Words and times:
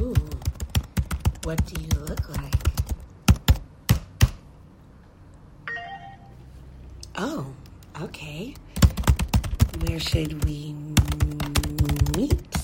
Ooh. 0.00 0.14
What 1.44 1.64
do 1.66 1.80
you 1.80 1.88
look 2.04 2.28
like? 2.36 2.54
Oh, 7.16 7.46
okay. 8.02 8.54
Where 9.80 10.00
should 10.00 10.44
we 10.44 10.74
meet? 12.16 12.55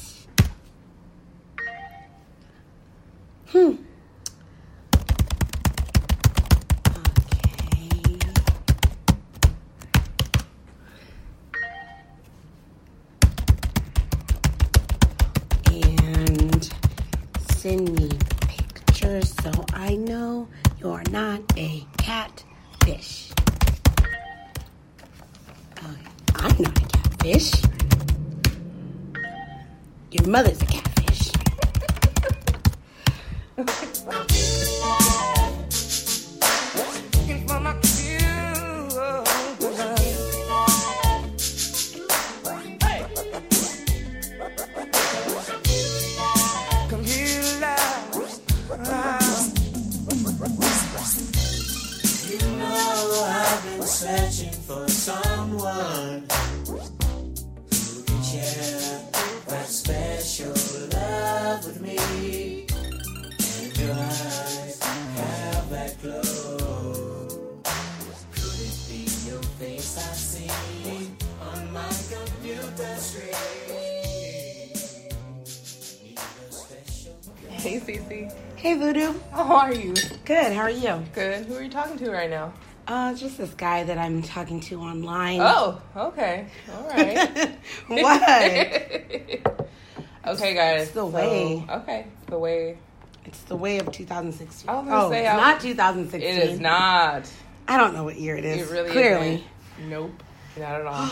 You? 80.72 81.03
Good. 81.15 81.47
Who 81.47 81.56
are 81.56 81.62
you 81.62 81.70
talking 81.70 81.98
to 81.98 82.10
right 82.10 82.31
now? 82.31 82.53
Uh, 82.87 83.15
just 83.15 83.38
this 83.38 83.54
guy 83.54 83.84
that 83.84 83.98
I'm 83.98 84.22
talking 84.22 84.60
to 84.60 84.81
online. 84.81 85.41
Oh, 85.41 85.81
okay. 85.97 86.47
All 86.72 86.88
right. 86.88 87.56
what? 87.87 88.22
okay, 90.26 90.54
guys. 90.54 90.82
It's 90.82 90.91
the 90.91 91.00
so- 91.00 91.06
way. 91.06 91.64
Okay, 91.69 92.06
it's 92.20 92.31
the 92.31 92.38
way. 92.38 92.78
It's 93.25 93.42
the 93.42 93.56
way 93.56 93.78
of 93.78 93.92
2016. 93.92 94.69
I 94.69 94.75
was 94.75 94.84
gonna 94.84 95.06
oh, 95.06 95.10
say, 95.10 95.26
it's 95.26 95.37
not 95.37 95.60
2016. 95.60 96.22
It 96.22 96.50
is 96.50 96.59
not. 96.59 97.31
I 97.69 97.76
don't 97.76 97.94
know 97.94 98.03
what 98.03 98.16
year 98.16 98.36
it 98.36 98.44
is. 98.44 98.69
It 98.69 98.72
really 98.72 98.91
Clearly. 98.91 99.44
isn't. 99.78 99.88
Nope. 99.88 100.22
Not 100.59 100.81
at 100.81 100.86
all. 100.86 101.09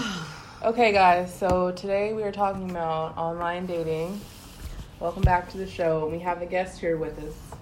okay, 0.70 0.92
guys. 0.92 1.33
So 1.33 1.70
today 1.70 2.12
we 2.12 2.24
are 2.24 2.33
talking 2.33 2.69
about 2.70 3.17
online 3.17 3.67
dating. 3.67 4.20
Welcome 4.98 5.22
back 5.22 5.48
to 5.50 5.58
the 5.58 5.69
show. 5.69 6.08
We 6.08 6.19
have 6.19 6.42
a 6.42 6.47
guest 6.47 6.80
here 6.80 6.97
with 6.97 7.17
us. 7.20 7.59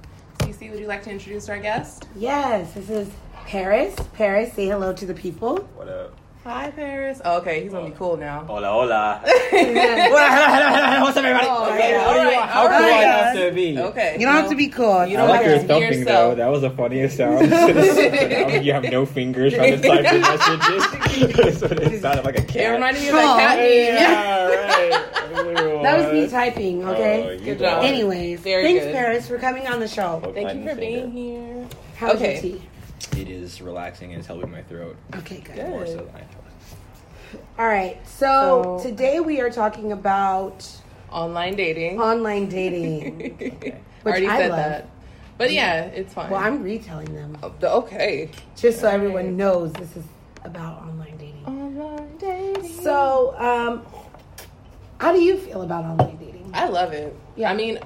Cece, 0.61 0.71
would 0.71 0.81
you 0.81 0.87
like 0.87 1.03
to 1.05 1.11
introduce 1.11 1.49
our 1.49 1.59
guest? 1.59 2.09
Yes, 2.17 2.73
this 2.75 2.91
is 2.91 3.09
Paris. 3.47 3.95
Paris, 4.15 4.53
say 4.53 4.67
hello 4.67 4.93
to 4.93 5.07
the 5.07 5.15
people. 5.15 5.57
What 5.77 5.89
up? 5.89 6.15
Hi, 6.45 6.71
Paris. 6.71 7.21
Oh, 7.25 7.39
okay, 7.39 7.63
he's 7.63 7.73
gonna 7.73 7.91
be 7.91 7.95
cool 7.97 8.17
now. 8.17 8.45
Hola, 8.47 8.69
hola. 8.69 9.21
What's 9.53 11.17
up, 11.17 11.25
everybody? 11.25 11.47
Oh, 11.47 11.71
okay, 11.75 11.91
yeah. 11.91 12.01
how, 12.01 12.19
Alright, 12.19 12.49
how 12.49 12.63
cool 12.69 12.75
alright. 12.77 12.93
I 12.93 13.03
have 13.03 13.35
to 13.37 13.53
be? 13.53 13.79
Okay. 13.79 14.17
You 14.19 14.25
don't 14.25 14.35
have 14.35 14.49
to 14.49 14.57
be 14.57 14.69
cool. 14.69 15.05
You 15.05 15.19
don't 15.19 15.29
like 15.29 15.43
have 15.43 15.51
your 15.51 15.57
to 15.57 15.63
be 15.63 15.69
thumping 15.69 15.99
yourself. 16.01 16.31
though. 16.31 16.35
That 16.37 16.47
was 16.49 16.63
the 16.63 16.71
funniest 16.71 17.17
sound. 17.19 17.53
Oh, 18.49 18.61
you 18.61 18.73
have 18.73 18.85
no 18.85 19.05
fingers 19.05 19.53
trying 19.53 19.79
to 19.81 19.87
type 19.89 20.05
your 20.11 20.21
messages. 20.21 21.59
so 21.59 21.67
it 21.67 22.01
sounded 22.01 22.25
like 22.25 22.39
a 22.39 22.43
cat. 22.43 22.57
It 22.57 22.69
reminded 22.71 23.03
me 23.03 23.09
of 23.11 23.15
Oh, 23.17 23.19
that 23.19 23.57
cat. 23.57 23.59
Oh, 23.59 23.63
yeah, 23.65 24.31
right. 24.38 24.38
That 25.55 25.99
was 25.99 26.13
me 26.13 26.29
typing, 26.29 26.85
Oh, 26.85 26.93
okay? 26.93 27.37
you 27.39 27.45
Good 27.45 27.59
job. 27.61 27.85
Anyways, 27.85 28.41
Very 28.41 28.65
thanks, 28.65 28.85
good. 28.85 28.95
Paris, 28.95 29.29
for 29.29 29.39
coming 29.39 29.67
on 29.67 29.81
the 29.81 29.89
show. 29.89 30.21
Look, 30.25 30.35
Thank 30.35 30.55
you 30.55 30.63
for 30.69 30.75
say 30.75 30.81
being 30.81 31.11
here. 31.13 31.67
How's 31.97 32.17
Okay. 32.17 32.33
your 32.35 32.43
tea? 32.59 32.63
It 33.21 33.29
is 33.29 33.61
relaxing 33.63 34.11
and 34.11 34.19
it's 34.19 34.27
helping 34.27 34.51
my 34.51 34.63
throat 34.63 34.97
Okay, 35.17 35.37
good. 35.45 35.55
Good. 35.57 35.69
more 35.69 35.87
so 35.87 35.97
than 35.97 36.09
I 36.15 36.21
thought. 36.21 37.41
All 37.59 37.67
right, 37.67 37.99
so, 38.09 38.79
So- 38.79 38.89
today 38.89 39.21
we 39.21 39.41
are 39.41 39.51
talking 39.51 39.93
about 39.93 40.67
Online 41.11 41.55
dating. 41.57 42.01
online 42.01 42.49
dating. 42.49 43.37
Okay. 43.41 43.75
I 44.05 44.09
already 44.11 44.29
I 44.29 44.39
said 44.39 44.51
love. 44.51 44.59
that. 44.59 44.89
But 45.39 45.53
yeah, 45.53 45.83
it's 45.85 46.15
fine. 46.15 46.31
well, 46.31 46.41
I'm 46.41 46.63
retelling 46.63 47.15
them 47.15 47.37
Oh, 47.43 47.53
the- 47.61 47.71
okay. 47.73 48.31
just 48.57 48.81
so 48.81 48.89
everyone 48.89 49.37
knows 49.37 49.73
this 49.75 49.97
is 49.97 50.05
about 50.45 50.83
online 50.83 51.17
dating. 51.19 51.45
Online 51.47 52.17
dating. 52.19 52.69
So, 52.83 53.35
um, 53.39 53.83
how 55.01 55.13
do 55.13 55.21
you 55.21 55.37
feel 55.37 55.63
about 55.63 55.85
online 55.85 56.17
dating? 56.17 56.51
I 56.55 56.69
love 56.69 56.93
it. 56.93 57.15
Yeah. 57.37 57.51
I 57.51 57.55
mean, 57.55 57.79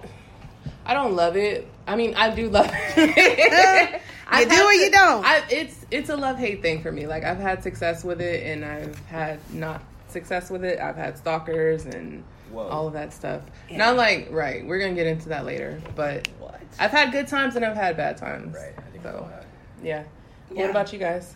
I 0.86 0.94
don't 0.94 1.14
love 1.14 1.36
it. 1.36 1.68
I 1.86 1.96
mean, 1.96 2.14
I 2.14 2.30
do 2.34 2.48
love 2.48 2.70
it. 2.72 4.00
You 4.32 4.48
do 4.48 4.64
or 4.64 4.72
you 4.72 4.90
don't? 4.90 5.26
I, 5.26 5.42
it's 5.50 5.84
it's 5.90 6.08
a 6.08 6.16
love 6.16 6.38
hate 6.38 6.62
thing 6.62 6.80
for 6.80 6.90
me. 6.90 7.06
Like 7.06 7.22
I've 7.22 7.36
had 7.38 7.62
success 7.62 8.02
with 8.02 8.22
it, 8.22 8.46
and 8.46 8.64
I've 8.64 8.98
had 9.00 9.38
not 9.52 9.82
success 10.08 10.48
with 10.48 10.64
it. 10.64 10.80
I've 10.80 10.96
had 10.96 11.18
stalkers 11.18 11.84
and 11.84 12.24
Whoa. 12.50 12.66
all 12.66 12.86
of 12.86 12.94
that 12.94 13.12
stuff. 13.12 13.42
And 13.68 13.76
Yeah. 13.78 13.90
I'm 13.90 13.98
like, 13.98 14.28
right, 14.30 14.66
we're 14.66 14.78
gonna 14.78 14.94
get 14.94 15.06
into 15.06 15.28
that 15.28 15.44
later. 15.44 15.82
But 15.94 16.28
What? 16.40 16.58
I've 16.80 16.90
had 16.92 17.12
good 17.12 17.28
times 17.28 17.56
and 17.56 17.64
I've 17.64 17.76
had 17.76 17.94
bad 17.98 18.16
times. 18.16 18.54
Right. 18.56 18.72
I 18.78 18.90
think 18.90 19.02
So 19.04 19.10
so. 19.30 19.44
yeah. 19.82 20.04
Yeah. 20.50 20.62
What 20.62 20.70
about 20.70 20.92
you 20.94 20.98
guys? 20.98 21.34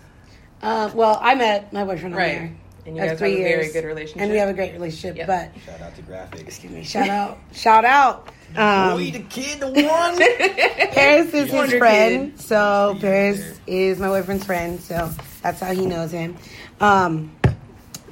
Uh, 0.62 0.90
well, 0.94 1.18
I 1.20 1.34
met 1.34 1.74
my 1.74 1.84
boyfriend 1.84 2.14
on 2.14 2.18
Right. 2.18 2.32
there. 2.38 2.56
And 2.86 2.96
you 2.96 3.02
Of 3.02 3.08
guys 3.08 3.10
have 3.10 3.18
three 3.18 3.40
a 3.44 3.48
very 3.48 3.72
good 3.72 3.84
relationship. 3.84 4.22
And 4.22 4.30
we 4.32 4.38
have 4.38 4.48
a 4.48 4.54
great 4.54 4.72
relationship, 4.72 5.16
Yep. 5.16 5.26
but 5.26 5.50
Shout 5.66 5.80
out 5.80 5.96
to 5.96 6.02
graphics. 6.02 6.40
excuse 6.40 6.72
me, 6.72 6.84
shout 6.84 7.08
out, 7.08 7.38
shout 7.52 7.84
out. 7.84 8.28
Um, 8.56 8.96
Boy, 8.96 9.10
the 9.10 9.20
kid, 9.28 9.58
the 9.60 9.66
one. 9.66 10.16
Paris 10.92 11.34
is 11.34 11.50
his 11.50 11.74
friend, 11.74 12.30
Kid. 12.32 12.40
so 12.40 12.90
He's 12.94 13.02
Paris 13.02 13.38
there. 13.40 13.54
is 13.66 13.98
my 13.98 14.06
boyfriend's 14.06 14.44
friend, 14.44 14.80
so 14.80 15.10
that's 15.42 15.60
how 15.60 15.74
he 15.74 15.84
knows 15.84 16.12
him. 16.12 16.36
Um, 16.80 17.34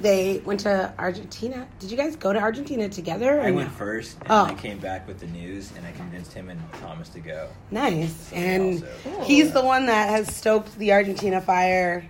they 0.01 0.41
went 0.43 0.59
to 0.61 0.93
Argentina. 0.99 1.65
Did 1.79 1.89
you 1.89 1.95
guys 1.95 2.17
go 2.17 2.33
to 2.33 2.39
Argentina 2.39 2.89
together? 2.89 3.37
Or 3.39 3.43
I 3.43 3.49
no? 3.51 3.55
went 3.55 3.71
first, 3.71 4.17
and 4.21 4.27
Oh. 4.29 4.43
I 4.43 4.53
came 4.55 4.77
back 4.77 5.07
with 5.07 5.19
the 5.21 5.27
news, 5.27 5.71
and 5.77 5.85
I 5.87 5.93
convinced 5.93 6.33
him 6.33 6.49
and 6.49 6.59
Thomas 6.81 7.07
to 7.09 7.21
go. 7.21 7.47
Nice, 7.71 8.11
So 8.29 8.35
and 8.35 8.83
also- 9.05 9.23
he's 9.23 9.53
the 9.53 9.63
one 9.63 9.85
that 9.85 10.09
has 10.09 10.35
stoked 10.35 10.77
the 10.77 10.91
Argentina 10.91 11.39
fire 11.39 12.05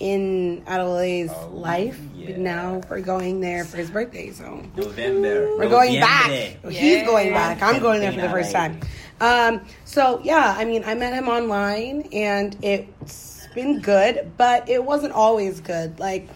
in 0.00 0.62
Adelaide's 0.66 1.30
Oh, 1.34 1.48
life. 1.52 1.98
yeah. 2.16 2.30
But 2.32 2.38
now 2.38 2.80
we're 2.90 3.00
going 3.00 3.40
there 3.40 3.64
for 3.64 3.76
his 3.76 3.90
birthday, 3.90 4.30
so 4.32 4.62
November. 4.76 5.56
we're 5.56 5.68
going 5.68 6.00
back. 6.00 6.30
Noviembre. 6.30 6.70
He's 6.72 7.02
going 7.06 7.32
back. 7.32 7.62
I'm 7.62 7.80
going 7.80 8.00
there 8.00 8.12
for 8.12 8.20
the 8.20 8.28
first 8.30 8.50
time. 8.52 8.80
Um, 9.20 9.60
so 9.84 10.20
yeah, 10.24 10.54
I 10.56 10.64
mean, 10.64 10.82
I 10.84 10.94
met 10.94 11.12
him 11.12 11.28
online, 11.28 12.08
and 12.12 12.56
it's 12.62 13.46
been 13.54 13.80
good, 13.80 14.32
but 14.38 14.68
it 14.68 14.82
wasn't 14.82 15.12
always 15.12 15.60
good. 15.60 16.00
Like, 16.00 16.28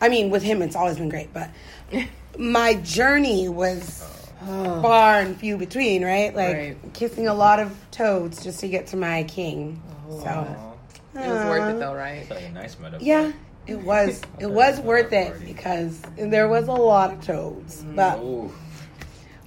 I 0.00 0.08
mean, 0.08 0.30
with 0.30 0.42
him, 0.42 0.62
it's 0.62 0.74
always 0.74 0.96
been 0.96 1.10
great, 1.10 1.32
but 1.34 1.50
my 2.38 2.74
journey 2.74 3.48
was 3.50 4.06
far 4.46 5.20
and 5.20 5.36
few 5.36 5.58
between. 5.58 6.02
Right, 6.02 6.34
like 6.34 6.56
Right. 6.56 6.76
kissing 6.94 7.28
a 7.28 7.34
lot 7.34 7.60
of 7.60 7.76
toads 7.90 8.42
just 8.42 8.60
to 8.60 8.68
get 8.68 8.86
to 8.88 8.96
my 8.96 9.24
king. 9.24 9.82
so 10.08 10.24
Aw, 10.26 10.69
It 11.14 11.28
was 11.28 11.44
worth 11.44 11.68
it 11.70 11.78
though, 11.78 11.94
right? 11.94 12.26
That's 12.28 12.30
like 12.42 12.50
a 12.50 12.52
nice 12.54 12.78
metaphor. 12.78 13.06
Yeah, 13.06 13.32
it 13.66 13.80
was. 13.80 14.20
It 14.40 14.50
was 14.50 14.80
worth 14.80 15.12
it 15.12 15.44
because 15.44 16.00
there 16.16 16.48
was 16.48 16.68
a 16.68 16.72
lot 16.72 17.12
of 17.12 17.20
toads. 17.24 17.84
But 17.94 18.18
Ooh, 18.18 18.52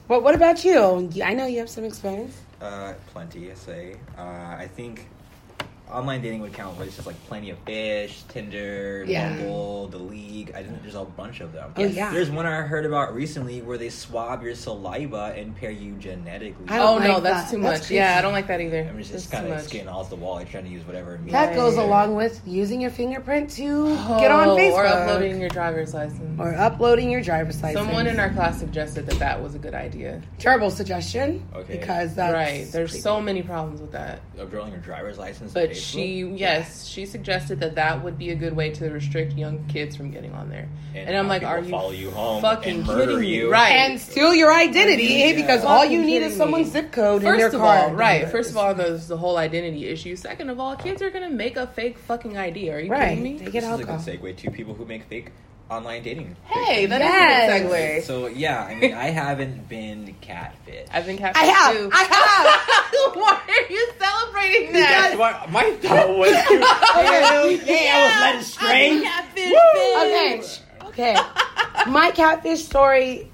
but 0.08 0.24
what 0.24 0.36
about 0.36 0.64
you? 0.66 1.10
I 1.24 1.34
know 1.34 1.46
you 1.46 1.60
have 1.60 1.70
some 1.70 1.84
experience. 1.84 2.36
uh, 2.62 2.94
plenty, 3.08 3.52
I 3.52 3.56
say. 3.56 3.96
Uh, 4.18 4.22
I 4.22 4.70
think 4.76 5.08
online 5.94 6.22
dating 6.22 6.42
would 6.42 6.54
count 6.54 6.78
but 6.78 6.88
it's 6.88 6.96
just 6.96 7.08
like 7.08 7.16
Plenty 7.28 7.52
of 7.52 7.58
Fish, 7.60 8.24
Tinder, 8.30 9.06
Yeah. 9.08 9.30
Bumble, 9.38 9.88
The 9.90 9.98
League. 10.00 10.52
I 10.56 10.58
didn't 10.58 10.72
think 10.72 10.82
there's 10.84 10.96
a 10.96 11.04
bunch 11.06 11.40
of 11.42 11.54
them. 11.54 11.72
Oh, 11.78 11.84
yeah. 11.84 12.12
There's 12.12 12.30
one 12.30 12.46
I 12.46 12.62
heard 12.62 12.86
about 12.86 13.14
recently 13.14 13.62
where 13.62 13.78
they 13.78 13.90
swab 13.90 14.44
your 14.44 14.56
saliva 14.56 15.34
and 15.38 15.56
pair 15.56 15.72
you 15.72 15.94
genetically. 15.94 16.66
Oh 16.70 17.00
don't 17.00 17.04
no, 17.04 17.20
that's 17.20 17.52
that. 17.52 17.56
too 17.58 17.62
That's 17.62 17.82
much. 17.84 17.92
Yeah. 17.92 18.18
I 18.18 18.22
don't 18.22 18.34
like 18.34 18.48
that 18.48 18.60
either. 18.62 18.82
I 18.82 18.92
mean, 18.92 19.00
it's 19.00 19.10
just 19.10 19.32
kind 19.32 19.46
of 19.46 19.52
much. 19.52 19.88
off 19.88 20.10
the 20.10 20.16
wall. 20.16 20.40
You're 20.40 20.50
trying 20.50 20.66
to 20.66 20.70
use 20.70 20.86
whatever. 20.86 21.18
means 21.18 21.32
That 21.32 21.56
goes 21.56 21.78
along 21.78 22.16
with 22.16 22.42
using 22.46 22.82
your 22.82 22.92
fingerprint 22.92 23.50
to 23.52 23.86
oh, 23.88 24.18
get 24.20 24.32
on 24.32 24.50
Oh, 24.50 24.56
Facebook 24.58 24.74
or 24.74 24.86
uploading 24.86 25.40
your 25.40 25.50
driver's 25.50 25.94
license. 25.94 26.40
or 26.40 26.54
uploading 26.56 27.10
your 27.12 27.22
driver's 27.22 27.62
license. 27.62 27.86
Someone 27.86 28.08
in 28.08 28.20
our 28.20 28.32
class 28.32 28.60
suggested 28.60 29.06
that 29.08 29.20
that 29.20 29.42
was 29.42 29.56
a 29.56 29.60
good 29.60 29.74
idea. 29.74 30.22
terrible 30.40 30.70
suggestion. 30.72 31.46
Okay. 31.56 31.78
Because 31.78 32.16
that's 32.16 32.34
right. 32.34 32.68
There's 32.72 33.02
so 33.02 33.22
many 33.22 33.42
problems 33.44 33.82
with 33.82 33.92
that. 33.92 34.22
Uploading 34.40 34.72
your 34.74 34.82
driver's 34.82 35.18
license. 35.18 35.54
But 35.54 35.70
Facebook? 35.72 35.83
She, 35.84 36.24
yes, 36.36 36.86
she 36.86 37.06
suggested 37.06 37.60
that 37.60 37.76
that 37.76 38.04
would 38.04 38.18
be 38.18 38.30
a 38.32 38.36
good 38.36 38.56
way 38.56 38.72
to 38.72 38.90
restrict 38.90 39.34
young 39.34 39.66
kids 39.68 39.96
from 39.96 40.12
getting 40.12 40.34
on 40.34 40.50
there. 40.50 40.68
And, 40.96 41.16
I'm 41.18 41.28
like, 41.28 41.44
are 41.44 41.60
you 41.60 41.70
follow 41.72 41.92
you 41.92 42.12
home 42.12 42.42
fucking 42.42 42.78
and 42.80 42.86
murder 42.88 43.06
kidding 43.14 43.20
me? 43.22 43.36
you? 43.36 43.52
Right. 43.52 43.72
and 43.72 44.00
steal 44.00 44.34
your 44.36 44.54
identity 44.54 45.04
Yeah. 45.06 45.36
because 45.36 45.64
all 45.64 45.84
you 45.86 46.02
need 46.02 46.22
is 46.24 46.36
someone's 46.36 46.72
zip 46.72 46.92
code 46.92 47.24
in 47.24 47.28
First 47.30 47.38
their 47.40 47.48
of 47.48 47.54
car. 47.54 47.78
all, 47.90 47.94
right. 47.96 48.30
First 48.30 48.52
of 48.52 48.58
all, 48.58 48.74
there's 48.76 49.08
the 49.08 49.18
whole 49.18 49.38
identity 49.38 49.88
issue. 49.88 50.16
Second 50.16 50.50
of 50.50 50.60
all, 50.60 50.76
kids 50.76 51.02
are 51.02 51.10
gonna 51.10 51.30
make 51.30 51.58
a 51.58 51.68
fake 51.68 51.98
fucking 51.98 52.38
ID. 52.38 52.70
Are 52.72 52.80
you 52.80 52.92
right. 52.92 53.10
kidding 53.10 53.24
me? 53.24 53.38
They 53.38 53.46
This 53.46 53.54
get 53.54 53.64
is 53.64 53.70
a 53.70 53.78
good 53.78 53.90
alcohol. 53.90 54.14
segue 54.16 54.38
to 54.38 54.52
people 54.52 54.74
who 54.76 54.86
make 54.86 55.04
fake 55.06 55.32
online 55.70 56.04
dating. 56.04 56.36
Hey, 56.46 56.86
that 56.86 57.02
is 57.02 57.06
Yes. 57.08 57.62
a 57.62 57.64
good 57.64 57.72
segue. 57.72 58.04
So 58.04 58.28
yeah, 58.28 58.64
I 58.64 58.76
mean, 58.76 58.94
I 58.94 59.06
haven't 59.10 59.68
been 59.70 60.16
catfish. 60.22 60.88
I've 60.92 61.06
been 61.06 61.18
catfish 61.18 61.42
I 61.42 61.46
have. 61.46 61.76
too. 61.76 61.90
I 61.92 62.04
have. 62.04 63.16
Why 63.16 63.42
are 63.48 63.72
you 63.74 63.88
celebrating 64.00 64.74
That's 64.74 65.16
that? 65.16 65.18
what 65.18 65.52
my 65.52 65.72
thought 65.82 66.18
was. 66.18 66.32
yeah, 67.68 67.94
I 67.96 68.04
was 68.06 68.22
led 68.22 68.36
astray. 68.42 69.04
have. 69.04 69.30
Okay. 70.04 70.44
Okay. 70.86 71.16
My 71.90 72.12
catfish 72.12 72.64
story. 72.64 73.30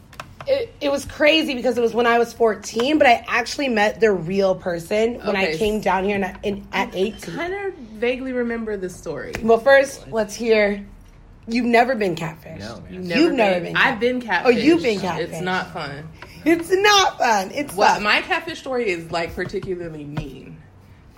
It, 0.48 0.74
it 0.82 0.90
was 0.90 1.06
crazy 1.06 1.54
because 1.54 1.78
it 1.78 1.82
was 1.82 1.94
when 1.94 2.08
I 2.08 2.18
was 2.18 2.34
14, 2.34 2.98
but 2.98 3.06
I 3.06 3.24
actually 3.28 3.68
met 3.70 4.00
the 4.00 4.12
real 4.12 4.56
person 4.56 5.16
when 5.20 5.36
I 5.36 5.56
came 5.58 5.80
down 5.80 6.06
here 6.06 6.16
and, 6.16 6.40
in, 6.42 6.68
at 6.74 6.90
18. 6.96 7.36
I 7.36 7.38
kind 7.38 7.54
of 7.54 7.74
vaguely 7.76 8.32
remember 8.32 8.76
the 8.76 8.90
story. 8.90 9.34
Well, 9.44 9.60
first, 9.60 10.08
let's 10.08 10.34
hear. 10.34 10.84
You've 11.50 11.66
never 11.66 11.96
been 11.96 12.16
catfished. 12.16 12.60
No, 12.60 12.82
man. 12.90 13.04
You've 13.06 13.34
never 13.34 13.60
been. 13.62 13.76
I've 13.76 14.00
been 14.00 14.22
catfished. 14.22 14.42
Oh, 14.46 14.50
you've 14.50 14.82
been 14.84 15.00
catfished. 15.00 15.20
It's 15.20 15.42
not 15.42 15.74
fun. 15.74 16.08
It's 16.46 16.72
not 16.72 17.18
fun. 17.18 17.52
It's 17.52 17.74
What 17.74 17.96
fun. 17.96 18.04
my 18.04 18.22
catfish 18.22 18.60
story 18.60 18.90
is 18.90 19.12
like 19.12 19.36
particularly 19.36 20.04
mean. 20.06 20.58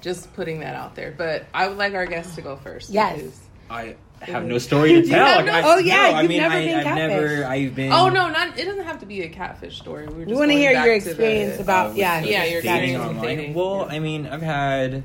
Just 0.01 0.33
putting 0.33 0.61
that 0.61 0.75
out 0.75 0.95
there. 0.95 1.13
But 1.15 1.45
I 1.53 1.67
would 1.67 1.77
like 1.77 1.93
our 1.93 2.05
guests 2.07 2.35
to 2.35 2.41
go 2.41 2.55
first. 2.57 2.89
Yes. 2.89 3.17
because- 3.17 3.39
I 3.69 3.95
have 4.21 4.45
no 4.45 4.57
story 4.59 4.93
to 5.01 5.07
tell. 5.07 5.25
have 5.25 5.45
no- 5.45 5.51
I- 5.51 5.61
oh, 5.63 5.77
yeah, 5.79 5.95
no, 5.95 6.01
I 6.17 6.21
you've 6.21 6.29
mean, 6.29 6.41
never 6.41 6.53
I, 6.55 6.65
been 6.65 6.75
I've 6.87 6.95
never. 6.95 7.27
catfished. 7.27 7.45
I've 7.47 7.75
been. 7.75 7.91
Oh 7.91 8.09
no, 8.09 8.29
not 8.29 8.59
it 8.59 8.65
doesn't 8.65 8.83
have 8.83 8.99
to 8.99 9.05
be 9.07 9.21
a 9.23 9.29
catfish 9.29 9.77
story. 9.77 10.05
We're 10.07 10.25
just 10.25 10.27
we 10.27 10.35
want 10.35 10.51
to 10.51 10.57
hear 10.57 10.71
your 10.73 10.99
to 10.99 11.03
the- 11.05 11.09
experience 11.11 11.59
about 11.59 11.91
uh, 11.91 11.93
yeah, 11.95 12.19
Yeah, 12.21 12.43
your 12.45 12.61
dating 12.61 12.95
experience 12.95 13.03
online. 13.03 13.23
dating. 13.37 13.53
Well, 13.55 13.87
Yeah. 13.89 13.95
I 13.95 13.99
mean, 13.99 14.27
I've 14.27 14.41
had. 14.43 15.03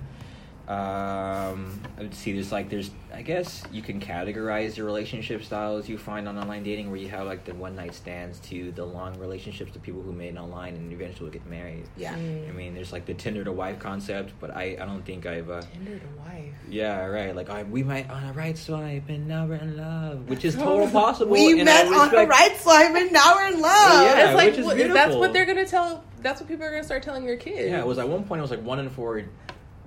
Um, 0.69 1.81
let's 1.99 2.19
see. 2.19 2.33
There's 2.33 2.53
like 2.53 2.69
there's. 2.71 2.91
I 3.15 3.23
guess 3.23 3.63
you 3.73 3.81
can 3.81 4.01
categorize 4.01 4.77
your 4.77 4.85
relationship 4.87 5.43
styles 5.43 5.89
you 5.89 5.97
find 5.97 6.29
on 6.29 6.37
online 6.39 6.63
dating, 6.63 6.91
where 6.91 7.01
you 7.01 7.09
have 7.09 7.27
like 7.27 7.45
the 7.45 7.55
one 7.55 7.75
night 7.75 7.95
stands 7.95 8.39
to 8.41 8.73
the 8.73 8.85
long 8.85 9.19
relationships 9.19 9.73
to 9.73 9.79
people 9.79 10.03
who 10.03 10.13
made 10.13 10.35
it 10.35 10.39
online 10.39 10.75
and 10.75 10.93
eventually 10.93 11.31
get 11.31 11.47
married. 11.47 11.85
Yeah. 11.97 12.15
Mm. 12.15 12.49
I 12.49 12.53
mean, 12.53 12.75
there's 12.75 12.93
like 12.93 13.07
the 13.07 13.15
Tinder 13.15 13.43
to 13.45 13.53
wife 13.53 13.79
concept, 13.79 14.33
but 14.41 14.55
I 14.55 14.77
I 14.81 14.85
don't 14.85 15.03
think 15.05 15.25
I've. 15.27 15.49
Uh, 15.49 15.63
Tinder 15.63 15.99
to 15.99 16.07
wife. 16.19 16.53
yeah, 16.69 17.05
right. 17.07 17.35
Like 17.35 17.49
I, 17.49 17.63
we 17.63 17.83
met 17.83 18.11
on 18.11 18.25
a 18.25 18.33
right 18.33 18.57
swipe 18.59 19.09
and 19.09 19.27
now 19.27 19.47
we're 19.47 19.55
in 19.57 19.77
love, 19.77 20.29
which 20.29 20.45
is 20.45 20.55
totally 20.57 20.91
possible. 20.91 21.33
We 21.33 21.53
and 21.53 21.65
met 21.65 21.87
I 21.87 21.99
on 21.99 22.15
a 22.15 22.27
right 22.27 22.57
swipe 22.61 22.95
and 22.95 23.13
now 23.13 23.35
we're 23.37 23.49
in 23.49 23.61
love. 23.61 24.03
Yeah, 24.05 24.27
it's 24.29 24.37
like 24.37 24.51
which 24.51 24.59
is 24.59 24.67
what- 24.67 24.77
that's 24.95 25.15
what 25.15 25.33
they're 25.33 25.47
gonna 25.47 25.67
tell. 25.67 26.05
That's 26.21 26.41
what 26.41 26.49
people 26.49 26.65
are 26.67 26.71
gonna 26.71 26.83
start 26.85 27.03
telling 27.05 27.25
your 27.25 27.37
kids. 27.37 27.71
Yeah, 27.71 27.81
it 27.81 27.87
was 27.87 27.99
at 27.99 28.09
one 28.09 28.25
point. 28.25 28.41
It 28.41 28.43
was 28.43 28.51
like 28.51 28.63
one 28.63 28.81
in 28.81 28.91
four 28.91 29.23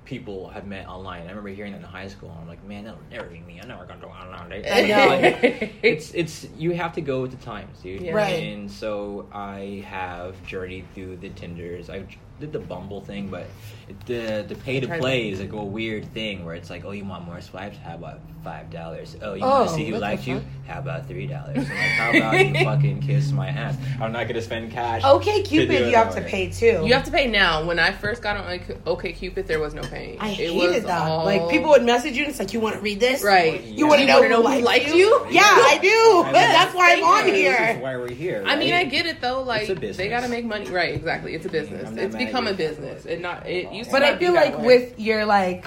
people 0.10 0.50
have 0.50 0.66
met 0.66 0.88
online. 0.88 1.22
I 1.22 1.30
remember 1.30 1.50
hearing 1.50 1.72
that 1.74 1.78
in 1.78 1.84
high 1.84 2.08
school. 2.08 2.32
And 2.32 2.40
I'm 2.40 2.48
like, 2.48 2.64
man, 2.66 2.86
that'll 2.86 3.00
never 3.12 3.28
be 3.28 3.42
me. 3.42 3.60
I'm 3.62 3.68
never 3.68 3.86
gonna 3.86 4.02
go 4.02 4.08
online. 4.08 4.66
I 4.66 4.82
know. 4.88 5.08
Like, 5.08 5.76
it's 5.84 6.12
it's 6.16 6.48
you 6.58 6.72
have 6.72 6.94
to 6.94 7.02
go 7.02 7.22
with 7.22 7.32
the 7.32 7.46
times, 7.46 7.78
dude. 7.84 8.02
Yeah. 8.02 8.14
Right. 8.14 8.44
And 8.44 8.72
so 8.72 9.30
I 9.32 9.86
have 9.88 10.44
journeyed 10.48 10.86
through 10.96 11.18
the 11.18 11.30
Tinders. 11.30 11.92
I 11.92 12.06
did 12.40 12.52
the 12.54 12.60
Bumble 12.60 13.02
thing, 13.02 13.28
but 13.30 13.48
it, 13.88 14.06
the 14.06 14.46
the 14.48 14.56
pay 14.56 14.80
to 14.80 14.88
play 14.88 15.30
is 15.30 15.40
like 15.40 15.52
a 15.54 15.64
weird 15.64 16.06
thing 16.14 16.46
where 16.46 16.56
it's 16.56 16.70
like, 16.70 16.86
oh, 16.86 16.92
you 16.92 17.04
want 17.06 17.26
more 17.26 17.42
swipes? 17.42 17.78
How 17.78 17.96
about 17.96 18.20
five 18.44 18.70
dollars? 18.70 19.18
Oh, 19.22 19.34
you 19.34 19.44
Oh, 19.44 19.50
want 19.50 19.70
to 19.70 19.76
see 19.76 19.86
who 19.86 19.92
what 19.94 20.00
the 20.00 20.06
likes 20.06 20.26
you? 20.28 20.42
How 20.68 20.80
about 20.80 21.08
three 21.08 21.28
dollars? 21.28 21.58
Like, 21.58 21.68
how 21.68 22.12
about 22.12 22.40
you 22.46 22.54
fucking 22.64 23.02
kiss 23.02 23.32
my 23.32 23.48
ass? 23.50 23.76
I'm 24.00 24.12
not 24.12 24.28
gonna 24.28 24.42
spend 24.42 24.72
cash. 24.72 25.04
Okay, 25.04 25.42
Cupid, 25.44 25.88
you 25.88 25.96
have 25.96 26.14
that 26.16 26.24
to 26.24 26.30
pay 26.30 26.50
too. 26.50 26.84
You 26.86 26.94
have 26.94 27.04
to 27.06 27.12
pay 27.12 27.28
now. 27.28 27.66
When 27.66 27.80
I 27.80 27.92
first 27.92 28.22
got 28.22 28.38
on 28.38 28.46
like 28.46 28.78
OK 28.88 29.12
Cupid, 29.14 29.48
there 29.48 29.60
was 29.60 29.74
no 29.74 29.82
paying. 29.82 30.18
I 30.20 30.30
it 30.30 30.36
hated 30.36 30.76
was 30.76 30.84
that. 30.86 31.02
all- 31.10 31.26
Like 31.26 31.50
people 31.50 31.70
would 31.72 31.84
message 31.84 32.16
you 32.16 32.24
and 32.24 32.30
it's 32.30 32.40
like, 32.40 32.54
you 32.54 32.60
want 32.60 32.76
to 32.76 32.82
read 32.82 33.00
this? 33.00 33.24
Right. 33.24 33.62
You 33.64 33.88
want 33.88 34.00
to 34.00 34.06
Yeah. 34.06 34.14
know, 34.14 34.20
wanna 34.22 34.36
who, 34.36 34.44
know 34.44 34.50
who 34.50 34.62
likes 34.64 34.86
likes 34.86 34.96
you? 34.96 35.08
you? 35.08 35.28
Yeah, 35.32 35.42
I 35.44 35.78
do. 35.82 35.90
I 36.22 36.24
mean, 36.26 36.34
That's 36.34 36.74
why 36.76 36.94
I'm 36.94 37.04
on 37.04 37.24
thank 37.24 37.36
you. 37.38 37.44
This 37.44 37.60
is 37.60 37.66
here. 37.68 37.80
why 37.82 37.98
we're 37.98 38.10
here. 38.10 38.44
I 38.48 38.56
mean. 38.56 38.74
I 38.74 38.84
get 38.86 39.06
it 39.08 39.20
though. 39.20 39.42
Like 39.42 39.64
It's 39.64 39.72
a 39.72 39.76
business. 39.76 39.98
they 39.98 40.08
gotta 40.08 40.30
make 40.30 40.46
money. 40.46 40.70
Right. 40.70 40.94
Exactly. 40.94 41.34
It's 41.34 41.46
a 41.46 41.50
business. 41.50 41.88
I'm 41.88 41.96
not 41.96 42.04
It's 42.06 42.14
mad 42.14 42.22
at 42.22 42.29
become 42.30 42.48
a 42.48 42.54
business. 42.54 43.06
It 43.06 43.22
not. 43.22 43.46
It 43.48 43.72
used 43.72 43.90
to 43.90 43.96
But 43.96 44.00
not 44.04 44.14
I 44.14 44.18
feel 44.18 44.34
that 44.34 44.56
like 44.56 44.66
with 44.66 45.00
your 45.00 45.26
like, 45.26 45.66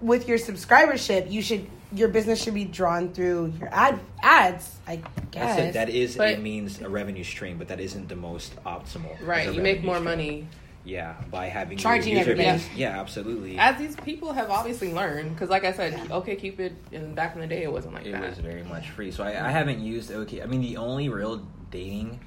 with 0.00 0.28
your 0.28 0.38
subscribership, 0.38 1.30
you 1.30 1.42
should 1.42 1.66
your 1.92 2.08
business 2.08 2.42
should 2.42 2.54
be 2.54 2.64
drawn 2.64 3.12
through 3.12 3.52
your 3.60 3.68
ad 3.72 4.00
ads. 4.22 4.68
I 4.86 4.96
guess. 5.30 5.56
That's 5.56 5.58
it. 5.60 5.72
That 5.74 5.88
is 5.90 6.16
But- 6.16 6.30
it 6.30 6.42
means 6.42 6.80
a 6.80 6.88
revenue 6.88 7.22
stream, 7.24 7.56
but 7.58 7.68
that 7.68 7.78
isn't 7.80 8.08
the 8.08 8.16
most 8.16 8.54
optimal. 8.64 9.16
right. 9.24 9.52
You 9.54 9.60
make 9.62 9.82
more 9.84 9.94
stream. 9.96 10.04
money 10.04 10.46
Yeah, 10.86 11.14
by 11.30 11.46
having 11.46 11.78
Charging 11.78 12.10
your 12.12 12.18
user 12.18 12.32
everybody. 12.32 12.58
base. 12.58 12.68
Yeah, 12.76 13.00
absolutely. 13.00 13.56
as 13.58 13.78
these 13.78 13.96
people 13.96 14.32
have 14.34 14.50
obviously 14.50 14.92
learned. 14.92 15.30
Because 15.34 15.48
like 15.50 15.64
I 15.64 15.72
said, 15.72 15.98
OK 16.10 16.34
Cupid, 16.36 16.76
and 16.92 17.14
back 17.14 17.34
in 17.36 17.40
the 17.40 17.46
day, 17.46 17.62
it 17.62 17.72
wasn't 17.72 17.94
like 17.94 18.04
it 18.06 18.12
that. 18.12 18.22
It 18.24 18.28
was 18.30 18.38
very 18.40 18.64
much 18.64 18.90
free. 18.90 19.10
So 19.12 19.22
I, 19.24 19.46
I 19.46 19.50
haven't 19.50 19.78
used 19.78 20.10
OK. 20.12 20.42
I 20.42 20.46
mean, 20.46 20.60
the 20.60 20.76
only 20.76 21.08
real 21.08 21.46
dating 21.70 22.20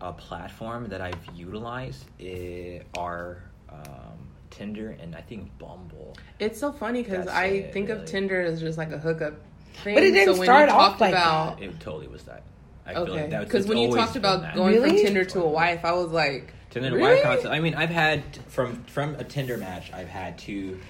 uh, 0.00 0.12
platform 0.12 0.88
that 0.88 1.00
I've 1.00 1.24
utilized 1.34 2.04
i 2.20 2.82
are 2.96 3.42
um, 3.70 4.28
Tinder 4.50 4.96
and 5.00 5.14
I 5.14 5.20
think 5.20 5.56
Bumble. 5.58 6.16
It's 6.38 6.58
so 6.58 6.72
funny 6.72 7.02
because 7.02 7.26
I 7.28 7.46
it, 7.46 7.72
think 7.72 7.88
of 7.88 7.98
really. 7.98 8.10
Tinder 8.10 8.40
as 8.40 8.60
just 8.60 8.78
like 8.78 8.92
a 8.92 8.98
hookup 8.98 9.34
thing. 9.82 9.94
But 9.94 10.02
it 10.02 10.12
didn't 10.12 10.36
so 10.36 10.42
start 10.42 10.68
you 10.68 10.74
off 10.74 10.88
talked 10.92 11.00
like 11.00 11.12
about, 11.12 11.62
It 11.62 11.78
totally 11.80 12.08
was 12.08 12.22
that. 12.24 12.42
I 12.86 12.94
feel 12.94 13.02
Okay, 13.02 13.12
like 13.22 13.30
that 13.30 13.44
because 13.44 13.64
it's 13.64 13.68
when 13.68 13.78
you 13.78 13.94
talked 13.94 14.16
about 14.16 14.54
going 14.54 14.74
Really? 14.74 14.90
from 14.90 14.98
Tinder 14.98 15.24
to 15.24 15.42
a 15.42 15.48
wife, 15.48 15.84
I 15.84 15.92
was 15.92 16.12
like, 16.12 16.52
Tinder 16.70 16.90
to 16.90 16.96
Really? 16.96 17.14
wife 17.16 17.22
concept. 17.22 17.48
I 17.48 17.60
mean, 17.60 17.74
I've 17.74 17.90
had 17.90 18.22
from 18.48 18.84
from 18.84 19.16
a 19.16 19.24
Tinder 19.24 19.56
match. 19.56 19.92
I've 19.92 20.08
had 20.08 20.38
two 20.38 20.80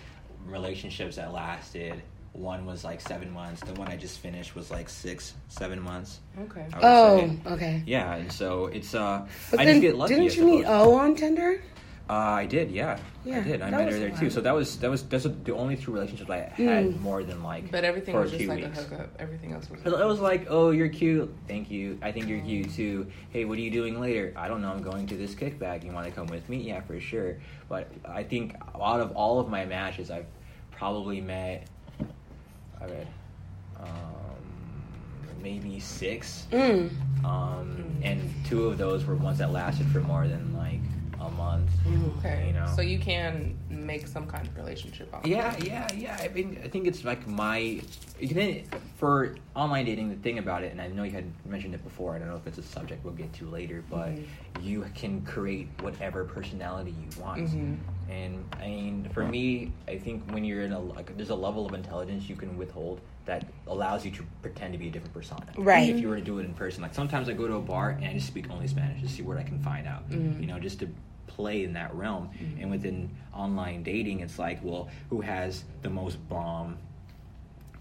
relationships 0.46 1.16
that 1.16 1.32
lasted. 1.32 2.02
One 2.36 2.66
was 2.66 2.84
like 2.84 3.00
seven 3.00 3.30
months. 3.32 3.62
The 3.62 3.72
one 3.74 3.88
I 3.88 3.96
just 3.96 4.18
finished 4.18 4.54
was 4.54 4.70
like 4.70 4.88
six, 4.88 5.34
seven 5.48 5.80
months. 5.80 6.20
okay. 6.42 6.66
Oh, 6.82 7.18
say. 7.18 7.38
okay. 7.46 7.82
Yeah, 7.86 8.14
and 8.14 8.30
so 8.30 8.66
it's 8.66 8.94
uh. 8.94 9.26
But 9.50 9.60
I 9.60 9.64
then, 9.64 9.74
just 9.76 9.82
get 9.82 9.96
lucky. 9.96 10.14
Didn't 10.14 10.36
you 10.36 10.44
meet 10.44 10.62
suppose. 10.64 10.86
O 10.86 10.94
on 10.96 11.14
Tinder? 11.14 11.62
Uh, 12.08 12.12
I 12.12 12.46
did, 12.46 12.70
yeah. 12.70 13.00
Yeah, 13.25 13.38
I 13.38 13.40
did. 13.40 13.62
I 13.62 13.70
met 13.70 13.90
her 13.90 13.99
there 13.99 14.11
fun. 14.11 14.20
too. 14.20 14.30
So 14.30 14.40
that 14.42 14.54
was 14.54 14.78
that 14.78 14.88
was 14.88 15.02
that's 15.02 15.25
the 15.25 15.52
only 15.54 15.76
two 15.76 15.90
relationships 15.90 16.30
I 16.30 16.37
had 16.54 16.84
Mm. 16.84 17.00
more 17.00 17.25
than 17.25 17.42
like. 17.42 17.72
But 17.72 17.82
everything 17.82 18.14
for 18.14 18.20
was 18.20 18.30
just 18.30 18.44
like 18.46 18.62
weeks. 18.62 18.78
a 18.78 18.82
hookup. 18.84 19.16
Everything 19.18 19.52
else 19.52 19.68
was. 19.68 19.80
But 19.82 20.00
it 20.00 20.06
was 20.06 20.20
like, 20.20 20.46
oh, 20.49 20.70
you're 20.70 20.88
cute. 20.88 21.34
Thank 21.49 21.68
you. 21.68 21.99
I 22.02 22.12
think 22.12 22.28
you're 22.28 22.38
cute 22.42 22.72
too. 22.75 23.08
Hey, 23.30 23.44
what 23.44 23.58
are 23.58 23.61
you 23.62 23.72
doing 23.72 24.00
later? 24.00 24.32
I 24.37 24.46
don't 24.46 24.62
know. 24.62 24.70
I'm 24.70 24.82
going 24.82 25.08
to 25.08 25.16
this 25.16 25.34
kickback. 25.34 25.82
You 25.84 25.90
want 25.90 26.06
to 26.06 26.12
come 26.12 26.28
with 26.28 26.49
me? 26.49 26.58
Yeah, 26.58 26.80
for 26.82 27.00
sure. 27.00 27.38
But 27.68 27.90
I 28.08 28.22
think 28.22 28.54
out 28.80 29.00
of 29.00 29.11
all 29.16 29.40
of 29.40 29.49
my 29.49 29.64
matches, 29.64 30.08
I've 30.08 30.26
probably 30.70 31.20
met. 31.20 31.66
I 32.87 32.90
read, 32.90 33.07
um, 33.81 33.88
maybe 35.43 35.81
six. 35.81 36.47
Mm. 36.52 36.90
Um, 37.25 37.85
and 38.02 38.21
two 38.47 38.66
of 38.66 38.78
those 38.78 39.05
were 39.05 39.16
ones 39.16 39.38
that 39.38 39.52
lasted 39.52 39.87
for 39.88 40.00
more 40.00 40.28
than 40.28 40.55
like 40.57 40.81
a 41.21 41.31
month. 41.31 41.71
Okay. 42.19 42.49
You 42.49 42.52
know. 42.52 42.73
So 42.75 42.83
you 42.83 42.99
can 42.99 43.57
make 43.69 44.07
some 44.07 44.26
kind 44.26 44.47
of 44.47 44.57
relationship 44.57 45.12
out. 45.14 45.25
of 45.25 45.31
Yeah, 45.31 45.57
yeah, 45.62 45.88
yeah. 45.95 46.21
I 46.23 46.28
mean, 46.28 46.61
I 46.64 46.69
think 46.69 46.87
it's 46.87 47.05
like 47.05 47.26
my 47.26 47.81
for 48.97 49.37
online 49.55 49.87
dating. 49.87 50.11
The 50.11 50.16
thing 50.16 50.38
about 50.38 50.62
it, 50.62 50.73
and 50.73 50.81
I 50.81 50.88
know 50.88 51.02
you 51.02 51.12
had 51.12 51.31
mentioned 51.45 51.75
it 51.75 51.83
before. 51.85 52.14
I 52.14 52.19
don't 52.19 52.28
know 52.28 52.37
if 52.37 52.47
it's 52.47 52.59
a 52.59 52.62
subject 52.62 53.05
we'll 53.05 53.14
get 53.14 53.33
to 53.35 53.47
later, 53.47 53.83
but 53.90 54.11
you 54.61 54.85
can 54.95 55.23
create 55.23 55.69
whatever 55.81 56.25
personality 56.25 56.93
you 56.93 57.23
want. 57.23 57.43
Mhm. 57.43 57.76
And 58.10 58.44
I 58.60 58.68
mean, 58.68 59.08
for 59.12 59.25
me, 59.25 59.72
I 59.88 59.98
think 59.98 60.30
when 60.30 60.44
you're 60.44 60.62
in 60.62 60.72
a 60.72 60.78
like, 60.78 61.16
there's 61.16 61.30
a 61.30 61.34
level 61.34 61.66
of 61.66 61.75
intelligence 61.75 62.28
you 62.28 62.36
can 62.36 62.56
withhold 62.56 63.00
that 63.25 63.44
allows 63.66 64.04
you 64.04 64.12
to 64.12 64.25
pretend 64.42 64.72
to 64.72 64.78
be 64.78 64.88
a 64.88 64.90
different 64.90 65.12
persona. 65.12 65.46
Right. 65.56 65.88
If 65.88 66.00
you 66.00 66.08
were 66.08 66.16
to 66.16 66.22
do 66.22 66.38
it 66.38 66.44
in 66.44 66.54
person, 66.54 66.82
like 66.82 66.94
sometimes 66.94 67.28
I 67.28 67.32
go 67.32 67.48
to 67.48 67.54
a 67.54 67.60
bar 67.60 67.90
and 67.90 68.04
I 68.04 68.12
just 68.12 68.28
speak 68.28 68.50
only 68.50 68.68
Spanish 68.68 69.02
to 69.02 69.08
see 69.08 69.22
what 69.22 69.36
I 69.36 69.42
can 69.42 69.58
find 69.60 69.86
out. 69.86 70.08
Mhm. 70.08 70.40
You 70.40 70.46
know, 70.46 70.60
just 70.60 70.78
to 70.80 70.88
play 71.26 71.64
in 71.64 71.72
that 71.75 71.94
realm. 71.94 72.28
Mm-hmm. 72.28 72.62
And 72.62 72.70
within 72.70 73.10
online 73.34 73.82
dating, 73.82 74.20
it's 74.20 74.38
like, 74.38 74.60
well, 74.62 74.88
who 75.10 75.20
has 75.20 75.64
the 75.82 75.90
most 75.90 76.16
bomb 76.28 76.78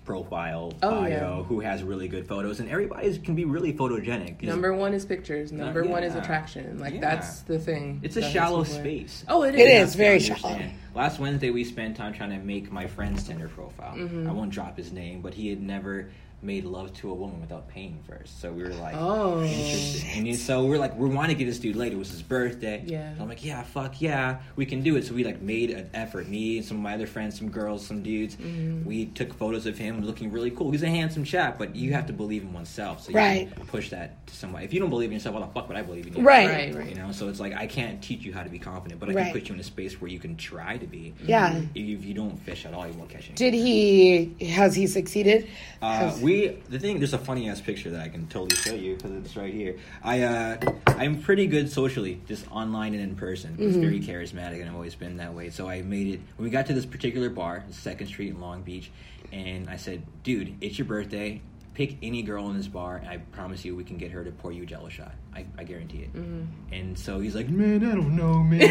profile 0.05 0.71
Oh, 0.83 1.01
bio? 1.01 1.07
yeah. 1.09 1.43
Who 1.43 1.59
has 1.59 1.83
really 1.83 2.07
good 2.07 2.27
photos? 2.27 2.59
And 2.59 2.69
everybody 2.69 3.17
can 3.19 3.35
be 3.35 3.43
really 3.45 3.73
photogenic 3.73 4.41
Number 4.43 4.73
one 4.73 4.93
is 4.93 5.05
pictures. 5.05 5.51
Number 5.51 5.83
one 5.83 6.03
is 6.03 6.15
attraction. 6.15 6.79
Like 6.79 6.93
Yeah. 6.95 7.01
that's 7.01 7.41
the 7.41 7.59
thing. 7.59 7.99
It's 8.03 8.15
a 8.15 8.21
shallow 8.21 8.63
space. 8.63 9.25
Oh, 9.27 9.43
it 9.43 9.55
is. 9.55 9.61
It 9.61 9.63
You 9.63 9.69
is 9.73 9.79
have 9.79 9.91
to 9.91 9.97
very 9.97 10.19
shallow. 10.19 10.61
Last 10.93 11.19
Wednesday, 11.19 11.49
we 11.49 11.63
spent 11.65 11.97
time 11.97 12.13
trying 12.13 12.29
to 12.29 12.37
make 12.37 12.71
my 12.71 12.87
friend's 12.87 13.23
Tinder 13.23 13.49
profile. 13.49 13.95
Mm-hmm. 13.97 14.29
I 14.29 14.31
won't 14.31 14.51
drop 14.51 14.77
his 14.77 14.93
name, 14.93 15.19
but 15.21 15.33
he 15.33 15.49
had 15.49 15.61
never 15.61 16.09
made 16.45 16.63
love 16.63 16.93
to 16.93 17.09
a 17.09 17.13
woman 17.13 17.41
without 17.41 17.67
paying 17.67 17.99
first. 18.07 18.39
So 18.39 18.51
we 18.51 18.63
were 18.63 18.69
like, 18.69 18.95
Oh. 18.95 19.41
interested. 19.43 20.05
And 20.27 20.35
so 20.35 20.65
we're 20.65 20.77
like, 20.77 20.97
we 20.97 21.09
want 21.09 21.29
to 21.29 21.35
get 21.35 21.45
this 21.45 21.59
dude 21.59 21.75
laid. 21.75 21.91
It 21.91 21.97
was 21.97 22.09
his 22.11 22.21
birthday. 22.21 22.83
Yeah. 22.85 23.15
So 23.15 23.23
I'm 23.23 23.29
like, 23.29 23.43
yeah, 23.43 23.63
fuck 23.63 24.01
yeah, 24.01 24.37
we 24.55 24.65
can 24.65 24.81
do 24.83 24.95
it. 24.95 25.05
So 25.05 25.13
we 25.13 25.23
like 25.23 25.41
made 25.41 25.71
an 25.71 25.89
effort. 25.93 26.27
Me 26.29 26.57
and 26.57 26.65
some 26.65 26.77
of 26.77 26.83
my 26.83 26.93
other 26.93 27.07
friends, 27.07 27.37
some 27.37 27.49
girls, 27.49 27.85
some 27.85 28.03
dudes. 28.03 28.35
Mm-hmm. 28.35 28.85
We 28.85 29.07
took 29.07 29.33
photos 29.33 29.65
of 29.65 29.77
him 29.77 30.01
looking 30.05 30.31
really 30.31 30.51
cool. 30.51 30.71
He's 30.71 30.83
a 30.83 30.89
handsome 30.89 31.23
chap, 31.23 31.57
but 31.57 31.75
you 31.75 31.93
have 31.93 32.05
to 32.07 32.13
believe 32.13 32.43
in 32.43 32.53
oneself. 32.53 33.01
So 33.03 33.09
you 33.11 33.15
Right. 33.17 33.53
can 33.55 33.65
push 33.65 33.89
that 33.89 34.25
to 34.27 34.35
somebody. 34.35 34.65
If 34.65 34.73
you 34.73 34.79
don't 34.79 34.89
believe 34.91 35.09
in 35.09 35.13
yourself, 35.13 35.35
why 35.35 35.41
the 35.41 35.47
fuck 35.47 35.67
would 35.67 35.77
I 35.77 35.81
believe 35.81 36.05
in 36.07 36.15
you? 36.15 36.23
Right. 36.23 36.47
Right, 36.49 36.75
right. 36.75 36.89
You 36.89 36.95
know, 36.95 37.11
so 37.11 37.27
it's 37.27 37.39
like 37.39 37.53
I 37.55 37.65
can't 37.67 38.01
teach 38.01 38.23
you 38.23 38.33
how 38.33 38.43
to 38.43 38.49
be 38.49 38.59
confident, 38.59 38.99
but 38.99 39.09
I 39.09 39.13
Right. 39.13 39.23
can 39.25 39.33
put 39.33 39.49
you 39.49 39.55
in 39.55 39.59
a 39.59 39.63
space 39.63 39.99
where 39.99 40.09
you 40.11 40.19
can 40.19 40.35
try 40.37 40.77
to 40.77 40.85
be. 40.85 41.13
Yeah. 41.25 41.59
If 41.73 42.05
you 42.05 42.13
don't 42.13 42.37
fish 42.39 42.65
at 42.65 42.73
all, 42.73 42.85
you 42.87 42.93
won't 42.93 43.09
catch 43.09 43.29
anything. 43.29 43.35
Did 43.35 43.53
he? 43.53 44.35
Has 44.51 44.75
he 44.75 44.85
succeeded? 44.87 45.47
Uh, 45.81 45.97
Has- 45.97 46.21
we 46.35 46.47
the 46.69 46.79
thing 46.79 46.99
there's 46.99 47.13
a 47.13 47.17
funny 47.17 47.49
ass 47.49 47.61
picture 47.61 47.89
that 47.91 48.01
I 48.01 48.09
can 48.09 48.27
totally 48.27 48.55
show 48.55 48.73
you 48.73 48.95
because 48.95 49.11
it's 49.11 49.35
right 49.35 49.53
here. 49.53 49.77
I 50.03 50.21
uh, 50.23 50.57
I'm 50.87 51.21
pretty 51.21 51.47
good 51.47 51.71
socially, 51.71 52.21
just 52.27 52.49
online 52.51 52.93
and 52.93 53.03
in 53.03 53.15
person. 53.15 53.55
It's 53.59 53.77
very 53.77 53.99
charismatic, 53.99 54.59
and 54.59 54.69
I've 54.69 54.75
always 54.75 54.95
been 54.95 55.17
that 55.17 55.33
way. 55.33 55.49
So 55.49 55.67
I 55.67 55.81
made 55.81 56.07
it 56.07 56.21
when 56.37 56.45
we 56.45 56.49
got 56.49 56.65
to 56.67 56.73
this 56.73 56.85
particular 56.85 57.29
bar, 57.29 57.63
Second 57.71 58.07
Street 58.07 58.29
in 58.29 58.39
Long 58.39 58.61
Beach, 58.61 58.91
and 59.31 59.69
I 59.69 59.77
said, 59.77 60.03
"Dude, 60.23 60.55
it's 60.61 60.77
your 60.77 60.85
birthday. 60.85 61.41
Pick 61.75 61.97
any 62.01 62.21
girl 62.23 62.49
in 62.49 62.55
this 62.57 62.67
bar, 62.67 62.95
and 62.97 63.07
I 63.07 63.17
promise 63.17 63.63
you, 63.65 63.75
we 63.75 63.83
can 63.83 63.97
get 63.97 64.09
her 64.11 64.23
to 64.23 64.31
pour 64.31 64.51
you 64.51 64.63
a 64.63 64.65
Jello 64.65 64.87
shot. 64.89 65.11
I, 65.35 65.45
I 65.57 65.63
guarantee 65.65 65.99
it." 66.03 66.13
Mm-hmm. 66.13 66.73
And 66.73 66.97
so 66.97 67.19
he's 67.19 67.35
like, 67.35 67.49
"Man, 67.49 67.85
I 67.85 67.91
don't 67.93 68.15
know, 68.15 68.41
man. 68.41 68.61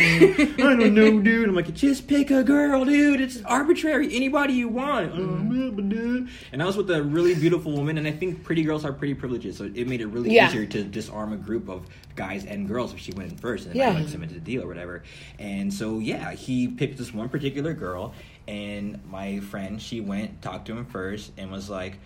I 0.40 0.44
don't 0.56 0.94
know, 0.94 1.20
dude." 1.20 1.48
I'm 1.48 1.54
like, 1.54 1.72
"Just 1.74 2.08
pick 2.08 2.30
a 2.30 2.42
girl, 2.42 2.84
dude. 2.86 3.20
It's 3.20 3.42
arbitrary. 3.44 4.08
Anybody 4.16 4.54
you 4.54 4.68
want." 4.68 5.12
Mm-hmm. 5.14 6.26
And 6.52 6.62
I 6.62 6.66
was 6.66 6.76
with 6.78 6.90
a 6.90 7.02
really 7.02 7.34
beautiful 7.34 7.72
woman, 7.72 7.98
and 7.98 8.06
I 8.06 8.12
think 8.12 8.42
pretty 8.42 8.62
girls 8.62 8.84
are 8.86 8.92
pretty 8.92 9.14
privileged, 9.14 9.54
so 9.54 9.64
it 9.74 9.86
made 9.86 10.00
it 10.00 10.06
really 10.06 10.30
Yeah. 10.34 10.48
easier 10.48 10.64
to 10.66 10.82
disarm 10.84 11.32
a 11.32 11.36
group 11.36 11.68
of 11.68 11.86
guys 12.16 12.44
and 12.46 12.66
girls 12.66 12.92
if 12.94 13.00
she 13.00 13.12
went 13.12 13.32
in 13.32 13.36
first, 13.36 13.66
and 13.66 13.74
then 13.74 13.80
Yeah. 13.92 13.98
I 13.98 14.00
like 14.00 14.08
cemented 14.08 14.36
the 14.36 14.40
deal 14.40 14.62
or 14.62 14.66
whatever. 14.66 15.02
And 15.38 15.72
so 15.72 15.98
yeah, 15.98 16.32
he 16.32 16.68
picked 16.68 16.96
this 16.96 17.12
one 17.12 17.28
particular 17.28 17.74
girl, 17.74 18.14
and 18.48 18.98
my 19.10 19.40
friend 19.40 19.80
she 19.80 20.00
went 20.00 20.40
talked 20.40 20.66
to 20.68 20.76
him 20.76 20.86
first 20.86 21.32
and 21.36 21.50
was 21.50 21.68
like. 21.68 21.98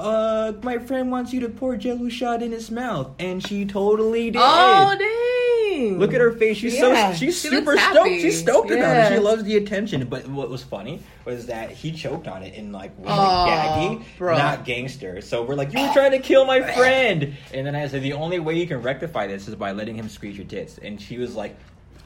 Uh, 0.00 0.52
my 0.62 0.78
friend 0.78 1.10
wants 1.10 1.32
you 1.32 1.40
to 1.40 1.48
pour 1.48 1.76
Jello 1.76 2.08
shot 2.08 2.42
in 2.42 2.52
his 2.52 2.70
mouth, 2.70 3.10
and 3.18 3.46
she 3.46 3.64
totally 3.66 4.30
did. 4.30 4.40
Oh 4.42 4.96
dang! 4.98 5.98
Look 5.98 6.14
at 6.14 6.20
her 6.20 6.32
face. 6.32 6.56
She's 6.56 6.74
Yeah. 6.78 7.12
so 7.12 7.18
she's 7.18 7.40
She 7.40 7.48
super 7.48 7.76
stoked. 7.76 8.08
She's 8.08 8.40
stoked 8.40 8.70
about 8.70 8.96
it. 9.12 9.14
She 9.14 9.20
loves 9.20 9.44
the 9.44 9.56
attention. 9.56 10.06
But 10.08 10.26
what 10.28 10.48
was 10.50 10.62
funny 10.62 11.02
was 11.24 11.46
that 11.46 11.70
he 11.70 11.92
choked 11.92 12.26
on 12.26 12.42
it 12.42 12.56
and 12.56 12.72
like 12.72 12.96
was 12.98 13.08
Aw, 13.10 13.44
like 13.44 13.98
gaggy, 14.00 14.04
bro. 14.18 14.36
not 14.36 14.64
gangster. 14.64 15.20
So 15.20 15.42
we're 15.44 15.54
like, 15.54 15.72
you 15.72 15.80
were 15.80 15.92
trying 15.92 16.10
to 16.12 16.18
kill 16.18 16.44
my 16.44 16.60
friend. 16.72 17.34
And 17.54 17.66
then 17.66 17.74
I 17.76 17.86
said, 17.88 18.02
the 18.02 18.14
only 18.14 18.40
way 18.40 18.54
you 18.56 18.66
can 18.66 18.82
rectify 18.82 19.26
this 19.26 19.46
is 19.48 19.54
by 19.54 19.72
letting 19.72 19.94
him 19.96 20.08
squeeze 20.08 20.36
your 20.36 20.46
tits. 20.46 20.78
And 20.78 21.00
she 21.00 21.18
was 21.18 21.36
like. 21.36 21.56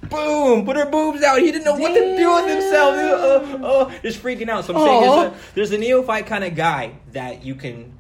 Boom! 0.09 0.65
Put 0.65 0.77
her 0.77 0.87
boobs 0.87 1.23
out. 1.23 1.39
He 1.41 1.51
didn't 1.53 1.65
know 1.65 1.75
what 1.75 1.95
to 1.95 2.17
do 2.17 2.35
with 2.35 2.49
himself. 2.49 2.97
He 2.97 3.03
was, 3.05 3.63
uh, 3.63 3.67
uh, 3.97 3.99
just 4.03 4.23
freaking 4.23 4.49
out. 4.49 4.65
So 4.65 4.75
I'm 4.75 4.81
saying 4.87 5.01
there's 5.03 5.33
a, 5.33 5.35
there's 5.55 5.73
a 5.73 5.79
neophyte 5.79 6.27
kind 6.27 6.45
of 6.45 6.55
guy 6.55 6.93
that 7.13 7.45
you 7.45 7.55
can 7.55 7.93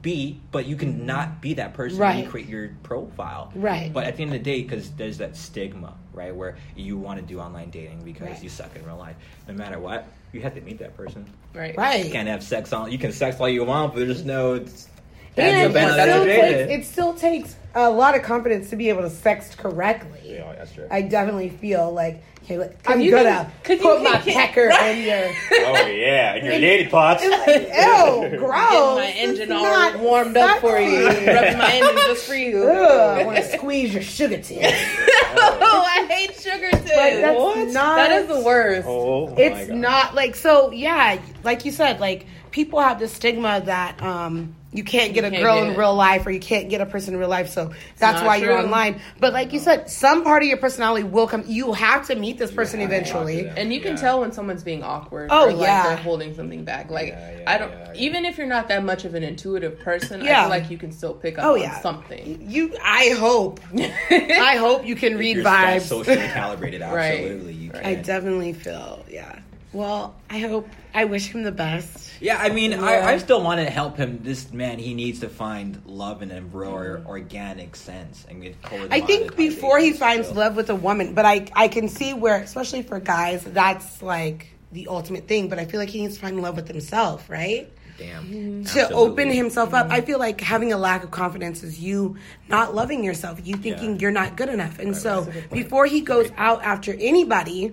be, 0.00 0.40
but 0.50 0.66
you 0.66 0.74
can 0.76 1.06
not 1.06 1.40
be 1.40 1.54
that 1.54 1.74
person 1.74 1.98
when 1.98 2.18
you 2.18 2.28
create 2.28 2.48
your 2.48 2.70
profile. 2.82 3.52
Right. 3.54 3.92
But 3.92 4.04
at 4.04 4.16
the 4.16 4.22
end 4.22 4.34
of 4.34 4.38
the 4.40 4.44
day, 4.44 4.62
because 4.62 4.90
there's 4.92 5.18
that 5.18 5.36
stigma, 5.36 5.94
right, 6.12 6.34
where 6.34 6.56
you 6.74 6.96
want 6.98 7.20
to 7.20 7.24
do 7.24 7.38
online 7.38 7.70
dating 7.70 8.02
because 8.02 8.22
Right. 8.28 8.42
you 8.42 8.48
suck 8.48 8.74
in 8.74 8.84
real 8.84 8.96
life. 8.96 9.14
No 9.46 9.54
matter 9.54 9.78
what, 9.78 10.08
you 10.32 10.40
have 10.40 10.54
to 10.56 10.60
meet 10.60 10.78
that 10.78 10.96
person. 10.96 11.24
right. 11.54 11.76
Right. 11.76 12.04
You 12.04 12.10
can't 12.10 12.26
have 12.28 12.42
sex 12.42 12.72
on. 12.72 12.90
You 12.90 12.98
can 12.98 13.12
sex 13.12 13.38
all 13.38 13.48
you 13.48 13.64
want, 13.64 13.94
but 13.94 14.00
there's 14.00 14.24
no. 14.24 14.54
It's, 14.54 14.88
And 15.36 15.74
that's 15.74 15.96
it 15.96 16.02
still, 16.02 16.24
takes, 16.24 16.70
it 16.72 16.84
still 16.92 17.14
takes 17.14 17.56
a 17.74 17.90
lot 17.90 18.14
of 18.14 18.22
confidence 18.22 18.68
to 18.70 18.76
be 18.76 18.88
able 18.90 19.02
to 19.02 19.08
sext 19.08 19.56
correctly. 19.56 20.20
Yeah, 20.34 20.52
that's 20.56 20.72
true. 20.74 20.86
I 20.90 21.00
definitely 21.02 21.48
feel 21.48 21.90
like, 21.90 22.22
okay, 22.44 22.58
look, 22.58 22.74
I'm 22.86 23.00
you 23.00 23.10
gonna 23.12 23.22
get- 23.24 23.64
could 23.64 23.78
you 23.80 23.84
put 23.86 24.02
my 24.02 24.20
get- 24.20 24.34
pecker 24.34 24.68
in 24.84 25.02
your. 25.06 25.30
oh 25.68 25.86
yeah, 25.86 26.34
and 26.34 26.44
your 26.44 26.58
lady 26.58 26.86
parts. 26.90 27.22
Ew, 27.24 27.30
gross. 27.30 28.50
Getting 28.50 28.96
my 28.96 29.12
engine 29.16 29.52
all 29.52 29.62
not 29.62 29.98
warmed 30.00 30.36
up 30.36 30.60
for 30.60 30.78
you, 30.78 31.02
sexy. 31.10 31.26
rubbing 31.34 31.58
my 31.58 31.72
engine 31.72 31.96
just 32.06 32.26
for 32.26 32.34
you. 32.34 32.64
Ugh, 32.68 33.18
I 33.20 33.24
want 33.24 33.38
to 33.38 33.44
squeeze 33.56 33.94
your 33.94 34.02
sugar 34.02 34.36
tip. 34.36 34.58
oh, 34.62 35.84
I 35.88 36.06
hate 36.10 36.34
sugar 36.38 36.70
tits. 36.70 36.82
But 36.82 37.20
that's 37.20 37.38
What? 37.38 37.68
not. 37.68 37.96
that 37.96 38.12
is 38.12 38.28
the 38.28 38.40
worst. 38.40 38.86
Oh, 38.86 39.28
my 39.28 39.34
it's 39.36 39.68
God. 39.68 39.76
not 39.78 40.14
like 40.14 40.36
so. 40.36 40.70
Yeah, 40.72 41.18
like 41.42 41.64
you 41.64 41.72
said, 41.72 42.00
like 42.00 42.26
people 42.50 42.80
have 42.80 42.98
the 43.00 43.08
stigma 43.08 43.62
that 43.64 44.02
um 44.02 44.54
you 44.72 44.84
can't 44.84 45.12
get 45.14 45.24
a 45.24 45.30
can't 45.30 45.42
girl 45.42 45.60
get 45.60 45.70
in 45.72 45.76
real 45.76 45.94
life 45.94 46.26
or 46.26 46.30
you 46.30 46.40
can't 46.40 46.70
get 46.70 46.80
a 46.80 46.86
person 46.86 47.14
in 47.14 47.20
real 47.20 47.28
life. 47.28 47.48
So 47.50 47.72
that's 47.98 48.20
not 48.20 48.26
why 48.26 48.36
you're 48.36 48.56
online. 48.56 49.00
But 49.20 49.32
like 49.34 49.52
you 49.52 49.58
said, 49.58 49.90
some 49.90 50.24
part 50.24 50.42
of 50.42 50.48
your 50.48 50.56
personality 50.56 51.04
will 51.04 51.26
come. 51.26 51.44
You 51.46 51.72
have 51.74 52.06
to 52.06 52.14
meet 52.16 52.38
this 52.38 52.50
person 52.50 52.80
have 52.80 52.88
to 52.88 52.96
talk 53.04 53.26
to 53.26 53.32
eventually. 53.32 53.52
And 53.56 53.72
you 53.72 53.80
can 53.80 53.92
Yeah. 53.96 54.00
tell 54.00 54.20
when 54.20 54.32
someone's 54.32 54.62
being 54.62 54.82
awkward. 54.82 55.28
Oh, 55.30 55.48
or 55.48 55.52
like 55.52 55.62
yeah. 55.66 55.88
they're 55.88 55.96
holding 55.96 56.34
something 56.34 56.64
back. 56.64 56.90
Like 56.90 57.08
Yeah, 57.08 57.32
yeah, 57.36 57.42
I 57.46 57.58
don't. 57.58 57.70
yeah, 57.70 57.76
yeah. 57.94 58.00
Even 58.00 58.24
if 58.24 58.38
you're 58.38 58.46
not 58.46 58.68
that 58.68 58.82
much 58.82 59.04
of 59.04 59.14
an 59.14 59.22
intuitive 59.22 59.78
person, 59.80 60.22
I 60.22 60.24
Yeah. 60.24 60.42
feel 60.44 60.50
like 60.50 60.70
you 60.70 60.78
can 60.78 60.90
still 60.90 61.14
pick 61.14 61.38
up 61.38 61.44
Oh 61.44 61.52
on 61.54 61.60
yeah, 61.60 61.78
something. 61.80 62.38
You, 62.40 62.74
I 62.82 63.10
hope, 63.10 63.60
I 64.10 64.56
hope 64.56 64.86
you 64.86 64.96
can 64.96 65.18
read 65.18 65.36
You're 65.36 65.44
that 65.44 65.80
vibes. 65.82 65.86
socially 65.86 66.28
calibrated. 66.28 66.80
Right. 66.92 67.12
Absolutely, 67.20 67.52
you 67.54 67.70
Right. 67.70 67.82
can. 67.82 67.90
I 67.90 67.94
definitely 67.96 68.52
feel, 68.54 69.04
yeah. 69.10 69.38
Well, 69.72 70.14
I 70.28 70.38
hope, 70.38 70.68
I 70.92 71.06
wish 71.06 71.28
him 71.28 71.44
the 71.44 71.52
best. 71.52 72.10
Yeah, 72.20 72.36
I 72.38 72.50
mean, 72.50 72.72
Yeah. 72.72 72.82
I, 72.84 73.12
I 73.12 73.18
still 73.18 73.42
want 73.42 73.58
to 73.60 73.70
help 73.70 73.96
him. 73.96 74.20
This 74.22 74.52
man, 74.52 74.78
he 74.78 74.92
needs 74.94 75.20
to 75.20 75.28
find 75.28 75.80
love 75.86 76.22
in 76.22 76.30
a 76.30 76.42
real 76.42 76.70
or 76.70 77.02
organic 77.06 77.74
sense. 77.74 78.26
and 78.28 78.42
get 78.42 78.56
I 78.90 79.00
think 79.00 79.34
before 79.36 79.78
he 79.78 79.92
finds 79.92 80.30
love 80.30 80.54
with 80.56 80.68
a 80.70 80.74
woman, 80.74 81.14
but 81.14 81.24
I 81.24 81.46
I 81.54 81.68
can 81.68 81.88
see 81.88 82.12
where, 82.12 82.36
especially 82.42 82.82
for 82.82 83.00
guys, 83.00 83.42
that's 83.44 84.02
like 84.02 84.48
the 84.72 84.88
ultimate 84.88 85.26
thing. 85.26 85.48
But 85.48 85.58
I 85.58 85.64
feel 85.64 85.80
like 85.80 85.88
he 85.88 86.02
needs 86.02 86.14
to 86.16 86.20
find 86.20 86.40
love 86.40 86.54
with 86.56 86.68
himself, 86.68 87.28
right? 87.30 87.72
Damn. 87.98 88.24
Mm-hmm. 88.24 88.62
To 88.64 88.90
open 88.92 89.30
himself 89.30 89.74
up. 89.74 89.86
Mm-hmm. 89.86 89.94
I 89.94 90.00
feel 90.02 90.18
like 90.18 90.40
having 90.40 90.72
a 90.72 90.78
lack 90.78 91.04
of 91.04 91.10
confidence 91.10 91.62
is 91.62 91.80
you 91.80 92.16
not 92.48 92.74
loving 92.74 93.02
yourself, 93.04 93.40
you 93.44 93.56
thinking 93.56 93.92
Yeah. 93.92 93.98
you're 94.00 94.10
not 94.10 94.36
good 94.36 94.48
enough. 94.48 94.78
And 94.78 94.94
so 94.96 95.24
good 95.24 95.32
point. 95.34 95.50
before 95.52 95.86
he 95.86 96.02
goes 96.02 96.30
out 96.36 96.62
after 96.62 96.92
anybody, 96.92 97.72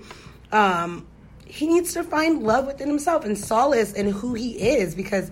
um, 0.51 1.05
he 1.49 1.65
needs 1.65 1.93
to 1.93 2.03
find 2.03 2.43
love 2.43 2.67
within 2.67 2.87
himself 2.87 3.25
and 3.25 3.37
solace 3.37 3.91
in 3.93 4.11
who 4.11 4.35
he 4.35 4.51
is 4.51 4.93
because 4.93 5.31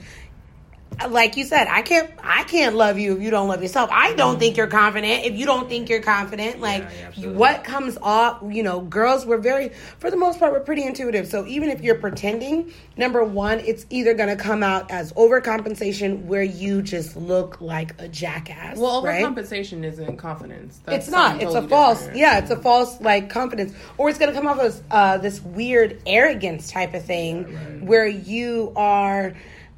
like 1.10 1.38
you 1.38 1.46
said, 1.46 1.68
I 1.68 1.82
can't 1.82 2.10
I 2.24 2.44
can't 2.44 2.76
love 2.76 2.98
you 2.98 3.16
if 3.16 3.22
you 3.22 3.30
don't 3.30 3.48
love 3.48 3.62
yourself. 3.62 3.90
I 3.92 4.14
don't 4.14 4.40
think 4.40 4.58
you're 4.58 4.68
confident 4.68 5.26
if 5.26 5.36
you 5.36 5.46
don't 5.46 5.70
think 5.70 5.90
you're 5.90 6.02
confident. 6.02 6.60
Like 6.60 6.84
yeah, 6.84 7.08
absolutely. 7.08 7.36
what 7.38 7.64
comes 7.64 7.98
off, 8.02 8.42
you 8.50 8.64
know, 8.64 8.82
girls 8.82 9.26
we're 9.26 9.38
very 9.38 9.70
for 10.00 10.10
the 10.10 10.18
most 10.18 10.40
part 10.40 10.54
we're 10.54 10.60
pretty 10.62 10.84
intuitive. 10.84 11.28
So 11.28 11.46
even 11.46 11.70
if 11.70 11.82
you're 11.82 11.96
pretending, 12.00 12.74
number 12.98 13.24
1, 13.24 13.60
it's 13.62 13.86
either 13.90 14.14
going 14.14 14.30
to 14.30 14.36
come 14.36 14.64
out 14.64 14.90
as 14.92 15.14
overcompensation 15.14 16.26
where 16.26 16.44
you 16.44 16.82
just 16.82 17.16
look 17.16 17.62
like 17.62 18.00
a 18.02 18.08
jackass. 18.08 18.78
Well, 18.78 19.04
right? 19.04 19.24
overcompensation 19.24 19.84
isn't 19.84 20.18
confidence. 20.18 20.80
That's 20.86 21.06
It's 21.06 21.12
not. 21.12 21.32
something 21.32 21.48
It's 21.48 21.54
totally 21.54 21.66
a 21.68 21.70
false. 21.70 22.00
different. 22.00 22.20
Yeah, 22.20 22.38
it's 22.40 22.52
a 22.52 22.58
false 22.58 23.02
like 23.02 23.30
confidence, 23.30 23.74
or 23.98 24.10
it's 24.10 24.18
gonna 24.20 24.34
come 24.34 24.48
off 24.48 24.60
as 24.60 24.82
uh, 24.92 25.18
this 25.18 25.42
weird 25.42 26.02
arrogance 26.06 26.72
type 26.72 26.94
of 26.94 27.04
thing, 27.04 27.86
where 27.86 28.08
you 28.08 28.74
are 28.76 29.34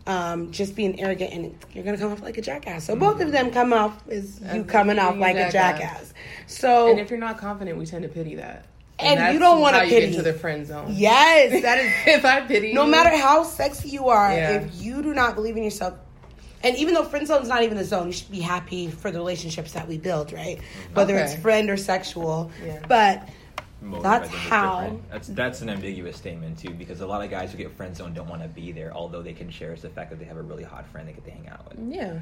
um, 0.10 0.52
just 0.52 0.76
being 0.76 1.00
arrogant 1.00 1.32
and 1.34 1.56
you're 1.72 1.84
gonna 1.84 1.98
come 1.98 2.12
off 2.12 2.22
like 2.22 2.38
a 2.38 2.42
jackass. 2.42 2.84
So 2.86 2.96
both 2.96 3.22
of 3.22 3.32
them 3.32 3.52
come 3.52 3.72
off 3.74 4.02
as 4.10 4.42
you 4.54 4.64
coming 4.64 4.98
off 4.98 5.16
like 5.18 5.36
a 5.36 5.52
jackass. 5.52 5.54
jackass. 5.54 6.14
So 6.48 6.90
And 6.90 7.00
if 7.00 7.10
you're 7.12 7.20
not 7.20 7.38
confident, 7.38 7.78
we 7.78 7.86
tend 7.86 8.02
to 8.04 8.10
pity 8.10 8.36
that. 8.36 8.66
And 8.98 9.20
that's 9.20 9.34
you 9.34 9.40
don't 9.40 9.62
how 9.74 9.82
you 9.84 9.90
pity. 9.90 10.08
get 10.08 10.16
to 10.18 10.22
the 10.24 10.34
friend 10.34 10.66
zone. 10.66 10.88
yes, 10.90 11.62
that 11.62 11.78
is 11.78 11.94
if 12.18 12.26
I 12.26 12.42
pity, 12.42 12.74
no 12.74 12.86
you, 12.86 12.92
matter 12.92 13.16
how 13.16 13.44
sexy 13.44 13.90
you 13.90 14.08
are, 14.10 14.32
Yeah. 14.34 14.52
if 14.62 14.82
you 14.82 15.02
do 15.04 15.14
not 15.14 15.36
believe 15.36 15.56
in 15.56 15.64
yourself, 15.64 15.94
and 16.64 16.76
even 16.76 16.94
though 16.96 17.04
friend 17.04 17.26
zone 17.28 17.42
is 17.44 17.48
not 17.48 17.64
even 17.64 17.78
a 17.78 17.86
zone, 17.86 18.08
you 18.08 18.14
should 18.14 18.32
be 18.32 18.42
happy 18.42 18.88
for 18.90 19.12
the 19.12 19.18
relationships 19.20 19.72
that 19.74 19.88
we 19.88 19.98
build, 20.00 20.34
right? 20.34 20.60
Whether 20.94 21.16
Okay. 21.16 21.32
it's 21.32 21.42
friend 21.42 21.70
or 21.70 21.78
sexual. 21.78 22.52
Yeah. 22.66 22.80
But 22.88 23.30
motive, 23.82 24.04
That's 24.04 24.28
I 24.28 24.32
think, 24.32 24.44
how- 24.44 24.80
different. 24.82 25.12
That's 25.12 25.28
that's 25.30 25.62
an 25.62 25.70
ambiguous 25.70 26.18
statement 26.18 26.60
too, 26.60 26.72
because 26.72 27.02
a 27.02 27.08
lot 27.08 27.24
of 27.24 27.30
guys 27.30 27.52
who 27.52 27.58
get 27.58 27.72
friend 27.76 27.96
zone 27.96 28.14
don't 28.14 28.28
want 28.30 28.42
to 28.42 28.48
be 28.50 28.72
there, 28.72 28.92
although 28.94 29.22
they 29.22 29.34
can 29.34 29.50
cherish 29.50 29.82
the 29.82 29.90
fact 29.90 30.10
that 30.10 30.20
they 30.20 30.26
have 30.26 30.38
a 30.38 30.42
really 30.42 30.64
hot 30.64 30.86
friend 30.88 31.08
they 31.08 31.14
get 31.14 31.26
to 31.26 31.32
hang 31.32 31.48
out 31.50 31.68
with. 31.70 31.94
Yeah. 31.94 32.20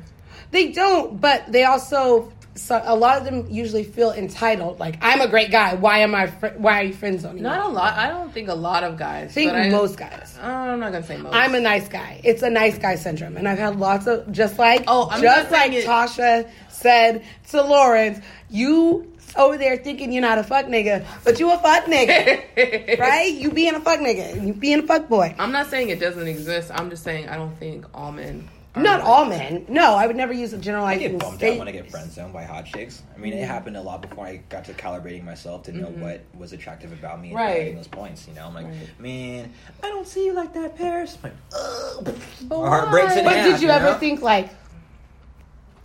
They 0.51 0.71
don't, 0.71 1.19
but 1.19 1.51
they 1.51 1.63
also 1.63 2.31
so 2.55 2.81
a 2.83 2.95
lot 2.95 3.17
of 3.19 3.23
them 3.23 3.45
usually 3.49 3.83
feel 3.83 4.11
entitled. 4.11 4.79
Like 4.79 4.97
I'm 5.01 5.21
a 5.21 5.27
great 5.27 5.51
guy. 5.51 5.75
Why 5.75 5.99
am 5.99 6.13
I? 6.15 6.27
Fr- 6.27 6.47
why 6.57 6.81
are 6.81 6.83
you 6.83 6.93
friend 6.93 7.19
zoning? 7.19 7.43
Not 7.43 7.65
a 7.65 7.69
lot. 7.69 7.93
I 7.97 8.09
don't 8.09 8.31
think 8.33 8.49
a 8.49 8.53
lot 8.55 8.83
of 8.83 8.97
guys. 8.97 9.29
I 9.29 9.33
think 9.33 9.51
but 9.51 9.61
I, 9.61 9.69
most 9.69 9.97
guys. 9.97 10.37
I'm 10.41 10.79
not 10.79 10.91
gonna 10.91 11.05
say 11.05 11.17
most. 11.17 11.33
I'm 11.35 11.53
a 11.55 11.59
nice 11.59 11.87
guy. 11.87 12.19
It's 12.23 12.41
a 12.43 12.49
nice 12.49 12.77
guy 12.77 12.95
syndrome, 12.95 13.37
and 13.37 13.47
I've 13.47 13.59
had 13.59 13.79
lots 13.79 14.07
of 14.07 14.31
just 14.31 14.57
like 14.59 14.83
Oh, 14.87 15.07
I'm 15.11 15.21
just 15.21 15.51
like 15.51 15.71
it- 15.73 15.85
Tasha 15.85 16.49
said 16.69 17.23
to 17.49 17.61
Lawrence, 17.63 18.19
you 18.49 19.11
over 19.37 19.57
there 19.57 19.77
thinking 19.77 20.11
you're 20.11 20.21
not 20.21 20.37
a 20.37 20.43
fuck 20.43 20.65
nigga, 20.65 21.05
but 21.23 21.39
you 21.39 21.51
a 21.51 21.57
fuck 21.57 21.85
nigga, 21.85 22.99
right? 22.99 23.33
You 23.33 23.51
being 23.51 23.75
a 23.75 23.79
fuck 23.79 23.99
nigga, 23.99 24.45
you 24.45 24.53
being 24.53 24.79
a 24.79 24.83
fuck 24.87 25.07
boy. 25.07 25.35
I'm 25.39 25.51
not 25.51 25.67
saying 25.67 25.89
it 25.89 25.99
doesn't 25.99 26.27
exist. 26.27 26.71
I'm 26.73 26.89
just 26.89 27.03
saying 27.03 27.29
I 27.29 27.35
don't 27.37 27.57
think 27.57 27.85
all 27.93 28.11
men. 28.11 28.49
are 28.75 28.81
Not 28.83 28.99
like- 28.99 29.09
all 29.09 29.25
men. 29.25 29.65
No, 29.69 29.95
I 29.95 30.05
would 30.07 30.15
never 30.15 30.33
use 30.33 30.53
a 30.53 30.55
a 30.55 30.59
I 30.59 30.61
generalizing 30.61 31.11
get 31.11 31.19
bummed 31.19 31.33
out 31.33 31.37
statement. 31.39 31.59
when 31.59 31.67
I 31.67 31.71
get 31.71 31.89
friend 31.89 32.11
zoned 32.11 32.33
by 32.33 32.43
hot 32.43 32.65
chicks. 32.65 33.01
I 33.15 33.19
mean, 33.19 33.33
it 33.33 33.37
mm-hmm. 33.37 33.45
happened 33.51 33.77
a 33.77 33.81
lot 33.81 34.01
before 34.01 34.25
I 34.25 34.37
got 34.49 34.65
to 34.65 34.73
calibrating 34.73 35.23
myself 35.23 35.63
to 35.63 35.71
know 35.71 35.87
mm-hmm. 35.87 36.01
what 36.01 36.21
was 36.37 36.53
attractive 36.53 36.91
about 36.91 37.19
me 37.21 37.29
and 37.29 37.37
Right. 37.37 37.57
hitting 37.57 37.75
those 37.77 37.87
points. 37.87 38.27
You 38.27 38.35
know, 38.35 38.45
I'm 38.47 38.53
like, 38.53 38.65
Right. 38.65 38.99
man, 38.99 39.53
I 39.83 39.87
don't 39.89 40.07
see 40.07 40.25
you 40.25 40.33
like 40.33 40.53
that, 40.53 40.75
Paris. 40.77 41.17
I'm 41.23 41.31
like, 41.31 41.39
ugh. 41.55 42.15
My 42.49 42.55
heart 42.55 42.89
breaks 42.91 43.15
in 43.15 43.23
But 43.23 43.35
half, 43.35 43.45
did 43.51 43.61
you 43.61 43.69
ever 43.69 43.93
know? 43.93 43.97
think 43.97 44.21
like 44.21 44.49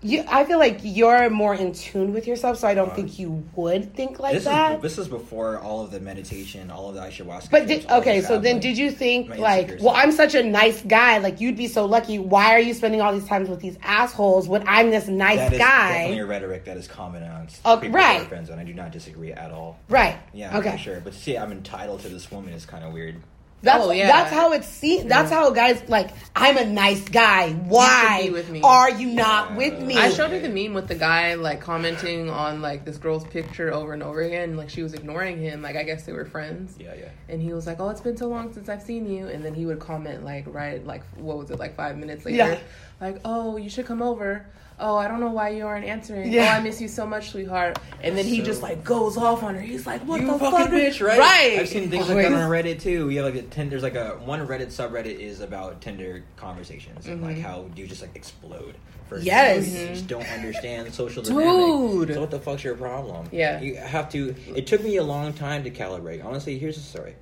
you? 0.02 0.24
I 0.28 0.44
feel 0.44 0.58
like 0.58 0.80
you're 0.82 1.30
more 1.30 1.54
in 1.54 1.72
tune 1.72 2.12
with 2.12 2.26
yourself, 2.26 2.58
so 2.58 2.68
I 2.68 2.74
don't 2.74 2.94
think 2.94 3.18
you 3.18 3.44
would 3.54 3.94
think 3.94 4.18
like 4.18 4.34
This 4.34 4.44
that. 4.44 4.76
is 4.76 4.82
this 4.82 4.98
is 4.98 5.08
before 5.08 5.58
all 5.58 5.82
of 5.84 5.90
the 5.90 6.00
meditation, 6.00 6.70
all 6.70 6.88
of 6.88 6.94
the 6.94 7.00
ayahuasca. 7.00 7.50
But 7.50 7.66
did, 7.66 7.86
all 7.86 8.00
okay, 8.00 8.20
so 8.20 8.38
then 8.38 8.60
did 8.60 8.76
you 8.78 8.90
think 8.90 9.36
like, 9.38 9.78
well. 9.80 9.94
I'm 9.94 10.12
such 10.12 10.34
a 10.34 10.42
nice 10.42 10.82
guy, 10.82 11.18
like 11.18 11.40
you'd 11.40 11.56
be 11.56 11.68
so 11.68 11.84
lucky. 11.86 12.18
Why 12.18 12.54
are 12.54 12.60
you 12.60 12.74
spending 12.74 13.00
all 13.00 13.12
these 13.12 13.26
times 13.26 13.48
with 13.48 13.60
these 13.60 13.76
assholes 13.82 14.48
when 14.48 14.66
I'm 14.68 14.90
this 14.90 15.08
nice 15.08 15.38
That 15.38 15.52
is 15.52 15.58
guy? 15.58 15.92
definitely 15.92 16.18
a 16.18 16.26
rhetoric 16.26 16.64
that 16.64 16.76
is 16.76 16.88
common 16.88 17.22
on 17.22 17.48
Oh, 17.64 17.80
right. 17.88 18.26
friends, 18.28 18.50
and 18.50 18.60
I 18.60 18.64
do 18.64 18.74
not 18.74 18.92
disagree 18.92 19.32
at 19.32 19.50
all. 19.50 19.78
right? 19.88 20.16
Yeah, 20.32 20.58
Okay. 20.58 20.72
for 20.72 20.78
sure. 20.78 21.00
But 21.00 21.12
to 21.14 21.18
say 21.18 21.36
I'm 21.36 21.52
entitled 21.52 22.00
to 22.00 22.08
this 22.08 22.30
woman 22.30 22.52
is 22.52 22.66
kind 22.66 22.84
of 22.84 22.92
weird. 22.92 23.16
That's 23.62 23.84
Oh, 23.84 23.90
yeah. 23.92 24.08
that's 24.08 24.32
how 24.32 24.52
it's 24.52 24.66
seen. 24.66 25.08
That's 25.08 25.30
how 25.30 25.50
guys 25.50 25.82
like. 25.88 26.10
I'm 26.34 26.56
a 26.56 26.64
nice 26.64 27.06
guy. 27.08 27.52
Why 27.52 28.22
be 28.24 28.30
with 28.30 28.48
me. 28.50 28.60
are 28.62 28.90
you 28.90 29.08
not 29.08 29.54
with 29.54 29.78
me? 29.80 29.96
I 29.96 30.10
showed 30.10 30.30
her 30.30 30.38
the 30.40 30.48
meme 30.48 30.74
with 30.74 30.88
the 30.88 30.94
guy 30.94 31.34
like 31.34 31.60
commenting 31.60 32.28
on 32.30 32.60
like 32.62 32.84
this 32.84 32.96
girl's 32.98 33.24
picture 33.24 33.72
over 33.72 33.92
and 33.92 34.02
over 34.02 34.20
again. 34.22 34.56
Like 34.56 34.68
she 34.70 34.82
was 34.82 34.94
ignoring 34.94 35.38
him. 35.38 35.62
Like 35.62 35.76
I 35.76 35.82
guess 35.84 36.04
they 36.04 36.12
were 36.12 36.24
friends. 36.24 36.74
Yeah, 36.80 36.94
yeah. 36.94 37.10
And 37.28 37.40
he 37.40 37.52
was 37.52 37.66
like, 37.66 37.78
"Oh, 37.80 37.88
it's 37.90 38.00
been 38.00 38.16
so 38.16 38.28
long 38.28 38.52
since 38.52 38.68
I've 38.68 38.82
seen 38.82 39.06
you." 39.06 39.28
And 39.28 39.44
then 39.44 39.54
he 39.54 39.64
would 39.66 39.78
comment 39.78 40.24
like, 40.24 40.44
right, 40.52 40.84
like 40.84 41.04
what 41.16 41.38
was 41.38 41.50
it, 41.50 41.58
like 41.58 41.76
five 41.76 41.96
minutes 41.98 42.24
later, 42.24 42.36
Yeah. 42.38 42.58
like, 43.00 43.20
"Oh, 43.24 43.56
you 43.58 43.68
should 43.70 43.86
come 43.86 44.02
over." 44.02 44.46
Oh, 44.82 44.96
I 44.96 45.06
don't 45.06 45.20
know 45.20 45.30
why 45.30 45.50
you 45.50 45.64
aren't 45.64 45.84
answering. 45.86 46.32
Yeah. 46.32 46.54
Oh, 46.54 46.58
I 46.58 46.60
miss 46.60 46.80
you 46.80 46.88
so 46.88 47.06
much, 47.06 47.30
sweetheart. 47.30 47.78
And 48.02 48.18
then 48.18 48.24
he 48.24 48.38
So- 48.40 48.44
just 48.46 48.62
like 48.62 48.82
goes 48.82 49.16
off 49.16 49.42
on 49.44 49.54
her. 49.54 49.60
He's 49.60 49.86
like, 49.86 50.02
"What 50.02 50.20
you 50.20 50.26
the 50.26 50.38
fucking 50.38 50.50
fuck, 50.58 50.70
bitch, 50.70 51.06
right? 51.06 51.18
Right. 51.18 51.58
I've 51.60 51.68
seen 51.68 51.88
things 51.88 52.08
like 52.08 52.18
that 52.18 52.32
on 52.32 52.50
Reddit 52.50 52.80
too. 52.82 53.06
We 53.06 53.14
have 53.16 53.24
like 53.26 53.36
a 53.36 53.42
ten, 53.42 53.70
there's 53.70 53.84
like 53.84 53.94
a 53.94 54.18
one 54.24 54.44
Reddit 54.46 54.66
subreddit 54.66 55.18
is 55.20 55.40
about 55.40 55.80
Tinder 55.80 56.24
conversations 56.36 57.06
and 57.06 57.22
like 57.22 57.38
how 57.38 57.66
you 57.76 57.86
just 57.86 58.02
like 58.02 58.16
explode. 58.16 58.74
For 59.08 59.18
Yes. 59.18 59.58
example. 59.58 59.82
you 59.88 59.94
just 59.94 60.06
don't 60.08 60.32
understand 60.32 60.94
social 60.94 61.22
Dude. 61.22 61.34
dynamic. 61.36 62.14
So 62.14 62.20
what 62.22 62.30
the 62.30 62.40
fuck's 62.40 62.64
your 62.64 62.74
problem? 62.74 63.28
Yeah. 63.30 63.60
you 63.60 63.76
have 63.76 64.10
to. 64.12 64.34
It 64.56 64.66
took 64.66 64.82
me 64.82 64.96
a 64.96 65.02
long 65.04 65.32
time 65.34 65.64
to 65.64 65.70
calibrate. 65.70 66.24
Honestly, 66.24 66.58
here's 66.58 66.76
the 66.76 66.82
story. 66.82 67.14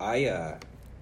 I 0.00 0.26
uh, 0.26 0.58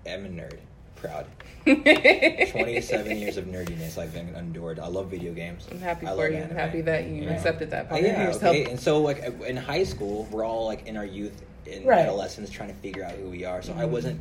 am 0.07 0.27
a 0.27 0.29
nerd, 0.29 0.59
proud. 1.03 1.27
27 1.65 3.17
years 3.19 3.37
of 3.37 3.45
nerdiness 3.47 3.99
I've 3.99 4.15
been 4.15 4.35
endured. 4.35 4.79
I 4.79 4.87
love 4.87 5.09
video 5.11 5.33
games. 5.33 5.67
I'm 5.71 5.81
happy 5.81 6.07
I 6.07 6.15
for 6.15 6.29
you. 6.29 6.37
anime, 6.39 6.57
Happy 6.57 6.81
that 6.83 7.07
you 7.07 7.27
know? 7.27 7.33
accepted 7.33 7.71
that 7.71 7.89
part 7.89 8.01
of 8.01 8.07
yeah, 8.07 8.27
yourself. 8.27 8.55
okay. 8.57 8.71
And 8.71 8.79
so, 8.79 8.99
like 9.01 9.23
in 9.47 9.57
high 9.57 9.85
school, 9.85 10.27
we're 10.31 10.45
all 10.45 10.67
like 10.67 10.87
in 10.87 10.97
our 10.97 11.05
youth, 11.05 11.43
in 11.67 11.85
Right. 11.85 12.01
adolescence, 12.01 12.51
trying 12.51 12.69
to 12.71 12.75
figure 12.77 13.05
out 13.05 13.13
who 13.13 13.29
we 13.29 13.45
are. 13.45 13.63
So 13.63 13.73
I 13.73 13.83
Mm-hmm. 13.83 13.93
wasn't 13.93 14.21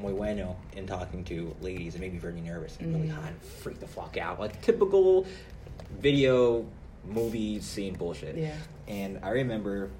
muy 0.00 0.12
bueno 0.12 0.56
in 0.76 0.86
talking 0.86 1.24
to 1.24 1.54
ladies. 1.60 1.94
It 1.94 2.00
made 2.00 2.12
me 2.12 2.18
very 2.18 2.40
nervous 2.40 2.76
and 2.80 2.94
really 2.94 3.08
Mm-hmm. 3.08 3.16
hot, 3.20 3.30
and 3.30 3.42
freak 3.42 3.80
the 3.80 3.88
fuck 3.88 4.16
out, 4.16 4.38
like 4.40 4.60
typical 4.62 5.26
video 6.00 6.64
movie 7.04 7.60
scene 7.60 7.94
bullshit. 7.94 8.36
Yeah. 8.36 8.54
And 8.86 9.18
I 9.22 9.30
remember 9.30 9.90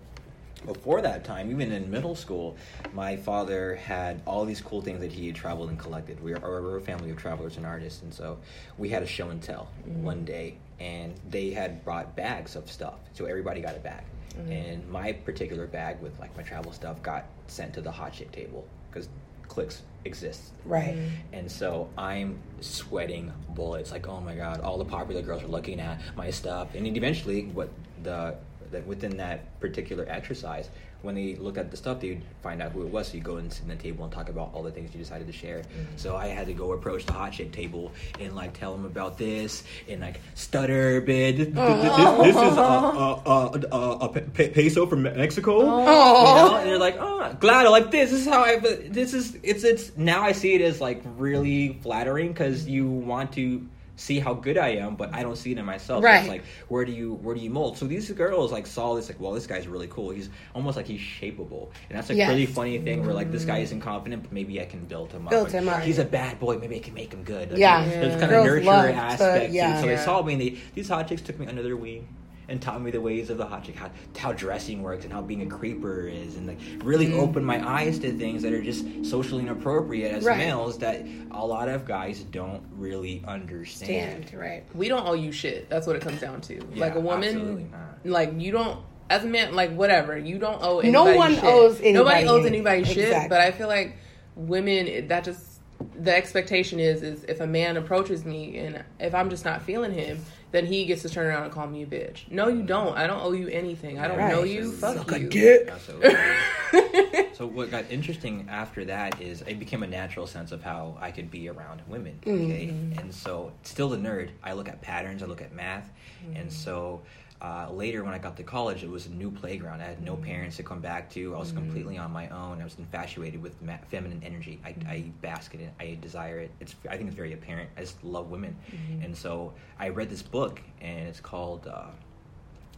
before 0.66 1.00
that 1.02 1.24
time, 1.24 1.50
even 1.50 1.72
in 1.72 1.90
middle 1.90 2.14
school, 2.14 2.56
my 2.92 3.16
father 3.16 3.76
had 3.76 4.20
all 4.26 4.44
these 4.44 4.60
cool 4.60 4.80
things 4.80 5.00
that 5.00 5.12
he 5.12 5.26
had 5.28 5.36
traveled 5.36 5.68
and 5.68 5.78
collected. 5.78 6.22
We 6.22 6.34
are, 6.34 6.40
we're 6.40 6.76
a 6.76 6.80
family 6.80 7.10
of 7.10 7.16
travelers 7.16 7.56
and 7.56 7.66
artists, 7.66 8.02
and 8.02 8.12
so 8.12 8.38
we 8.76 8.88
had 8.88 9.02
a 9.02 9.06
show 9.06 9.30
and 9.30 9.42
tell 9.42 9.68
mm-hmm. 9.88 10.02
one 10.02 10.24
day, 10.24 10.58
and 10.80 11.14
they 11.28 11.50
had 11.50 11.84
brought 11.84 12.16
bags 12.16 12.56
of 12.56 12.70
stuff, 12.70 12.98
so 13.14 13.24
everybody 13.24 13.60
got 13.60 13.76
a 13.76 13.80
bag. 13.80 14.04
Mm-hmm. 14.36 14.52
And 14.52 14.88
my 14.88 15.12
particular 15.12 15.66
bag 15.66 16.00
with 16.00 16.18
like 16.20 16.36
my 16.36 16.42
travel 16.42 16.72
stuff 16.72 17.02
got 17.02 17.26
sent 17.46 17.74
to 17.74 17.80
the 17.80 17.90
hot 17.90 18.12
chick 18.12 18.30
table 18.30 18.66
because 18.90 19.08
clicks 19.48 19.82
exists. 20.04 20.52
right. 20.64 20.94
Mm-hmm. 20.94 21.34
And 21.34 21.50
so 21.50 21.88
I'm 21.96 22.38
sweating 22.60 23.32
bullets. 23.50 23.90
Like, 23.90 24.06
oh 24.08 24.20
my 24.20 24.34
god, 24.34 24.60
all 24.60 24.78
the 24.78 24.84
popular 24.84 25.22
girls 25.22 25.42
are 25.42 25.48
looking 25.48 25.80
at 25.80 26.00
my 26.16 26.30
stuff. 26.30 26.74
And 26.74 26.86
then 26.86 26.96
eventually, 26.96 27.46
what 27.46 27.70
the 28.02 28.36
that 28.70 28.86
within 28.86 29.16
that 29.16 29.58
particular 29.60 30.06
exercise, 30.08 30.70
when 31.02 31.14
they 31.14 31.36
look 31.36 31.56
at 31.56 31.70
the 31.70 31.76
stuff, 31.76 32.00
they'd 32.00 32.22
find 32.42 32.60
out 32.60 32.72
who 32.72 32.82
it 32.82 32.88
was. 32.88 33.08
So 33.08 33.16
you 33.16 33.22
go 33.22 33.36
and 33.36 33.52
sit 33.52 33.62
in 33.62 33.68
the 33.68 33.76
table 33.76 34.04
and 34.04 34.12
talk 34.12 34.28
about 34.28 34.50
all 34.52 34.64
the 34.64 34.70
things 34.70 34.92
you 34.92 34.98
decided 34.98 35.28
to 35.28 35.32
share. 35.32 35.58
Mm-hmm. 35.58 35.96
So 35.96 36.16
I 36.16 36.26
had 36.26 36.46
to 36.48 36.52
go 36.52 36.72
approach 36.72 37.06
the 37.06 37.12
hot 37.12 37.32
chick 37.32 37.52
table 37.52 37.92
and 38.18 38.34
like 38.34 38.58
tell 38.58 38.72
them 38.72 38.84
about 38.84 39.16
this 39.16 39.62
and 39.88 40.00
like 40.00 40.20
stutter 40.34 40.96
a 40.96 41.00
bit. 41.00 41.28
This, 41.58 41.96
this, 41.96 42.34
this 42.34 42.36
is 42.36 42.56
a, 42.56 42.60
a, 42.60 43.22
a, 43.26 43.76
a, 43.76 43.96
a 44.06 44.08
peso 44.08 44.86
from 44.86 45.02
Mexico. 45.02 45.60
Oh. 45.60 45.78
You 45.78 45.84
know? 45.84 46.56
And 46.56 46.62
oh. 46.62 46.64
they're 46.64 46.78
like, 46.78 46.96
oh, 46.98 47.36
glad 47.38 47.66
I 47.66 47.68
like 47.68 47.90
this. 47.90 48.10
This 48.10 48.20
is 48.20 48.26
how 48.26 48.42
I. 48.42 48.58
but 48.58 48.92
This 48.92 49.14
is 49.14 49.36
it's 49.42 49.64
it's 49.64 49.96
now 49.96 50.22
I 50.22 50.32
see 50.32 50.54
it 50.54 50.60
as 50.60 50.80
like 50.80 51.02
really 51.16 51.78
flattering 51.82 52.28
because 52.28 52.66
you 52.66 52.88
want 52.88 53.32
to 53.32 53.66
see 53.98 54.18
how 54.20 54.32
good 54.32 54.56
I 54.56 54.68
am, 54.76 54.94
but 54.94 55.12
I 55.12 55.22
don't 55.22 55.36
see 55.36 55.50
it 55.52 55.58
in 55.58 55.64
myself. 55.64 56.04
Right. 56.04 56.20
it's 56.20 56.28
like 56.28 56.44
where 56.68 56.84
do 56.84 56.92
you 56.92 57.14
where 57.14 57.34
do 57.34 57.40
you 57.40 57.50
mold? 57.50 57.76
So 57.76 57.86
these 57.86 58.10
girls 58.12 58.52
like 58.52 58.66
saw 58.66 58.94
this 58.94 59.08
like, 59.08 59.20
well, 59.20 59.32
this 59.32 59.46
guy's 59.46 59.66
really 59.66 59.88
cool. 59.88 60.10
He's 60.10 60.30
almost 60.54 60.76
like 60.76 60.86
he's 60.86 61.00
shapeable, 61.00 61.70
and 61.90 61.98
that's 61.98 62.08
a 62.10 62.14
Yes. 62.14 62.28
really 62.28 62.46
funny 62.46 62.78
thing 62.78 63.04
where 63.04 63.14
like 63.14 63.30
this 63.32 63.44
guy 63.44 63.58
isn't 63.58 63.80
confident, 63.80 64.22
but 64.22 64.32
maybe 64.32 64.60
I 64.60 64.64
can 64.66 64.84
build 64.84 65.12
him 65.12 65.26
up. 65.26 65.30
Build 65.30 65.50
him 65.50 65.68
up. 65.68 65.82
He's 65.82 65.98
a 65.98 66.04
bad 66.04 66.38
boy. 66.38 66.58
Maybe 66.58 66.76
I 66.76 66.80
can 66.80 66.94
make 66.94 67.12
him 67.12 67.24
good. 67.24 67.50
Like, 67.50 67.58
Yeah. 67.60 67.84
There's 67.84 68.14
Yeah. 68.14 68.18
kind 68.20 68.30
Girls 68.30 68.46
of 68.46 68.52
nurture 68.54 68.64
love 68.66 68.86
to- 68.86 68.92
aspect. 68.94 69.52
yeah. 69.52 69.72
to 69.72 69.78
it. 69.78 69.80
So 69.80 69.86
they 69.88 69.96
saw 69.96 70.22
me. 70.22 70.32
And 70.34 70.42
they, 70.42 70.58
these 70.74 70.88
hot 70.88 71.08
chicks 71.08 71.22
took 71.22 71.38
me 71.38 71.46
under 71.46 71.62
their 71.62 71.76
wing 71.76 72.06
and 72.48 72.62
taught 72.62 72.80
me 72.80 72.90
the 72.90 73.00
ways 73.00 73.28
of 73.28 73.36
the 73.36 73.44
hot 73.46 73.62
chick, 73.64 73.76
how, 73.76 73.90
how 74.16 74.32
dressing 74.32 74.82
works, 74.82 75.04
and 75.04 75.12
how 75.12 75.20
being 75.20 75.42
a 75.42 75.46
creeper 75.46 76.06
is, 76.08 76.36
and 76.36 76.46
like 76.46 76.58
really 76.82 77.06
Mm. 77.08 77.18
opened 77.20 77.44
my 77.46 77.66
eyes 77.66 77.98
to 77.98 78.10
things 78.12 78.42
that 78.42 78.52
are 78.54 78.62
just 78.62 78.84
socially 79.04 79.42
inappropriate 79.42 80.12
as 80.12 80.24
Right. 80.24 80.38
males 80.38 80.78
that 80.78 81.04
a 81.30 81.44
lot 81.46 81.68
of 81.68 81.84
guys 81.84 82.20
don't 82.30 82.62
really 82.76 83.22
understand. 83.28 84.26
Stand 84.28 84.40
right. 84.40 84.64
we 84.74 84.88
don't 84.88 85.06
owe 85.06 85.12
you 85.14 85.30
shit. 85.30 85.68
That's 85.68 85.86
what 85.86 85.96
it 85.96 86.02
comes 86.02 86.20
down 86.20 86.40
to. 86.42 86.54
Yeah, 86.54 86.60
like 86.80 86.94
a 86.94 86.98
absolutely 86.98 87.64
woman, 87.64 87.70
not. 87.70 88.10
like 88.10 88.32
you 88.38 88.50
don't. 88.52 88.78
As 89.10 89.24
a 89.24 89.26
man, 89.28 89.54
like 89.54 89.74
whatever, 89.74 90.18
you 90.18 90.38
don't 90.38 90.62
owe. 90.62 90.80
No 90.80 91.14
one 91.16 91.34
shit. 91.34 91.44
owes 91.44 91.80
anybody 91.80 91.92
Nobody 91.92 92.26
owes 92.26 92.46
anything. 92.46 92.54
anybody 92.66 92.84
shit. 92.84 93.04
Exactly. 93.08 93.28
But 93.30 93.40
I 93.40 93.50
feel 93.52 93.68
like 93.68 93.96
women, 94.36 95.08
that 95.08 95.24
just 95.24 95.60
the 95.98 96.14
expectation 96.14 96.80
is 96.80 97.02
is 97.02 97.24
if 97.24 97.40
a 97.40 97.46
man 97.46 97.76
approaches 97.76 98.24
me 98.24 98.58
and 98.58 98.82
if 98.98 99.14
I'm 99.14 99.30
just 99.30 99.44
not 99.44 99.62
feeling 99.62 99.92
him, 99.92 100.18
then 100.50 100.66
he 100.66 100.84
gets 100.84 101.02
to 101.02 101.08
turn 101.08 101.26
around 101.26 101.44
and 101.44 101.52
call 101.52 101.66
me 101.66 101.82
a 101.82 101.86
bitch. 101.86 102.30
No, 102.30 102.48
you 102.48 102.62
mm. 102.62 102.66
don't. 102.66 102.96
I 102.96 103.06
don't 103.06 103.20
owe 103.22 103.32
you 103.32 103.48
anything. 103.48 103.98
I 103.98 104.08
don't 104.08 104.18
Right. 104.18 104.32
know 104.32 104.44
you. 104.44 104.72
Fuck 104.72 105.10
you. 105.10 105.28
dick. 105.28 105.72
So 107.38 107.46
what 107.46 107.70
got 107.70 107.84
interesting 107.88 108.48
after 108.50 108.84
that 108.86 109.22
is 109.22 109.42
it 109.42 109.60
became 109.60 109.84
a 109.84 109.86
natural 109.86 110.26
sense 110.26 110.50
of 110.50 110.60
how 110.60 110.98
I 111.00 111.12
could 111.12 111.30
be 111.30 111.48
around 111.48 111.82
women. 111.86 112.18
Okay, 112.26 112.66
mm-hmm. 112.66 112.98
and 112.98 113.14
so 113.14 113.52
still 113.62 113.88
the 113.88 113.96
nerd. 113.96 114.30
I 114.42 114.54
look 114.54 114.68
at 114.68 114.82
patterns. 114.82 115.22
I 115.22 115.26
look 115.26 115.40
at 115.40 115.52
math, 115.52 115.88
and 116.34 116.36
mm-hmm. 116.36 116.48
so. 116.48 117.02
Uh, 117.40 117.68
later, 117.70 118.02
when 118.02 118.12
I 118.12 118.18
got 118.18 118.36
to 118.38 118.42
college, 118.42 118.82
it 118.82 118.90
was 118.90 119.06
a 119.06 119.10
new 119.10 119.30
playground. 119.30 119.80
I 119.80 119.84
had 119.84 120.02
no 120.04 120.16
parents 120.16 120.56
to 120.56 120.64
come 120.64 120.80
back 120.80 121.08
to. 121.10 121.36
I 121.36 121.38
was 121.38 121.52
completely 121.52 121.96
on 121.96 122.10
my 122.10 122.28
own. 122.30 122.60
I 122.60 122.64
was 122.64 122.76
infatuated 122.78 123.40
with 123.40 123.60
ma- 123.62 123.76
feminine 123.88 124.20
energy. 124.24 124.58
I, 124.64 124.74
I 124.88 125.04
bask 125.20 125.54
in 125.54 125.60
it. 125.60 125.72
I 125.78 125.96
desire 126.00 126.40
it. 126.40 126.50
It's. 126.58 126.74
I 126.90 126.96
think 126.96 127.06
it's 127.08 127.16
very 127.16 127.32
apparent. 127.34 127.70
I 127.76 127.82
just 127.82 128.02
love 128.02 128.30
women, 128.30 128.56
and 129.04 129.16
so 129.16 129.52
I 129.78 129.90
read 129.90 130.10
this 130.10 130.22
book, 130.22 130.60
and 130.80 131.06
it's 131.08 131.20
called. 131.20 131.68
Uh, 131.68 131.86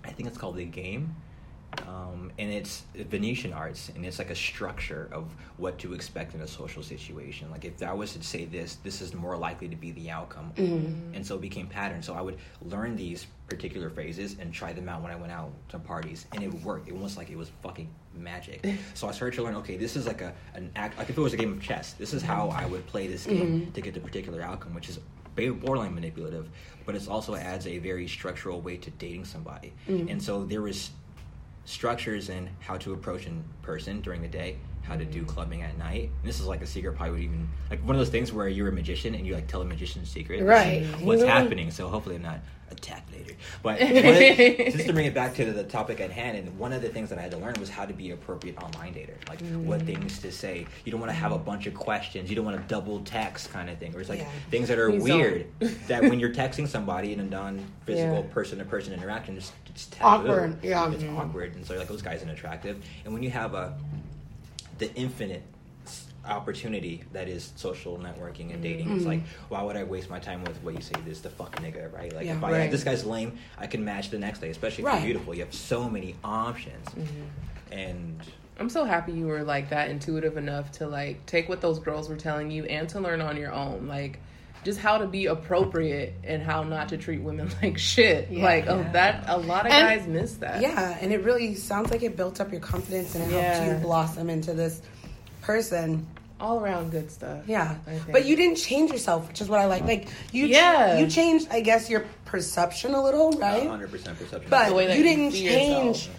I 0.04 0.10
think 0.10 0.28
it's 0.28 0.36
called 0.38 0.56
The 0.56 0.64
Game, 0.66 1.14
Um, 1.86 2.32
and 2.38 2.52
it's 2.52 2.84
Venusian 2.94 3.52
arts, 3.52 3.90
and 3.94 4.04
it's 4.04 4.18
like 4.18 4.30
a 4.30 4.34
structure 4.34 5.08
of 5.12 5.30
what 5.56 5.78
to 5.78 5.94
expect 5.94 6.34
in 6.34 6.40
a 6.40 6.46
social 6.46 6.82
situation. 6.82 7.50
Like 7.50 7.64
if 7.64 7.82
I 7.82 7.92
was 7.92 8.12
to 8.14 8.22
say 8.22 8.44
this, 8.44 8.76
this 8.76 9.00
is 9.00 9.14
more 9.14 9.36
likely 9.36 9.68
to 9.68 9.76
be 9.76 9.92
the 9.92 10.10
outcome, 10.10 10.52
mm-hmm. 10.56 11.14
and 11.14 11.26
so 11.26 11.36
it 11.36 11.40
became 11.40 11.66
pattern. 11.66 12.02
So 12.02 12.14
I 12.14 12.20
would 12.20 12.38
learn 12.62 12.96
these 12.96 13.26
particular 13.48 13.90
phrases 13.90 14.36
and 14.38 14.52
try 14.52 14.72
them 14.72 14.88
out 14.88 15.02
when 15.02 15.12
I 15.12 15.16
went 15.16 15.32
out 15.32 15.52
to 15.70 15.78
parties, 15.78 16.26
and 16.32 16.42
it 16.42 16.52
worked. 16.52 16.64
work. 16.64 16.88
It 16.88 16.96
was 16.96 17.16
like 17.16 17.30
it 17.30 17.38
was 17.38 17.50
fucking 17.62 17.88
magic. 18.14 18.66
so 18.94 19.08
I 19.08 19.12
started 19.12 19.36
to 19.36 19.42
learn. 19.42 19.54
Okay, 19.56 19.76
this 19.76 19.96
is 19.96 20.06
like 20.06 20.22
a 20.22 20.32
an 20.54 20.70
act. 20.76 20.98
Like 20.98 21.10
if 21.10 21.16
it 21.16 21.20
was 21.20 21.34
a 21.34 21.36
game 21.36 21.52
of 21.52 21.62
chess, 21.62 21.92
this 21.94 22.12
is 22.12 22.22
how 22.22 22.48
I 22.48 22.66
would 22.66 22.86
play 22.86 23.06
this 23.06 23.26
game 23.26 23.60
mm-hmm. 23.62 23.72
to 23.72 23.80
get 23.80 23.94
the 23.94 24.00
particular 24.00 24.42
outcome, 24.42 24.74
which 24.74 24.88
is 24.88 24.98
very 25.36 25.50
borderline 25.50 25.94
manipulative, 25.94 26.48
but 26.84 26.94
it 26.94 27.08
also 27.08 27.34
adds 27.34 27.66
a 27.66 27.78
very 27.78 28.06
structural 28.08 28.60
way 28.60 28.76
to 28.76 28.90
dating 28.92 29.24
somebody. 29.24 29.72
Mm-hmm. 29.88 30.08
And 30.08 30.22
so 30.22 30.44
there 30.44 30.62
was 30.62 30.90
structures 31.64 32.28
and 32.28 32.48
how 32.60 32.76
to 32.78 32.92
approach 32.92 33.26
in 33.26 33.44
person 33.62 34.00
during 34.00 34.22
the 34.22 34.28
day, 34.28 34.56
how 34.90 34.96
to 34.96 35.04
do 35.04 35.24
clubbing 35.24 35.62
at 35.62 35.78
night. 35.78 36.10
And 36.20 36.28
this 36.28 36.40
is 36.40 36.46
like 36.46 36.62
a 36.62 36.66
secret 36.66 36.96
probably 36.96 37.12
would 37.12 37.20
even 37.22 37.48
like 37.70 37.80
one 37.80 37.94
of 37.94 38.00
those 38.00 38.08
things 38.08 38.32
where 38.32 38.48
you're 38.48 38.68
a 38.68 38.72
magician 38.72 39.14
and 39.14 39.24
you 39.24 39.34
like 39.34 39.46
tell 39.46 39.62
a 39.62 39.64
magician's 39.64 40.10
secret. 40.10 40.42
Right. 40.42 40.84
What's 41.00 41.22
Mhm. 41.22 41.28
happening. 41.28 41.70
So 41.70 41.88
hopefully 41.88 42.16
I'm 42.16 42.22
not 42.22 42.40
attacked 42.72 43.12
later. 43.12 43.34
But 43.62 43.78
just 43.78 44.86
to 44.86 44.92
bring 44.92 45.06
it 45.06 45.14
back 45.14 45.34
to 45.36 45.52
the, 45.52 45.62
topic 45.62 46.00
at 46.00 46.10
hand, 46.10 46.36
and 46.36 46.58
one 46.58 46.72
of 46.72 46.82
the 46.82 46.88
things 46.88 47.10
that 47.10 47.18
I 47.18 47.22
had 47.22 47.30
to 47.30 47.36
learn 47.36 47.54
was 47.60 47.70
how 47.70 47.84
to 47.84 47.92
be 47.92 48.10
appropriate 48.10 48.60
online 48.60 48.94
dater. 48.94 49.16
Like 49.28 49.40
what 49.64 49.80
mm. 49.80 49.86
things 49.86 50.18
to 50.20 50.32
say. 50.32 50.66
You 50.84 50.90
don't 50.90 51.00
want 51.00 51.10
to 51.12 51.16
have 51.16 51.30
a 51.30 51.38
mm. 51.38 51.44
bunch 51.44 51.66
of 51.66 51.74
questions. 51.74 52.28
You 52.28 52.34
don't 52.34 52.44
want 52.44 52.56
to 52.56 52.66
double 52.66 53.00
text 53.00 53.52
kind 53.52 53.70
of 53.70 53.78
thing. 53.78 53.94
Or 53.94 54.00
it's 54.00 54.08
like 54.08 54.20
Yeah. 54.20 54.28
things 54.50 54.66
that 54.68 54.78
are 54.78 54.90
weird 54.90 55.46
that 55.86 56.02
when 56.02 56.18
you're 56.18 56.34
texting 56.34 56.66
somebody 56.66 57.12
in 57.12 57.20
a 57.20 57.24
non-physical 57.24 58.24
person-to-person 58.24 58.92
interaction, 58.92 59.36
it's, 59.36 59.52
it's 59.66 59.86
taboo. 59.86 60.28
Awkward, 60.28 60.64
yeah. 60.64 60.90
It's 60.90 61.04
mm. 61.04 61.16
awkward, 61.16 61.54
and 61.54 61.64
so 61.64 61.76
like, 61.76 61.86
those 61.86 62.02
guys 62.02 62.22
aren't 62.22 62.32
attractive. 62.32 62.82
And 63.04 63.14
when 63.14 63.22
you 63.22 63.30
have 63.30 63.54
a 63.54 63.78
the 64.80 64.92
infinite 64.94 65.42
opportunity 66.26 67.02
that 67.12 67.28
is 67.28 67.52
social 67.56 67.98
networking 67.98 68.52
and 68.52 68.62
dating, 68.62 68.90
it's 68.90 69.00
mm-hmm. 69.00 69.08
like, 69.08 69.22
why 69.48 69.62
would 69.62 69.76
I 69.76 69.84
waste 69.84 70.10
my 70.10 70.18
time 70.18 70.44
with 70.44 70.56
what 70.62 70.74
you 70.74 70.80
say 70.80 70.94
this 71.06 71.20
the 71.20 71.30
fuck 71.30 71.56
nigga, 71.56 71.92
right? 71.92 72.12
Like 72.12 72.26
Yeah. 72.26 72.36
if 72.36 72.44
I 72.44 72.52
Right. 72.52 72.70
this 72.70 72.84
guy's 72.84 73.04
lame, 73.04 73.38
I 73.58 73.66
can 73.66 73.84
match 73.84 74.10
the 74.10 74.18
next 74.18 74.40
day, 74.40 74.50
especially 74.50 74.82
if 74.82 74.88
Right. 74.88 74.96
you're 74.96 75.06
beautiful. 75.06 75.34
You 75.34 75.44
have 75.44 75.54
so 75.54 75.88
many 75.88 76.16
options, 76.22 76.86
mm-hmm. 76.88 77.72
and 77.72 78.20
I'm 78.58 78.68
so 78.68 78.84
happy 78.84 79.12
you 79.12 79.26
were 79.26 79.42
like 79.42 79.70
that 79.70 79.90
intuitive 79.90 80.36
enough 80.36 80.70
to 80.72 80.86
like 80.86 81.24
take 81.24 81.48
what 81.48 81.62
those 81.62 81.78
girls 81.78 82.10
were 82.10 82.16
telling 82.16 82.50
you 82.50 82.64
and 82.64 82.88
to 82.90 83.00
learn 83.00 83.22
on 83.22 83.38
your 83.38 83.52
own. 83.52 83.88
Like 83.88 84.20
just 84.64 84.78
how 84.78 84.98
to 84.98 85.06
be 85.06 85.26
appropriate 85.26 86.14
and 86.24 86.42
how 86.42 86.62
not 86.62 86.90
to 86.90 86.98
treat 86.98 87.22
women 87.22 87.50
like 87.62 87.78
shit. 87.78 88.30
Yeah. 88.30 88.44
like 88.44 88.66
oh 88.68 88.84
that 88.92 89.24
a 89.28 89.38
lot 89.38 89.66
of 89.66 89.72
And- 89.72 90.00
guys 90.00 90.08
miss 90.08 90.34
that. 90.34 90.60
Yeah, 90.62 90.96
and 91.00 91.12
it 91.12 91.22
really 91.24 91.54
sounds 91.54 91.90
like 91.90 92.02
it 92.02 92.16
built 92.16 92.40
up 92.40 92.52
your 92.52 92.60
confidence 92.60 93.14
and 93.14 93.24
it 93.24 93.34
Yeah. 93.34 93.54
helped 93.54 93.78
you 93.78 93.84
blossom 93.86 94.28
into 94.30 94.52
this 94.54 94.80
person. 95.42 96.06
All 96.40 96.58
around 96.58 96.90
good 96.90 97.10
stuff. 97.10 97.42
Yeah, 97.46 97.76
but 98.10 98.24
you 98.24 98.34
didn't 98.34 98.56
change 98.56 98.90
yourself, 98.90 99.28
which 99.28 99.42
is 99.42 99.48
what 99.50 99.60
I 99.60 99.66
like. 99.66 99.84
Like 99.84 100.08
you, 100.32 100.46
Yeah. 100.46 100.98
you 100.98 101.06
changed, 101.06 101.48
I 101.50 101.60
guess, 101.60 101.90
your 101.90 102.06
perception 102.24 102.94
a 102.94 103.02
little, 103.02 103.32
right? 103.32 103.60
100 103.64 103.90
percent 103.90 104.18
perception. 104.18 104.48
But 104.48 104.70
The 104.70 104.74
way 104.74 104.86
that 104.86 104.96
you 104.96 105.04
you 105.04 105.10
didn't 105.16 105.32
see 105.32 105.44
change 105.46 105.96
yourself. 106.08 106.16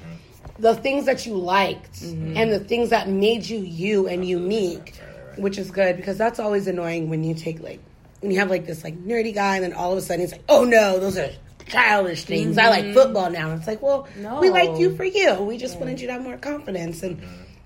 the 0.60 0.76
things 0.76 1.06
that 1.08 1.26
you 1.26 1.34
liked 1.38 2.02
mm-hmm. 2.04 2.38
and 2.38 2.52
the 2.52 2.60
things 2.60 2.90
that 2.92 3.10
made 3.10 3.46
you 3.48 3.58
you 3.62 4.08
and 4.08 4.24
unique, 4.24 4.78
Right, 4.78 4.94
right, 5.18 5.28
right. 5.32 5.40
which 5.40 5.58
is 5.58 5.72
good 5.72 5.96
because 5.98 6.20
that's 6.20 6.40
always 6.40 6.68
annoying 6.68 7.10
when 7.10 7.24
you 7.24 7.34
take 7.34 7.60
like 7.64 7.80
when 8.22 8.32
you 8.32 8.40
have 8.40 8.50
like 8.50 8.66
this 8.66 8.84
like 8.84 8.98
nerdy 9.04 9.34
guy 9.34 9.56
and 9.56 9.64
then 9.64 9.74
all 9.74 9.92
of 9.92 9.98
a 9.98 10.02
sudden 10.02 10.22
he's 10.22 10.32
like, 10.32 10.44
oh 10.48 10.64
no, 10.64 11.00
those 11.00 11.18
are 11.18 11.30
childish 11.68 12.24
things. 12.24 12.58
I 12.58 12.70
like 12.70 12.86
mm-hmm. 12.86 12.94
football 12.94 13.30
now. 13.30 13.52
It's 13.54 13.68
like, 13.68 13.82
well, 13.82 14.08
No. 14.18 14.40
we 14.40 14.50
like 14.50 14.78
you 14.80 14.96
for 14.96 15.04
you. 15.06 15.36
We 15.36 15.58
just 15.58 15.78
wanted 15.80 16.00
you 16.00 16.08
to 16.08 16.14
have 16.14 16.24
more 16.24 16.38
confidence 16.38 17.04
and 17.04 17.22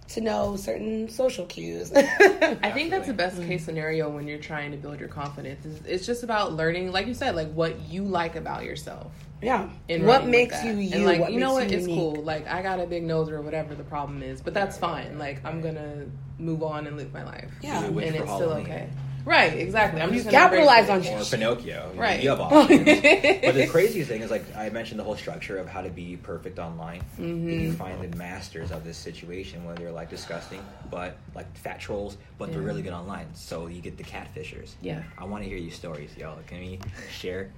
to 0.09 0.21
know 0.21 0.55
certain 0.55 1.09
social 1.09 1.45
cues. 1.47 1.91
I 1.95 2.71
think 2.71 2.91
that's 2.91 3.07
the 3.07 3.13
best 3.13 3.41
case 3.41 3.65
scenario 3.65 4.09
when 4.09 4.27
you're 4.27 4.37
trying 4.37 4.71
to 4.71 4.77
build 4.77 4.99
your 4.99 5.09
confidence. 5.09 5.65
It's, 5.65 5.85
it's 5.85 6.05
just 6.05 6.23
about 6.23 6.53
learning, 6.53 6.91
like 6.91 7.07
you 7.07 7.13
said, 7.15 7.35
like 7.35 7.51
what 7.51 7.79
you 7.89 8.03
like 8.03 8.35
about 8.35 8.63
yourself. 8.63 9.11
yeah. 9.41 9.67
and 9.89 10.05
what 10.05 10.27
makes 10.27 10.63
you 10.63 10.73
you? 10.73 10.93
And 10.93 11.05
like 11.05 11.19
what 11.19 11.33
you 11.33 11.39
know 11.39 11.53
what? 11.53 11.69
you 11.69 11.77
It's 11.77 11.87
unique. 11.87 11.99
cool. 11.99 12.23
Like 12.23 12.47
I 12.47 12.61
got 12.61 12.79
a 12.79 12.85
big 12.85 13.03
nose 13.03 13.29
or 13.29 13.41
whatever 13.41 13.75
the 13.75 13.83
problem 13.83 14.21
is, 14.21 14.41
but 14.41 14.53
that's 14.53 14.77
fine. 14.77 15.17
Like 15.17 15.43
I'm 15.43 15.59
gonna 15.59 16.05
move 16.37 16.61
on 16.63 16.85
and 16.87 16.95
live 16.97 17.11
my 17.11 17.23
life. 17.23 17.51
Yeah. 17.61 17.83
And 17.83 17.99
it's 17.99 18.15
still 18.15 18.27
Halloween. 18.27 18.65
okay. 18.65 18.89
Right, 19.25 19.53
exactly. 19.57 20.01
I'm 20.01 20.13
just 20.13 20.25
You 20.25 20.31
gonna 20.31 20.43
capitalize 20.43 20.89
on 20.89 21.01
it. 21.03 21.21
or 21.21 21.25
Pinocchio. 21.25 21.91
You- 21.93 21.99
Right. 21.99 22.21
You 22.23 22.29
have 22.29 22.39
options. 22.41 22.85
but 22.85 23.55
the 23.55 23.67
craziest 23.69 24.07
thing 24.09 24.21
is 24.21 24.29
like 24.31 24.43
I 24.55 24.69
mentioned 24.69 24.99
the 24.99 25.03
whole 25.03 25.15
structure 25.17 25.57
of 25.57 25.67
how 25.67 25.81
to 25.81 25.89
be 25.89 26.15
perfect 26.17 26.59
online. 26.59 27.01
Mm-hmm. 27.19 27.21
And 27.49 27.61
you 27.61 27.73
find 27.73 28.01
the 28.11 28.15
masters 28.15 28.71
of 28.71 28.83
this 28.83 28.97
situation 28.97 29.65
where 29.65 29.75
they're 29.75 29.91
like 29.91 30.09
disgusting, 30.09 30.61
but 30.91 31.17
like 31.33 31.55
fat 31.57 31.79
trolls, 31.79 32.17
but 32.38 32.51
they're 32.51 32.61
really 32.61 32.81
good 32.83 32.93
online. 32.93 33.27
So 33.33 33.67
you 33.67 33.81
get 33.81 33.97
the 33.97 34.03
catfishers. 34.03 34.73
Yeah. 34.81 35.01
I 35.17 35.23
want 35.25 35.43
to 35.43 35.49
hear 35.49 35.57
you 35.57 35.71
stories, 35.71 36.15
y'all. 36.17 36.38
Can 36.47 36.59
we 36.59 36.79
share 37.11 37.51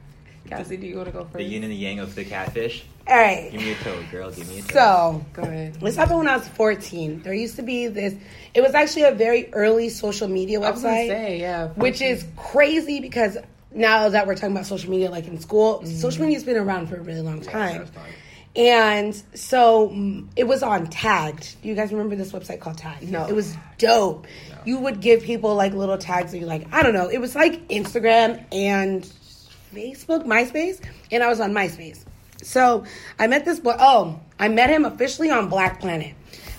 Cassie, 0.48 0.78
do 0.78 0.88
you 0.88 0.98
want 0.98 1.08
to 1.08 1.12
go 1.12 1.24
first? 1.24 1.38
the 1.38 1.44
yin 1.44 1.64
and 1.64 1.72
the 1.72 1.76
yang 1.76 2.00
of 2.00 2.16
the 2.16 2.26
catfish? 2.26 2.84
All 3.08 3.16
right. 3.16 3.52
Give 3.52 3.62
me 3.62 3.72
a 3.72 3.76
toad, 3.76 4.06
girl. 4.12 4.32
Give 4.32 4.48
me 4.50 4.60
a 4.60 4.62
toad. 4.62 4.72
So 4.72 5.26
Go 5.34 5.42
ahead. 5.44 5.76
This 5.76 5.96
happened 5.96 6.20
when 6.20 6.28
I 6.28 6.38
was 6.38 6.48
14. 6.50 7.22
There 7.22 7.34
used 7.34 7.56
to 7.58 7.62
be 7.62 7.88
this, 7.88 8.16
it 8.54 8.62
was 8.62 8.74
actually 8.74 9.04
a 9.04 9.12
very 9.12 9.54
early 9.54 9.90
social 9.90 10.28
media 10.28 10.60
website, 10.60 11.08
say, 11.08 11.40
yeah, 11.40 11.68
which 11.70 12.02
is 12.02 12.26
crazy 12.36 13.00
because 13.00 13.38
now 13.72 14.10
that 14.10 14.28
we're 14.28 14.36
talking 14.36 14.52
about 14.52 14.66
social 14.66 14.90
media, 14.90 15.10
like 15.10 15.28
in 15.28 15.40
school, 15.40 15.86
social 15.86 16.24
media's 16.24 16.44
been 16.44 16.58
around 16.58 16.88
for 16.88 16.96
a 16.96 17.02
really 17.02 17.22
long 17.22 17.42
time. 17.42 17.88
And 18.56 19.16
so 19.36 19.90
mm, 19.90 20.28
it 20.36 20.46
was 20.46 20.64
on 20.64 20.88
Tagged. 20.88 21.62
Do 21.62 21.70
you 21.70 21.76
guys 21.76 21.92
remember 21.92 22.16
this 22.16 22.32
website 22.32 22.60
called 22.60 22.80
Tagged? 22.80 23.10
No. 23.10 23.28
It 23.28 23.36
was 23.36 23.56
dope. 23.78 24.26
No. 24.50 24.58
You 24.66 24.80
would 24.80 25.00
give 25.00 25.22
people 25.22 25.54
like 25.54 25.74
little 25.74 25.98
tags 25.98 26.34
and 26.34 26.42
you're 26.42 26.50
like, 26.50 26.68
I 26.74 26.82
don't 26.82 26.94
know. 26.94 27.08
It 27.08 27.20
was 27.20 27.36
like 27.36 27.68
Instagram 27.68 28.44
and 28.52 29.08
Facebook, 29.82 30.26
MySpace, 30.26 30.80
and 31.12 31.24
I 31.24 31.28
was 31.28 31.40
on 31.40 31.52
MySpace. 31.54 32.04
So 32.42 32.84
I 33.20 33.28
met 33.28 33.46
this 33.46 33.60
boy. 33.60 33.76
Oh, 33.80 34.20
I 34.40 34.48
met 34.48 34.70
him 34.70 34.86
officially 34.86 35.30
on 35.30 35.50
Black 35.50 35.80
Planet. 35.80 36.14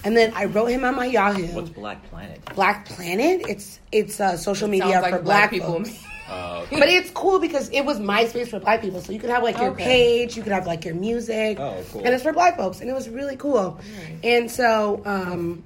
And 0.05 0.17
then 0.17 0.33
I 0.35 0.45
wrote 0.45 0.67
him 0.67 0.85
on 0.85 0.95
my 0.95 1.07
Yahoo. 1.07 1.47
What's 1.49 1.71
Black 1.71 2.09
Planet? 2.11 2.41
Black 2.55 2.87
Planet? 2.87 3.43
It's 3.49 3.81
it's 3.91 4.21
uh, 4.21 4.37
social 4.37 4.69
media 4.69 4.93
Sounds 4.93 5.03
like 5.03 5.15
for 5.15 5.23
black, 5.23 5.51
black 5.51 5.51
people. 5.51 5.85
folks. 5.85 6.05
Uh, 6.29 6.65
But 6.71 6.89
it's 6.89 7.11
cool 7.11 7.39
because 7.41 7.69
it 7.71 7.83
was 7.85 7.99
MySpace 7.99 8.49
for 8.49 8.61
black 8.61 8.81
people. 8.81 9.01
So 9.01 9.13
you 9.13 9.19
could 9.19 9.31
have 9.31 9.43
like 9.43 9.59
your 9.59 9.71
Okay. 9.71 9.85
page, 9.85 10.37
you 10.37 10.43
could 10.43 10.53
have 10.53 10.67
like 10.67 10.85
your 10.85 10.95
music. 10.95 11.59
Oh, 11.59 11.83
cool. 11.91 12.03
And 12.05 12.15
it's 12.15 12.23
for 12.23 12.33
black 12.33 12.57
folks. 12.57 12.81
And 12.81 12.89
it 12.89 12.93
was 12.93 13.09
really 13.09 13.37
cool. 13.37 13.79
And 14.23 14.51
so 14.51 15.03
um, 15.05 15.65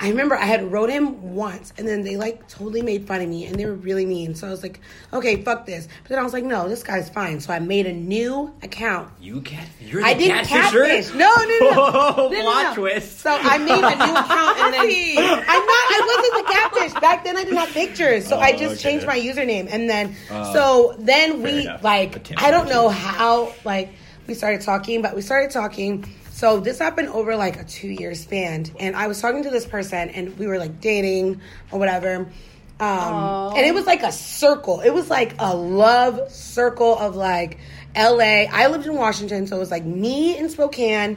I 0.00 0.10
remember 0.10 0.36
I 0.36 0.44
had 0.44 0.70
wrote 0.70 0.90
him 0.90 1.34
once 1.34 1.72
and 1.76 1.86
then 1.88 2.02
they 2.02 2.16
like 2.16 2.46
totally 2.48 2.82
made 2.82 3.06
fun 3.06 3.20
of 3.20 3.28
me 3.28 3.46
and 3.46 3.56
they 3.56 3.66
were 3.66 3.74
really 3.74 4.06
mean. 4.06 4.34
So 4.36 4.46
I 4.46 4.50
was 4.50 4.62
like, 4.62 4.80
okay, 5.12 5.42
fuck 5.42 5.66
this. 5.66 5.88
But 6.04 6.10
then 6.10 6.18
I 6.20 6.22
was 6.22 6.32
like, 6.32 6.44
no, 6.44 6.68
this 6.68 6.84
guy's 6.84 7.08
fine. 7.10 7.40
So 7.40 7.52
I 7.52 7.58
made 7.58 7.86
a 7.86 7.92
new 7.92 8.54
account. 8.62 9.10
you 9.20 9.40
cat? 9.40 9.66
You're 9.80 10.02
the 10.02 10.06
I 10.06 10.14
didn't 10.14 10.46
catfish. 10.46 11.12
No, 11.14 11.18
no, 11.18 11.44
no. 11.44 11.70
Oh, 11.74 12.14
No, 12.16 12.28
no, 12.30 12.38
no. 12.38 12.42
plot 12.42 12.74
twist. 12.76 13.18
So 13.20 13.30
I 13.30 13.58
made 13.58 13.70
a 13.72 13.96
new 13.96 14.14
account 14.14 14.58
and 14.58 14.74
then 14.74 14.88
I'm 15.18 15.66
not. 15.66 15.84
I 15.90 16.00
wasn't 16.16 16.46
the 16.46 16.52
catfish 16.52 17.00
back 17.00 17.24
then. 17.24 17.36
I 17.36 17.42
didn't 17.44 17.58
have 17.58 17.70
pictures, 17.70 18.26
so 18.26 18.38
I 18.38 18.52
Oh, 18.52 18.56
just 18.56 18.74
okay. 18.74 18.90
changed 18.90 19.06
my 19.06 19.18
username. 19.18 19.68
And 19.72 19.90
then, 19.90 20.14
Uh, 20.30 20.52
so 20.52 20.94
then 21.00 21.42
we 21.42 21.68
like 21.82 22.30
I 22.40 22.50
don't 22.52 22.68
know 22.68 22.88
how 22.88 23.52
like 23.64 23.90
we 24.28 24.34
started 24.34 24.60
talking, 24.60 25.02
but 25.02 25.16
we 25.16 25.22
started 25.22 25.50
talking. 25.50 26.04
So 26.38 26.60
this 26.60 26.78
happened 26.78 27.08
over 27.08 27.34
like 27.34 27.58
a 27.58 27.64
two 27.64 27.88
year 27.88 28.14
span, 28.14 28.66
and 28.78 28.94
I 28.94 29.08
was 29.08 29.20
talking 29.20 29.42
to 29.42 29.50
this 29.50 29.66
person, 29.66 30.08
and 30.10 30.38
we 30.38 30.46
were 30.46 30.56
like 30.56 30.80
dating 30.80 31.40
or 31.72 31.80
whatever. 31.80 32.30
Um, 32.78 33.56
and 33.56 33.66
it 33.66 33.74
was 33.74 33.86
like 33.86 34.04
a 34.04 34.12
circle. 34.12 34.80
It 34.80 34.90
was 34.90 35.10
like 35.10 35.34
a 35.40 35.56
love 35.56 36.30
circle 36.30 36.96
of 36.96 37.16
like 37.16 37.58
LA. 37.96 38.44
I 38.52 38.68
lived 38.68 38.86
in 38.86 38.94
Washington, 38.94 39.48
so 39.48 39.56
it 39.56 39.58
was 39.58 39.72
like 39.72 39.84
me 39.84 40.38
in 40.38 40.48
Spokane, 40.48 41.16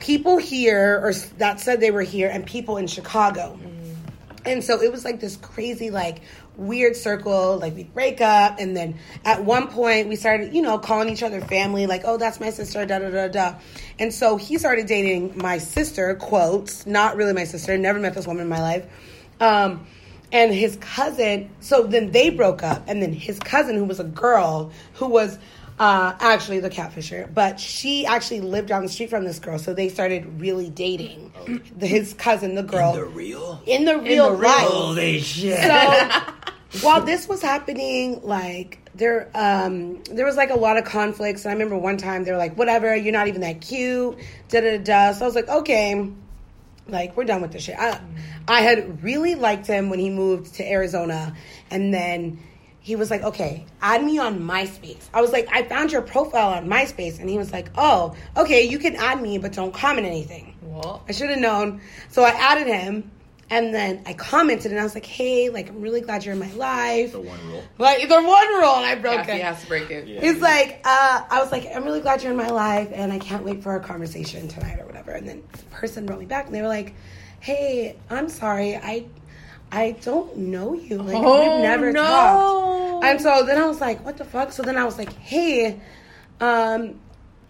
people 0.00 0.36
here 0.36 1.00
or 1.00 1.12
that 1.38 1.60
said 1.60 1.78
they 1.78 1.92
were 1.92 2.02
here, 2.02 2.28
and 2.28 2.44
people 2.44 2.76
in 2.76 2.88
Chicago. 2.88 3.56
And 4.44 4.64
so 4.64 4.82
it 4.82 4.90
was 4.90 5.04
like 5.04 5.20
this 5.20 5.36
crazy, 5.36 5.90
like 5.90 6.22
weird 6.56 6.96
circle. 6.96 7.58
Like 7.58 7.74
we'd 7.74 7.92
break 7.92 8.20
up, 8.20 8.58
and 8.58 8.76
then 8.76 8.98
at 9.24 9.44
one 9.44 9.68
point 9.68 10.08
we 10.08 10.16
started, 10.16 10.54
you 10.54 10.62
know, 10.62 10.78
calling 10.78 11.08
each 11.08 11.22
other 11.22 11.40
family. 11.40 11.86
Like, 11.86 12.02
oh, 12.04 12.16
that's 12.16 12.40
my 12.40 12.50
sister. 12.50 12.84
Da 12.86 12.98
da 12.98 13.10
da 13.10 13.28
da. 13.28 13.54
And 13.98 14.12
so 14.12 14.36
he 14.36 14.58
started 14.58 14.86
dating 14.86 15.36
my 15.36 15.58
sister. 15.58 16.14
Quotes, 16.14 16.86
not 16.86 17.16
really 17.16 17.32
my 17.32 17.44
sister. 17.44 17.76
Never 17.76 17.98
met 17.98 18.14
this 18.14 18.26
woman 18.26 18.42
in 18.42 18.48
my 18.48 18.60
life. 18.60 18.86
Um, 19.40 19.86
and 20.32 20.52
his 20.52 20.76
cousin. 20.76 21.50
So 21.60 21.84
then 21.84 22.10
they 22.10 22.30
broke 22.30 22.62
up, 22.62 22.84
and 22.86 23.02
then 23.02 23.12
his 23.12 23.38
cousin, 23.38 23.76
who 23.76 23.84
was 23.84 24.00
a 24.00 24.04
girl, 24.04 24.72
who 24.94 25.06
was 25.06 25.38
uh, 25.78 26.14
actually 26.20 26.60
the 26.60 26.70
catfisher, 26.70 27.32
but 27.32 27.60
she 27.60 28.06
actually 28.06 28.40
lived 28.40 28.68
down 28.68 28.82
the 28.82 28.88
street 28.88 29.10
from 29.10 29.24
this 29.24 29.38
girl. 29.38 29.58
So 29.58 29.74
they 29.74 29.88
started 29.88 30.40
really 30.40 30.70
dating. 30.70 31.32
The- 31.76 31.86
His 31.86 32.14
cousin, 32.14 32.54
the 32.54 32.62
girl, 32.62 32.94
The 32.94 33.04
real? 33.04 33.60
in 33.66 33.84
the 33.84 33.98
real 33.98 34.30
the 34.30 34.36
real- 34.36 34.48
life. 34.50 34.66
Holy 34.68 35.20
shit. 35.20 35.60
So 35.60 36.20
while 36.86 37.02
this 37.04 37.28
was 37.28 37.42
happening, 37.42 38.20
like 38.22 38.78
there 38.94 39.30
um 39.34 40.02
there 40.04 40.24
was 40.24 40.36
like 40.36 40.48
a 40.48 40.56
lot 40.56 40.78
of 40.78 40.84
conflicts 40.86 41.44
and 41.44 41.50
i 41.50 41.52
remember 41.52 41.76
one 41.76 41.98
time 41.98 42.24
they 42.24 42.32
were 42.32 42.38
like 42.38 42.56
whatever 42.56 42.96
you're 42.96 43.12
not 43.12 43.28
even 43.28 43.42
that 43.42 43.60
cute 43.60 44.16
da 44.48 44.58
da 44.62 44.78
da 44.78 45.12
so 45.12 45.22
i 45.22 45.28
was 45.28 45.34
like 45.34 45.46
okay 45.50 46.10
like 46.88 47.14
we're 47.14 47.24
done 47.24 47.42
with 47.42 47.52
this 47.52 47.64
shit 47.64 47.76
i 47.78 48.00
i 48.48 48.62
had 48.62 49.02
really 49.02 49.34
liked 49.34 49.66
him 49.66 49.90
when 49.90 49.98
he 49.98 50.08
moved 50.08 50.54
to 50.54 50.64
arizona 50.66 51.36
and 51.70 51.92
then 51.92 52.38
he 52.86 52.94
was 52.94 53.10
like 53.10 53.22
okay 53.30 53.64
add 53.82 54.00
me 54.04 54.14
on 54.26 54.38
myspace 54.52 55.04
i 55.12 55.20
was 55.20 55.32
like 55.32 55.46
i 55.50 55.60
found 55.72 55.90
your 55.90 56.02
profile 56.02 56.50
on 56.56 56.68
myspace 56.68 57.18
and 57.20 57.28
he 57.28 57.36
was 57.36 57.50
like 57.52 57.68
oh 57.76 58.14
okay 58.36 58.62
you 58.72 58.78
can 58.78 58.94
add 58.94 59.20
me 59.20 59.38
but 59.38 59.52
don't 59.52 59.74
comment 59.74 60.06
anything 60.06 60.54
Well, 60.62 61.02
I 61.08 61.12
should 61.12 61.30
have 61.30 61.38
known. 61.48 61.80
So 62.10 62.22
I 62.22 62.30
added 62.50 62.66
him, 62.66 63.10
and 63.48 63.72
then 63.74 64.02
I 64.04 64.12
commented, 64.12 64.72
and 64.72 64.80
I 64.80 64.82
was 64.82 64.94
like, 64.94 65.06
"Hey, 65.18 65.48
like, 65.56 65.66
I'm 65.70 65.80
really 65.80 66.02
glad 66.06 66.24
you're 66.24 66.34
in 66.34 66.42
my 66.48 66.52
life." 66.70 67.12
The 67.12 67.20
one 67.20 67.40
rule. 67.48 67.62
Like 67.78 68.00
the 68.14 68.20
one 68.38 68.48
rule, 68.60 68.74
and 68.80 68.84
I 68.92 68.94
broke 68.96 69.22
Cassie 69.24 69.40
it. 69.40 69.44
has 69.44 69.62
to 69.62 69.68
break 69.68 69.90
it. 69.90 70.06
Yeah. 70.06 70.20
He's 70.20 70.40
like, 70.42 70.70
uh, 70.84 71.16
I 71.34 71.40
was 71.42 71.50
like, 71.52 71.64
I'm 71.74 71.84
really 71.84 72.02
glad 72.06 72.22
you're 72.22 72.32
in 72.36 72.36
my 72.46 72.48
life, 72.66 72.90
and 72.92 73.10
I 73.12 73.18
can't 73.18 73.44
wait 73.48 73.62
for 73.62 73.70
our 73.70 73.80
conversation 73.80 74.48
tonight 74.48 74.78
or 74.80 74.86
whatever. 74.86 75.12
And 75.12 75.26
then 75.28 75.42
the 75.52 75.58
person 75.80 76.04
wrote 76.06 76.20
me 76.20 76.26
back, 76.26 76.44
and 76.46 76.54
they 76.54 76.60
were 76.60 76.68
like, 76.80 76.94
Hey, 77.40 77.96
I'm 78.10 78.28
sorry, 78.28 78.70
I, 78.76 79.06
I 79.72 79.92
don't 80.02 80.36
know 80.36 80.74
you. 80.74 80.98
Like 80.98 81.16
Oh, 81.18 81.40
we've 81.54 81.62
never 81.62 81.92
no. 81.92 82.02
talked. 82.02 83.04
And 83.04 83.20
so 83.20 83.44
then 83.44 83.60
I 83.60 83.66
was 83.66 83.80
like, 83.80 84.04
What 84.04 84.16
the 84.16 84.24
fuck? 84.24 84.52
So 84.52 84.62
then 84.62 84.76
I 84.76 84.84
was 84.84 84.96
like, 84.98 85.12
Hey, 85.14 85.80
um, 86.40 87.00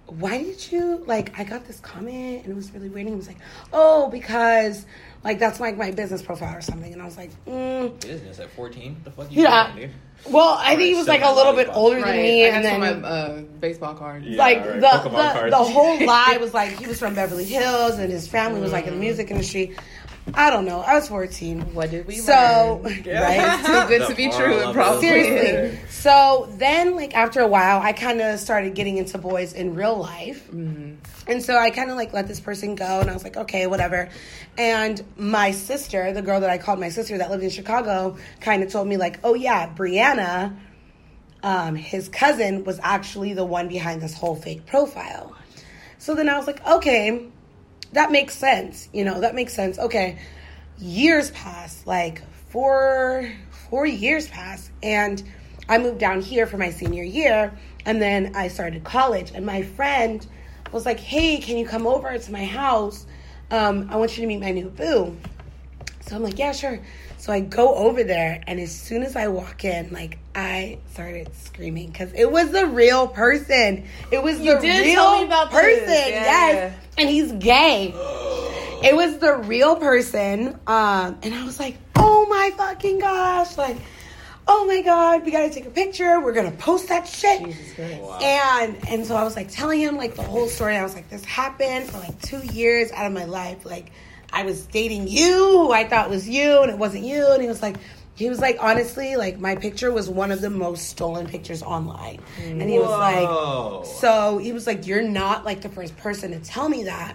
why 0.06 0.38
did 0.42 0.70
you 0.72 1.02
like? 1.06 1.36
I 1.38 1.42
got 1.44 1.66
this 1.66 1.80
comment, 1.80 2.44
and 2.44 2.52
it 2.52 2.54
was 2.54 2.70
really 2.72 2.88
weird. 2.88 3.06
And 3.06 3.14
he 3.14 3.16
was 3.16 3.26
like, 3.26 3.38
Oh, 3.72 4.08
because 4.08 4.86
like 5.24 5.38
that's 5.40 5.58
like 5.58 5.76
my 5.76 5.90
business 5.90 6.22
profile 6.22 6.56
or 6.56 6.60
something. 6.60 6.92
And 6.92 7.02
I 7.02 7.04
was 7.04 7.16
like, 7.16 7.30
mm. 7.46 8.00
Business 8.00 8.38
at 8.38 8.48
14? 8.52 8.96
The 9.02 9.10
fuck 9.10 9.30
you 9.32 9.42
Yeah. 9.42 9.72
doing, 9.74 9.88
dude? 9.88 9.96
Well, 10.32 10.56
I 10.60 10.76
think 10.76 10.88
he 10.88 10.94
was 10.94 11.08
like 11.08 11.22
a 11.22 11.30
little 11.32 11.52
bit 11.52 11.68
lollipop. 11.68 11.76
older 11.76 11.96
Right. 12.00 12.06
than 12.12 12.22
me, 12.22 12.44
I 12.44 12.48
and 12.48 12.64
then 12.64 12.80
my 12.80 13.08
uh, 13.08 13.40
baseball 13.60 13.94
card. 13.94 14.24
Yeah, 14.24 14.38
like 14.38 14.58
right. 14.64 14.80
the 14.80 14.86
Pokemon 14.86 15.02
the, 15.02 15.32
cards. 15.38 15.50
the 15.50 15.56
whole 15.64 16.06
lie 16.06 16.38
was 16.40 16.54
like 16.54 16.70
he 16.78 16.86
was 16.86 16.98
from 16.98 17.14
Beverly 17.14 17.44
Hills 17.44 17.98
and 17.98 18.10
his 18.10 18.26
family 18.26 18.60
was 18.60 18.72
like 18.72 18.86
in 18.86 18.94
the 18.94 19.00
music 19.00 19.30
industry. 19.30 19.76
I 20.34 20.50
don't 20.50 20.64
know. 20.64 20.80
I 20.80 20.94
was 20.94 21.08
14. 21.08 21.72
What 21.74 21.90
did 21.90 22.06
we 22.06 22.16
So, 22.16 22.80
learn? 22.82 23.02
right? 23.06 23.62
Too 23.66 23.88
good 23.88 24.02
The 24.02 24.06
to 24.08 24.14
be 24.14 24.28
true. 24.30 24.58
of 24.58 24.74
probably 24.74 25.00
Seriously. 25.08 25.78
So 25.88 26.48
then, 26.58 26.96
like 26.96 27.14
after 27.14 27.40
a 27.40 27.46
while, 27.46 27.80
I 27.80 27.92
kind 27.92 28.20
of 28.20 28.38
started 28.40 28.74
getting 28.74 28.96
into 28.98 29.18
boys 29.18 29.52
in 29.52 29.74
real 29.74 29.96
life, 29.96 30.48
and 30.50 30.98
so 31.42 31.56
I 31.56 31.70
kind 31.70 31.90
of 31.90 31.96
like 31.96 32.12
let 32.12 32.26
this 32.28 32.40
person 32.40 32.74
go, 32.74 33.00
and 33.00 33.08
I 33.08 33.14
was 33.14 33.24
like, 33.24 33.36
okay, 33.36 33.66
whatever. 33.66 34.08
And 34.58 35.02
my 35.16 35.52
sister, 35.52 36.12
the 36.12 36.22
girl 36.22 36.40
that 36.40 36.50
I 36.50 36.58
called 36.58 36.80
my 36.80 36.88
sister 36.88 37.18
that 37.18 37.30
lived 37.30 37.42
in 37.44 37.50
Chicago, 37.50 38.16
kind 38.40 38.62
of 38.62 38.70
told 38.70 38.88
me 38.88 38.96
like, 38.96 39.20
oh 39.24 39.34
yeah, 39.34 39.72
Brianna, 39.74 40.56
um, 41.42 41.74
his 41.76 42.08
cousin 42.08 42.64
was 42.64 42.80
actually 42.82 43.32
the 43.32 43.44
one 43.44 43.68
behind 43.68 44.02
this 44.02 44.14
whole 44.14 44.34
fake 44.36 44.66
profile. 44.66 45.34
So 45.98 46.14
then 46.14 46.28
I 46.28 46.36
was 46.36 46.46
like, 46.46 46.64
okay, 46.66 47.26
that 47.96 48.12
makes 48.12 48.34
sense. 48.34 48.88
You 48.92 49.04
know, 49.04 49.20
that 49.20 49.34
makes 49.34 49.54
sense. 49.54 49.78
Okay. 49.78 50.18
Years 50.78 51.30
pass, 51.30 51.82
like 51.86 52.22
four 52.50 53.30
four 53.70 53.86
years 53.86 54.28
pass, 54.28 54.70
and 54.82 55.22
I 55.68 55.78
moved 55.78 55.98
down 55.98 56.20
here 56.20 56.46
for 56.46 56.58
my 56.58 56.70
senior 56.70 57.02
year, 57.02 57.56
and 57.84 58.00
then 58.00 58.36
I 58.36 58.48
started 58.48 58.84
college, 58.84 59.32
and 59.34 59.44
my 59.44 59.62
friend 59.62 60.24
was 60.72 60.84
like, 60.84 61.00
Hey, 61.00 61.38
can 61.38 61.56
you 61.56 61.66
come 61.66 61.86
over 61.86 62.16
to 62.16 62.32
my 62.32 62.44
house? 62.44 63.06
Um, 63.50 63.88
I 63.90 63.96
want 63.96 64.16
you 64.16 64.22
to 64.22 64.26
meet 64.26 64.40
my 64.40 64.50
new 64.50 64.68
boo. 64.68 65.16
So 66.02 66.16
I'm 66.16 66.22
like, 66.22 66.38
yeah, 66.38 66.52
sure. 66.52 66.80
So 67.18 67.32
I 67.32 67.40
go 67.40 67.74
over 67.74 68.04
there, 68.04 68.42
and 68.46 68.60
as 68.60 68.72
soon 68.72 69.02
as 69.02 69.16
I 69.16 69.28
walk 69.28 69.64
in, 69.64 69.92
like 69.92 70.18
I 70.36 70.78
started 70.92 71.30
screaming 71.44 71.90
because 71.90 72.12
it 72.12 72.30
was 72.30 72.50
the 72.52 72.66
real 72.66 73.08
person. 73.08 73.84
It 74.12 74.22
was 74.22 74.38
You 74.38 74.54
the 74.54 74.60
did 74.60 74.84
real 74.84 74.94
tell 74.94 75.18
me 75.18 75.24
about 75.24 75.50
person. 75.50 75.88
yeah. 75.88 76.06
Yes, 76.08 76.78
and 76.98 77.08
he's 77.08 77.32
gay. 77.32 77.94
It 78.84 78.94
was 78.94 79.18
the 79.18 79.34
real 79.34 79.76
person, 79.76 80.48
um, 80.66 81.18
and 81.22 81.34
I 81.34 81.42
was 81.44 81.58
like, 81.58 81.76
oh 81.96 82.26
my 82.28 82.50
fucking 82.56 82.98
gosh, 83.00 83.56
like. 83.56 83.78
Oh 84.48 84.64
my 84.64 84.80
god, 84.80 85.24
we 85.24 85.32
gotta 85.32 85.50
take 85.52 85.66
a 85.66 85.70
picture. 85.70 86.20
We're 86.20 86.32
gonna 86.32 86.52
post 86.52 86.86
that 86.90 87.08
shit. 87.08 87.42
Wow. 88.00 88.20
And 88.22 88.76
and 88.88 89.04
so 89.04 89.16
I 89.16 89.24
was 89.24 89.34
like 89.34 89.50
telling 89.50 89.80
him 89.80 89.96
like 89.96 90.14
the 90.14 90.22
whole 90.22 90.46
story. 90.46 90.76
I 90.76 90.84
was 90.84 90.94
like, 90.94 91.08
this 91.10 91.24
happened 91.24 91.90
for 91.90 91.98
like 91.98 92.22
two 92.22 92.38
years 92.54 92.92
out 92.92 93.06
of 93.06 93.12
my 93.12 93.24
life. 93.24 93.66
Like 93.66 93.90
I 94.32 94.44
was 94.44 94.64
dating 94.66 95.08
you, 95.08 95.32
who 95.34 95.72
I 95.72 95.88
thought 95.88 96.10
was 96.10 96.28
you, 96.28 96.60
and 96.60 96.70
it 96.70 96.78
wasn't 96.78 97.02
you. 97.02 97.26
And 97.26 97.42
he 97.42 97.48
was 97.48 97.60
like, 97.60 97.74
he 98.16 98.28
was 98.28 98.40
like, 98.40 98.56
honestly, 98.60 99.14
like 99.16 99.38
my 99.38 99.54
picture 99.56 99.92
was 99.92 100.08
one 100.08 100.32
of 100.32 100.40
the 100.40 100.50
most 100.50 100.88
stolen 100.88 101.26
pictures 101.28 101.62
online. 101.62 102.20
And 102.42 102.62
he 102.62 102.78
was 102.78 102.90
like, 102.90 103.86
so 104.00 104.38
he 104.38 104.52
was 104.52 104.66
like, 104.66 104.86
you're 104.86 105.02
not 105.02 105.44
like 105.44 105.60
the 105.60 105.68
first 105.68 105.96
person 105.98 106.32
to 106.32 106.40
tell 106.40 106.68
me 106.68 106.84
that. 106.84 107.14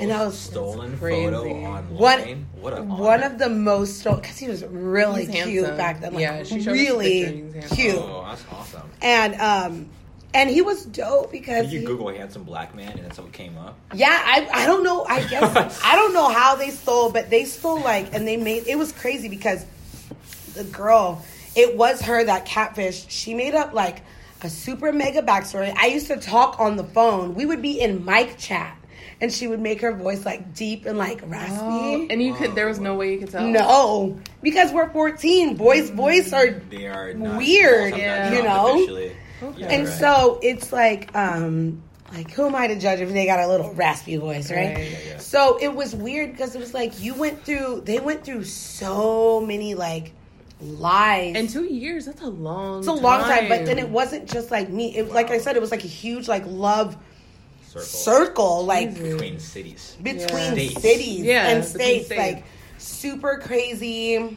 and 0.00 0.12
I 0.12 0.24
was 0.24 0.38
stolen 0.38 0.96
crazy. 0.98 1.24
photo 1.24 1.50
online. 1.50 1.84
one 1.94 2.46
what 2.60 2.76
a 2.78 2.82
one 2.82 3.22
of 3.22 3.38
the 3.38 3.48
most 3.50 4.00
stolen 4.00 4.20
because 4.20 4.38
he 4.38 4.48
was 4.48 4.64
really 4.64 5.26
He's 5.26 5.44
cute 5.44 5.64
handsome. 5.66 5.76
back 5.76 6.00
then. 6.00 6.12
Like, 6.14 6.22
Yeah, 6.22 6.42
she 6.44 6.60
showed 6.62 6.72
us 6.72 6.78
a 6.78 6.82
really 6.82 7.24
picture, 7.24 7.34
he's 7.44 7.54
handsome. 7.54 7.76
cute. 7.76 7.96
Oh, 7.98 8.24
that's 8.28 8.44
awesome. 8.52 8.90
And 9.02 9.34
um, 9.40 9.88
and 10.34 10.48
he 10.50 10.62
was 10.62 10.84
dope 10.84 11.32
because 11.32 11.64
Did 11.64 11.72
you 11.72 11.80
he- 11.80 11.86
Google 11.86 12.08
handsome 12.08 12.44
black 12.44 12.74
man 12.74 12.92
and 12.92 13.04
that's 13.04 13.18
what 13.18 13.32
came 13.32 13.56
up? 13.58 13.76
Yeah, 13.94 14.08
I 14.12 14.48
I 14.52 14.66
don't 14.66 14.82
know. 14.84 15.04
I 15.04 15.26
guess 15.26 15.80
I 15.84 15.94
don't 15.96 16.14
know 16.14 16.28
how 16.28 16.54
they 16.56 16.70
stole, 16.70 17.10
but 17.10 17.28
they 17.30 17.44
stole 17.44 17.80
like, 17.80 18.14
and 18.14 18.26
they 18.26 18.36
made 18.36 18.66
it 18.66 18.78
was 18.78 18.92
crazy 18.92 19.28
because 19.28 19.64
the 20.54 20.64
girl, 20.64 21.24
it 21.54 21.76
was 21.76 22.02
her 22.02 22.24
that 22.24 22.44
catfish. 22.44 23.06
She 23.08 23.34
made 23.34 23.54
up 23.54 23.72
like 23.72 24.02
a 24.42 24.48
super 24.50 24.92
mega 24.92 25.22
backstory. 25.22 25.74
I 25.76 25.86
used 25.86 26.06
to 26.08 26.16
talk 26.16 26.60
on 26.60 26.76
the 26.76 26.84
phone. 26.84 27.34
We 27.34 27.46
would 27.46 27.62
be 27.62 27.80
in 27.80 28.04
mic 28.04 28.38
chat, 28.38 28.76
and 29.20 29.32
she 29.32 29.48
would 29.48 29.60
make 29.60 29.80
her 29.80 29.92
voice 29.92 30.24
like 30.24 30.54
deep 30.54 30.86
and 30.86 30.96
like 30.98 31.20
raspy. 31.26 31.56
Oh, 31.60 32.06
and 32.10 32.22
you 32.22 32.34
could. 32.34 32.54
There 32.54 32.66
was 32.68 32.78
no 32.78 32.94
way 32.94 33.12
you 33.12 33.18
could 33.18 33.30
tell. 33.30 33.46
no, 33.46 34.18
because 34.42 34.72
we're 34.72 34.90
fourteen. 34.90 35.56
Boys' 35.56 35.90
voice 35.90 36.32
are 36.32 36.50
They 36.50 36.86
are 36.86 37.14
not, 37.14 37.38
Weird, 37.38 37.96
yeah. 37.96 38.34
you 38.34 38.42
know? 38.42 38.74
officially. 38.76 39.16
Yeah, 39.56 39.68
and 39.68 39.86
right. 39.88 39.98
so 39.98 40.40
it's 40.42 40.72
like 40.72 41.14
um 41.16 41.80
like 42.12 42.28
who 42.32 42.46
am 42.46 42.56
i 42.56 42.66
to 42.66 42.76
judge 42.76 42.98
if 43.00 43.12
they 43.12 43.24
got 43.24 43.38
a 43.38 43.46
little 43.46 43.72
raspy 43.74 44.16
voice 44.16 44.50
right, 44.50 44.74
Right. 44.74 44.90
Yeah, 44.90 44.98
yeah. 45.10 45.18
so 45.18 45.58
it 45.62 45.72
was 45.72 45.94
weird 45.94 46.32
because 46.32 46.56
it 46.56 46.58
was 46.58 46.74
like 46.74 47.00
you 47.00 47.14
went 47.14 47.44
through 47.44 47.82
they 47.84 48.00
went 48.00 48.24
through 48.24 48.42
so 48.42 49.40
many 49.40 49.76
like 49.76 50.12
lies 50.60 51.34
And 51.36 51.48
two 51.48 51.64
years. 51.64 52.06
That's 52.06 52.22
a 52.22 52.26
long. 52.28 52.80
it's 52.80 52.88
a 52.88 52.92
long 52.92 53.20
time 53.22 53.48
but 53.48 53.64
then 53.66 53.78
it 53.78 53.88
wasn't 53.88 54.28
just 54.28 54.50
like 54.50 54.68
me 54.70 54.96
it 54.96 55.10
like 55.10 55.30
i 55.30 55.38
said 55.38 55.54
it 55.56 55.60
was 55.60 55.70
like 55.70 55.84
a 55.84 55.88
huge 55.88 56.26
like 56.28 56.42
love 56.46 56.96
circle, 57.66 57.82
circle 57.86 58.64
like 58.66 58.88
Jesus. 58.90 59.12
between 59.12 59.38
cities. 59.38 59.96
between 60.02 60.52
States. 60.52 60.80
cities 60.82 61.20
Yeah, 61.24 61.48
and 61.48 61.64
states, 61.64 62.06
states. 62.06 62.18
like 62.18 62.44
super 62.78 63.38
crazy 63.38 64.36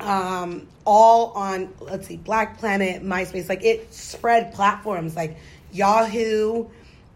um 0.00 0.66
all 0.84 1.32
on 1.32 1.72
let's 1.80 2.06
see 2.06 2.16
black 2.16 2.58
planet 2.58 3.02
myspace 3.02 3.48
like 3.48 3.62
it 3.64 3.92
spread 3.92 4.52
platforms 4.54 5.14
like 5.16 5.36
yahoo 5.70 6.66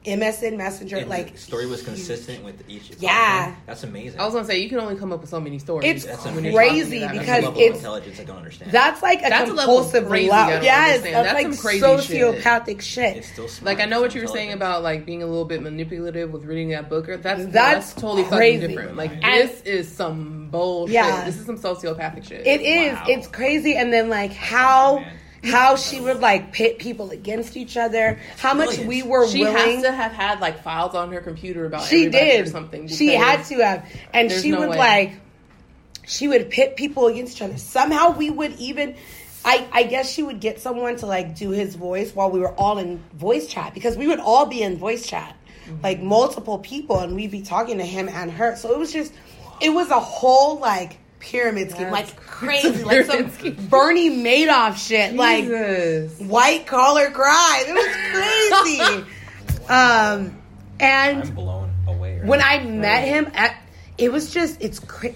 msn 0.07 0.57
messenger 0.57 0.97
And 0.99 1.09
like 1.11 1.37
story 1.37 1.67
was 1.67 1.83
consistent 1.83 2.45
with 2.45 2.63
each. 2.69 2.93
Yeah. 2.99 3.11
platform. 3.11 3.57
that's 3.67 3.83
amazing. 3.85 4.21
I 4.21 4.25
was 4.25 4.35
gonna 4.35 4.47
say 4.47 4.59
you 4.61 4.69
can 4.69 4.79
only 4.81 4.97
come 4.97 5.13
up 5.13 5.21
with 5.21 5.31
so 5.31 5.41
many 5.41 5.59
stories. 5.59 5.91
It's 5.91 6.05
That's 6.05 6.25
when 6.25 6.39
amazing. 6.39 6.53
you're 6.53 6.63
talking 6.63 6.81
crazy 6.81 6.99
that 7.01 7.13
because 7.13 7.27
many 7.29 7.45
level 7.47 7.53
people. 7.53 7.59
of 7.59 7.59
it's- 7.67 7.79
intelligence 7.79 8.21
I 8.21 8.25
don't 8.25 8.37
understand. 8.39 8.73
that's 8.73 9.03
like 9.03 9.19
a 9.21 9.29
That's 9.29 9.51
a 9.51 9.55
level 9.55 9.79
of 9.79 9.85
compulsive 9.85 10.09
crazy 10.09 10.31
love 10.31 10.63
yes 10.63 11.01
that's, 11.03 11.13
That's 11.13 11.35
like 11.35 11.53
some 11.55 11.57
crazy 11.63 11.81
sociopathic 11.85 12.81
shit, 12.81 13.17
it's 13.17 13.33
still 13.33 13.49
smart, 13.49 13.77
Like 13.77 13.85
I 13.85 13.89
know 13.89 14.01
what 14.01 14.15
you 14.15 14.21
were 14.21 14.27
saying 14.29 14.53
about 14.53 14.83
like 14.83 15.05
being 15.05 15.23
a 15.23 15.27
little 15.27 15.45
bit 15.45 15.63
manipulative 15.63 16.33
with 16.33 16.45
reading 16.45 16.71
that 16.71 16.89
book. 16.89 17.09
Or 17.09 17.17
that's 17.17 17.43
That's 17.45 17.53
that's, 17.53 17.95
totally 17.95 18.25
crazy. 18.25 18.61
fucking 18.63 18.77
different. 18.77 18.97
Like 18.97 19.13
And- 19.13 19.49
this 19.49 19.61
is 19.63 19.89
some 19.89 20.49
bullshit. 20.51 20.95
Yeah. 20.95 21.25
This 21.25 21.37
is 21.39 21.47
some 21.47 21.59
sociopathic 21.59 22.25
shit. 22.29 22.47
It 22.47 22.61
is. 22.61 22.95
Wow. 22.95 23.05
It's 23.09 23.27
crazy. 23.29 23.77
And 23.77 23.93
then 23.93 24.09
like 24.09 24.33
how 24.33 25.01
man. 25.01 25.13
How 25.47 25.77
she 25.77 26.01
would 26.01 26.21
like 26.21 26.53
pit 26.53 26.79
people 26.79 27.11
against 27.11 27.57
each 27.57 27.77
other. 27.77 28.19
How 28.39 28.55
much 28.55 28.79
we 28.79 29.03
were 29.03 29.27
she 29.29 29.41
willing. 29.45 29.57
has 29.57 29.83
to 29.83 29.93
have 29.93 30.13
had 30.13 30.41
like 30.41 30.63
files 30.63 30.95
on 30.95 31.13
her 31.13 31.21
computer 31.21 31.65
about 31.67 31.85
she 31.85 32.09
did 32.09 32.47
or 32.47 32.51
something. 32.51 32.89
She 32.89 33.15
had 33.15 33.45
to 33.47 33.55
have, 33.65 33.89
and 34.13 34.31
she 34.31 34.51
no 34.51 34.61
would 34.61 34.71
way. 34.71 34.79
like. 34.79 35.13
She 36.09 36.29
would 36.29 36.51
pit 36.51 36.77
people 36.77 37.09
against 37.09 37.37
each 37.37 37.43
other. 37.43 37.57
Somehow 37.59 38.17
we 38.17 38.31
would 38.31 38.53
even. 38.61 38.95
I, 39.45 39.67
I 39.73 39.83
guess 39.85 40.11
she 40.11 40.23
would 40.25 40.41
get 40.41 40.61
someone 40.61 40.97
to 40.97 41.07
like 41.07 41.37
do 41.37 41.51
his 41.51 41.77
voice 41.77 42.13
while 42.15 42.31
we 42.31 42.41
were 42.41 42.53
all 42.55 42.79
in 42.79 43.03
voice 43.15 43.47
chat 43.47 43.75
because 43.75 43.97
we 43.97 44.09
would 44.09 44.19
all 44.21 44.47
be 44.47 44.63
in 44.63 44.77
voice 44.77 45.07
chat, 45.07 45.37
Mm-hmm. 45.67 45.83
like 45.83 46.01
multiple 46.01 46.59
people, 46.59 47.01
and 47.01 47.17
we'd 47.17 47.33
be 47.33 47.43
talking 47.43 47.79
to 47.79 47.85
him 47.85 48.09
and 48.09 48.31
her. 48.31 48.55
So 48.55 48.73
it 48.73 48.79
was 48.79 48.93
just, 48.93 49.13
it 49.61 49.71
was 49.71 49.91
a 49.91 49.99
whole 49.99 50.61
like 50.61 50.99
pyramid 51.27 51.71
scheme, 51.71 51.91
That's 51.91 51.93
like 52.15 52.17
crazy, 52.17 52.85
like 52.85 53.05
some 53.07 53.17
pyramid 53.17 53.33
scheme. 53.35 53.67
Bernie 53.69 54.11
Madoff 54.11 54.77
shit, 54.77 55.15
like 55.15 55.45
Jesus. 55.45 56.19
white 56.21 56.67
collar 56.67 57.11
crime. 57.11 57.65
It 57.67 57.75
was 57.75 59.05
crazy. 59.05 59.65
um, 59.69 60.37
and 60.81 61.23
I'm 61.23 61.35
blown 61.35 61.71
away. 61.89 62.19
Right 62.21 62.27
when 62.29 62.39
now. 62.41 62.47
I 62.49 62.65
met 62.67 63.05
him, 63.09 63.31
at, 63.35 63.61
it 63.99 64.13
was 64.13 64.33
just 64.33 64.61
it's 64.63 64.79
cra- 64.79 65.15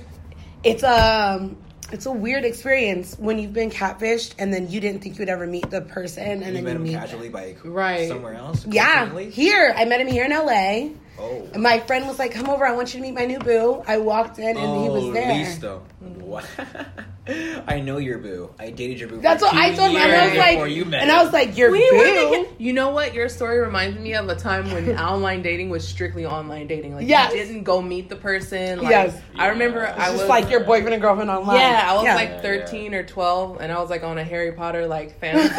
it's 0.64 0.82
um 0.82 1.56
it's 1.92 2.06
a 2.06 2.12
weird 2.12 2.44
experience 2.44 3.16
when 3.18 3.38
you've 3.38 3.52
been 3.52 3.70
catfished 3.70 4.34
and 4.38 4.52
then 4.52 4.70
you 4.70 4.80
didn't 4.80 5.02
think 5.02 5.18
you'd 5.18 5.28
ever 5.28 5.46
meet 5.46 5.68
the 5.70 5.80
person 5.80 6.42
and 6.42 6.46
you 6.46 6.52
then 6.52 6.64
met 6.64 6.70
you 6.70 6.76
him 6.76 6.82
meet 6.84 6.92
casually 6.94 7.28
by 7.28 7.56
Right. 7.64 8.08
somewhere 8.08 8.34
else. 8.34 8.64
yeah 8.66 9.08
coincidentally? 9.08 9.30
here 9.30 9.74
i 9.76 9.84
met 9.86 10.00
him 10.00 10.06
here 10.06 10.24
in 10.24 10.30
la 10.30 10.88
Oh. 11.18 11.46
and 11.52 11.62
my 11.62 11.80
friend 11.80 12.06
was 12.08 12.18
like 12.18 12.32
come 12.32 12.48
over 12.48 12.64
i 12.66 12.72
want 12.72 12.94
you 12.94 13.00
to 13.00 13.02
meet 13.06 13.12
my 13.14 13.26
new 13.26 13.38
boo 13.38 13.82
i 13.86 13.98
walked 13.98 14.38
in 14.38 14.56
and 14.56 14.58
he 14.58 14.88
Oh, 14.88 14.92
was 14.94 15.12
there 15.12 15.30
Listo. 15.30 15.82
What? 16.00 16.48
I 17.68 17.80
know 17.80 17.98
your 17.98 18.18
boo. 18.18 18.50
I 18.58 18.70
dated 18.70 18.98
your 18.98 19.08
boo. 19.10 19.16
for 19.16 19.22
that's 19.22 19.42
what 19.42 19.52
two 19.52 19.58
i 19.58 19.74
told 19.74 19.90
him 19.90 19.96
and 19.98 20.12
i 20.12 20.26
was 20.28 20.36
like 20.38 20.70
you 20.74 20.84
met 20.86 21.02
and 21.02 21.12
i 21.12 21.22
was 21.22 21.32
like 21.32 21.56
your 21.58 21.70
We 21.70 21.78
boo 21.90 21.98
together- 21.98 22.46
You 22.58 22.72
know 22.74 22.90
what? 22.90 23.14
Your 23.14 23.28
story 23.28 23.58
reminds 23.58 23.98
me 23.98 24.14
of 24.14 24.28
a 24.28 24.34
time 24.36 24.70
when 24.70 24.98
online 24.98 25.42
dating 25.42 25.70
was 25.70 25.86
strictly 25.86 26.26
online 26.26 26.66
dating. 26.66 26.94
Like 26.94 27.06
Yes. 27.08 27.32
you 27.32 27.38
didn't 27.38 27.64
go 27.64 27.80
meet 27.80 28.08
the 28.10 28.16
person. 28.16 28.80
Like, 28.80 28.90
Yes. 28.90 29.18
I 29.34 29.48
remember 29.48 29.80
Yeah. 29.82 29.94
I 29.96 30.02
it's 30.04 30.12
was 30.12 30.20
just 30.22 30.28
like 30.28 30.50
your 30.50 30.60
boyfriend 30.60 30.92
and 30.94 31.02
girlfriend 31.02 31.30
online 31.30 31.58
Yeah, 31.58 31.86
I 31.90 31.94
was 31.94 32.04
Yeah. 32.04 32.14
like 32.16 32.28
Yeah, 32.30 32.40
13 32.42 32.94
or 32.94 33.02
12, 33.02 33.60
and 33.62 33.72
I 33.72 33.78
was 33.80 33.88
like 33.90 34.02
on 34.02 34.18
a 34.18 34.24
Harry 34.24 34.52
Potter 34.52 34.86
like 34.86 35.18
fan 35.18 35.38
site, 35.38 35.58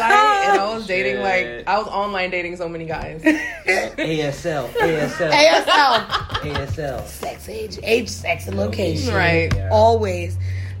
and 0.50 0.60
I 0.60 0.74
was 0.74 0.86
dating 0.86 1.20
like 1.22 1.66
I 1.66 1.78
was 1.78 1.88
online 1.88 2.30
dating 2.30 2.56
so 2.56 2.68
many 2.68 2.84
guys. 2.86 3.20
ASL, 3.22 4.68
ASL, 4.68 5.30
asl 5.48 6.06
ASL. 6.42 7.06
sex 7.06 7.48
age 7.48 7.78
age 7.82 8.08
sex 8.08 8.46
and 8.46 8.56
location 8.56 9.14
Right. 9.14 9.52
Yeah. 9.54 9.68
always 9.72 10.36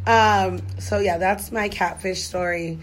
um 0.06 0.60
so 0.78 0.98
yeah 0.98 1.18
that's 1.18 1.52
my 1.52 1.68
catfish 1.68 2.22
story 2.22 2.78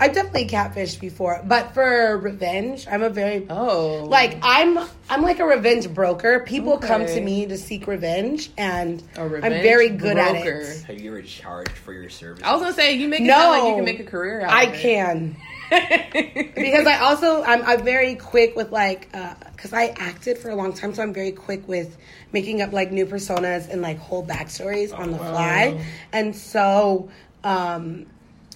i've 0.00 0.12
definitely 0.14 0.46
catfished 0.48 1.00
before 1.00 1.40
but 1.44 1.72
for 1.74 2.16
revenge 2.18 2.86
i'm 2.90 3.02
a 3.02 3.10
very 3.10 3.46
Oh, 3.50 4.04
like 4.04 4.38
i'm 4.42 4.78
i'm 5.10 5.22
like 5.22 5.38
a 5.38 5.44
revenge 5.46 5.92
broker 5.92 6.40
people 6.40 6.78
come 6.78 7.04
to 7.06 7.20
me 7.20 7.46
to 7.46 7.56
seek 7.58 7.86
revenge 7.86 8.50
and 8.58 9.02
I'm 9.16 9.40
very 9.40 9.90
good 9.90 10.16
at 10.18 10.34
it 10.36 10.82
Have 10.84 11.00
you 11.00 11.10
ever 11.12 11.22
charged 11.22 11.70
for 11.70 11.92
your 11.92 12.08
service? 12.10 12.42
I 12.42 12.52
was 12.52 12.62
gonna 12.62 12.74
say 12.74 12.94
you 12.94 13.08
make 13.08 13.20
it 13.20 13.24
No. 13.24 13.34
sound 13.34 13.50
like 13.62 13.68
you 13.70 13.74
can 13.76 13.84
make 13.84 14.00
a 14.00 14.04
career 14.10 14.40
out 14.42 14.50
i 14.52 14.62
of 14.64 14.74
it. 14.74 14.78
I 14.78 14.80
can 14.82 15.36
because 15.70 16.86
I 16.86 16.98
also 17.00 17.42
I'm, 17.42 17.62
I'm 17.62 17.84
very 17.84 18.14
quick 18.14 18.56
with 18.56 18.70
like 18.72 19.10
because 19.52 19.72
I 19.72 19.86
acted 19.96 20.38
for 20.38 20.50
a 20.50 20.54
long 20.54 20.72
time, 20.72 20.94
so 20.94 21.02
I'm 21.02 21.12
very 21.12 21.32
quick 21.32 21.66
with 21.66 21.96
making 22.32 22.62
up 22.62 22.72
like 22.72 22.92
new 22.92 23.06
personas 23.06 23.68
and 23.68 23.82
like 23.82 23.98
whole 23.98 24.24
backstories 24.24 24.96
on 24.96 25.10
the 25.10 25.18
fly. 25.18 25.84
And 26.12 26.34
so 26.36 27.10
um, 27.44 28.06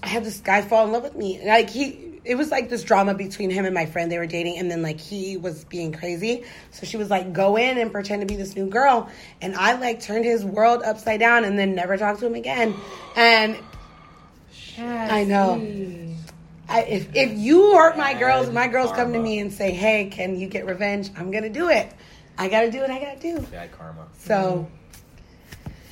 I 0.03 0.09
had 0.09 0.25
this 0.25 0.41
guy 0.41 0.63
fall 0.63 0.85
in 0.87 0.93
love 0.93 1.03
with 1.03 1.17
me. 1.17 1.41
Like 1.45 1.71
he, 1.71 2.21
it 2.25 2.35
was 2.35 2.51
like 2.51 2.69
this 2.69 2.83
drama 2.83 3.15
between 3.15 3.51
him 3.51 3.65
and 3.65 3.75
my 3.75 3.87
friend. 3.87 4.11
They 4.11 4.19
were 4.19 4.27
dating, 4.27 4.59
and 4.59 4.71
then 4.71 4.83
like 4.83 5.01
he 5.01 5.37
was 5.37 5.65
being 5.65 5.93
crazy. 5.93 6.45
So 6.71 6.87
she 6.87 6.97
was 6.97 7.11
like, 7.11 7.33
"Go 7.33 7.57
in 7.57 7.79
and 7.79 7.91
pretend 7.91 8.21
to 8.21 8.27
be 8.27 8.37
this 8.37 8.55
new 8.55 8.67
girl." 8.67 9.09
And 9.41 9.55
I 9.57 9.79
like 9.79 10.01
turned 10.01 10.25
his 10.25 10.45
world 10.45 10.83
upside 10.83 11.21
down, 11.21 11.45
and 11.45 11.59
then 11.59 11.75
never 11.75 11.97
talked 11.97 12.21
to 12.21 12.27
him 12.27 12.35
again. 12.35 12.75
And 13.17 13.59
I 14.79 15.25
know. 15.25 15.57
I, 16.71 16.83
if 16.83 17.15
if 17.17 17.37
you 17.37 17.75
hurt 17.77 17.99
my 17.99 18.15
girls, 18.15 18.51
my 18.51 18.69
girls 18.69 18.93
come 18.93 19.13
to 19.13 19.19
me 19.19 19.41
and 19.41 19.53
say, 19.53 19.73
"Hey, 19.73 20.07
can 20.07 20.39
you 20.39 20.47
get 20.47 20.67
revenge?" 20.67 21.11
I'm 21.17 21.31
gonna 21.31 21.49
do 21.51 21.69
it. 21.69 21.93
I 22.39 22.49
gotta 22.49 22.71
do 22.71 22.81
what 22.81 22.91
I 22.91 23.01
gotta 23.01 23.19
do. 23.21 23.41
Bad 23.51 23.73
karma. 23.73 24.07
So, 24.19 24.69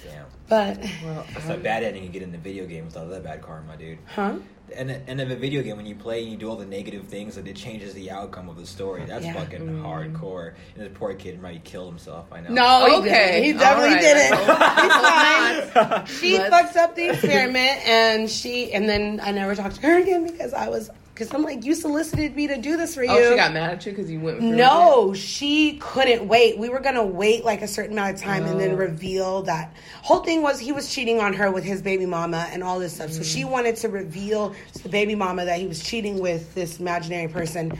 Damn. 0.05 0.25
but 0.49 0.79
Well, 1.05 1.27
That's 1.35 1.47
that 1.47 1.62
bad 1.62 1.83
ending 1.83 2.05
you 2.05 2.09
get 2.09 2.23
in 2.23 2.33
the 2.33 2.38
video 2.38 2.64
game 2.67 2.87
with 2.87 2.97
all 2.97 3.07
that 3.09 3.25
bad 3.25 3.43
karma, 3.43 3.77
dude. 3.77 3.99
huh? 4.07 4.37
And 4.77 4.91
and 4.91 5.21
in 5.21 5.31
a 5.31 5.37
video 5.37 5.63
game, 5.63 5.77
when 5.77 5.87
you 5.87 5.95
play 5.95 6.23
and 6.23 6.31
you 6.31 6.37
do 6.37 6.49
all 6.49 6.57
the 6.57 6.67
negative 6.67 7.05
things, 7.07 7.35
that 7.37 7.47
it 7.47 7.57
changes 7.57 7.95
the 7.95 8.11
outcome 8.11 8.49
of 8.49 8.57
the 8.57 8.67
story. 8.67 9.05
That's 9.07 9.25
Yeah. 9.25 9.33
fucking 9.35 9.61
mm. 9.61 9.83
hardcore. 9.83 10.55
And 10.77 10.85
the 10.87 10.91
poor 10.91 11.15
kid 11.15 11.41
might 11.41 11.65
kill 11.65 11.87
himself. 11.89 12.27
I 12.33 12.41
know. 12.41 12.51
No, 12.51 12.87
he 12.87 12.97
Okay. 12.97 13.09
didn't. 13.33 13.45
He 13.45 13.53
definitely 13.55 13.89
All 13.91 13.95
right. 13.95 15.65
didn't. 15.65 15.69
He's 15.69 15.71
fine. 15.73 16.07
She 16.07 16.39
Let's- 16.39 16.51
fucked 16.51 16.77
up 16.77 16.95
the 16.97 17.09
experiment, 17.11 17.87
and 17.89 18.31
she 18.31 18.73
and 18.73 18.89
then 18.89 19.21
I 19.23 19.33
never 19.33 19.55
talked 19.55 19.77
to 19.77 19.83
her 19.83 19.99
again 19.99 20.27
because 20.27 20.53
I 20.55 20.69
was 20.69 20.91
because 21.19 21.35
I'm 21.35 21.43
like, 21.43 21.65
you 21.65 21.75
solicited 21.75 22.37
me 22.37 22.47
to 22.47 22.57
do 22.59 22.77
this 22.77 22.95
for 22.95 23.03
you. 23.03 23.11
Oh, 23.11 23.31
she 23.31 23.35
got 23.35 23.53
mad 23.53 23.73
at 23.73 23.85
you 23.87 23.91
because 23.91 24.09
you 24.09 24.21
went. 24.21 24.41
No, 24.41 25.13
she 25.15 25.79
couldn't 25.79 26.29
wait. 26.29 26.57
We 26.59 26.69
were 26.69 26.79
gonna 26.79 27.05
wait 27.05 27.45
like 27.45 27.61
a 27.61 27.67
certain 27.67 27.93
amount 27.93 28.15
of 28.15 28.23
time 28.23 28.45
and 28.45 28.55
Oh. 28.55 28.59
then 28.59 28.77
reveal 28.77 29.43
that 29.43 29.75
whole 30.03 30.21
thing 30.21 30.43
was 30.43 30.61
he 30.61 30.71
was 30.71 30.95
cheating 30.95 31.19
on 31.19 31.35
her 31.35 31.51
with 31.51 31.65
his 31.65 31.83
baby 31.83 32.07
mama 32.07 32.47
and 32.53 32.63
all 32.63 32.79
this 32.79 32.93
stuff. 32.95 33.11
So 33.11 33.25
she 33.25 33.43
Mm. 33.43 33.51
wanted 33.51 33.77
to 33.77 33.89
reveal 33.89 34.55
to 34.75 34.83
the 34.85 34.89
baby 34.89 35.17
mama 35.17 35.45
that 35.45 35.59
he 35.59 35.67
was 35.67 35.83
cheating 35.83 36.21
with 36.21 36.55
this 36.55 36.79
imaginary 36.79 37.27
person, 37.27 37.73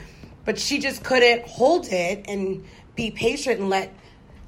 but 0.43 0.59
she 0.59 0.77
just 0.79 1.03
couldn't 1.05 1.47
hold 1.47 1.87
it 1.93 2.25
and 2.27 2.65
be 2.95 3.09
patient 3.09 3.61
and 3.61 3.69
let 3.69 3.93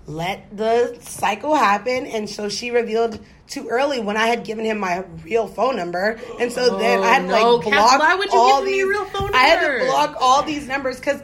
let 0.07 0.55
the 0.55 0.97
cycle 1.01 1.55
happen. 1.55 2.05
And 2.05 2.29
so 2.29 2.49
she 2.49 2.71
revealed 2.71 3.19
too 3.47 3.67
early 3.67 3.99
when 3.99 4.17
I 4.17 4.27
had 4.27 4.43
given 4.45 4.65
him 4.65 4.79
my 4.79 5.03
real 5.23 5.45
phone 5.45 5.75
number, 5.75 6.17
and 6.39 6.51
so 6.51 6.75
oh, 6.75 6.77
then 6.79 7.03
I 7.03 7.07
had 7.07 7.23
Oh, 7.23 7.27
no, 7.27 7.55
like 7.55 7.65
block 7.65 7.99
why 7.99 8.15
would 8.15 8.31
you 8.31 8.39
all 8.39 8.59
give 8.59 8.65
me 8.65 8.71
these. 8.71 8.79
your 8.79 8.89
real 8.89 9.05
phone 9.05 9.23
number? 9.23 9.37
I 9.37 9.41
had 9.41 9.79
to 9.79 9.85
block 9.85 10.15
all 10.21 10.41
these 10.43 10.67
numbers 10.67 10.99
because 10.99 11.21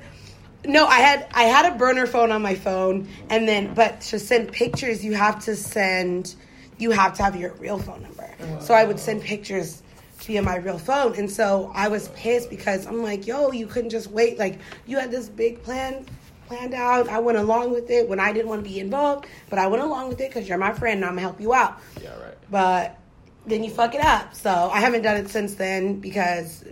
no, 0.65 0.85
I 0.85 0.99
had 0.99 1.27
I 1.33 1.43
had 1.43 1.73
a 1.73 1.77
burner 1.77 2.05
phone 2.05 2.31
on 2.31 2.41
my 2.41 2.55
phone, 2.55 3.07
and 3.29 3.47
then 3.47 3.73
but 3.73 4.01
to 4.01 4.19
send 4.19 4.51
pictures, 4.51 5.05
you 5.05 5.13
have 5.13 5.43
to 5.45 5.55
send 5.55 6.35
you 6.77 6.91
have 6.91 7.13
to 7.15 7.23
have 7.23 7.35
your 7.37 7.53
real 7.53 7.79
phone 7.79 8.03
number. 8.03 8.29
So 8.59 8.73
I 8.73 8.83
would 8.83 8.99
send 8.99 9.21
pictures 9.21 9.81
via 10.19 10.41
my 10.41 10.57
real 10.57 10.77
phone, 10.77 11.15
and 11.15 11.31
so 11.31 11.71
I 11.73 11.87
was 11.87 12.09
pissed 12.09 12.49
because 12.49 12.85
I'm 12.85 13.01
like, 13.01 13.25
yo, 13.25 13.51
you 13.53 13.67
couldn't 13.67 13.91
just 13.91 14.11
wait. 14.11 14.37
Like 14.37 14.59
you 14.85 14.99
had 14.99 15.11
this 15.11 15.29
big 15.29 15.63
plan 15.63 16.05
planned 16.47 16.73
out. 16.73 17.09
I 17.09 17.19
went 17.19 17.37
along 17.37 17.71
with 17.73 17.89
it 17.89 18.07
when 18.07 18.19
I 18.19 18.31
didn't 18.33 18.47
want 18.49 18.63
to 18.63 18.69
be 18.69 18.79
involved, 18.79 19.25
but 19.49 19.59
I 19.59 19.67
went 19.67 19.83
along 19.83 20.09
with 20.09 20.19
it 20.21 20.29
because 20.29 20.47
you're 20.47 20.57
my 20.57 20.73
friend 20.73 20.97
and 20.97 21.05
I'm 21.05 21.11
gonna 21.11 21.21
help 21.21 21.39
you 21.41 21.53
out. 21.53 21.79
Yeah, 22.01 22.09
right. 22.21 22.37
But 22.49 22.97
then 23.45 23.63
you 23.63 23.69
fuck 23.69 23.93
it 23.95 24.01
up. 24.01 24.33
So 24.35 24.49
I 24.71 24.79
haven't 24.79 25.01
done 25.03 25.17
it 25.17 25.29
since 25.29 25.55
then 25.55 25.99
because 25.99 26.63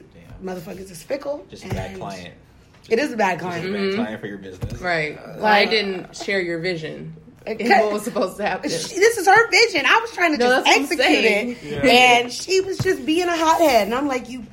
motherfuckers 0.44 0.92
is 0.92 1.02
fickle. 1.04 1.46
Just 1.50 1.66
a 1.66 1.70
bad 1.70 1.92
and 1.92 2.00
client. 2.00 2.34
It 2.90 3.00
is 3.00 3.12
a 3.14 3.18
bad 3.18 3.40
Just 3.40 3.48
a 3.56 3.60
client. 3.62 3.74
bad 3.74 3.96
client 3.96 4.22
for 4.22 4.28
your 4.28 4.38
business. 4.38 4.80
Right. 4.82 5.18
Uh, 5.18 5.44
I 5.44 5.66
didn't 5.66 6.16
share 6.16 6.40
your 6.42 6.60
vision. 6.60 7.16
Okay. 7.48 7.68
What 7.70 7.94
was 7.94 8.04
supposed 8.04 8.38
to 8.38 8.46
happen. 8.46 8.70
She- 8.70 8.96
this 8.96 9.18
is 9.18 9.28
her 9.28 9.50
vision. 9.52 9.86
I 9.86 10.00
was 10.00 10.12
trying 10.14 10.32
to 10.34 10.38
No, 10.38 10.46
just 10.50 10.66
that's 10.66 10.78
what 10.90 11.00
I'm 11.00 11.16
execute 11.16 11.64
it, 11.64 11.84
Yeah. 11.84 11.92
and 11.92 12.32
she 12.34 12.62
was 12.62 12.78
just 12.80 13.06
being 13.06 13.28
a 13.28 13.38
hothead. 13.38 13.86
And 13.86 13.94
I'm 13.94 14.08
like, 14.08 14.30
you 14.30 14.46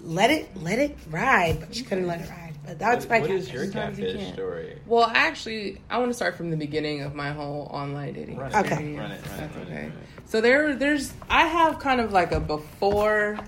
let 0.00 0.30
it, 0.30 0.48
let 0.56 0.78
it 0.78 0.96
ride, 1.10 1.58
but 1.60 1.74
she 1.74 1.82
couldn't 1.82 2.06
let 2.06 2.20
it 2.20 2.28
ride. 2.30 2.47
But 2.68 2.78
that's 2.78 3.06
What- 3.06 3.10
my 3.10 3.20
what 3.20 3.30
is 3.30 3.50
your 3.50 3.64
Sometimes 3.64 3.98
you 3.98 4.06
catfish 4.06 4.32
story? 4.34 4.76
Well, 4.86 5.10
actually, 5.14 5.80
I 5.88 5.96
want 5.96 6.10
to 6.10 6.14
start 6.14 6.36
from 6.36 6.50
the 6.50 6.56
beginning 6.56 7.00
of 7.00 7.14
my 7.14 7.30
whole 7.32 7.66
online 7.70 8.12
dating. 8.12 8.36
Run 8.36 8.52
it, 8.52 8.56
Okay. 8.56 8.74
Run 8.74 8.82
it, 8.84 8.98
run 8.98 9.10
it, 9.10 9.22
That's 9.24 9.40
run 9.40 9.42
it, 9.42 9.70
okay. 9.70 9.82
run 9.84 9.84
it. 9.86 9.92
So 10.26 10.42
there, 10.42 10.74
there's, 10.74 11.14
I 11.30 11.46
have 11.46 11.78
kind 11.78 11.98
of 11.98 12.12
like 12.12 12.32
a 12.32 12.40
before, 12.40 13.38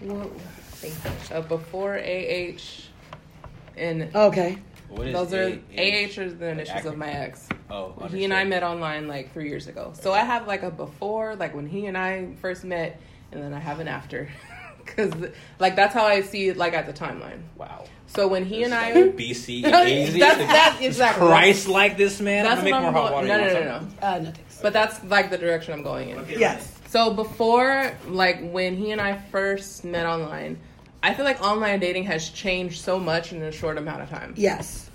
what, 0.00 0.30
a 1.30 1.40
before 1.40 1.96
AH, 1.96 2.90
and 3.78 4.14
Okay. 4.14 4.58
What 4.90 5.06
is 5.06 5.14
those 5.14 5.32
are 5.32 5.46
AH 5.78 6.18
are 6.18 6.30
the 6.30 6.48
initials 6.50 6.84
of 6.84 6.98
my 6.98 7.08
ex. 7.08 7.48
Oh, 7.70 7.94
He 8.10 8.24
and 8.24 8.34
I 8.34 8.44
met 8.44 8.62
online 8.62 9.08
like 9.08 9.32
three 9.32 9.48
years 9.48 9.68
ago. 9.68 9.94
So 9.94 10.12
I 10.12 10.20
have 10.20 10.46
like 10.46 10.62
a 10.62 10.70
before, 10.70 11.34
like 11.34 11.54
when 11.54 11.66
he 11.66 11.86
and 11.86 11.96
I 11.96 12.34
first 12.42 12.62
met, 12.62 13.00
and 13.32 13.42
then 13.42 13.54
I 13.54 13.58
have 13.58 13.80
an 13.80 13.88
after. 13.88 14.28
Because, 14.84 15.14
like, 15.58 15.76
that's 15.76 15.94
how 15.94 16.04
I 16.04 16.20
see 16.20 16.48
it, 16.50 16.58
like, 16.58 16.74
at 16.74 16.84
the 16.84 16.92
timeline. 16.92 17.40
Wow. 17.56 17.86
So 18.14 18.28
when 18.28 18.44
he 18.44 18.62
and 18.62 18.72
I. 18.72 18.92
BC. 18.92 19.62
that's, 20.18 20.38
that's 20.38 20.80
exactly. 20.80 21.26
Christ 21.26 21.68
like 21.68 21.96
this 21.96 22.20
man. 22.20 22.44
That's 22.44 22.60
I'm 22.60 22.68
gonna 22.68 22.80
make 22.80 22.86
I'm 22.86 22.92
more 22.94 23.02
hot 23.02 23.12
water. 23.12 23.26
No, 23.26 23.38
You 23.38 23.44
no, 23.44 23.52
no, 23.52 23.64
no. 23.64 24.06
Uh, 24.06 24.18
no 24.18 24.30
thanks. 24.30 24.60
But 24.62 24.72
that's 24.72 25.02
like 25.04 25.30
the 25.30 25.38
direction 25.38 25.74
I'm 25.74 25.82
going 25.82 26.10
in. 26.10 26.24
Yes. 26.28 26.70
So 26.88 27.12
before, 27.12 27.92
like 28.06 28.40
when 28.52 28.76
he 28.76 28.92
and 28.92 29.00
I 29.00 29.18
first 29.18 29.84
met 29.84 30.06
online, 30.06 30.58
I 31.02 31.12
feel 31.12 31.24
like 31.24 31.42
online 31.42 31.80
dating 31.80 32.04
has 32.04 32.30
changed 32.30 32.80
so 32.80 33.00
much 33.00 33.32
in 33.32 33.42
a 33.42 33.50
short 33.50 33.78
amount 33.78 34.02
of 34.02 34.10
time. 34.10 34.32
Yes. 34.36 34.88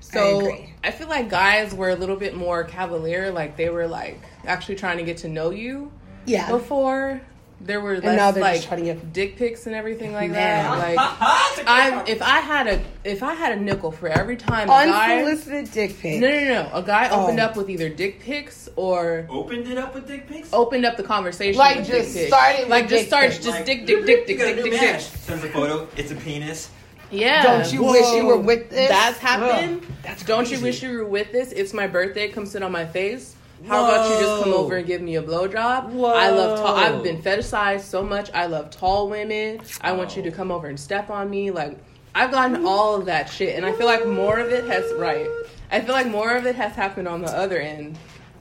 So 0.00 0.40
agree. 0.40 0.74
I, 0.82 0.90
feel 0.90 1.08
like 1.08 1.28
guys 1.28 1.74
were 1.74 1.90
a 1.90 1.94
little 1.94 2.16
bit 2.16 2.34
more 2.34 2.64
cavalier, 2.64 3.30
like 3.30 3.56
they 3.56 3.68
were 3.68 3.86
like 3.86 4.20
actually 4.44 4.74
trying 4.76 4.96
to 4.96 5.04
get 5.04 5.18
to 5.18 5.28
know 5.28 5.50
you 5.50 5.92
Yeah. 6.26 6.50
before. 6.50 7.20
There 7.62 7.80
were 7.80 7.96
now 7.98 8.30
less 8.30 8.34
they're 8.34 8.42
like 8.42 8.62
trying 8.62 8.78
to 8.80 8.84
get- 8.94 9.12
dick 9.12 9.36
pics 9.36 9.66
and 9.66 9.74
everything 9.74 10.12
like 10.14 10.30
Man. 10.30 10.38
that. 10.64 10.78
Like 10.78 10.96
I, 11.68 12.04
if 12.06 12.22
I 12.22 12.40
had 12.40 12.66
a, 12.66 12.82
if 13.04 13.22
I 13.22 13.34
had 13.34 13.52
a 13.52 13.60
nickel 13.60 13.92
for 13.92 14.08
every 14.08 14.36
time 14.36 14.64
a 14.64 14.72
guy, 14.72 15.18
Unsolicited 15.20 15.70
dick 15.72 15.98
pic. 16.00 16.20
no, 16.20 16.28
no, 16.30 16.44
no, 16.62 16.70
a 16.72 16.82
guy 16.82 17.10
opened 17.10 17.38
Oh. 17.38 17.44
up 17.44 17.56
with 17.56 17.68
either 17.68 17.90
dick 17.90 18.20
pics 18.20 18.68
or 18.76 19.26
Opened 19.28 19.68
it 19.68 19.76
up 19.76 19.94
with 19.94 20.06
dick 20.08 20.26
pics? 20.26 20.48
opened 20.54 20.86
up 20.86 20.96
the 20.96 21.02
conversation. 21.02 21.58
Like, 21.58 21.80
with 21.80 21.88
just 21.88 22.14
dick 22.14 22.22
pics. 22.22 22.28
started 22.28 22.60
with 22.60 22.68
like 22.70 22.88
just 22.88 23.00
dick 23.02 23.08
starts 23.08 23.36
just 23.36 23.48
Like, 23.48 23.66
dick, 23.66 23.86
dick, 23.86 24.06
dick, 24.06 24.28
you 24.28 24.36
dick, 24.38 24.56
dick, 24.56 24.64
dick, 24.64 24.80
dick. 24.80 25.00
Sends 25.00 25.44
a 25.44 25.48
photo. 25.50 25.86
It's 25.96 26.10
a 26.12 26.16
penis. 26.16 26.70
Yeah. 27.10 27.42
Don't 27.42 27.72
you 27.72 27.82
wish 27.82 28.10
you 28.14 28.24
were 28.24 28.38
with 28.38 28.70
this? 28.70 28.88
That's 28.88 29.18
happened. 29.18 29.82
Ugh, 29.82 29.92
that's 30.02 30.24
Don't 30.24 30.50
you 30.50 30.60
wish 30.60 30.82
you 30.82 30.96
were 30.96 31.04
with 31.04 31.30
this? 31.32 31.52
It's 31.52 31.74
my 31.74 31.86
birthday. 31.88 32.28
Come 32.30 32.46
sit 32.46 32.62
on 32.62 32.72
my 32.72 32.86
face. 32.86 33.34
How 33.66 33.84
about 33.84 34.10
you 34.10 34.20
just 34.26 34.42
come 34.44 34.52
over 34.52 34.76
and 34.76 34.86
give 34.86 35.00
me 35.02 35.16
a 35.16 35.22
blowjob? 35.22 35.90
Whoa. 35.90 36.12
I 36.12 36.30
love 36.30 36.58
tall. 36.58 36.76
I've 36.76 37.02
been 37.02 37.20
fetishized 37.22 37.82
so 37.82 38.02
much. 38.02 38.30
I 38.32 38.46
love 38.46 38.70
tall 38.70 39.08
women. 39.08 39.60
I 39.80 39.92
want 39.92 40.16
you 40.16 40.22
to 40.22 40.30
come 40.30 40.50
over 40.50 40.66
and 40.66 40.78
step 40.78 41.10
on 41.10 41.28
me. 41.30 41.50
Like 41.50 41.78
I've 42.14 42.30
gotten 42.30 42.64
all 42.66 42.96
of 42.96 43.06
that 43.06 43.28
shit, 43.28 43.56
and 43.56 43.64
I 43.66 43.72
feel 43.72 43.86
like 43.86 44.06
more 44.06 44.38
of 44.38 44.50
it 44.50 44.64
has 44.64 44.92
right. 44.94 45.28
I 45.70 45.80
feel 45.80 45.92
like 45.94 46.08
more 46.08 46.34
of 46.34 46.46
it 46.46 46.56
has 46.56 46.72
happened 46.74 47.06
on 47.06 47.20
the 47.22 47.30
other 47.30 47.58
end 47.58 47.98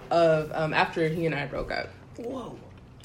of 0.09 0.51
um, 0.53 0.73
after 0.73 1.07
he 1.07 1.25
and 1.25 1.35
I 1.35 1.45
broke 1.45 1.71
up. 1.71 1.89
Whoa. 2.17 2.57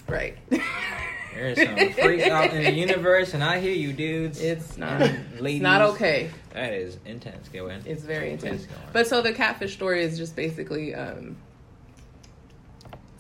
Right. 0.09 0.37
There's 1.35 1.61
some 1.61 1.77
freaks 1.94 2.24
out 2.29 2.53
in 2.53 2.62
the 2.62 2.70
universe, 2.72 3.35
and 3.35 3.42
I 3.42 3.59
hear 3.59 3.72
you, 3.74 3.92
dudes. 3.92 4.40
It's 4.40 4.79
not. 4.79 5.03
And 5.03 5.27
It's 5.33 5.42
ladies. 5.42 5.62
not 5.62 5.83
okay. 5.83 6.31
That 6.53 6.72
is 6.72 6.98
intense. 7.05 7.48
Go 7.48 7.68
in. 7.68 7.83
It's 7.85 8.03
very 8.03 8.31
intense. 8.31 8.66
Go 8.66 8.74
on. 8.77 8.92
But 8.92 9.07
so 9.09 9.20
the 9.20 9.33
catfish 9.33 9.72
story 9.74 10.05
is 10.05 10.16
just 10.16 10.37
basically 10.37 10.94
um 10.94 11.37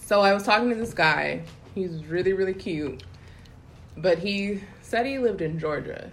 so 0.04 0.20
I 0.20 0.32
was 0.34 0.42
talking 0.44 0.68
to 0.70 0.74
this 0.74 0.94
guy. 0.94 1.42
He's 1.74 2.04
really 2.06 2.32
really 2.32 2.54
cute. 2.54 3.02
But 3.96 4.18
he 4.18 4.60
said 4.82 5.06
he 5.06 5.18
lived 5.18 5.40
in 5.40 5.58
Georgia. 5.58 6.10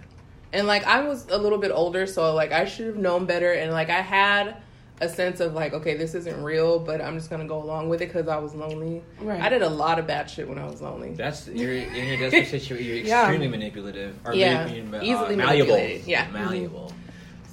And 0.52 0.66
like 0.66 0.84
I 0.84 1.02
was 1.06 1.26
a 1.30 1.38
little 1.38 1.58
bit 1.58 1.70
older, 1.72 2.06
so 2.06 2.34
like 2.34 2.52
I 2.52 2.64
should 2.64 2.86
have 2.86 2.96
known 2.96 3.24
better 3.26 3.52
and 3.52 3.72
like 3.72 3.90
I 3.90 4.00
had 4.02 4.56
a 5.00 5.08
sense 5.08 5.40
of 5.40 5.54
like 5.54 5.72
okay, 5.72 5.96
this 5.96 6.14
isn't 6.14 6.42
real, 6.42 6.78
but 6.78 7.00
I'm 7.00 7.16
just 7.16 7.28
going 7.30 7.42
to 7.42 7.48
go 7.48 7.60
along 7.60 7.88
with 7.88 8.02
it 8.02 8.12
cuz 8.12 8.28
I 8.28 8.36
was 8.36 8.54
lonely. 8.54 9.02
Right. 9.20 9.40
I 9.40 9.48
did 9.48 9.62
a 9.62 9.68
lot 9.68 9.98
of 9.98 10.06
bad 10.06 10.28
shit 10.30 10.48
when 10.48 10.58
I 10.58 10.66
was 10.66 10.80
lonely. 10.82 11.14
That's 11.14 11.48
you're 11.48 11.72
in 11.72 11.88
a 11.94 12.16
desperate 12.18 12.48
situation. 12.48 12.86
You're 12.86 12.96
Yeah. 13.04 13.22
extremely 13.22 13.48
manipulative. 13.48 14.14
Or 14.24 14.34
Yeah. 14.34 14.66
ma- 14.66 14.90
ma- 14.90 14.98
uh, 14.98 15.02
Easily 15.02 15.36
malleable. 15.36 15.74
manipulated. 15.74 16.06
Yeah. 16.06 16.28
malleable. 16.30 16.92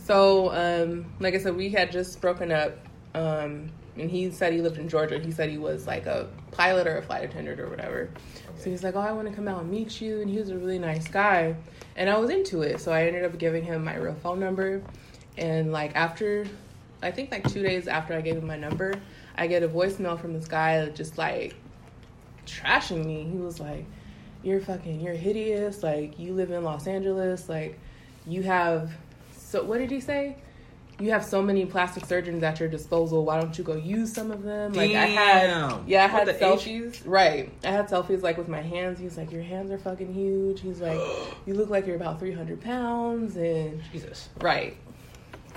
So, 0.06 0.52
um, 0.54 1.06
like 1.20 1.34
I 1.36 1.38
said, 1.40 1.56
we 1.56 1.70
had 1.70 1.92
just 1.92 2.20
broken 2.20 2.52
up, 2.52 2.78
um, 3.16 3.70
and 4.00 4.10
he 4.10 4.32
said 4.32 4.54
he 4.54 4.62
lived 4.62 4.78
in 4.78 4.90
Georgia. 4.90 5.20
He 5.20 5.32
said 5.32 5.50
he 5.50 5.58
was 5.58 5.86
like 5.86 6.06
a 6.06 6.28
pilot 6.52 6.88
or 6.88 6.98
a 6.98 7.02
flight 7.02 7.24
attendant 7.24 7.60
or 7.60 7.70
whatever. 7.70 8.10
So 8.58 8.70
he's 8.70 8.84
like, 8.84 8.96
"Oh, 8.96 9.00
I 9.00 9.12
want 9.12 9.28
to 9.28 9.34
come 9.34 9.48
out 9.48 9.62
and 9.62 9.70
meet 9.70 10.02
you," 10.02 10.22
and 10.22 10.30
he 10.30 10.38
was 10.38 10.50
a 10.50 10.58
really 10.58 10.80
nice 10.80 11.08
guy, 11.08 11.56
and 11.96 12.10
I 12.10 12.18
was 12.18 12.30
into 12.30 12.62
it. 12.62 12.80
So 12.80 12.92
I 12.92 13.06
ended 13.06 13.26
up 13.26 13.38
giving 13.38 13.64
him 13.64 13.84
my 13.84 13.96
real 13.96 14.16
phone 14.16 14.40
number, 14.40 14.82
and 15.38 15.72
like 15.72 15.96
after, 15.96 16.46
I 17.02 17.12
think 17.12 17.32
like 17.32 17.48
two 17.48 17.64
days 17.64 17.88
after 17.88 18.14
I 18.14 18.22
gave 18.22 18.36
him 18.36 18.48
my 18.48 18.58
number, 18.58 18.94
I 19.38 19.48
get 19.48 19.64
a 19.64 19.68
voicemail 19.68 20.20
from 20.20 20.34
this 20.34 20.48
guy 20.48 20.88
just 20.90 21.18
like 21.18 21.56
trashing 22.46 23.06
me. 23.06 23.24
He 23.24 23.38
was 23.38 23.60
like, 23.60 23.86
"You're 24.44 24.62
fucking, 24.62 25.02
you're 25.02 25.14
hideous. 25.14 25.84
Like 25.84 26.20
you 26.20 26.34
live 26.34 26.52
in 26.52 26.64
Los 26.64 26.88
Angeles. 26.88 27.48
Like 27.50 27.80
you 28.26 28.44
have 28.44 28.92
so 29.32 29.64
what 29.64 29.80
did 29.80 29.92
he 29.92 30.00
say? 30.00 30.38
You 31.00 31.12
have 31.12 31.24
so 31.24 31.42
many 31.42 31.66
plastic 31.66 32.06
surgeons 32.06 32.44
at 32.44 32.60
your 32.60 32.68
disposal. 32.68 33.24
Why 33.24 33.40
don't 33.40 33.58
you 33.58 33.64
go 33.64 33.76
use 33.76 34.12
some 34.14 34.32
of 34.32 34.44
them? 34.44 34.74
Like 34.74 34.92
I 34.92 35.06
had, 35.06 35.48
Damn. 35.48 35.84
yeah, 35.88 36.04
I 36.04 36.08
What 36.14 36.28
had 36.28 36.28
the 36.28 36.36
H? 36.54 36.60
selfies. 36.66 37.02
Right, 37.06 37.52
I 37.64 37.68
had 37.68 37.88
selfies 37.88 38.22
like 38.22 38.38
with 38.38 38.50
my 38.50 38.62
hands. 38.62 39.00
He's 39.00 39.18
like, 39.18 39.32
your 39.32 39.42
hands 39.44 39.72
are 39.72 39.78
fucking 39.78 40.14
huge. 40.14 40.60
He's 40.62 40.82
like, 40.82 41.00
you 41.46 41.54
look 41.54 41.70
like 41.70 41.88
you're 41.88 41.96
about 41.96 42.20
three 42.20 42.34
hundred 42.34 42.60
pounds, 42.62 43.38
and 43.38 43.82
Jesus. 43.92 44.30
right. 44.42 44.76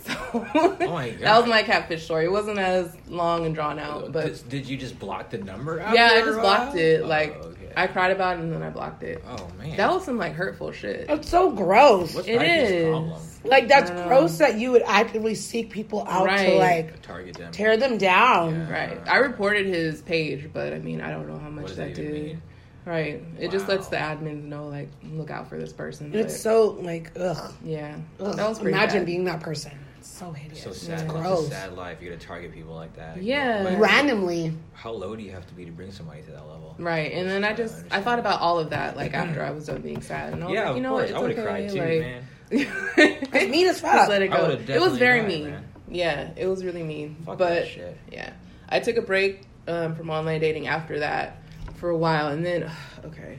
So 0.05 0.13
Oh 0.33 0.77
my 0.91 1.11
god. 1.11 1.21
that 1.21 1.39
was 1.39 1.49
my 1.49 1.63
catfish 1.63 2.05
story. 2.05 2.25
It 2.25 2.33
wasn't 2.33 2.59
as 2.59 2.97
long 3.07 3.47
and 3.47 3.55
drawn 3.55 3.79
out, 3.79 4.05
uh, 4.05 4.09
but 4.09 4.25
did, 4.27 4.49
did 4.49 4.67
you 4.69 4.77
just 4.77 4.99
block 4.99 5.31
the 5.31 5.39
number? 5.39 5.77
yeah, 5.95 6.11
I 6.15 6.21
just 6.23 6.41
blocked 6.41 6.75
it. 6.77 7.03
Oh, 7.03 7.52
Like 7.75 7.79
okay. 7.79 7.83
I 7.83 7.87
cried 7.93 8.11
about 8.11 8.37
it 8.39 8.43
and 8.43 8.53
then 8.53 8.63
I 8.63 8.71
blocked 8.71 9.03
it. 9.03 9.23
Oh 9.29 9.49
man. 9.59 9.77
That 9.77 9.91
was 9.93 10.05
some 10.05 10.19
like 10.19 10.33
hurtful 10.33 10.73
shit. 10.73 11.07
It's 11.09 11.29
so 11.29 11.51
gross. 11.51 12.15
What's 12.15 12.29
It 12.29 12.37
Nike's 12.39 12.89
problem? 12.91 13.21
Like 13.45 13.69
that's 13.69 13.91
I 13.91 14.07
gross 14.07 14.39
that 14.39 14.59
you 14.59 14.71
would 14.73 14.83
actively 14.87 15.35
seek 15.35 15.71
people 15.71 16.07
out 16.09 16.27
to 16.27 16.55
like 16.57 17.03
Target 17.03 17.37
them. 17.37 17.53
tear 17.53 17.77
them 17.77 17.99
down. 17.99 18.55
Yeah. 18.55 18.71
Right. 18.73 18.99
I 19.09 19.17
reported 19.19 19.67
his 19.67 20.01
page, 20.03 20.51
but 20.53 20.73
I 20.73 20.79
mean, 20.79 21.01
I 21.01 21.11
don't 21.11 21.29
know 21.29 21.39
how 21.39 21.49
much 21.51 21.63
What 21.63 21.69
does 21.69 21.77
that, 21.79 21.95
that 21.95 22.01
even 22.01 22.13
did. 22.13 22.23
mean? 22.27 22.43
Right. 22.85 23.23
It 23.39 23.51
just 23.53 23.69
lets 23.69 23.87
the 23.89 23.97
admins 23.97 24.43
know, 24.43 24.67
like, 24.67 24.89
look 25.05 25.31
out 25.31 25.49
for 25.49 25.57
this 25.57 25.73
person. 25.73 26.13
It's 26.15 26.39
so 26.39 26.71
like 26.81 27.13
ugh. 27.19 27.53
yeah. 27.65 27.97
ugh. 28.21 28.37
That 28.37 28.49
was 28.49 28.59
pretty 28.59 28.77
Imagine 28.77 29.01
bad. 29.01 29.07
being 29.07 29.25
that 29.25 29.41
person. 29.41 29.73
It's 30.13 30.19
so 30.19 30.31
hideous. 30.31 30.63
So 30.63 30.73
sad. 30.73 30.91
Yeah. 30.91 30.97
That's 31.07 31.13
Gross. 31.27 31.47
a 31.47 31.51
sad 31.51 31.73
life. 31.73 32.03
You 32.03 32.11
got 32.11 32.21
to 32.21 32.27
target 32.27 32.53
people 32.53 32.75
like 32.75 32.95
that. 32.97 33.23
Yeah. 33.23 33.63
Like, 33.65 33.79
Randomly. 33.79 34.53
How 34.75 34.91
low 34.91 35.17
do 35.17 35.23
you 35.23 35.31
have 35.31 35.47
to 35.47 35.55
be 35.55 35.65
to 35.65 35.71
bring 35.71 35.91
somebody 35.91 36.21
to 36.21 36.33
that 36.33 36.47
level? 36.47 36.77
Right. 36.79 37.13
And 37.13 37.31
then 37.31 37.45
I 37.45 37.55
just, 37.55 37.83
I 37.91 38.03
thought 38.03 38.19
about 38.19 38.43
all 38.43 38.59
of 38.59 38.69
that, 38.71 38.95
like, 38.95 39.15
after 39.15 39.43
I 39.43 39.53
was 39.53 39.65
done 39.69 39.81
being 39.81 40.03
sad. 40.03 40.35
And 40.35 40.45
I 40.45 40.47
was 40.49 40.55
Yeah, 40.55 40.67
like, 40.69 40.77
you 40.77 40.83
know 40.83 40.91
course. 40.91 41.01
what? 41.01 41.09
It's 41.11 41.15
I 41.15 41.21
would 41.21 41.31
have 41.31 41.39
okay. 41.39 41.49
cried 41.49 41.71
too, 41.71 41.79
like, 41.81 42.01
man. 42.01 42.25
It's 43.33 43.51
mean 43.51 43.67
as 43.69 43.81
Just 43.81 43.91
fuck. 43.95 44.09
let 44.11 44.21
it 44.21 44.29
go. 44.31 44.49
would've 44.49 44.69
It 44.69 44.81
was 44.83 44.99
very 44.99 45.21
cried, 45.21 45.29
mean. 45.29 45.51
man. 45.51 45.65
Yeah, 45.91 46.31
it 46.37 46.47
was 46.47 46.63
really 46.63 46.83
mean. 46.83 47.17
Fuck 47.25 47.39
but 47.39 47.49
that 47.49 47.69
shit. 47.69 47.97
yeah, 48.11 48.35
I 48.69 48.81
took 48.81 48.97
a 48.99 49.03
break 49.03 49.45
um, 49.67 49.95
from 49.95 50.11
online 50.11 50.41
dating 50.43 50.67
after 50.67 50.99
that 50.99 51.39
for 51.77 51.89
a 51.89 51.97
while, 51.97 52.29
and 52.29 52.45
then 52.45 52.71
okay. 53.07 53.39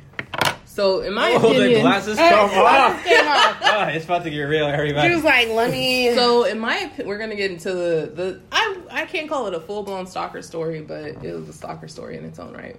So 0.73 1.01
in 1.01 1.13
my 1.13 1.33
oh, 1.33 1.37
opinion, 1.37 1.73
the 1.73 1.81
glasses 1.81 2.17
Hey, 2.17 2.29
come 2.29 2.49
glasses 2.49 2.97
off. 2.97 3.05
came 3.05 3.27
off. 3.27 3.57
Ah, 3.61 3.87
it's 3.89 4.05
about 4.05 4.23
to 4.23 4.31
get 4.31 4.41
real, 4.41 4.65
everybody. 4.65 5.07
She 5.07 5.13
was 5.13 5.23
like, 5.23 5.49
let 5.49 5.69
me. 5.69 6.11
so 6.15 6.45
in 6.45 6.57
my 6.57 6.75
opinion, 6.75 7.07
we're 7.07 7.19
gonna 7.19 7.35
get 7.35 7.51
into 7.51 7.71
the 7.71 8.11
the 8.15 8.41
I 8.51 8.77
I 8.89 9.05
can't 9.05 9.29
call 9.29 9.45
it 9.45 9.53
a 9.53 9.59
full 9.59 9.83
blown 9.83 10.07
stalker 10.07 10.41
story, 10.41 10.81
but 10.81 11.23
it 11.23 11.35
was 11.35 11.47
a 11.47 11.53
stalker 11.53 11.87
story 11.87 12.17
in 12.17 12.25
its 12.25 12.39
own 12.39 12.53
right. 12.53 12.75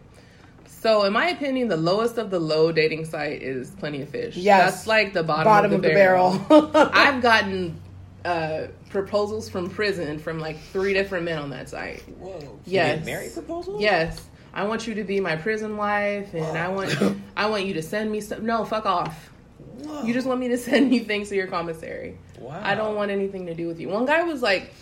So 0.67 1.05
in 1.05 1.13
my 1.13 1.29
opinion, 1.29 1.69
the 1.69 1.77
lowest 1.77 2.19
of 2.19 2.31
the 2.31 2.41
low 2.41 2.73
dating 2.73 3.05
site 3.05 3.43
is 3.43 3.71
Plenty 3.71 4.03
of 4.03 4.09
Fish. 4.09 4.37
Yes. 4.37 4.73
that's 4.73 4.87
like 4.89 5.13
the 5.13 5.23
bottom, 5.23 5.45
bottom 5.45 5.73
of 5.73 5.81
the, 5.83 5.89
barrel. 5.91 6.37
barrel. 6.49 6.71
I've 6.93 7.23
gotten 7.23 7.81
uh, 8.25 8.67
proposals 8.91 9.49
from 9.49 9.71
prison 9.71 10.19
from 10.19 10.41
like 10.41 10.59
three 10.59 10.95
different 10.95 11.27
men 11.27 11.39
on 11.39 11.51
that 11.51 11.69
site. 11.69 12.01
Whoa. 12.19 12.59
Yes. 12.65 12.99
You 12.99 13.05
get 13.05 13.05
married 13.05 13.33
proposal? 13.35 13.81
Yes, 13.81 14.21
I 14.55 14.63
want 14.65 14.87
you 14.87 14.95
to 14.95 15.05
be 15.05 15.19
my 15.19 15.35
prison 15.35 15.77
wife, 15.77 16.33
and 16.33 16.57
I 16.57 16.69
want 16.69 17.19
I 17.37 17.47
want 17.47 17.67
you 17.67 17.75
to 17.75 17.83
send 17.83 18.11
me 18.11 18.21
some. 18.21 18.47
No, 18.47 18.65
fuck 18.65 18.87
off. 18.87 19.31
Whoa. 19.79 20.05
You 20.05 20.15
just 20.15 20.29
want 20.29 20.39
me 20.39 20.49
to 20.49 20.59
send 20.69 20.95
you 20.95 21.05
things 21.05 21.29
to 21.31 21.35
your 21.35 21.49
commissary. 21.49 22.17
Wow. 22.39 22.61
I 22.63 22.77
don't 22.77 22.95
want 22.95 23.11
anything 23.11 23.47
to 23.47 23.55
do 23.55 23.67
with 23.67 23.81
you. 23.81 23.89
One 23.89 24.07
guy 24.07 24.23
was 24.23 24.43
like, 24.43 24.73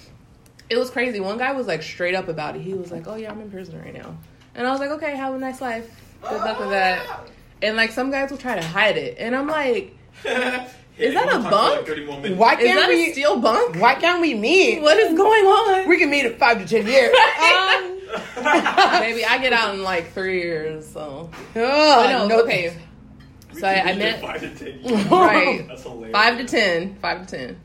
it 0.68 0.76
was 0.76 0.90
crazy. 0.90 1.20
One 1.20 1.38
guy 1.38 1.52
was 1.52 1.66
like 1.66 1.82
straight 1.82 2.14
up 2.14 2.28
about 2.28 2.54
it. 2.54 2.60
He 2.60 2.74
was 2.74 2.92
like, 2.92 3.06
"Oh 3.06 3.16
yeah, 3.16 3.30
I'm 3.30 3.40
in 3.40 3.50
prison 3.50 3.80
right 3.80 3.94
now," 3.94 4.16
and 4.54 4.66
I 4.66 4.70
was 4.70 4.80
like, 4.80 4.90
"Okay, 4.90 5.16
have 5.16 5.34
a 5.34 5.38
nice 5.38 5.60
life. 5.60 5.90
Good 6.22 6.40
luck 6.40 6.60
with 6.60 6.70
that." 6.70 7.28
And 7.62 7.76
like 7.76 7.92
some 7.92 8.10
guys 8.10 8.30
will 8.30 8.38
try 8.38 8.54
to 8.54 8.66
hide 8.66 8.98
it, 8.98 9.16
and 9.18 9.34
I'm 9.34 9.46
like, 9.46 9.96
Is 10.98 11.14
that 11.14 11.34
a 11.34 11.38
bunk? 11.38 11.88
Why 12.38 12.56
can't 12.56 12.78
that 12.78 12.88
we? 12.88 13.08
a 13.08 13.12
steel 13.12 13.40
bunk? 13.40 13.76
Why 13.76 13.94
can't 13.94 14.20
we 14.20 14.34
meet? 14.34 14.82
What 14.82 14.98
is 14.98 15.16
going 15.16 15.44
on?" 15.44 15.88
We 15.88 15.98
can 15.98 16.10
meet 16.10 16.26
in 16.26 16.36
five 16.36 16.58
to 16.58 16.66
ten 16.66 16.86
years. 16.86 17.14
um, 17.42 17.98
Maybe 18.36 19.24
I 19.24 19.38
get 19.40 19.52
out 19.52 19.74
in 19.74 19.82
like 19.82 20.12
three 20.12 20.42
years, 20.42 20.88
so. 20.88 21.30
ugh, 21.32 21.54
But 21.54 22.10
no, 22.10 22.26
no, 22.28 22.42
okay. 22.42 22.76
So 23.58 23.66
I, 23.66 23.90
I 23.90 23.96
met 23.96 24.20
five 24.20 24.40
to 24.40 24.54
ten 24.54 25.08
right 25.10 25.66
That's 25.68 25.82
hilarious. 25.82 26.12
five 26.12 26.38
to 26.38 26.44
ten, 26.44 26.96
five 26.96 27.26
to 27.26 27.36
ten. 27.36 27.60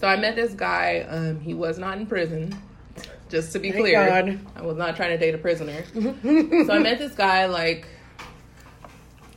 So 0.00 0.06
I 0.06 0.16
met 0.16 0.34
this 0.34 0.54
guy. 0.54 1.00
Um, 1.08 1.40
he 1.40 1.52
was 1.54 1.78
not 1.78 1.98
in 1.98 2.06
prison. 2.06 2.56
Just 3.28 3.52
to 3.52 3.58
be 3.58 3.70
Thank 3.70 3.82
clear, 3.82 4.06
God. 4.06 4.40
I 4.56 4.62
was 4.62 4.76
not 4.76 4.96
trying 4.96 5.10
to 5.10 5.18
date 5.18 5.34
a 5.34 5.38
prisoner. 5.38 5.84
so 5.94 6.72
I 6.72 6.78
met 6.78 6.98
this 6.98 7.14
guy 7.14 7.46
like, 7.46 7.86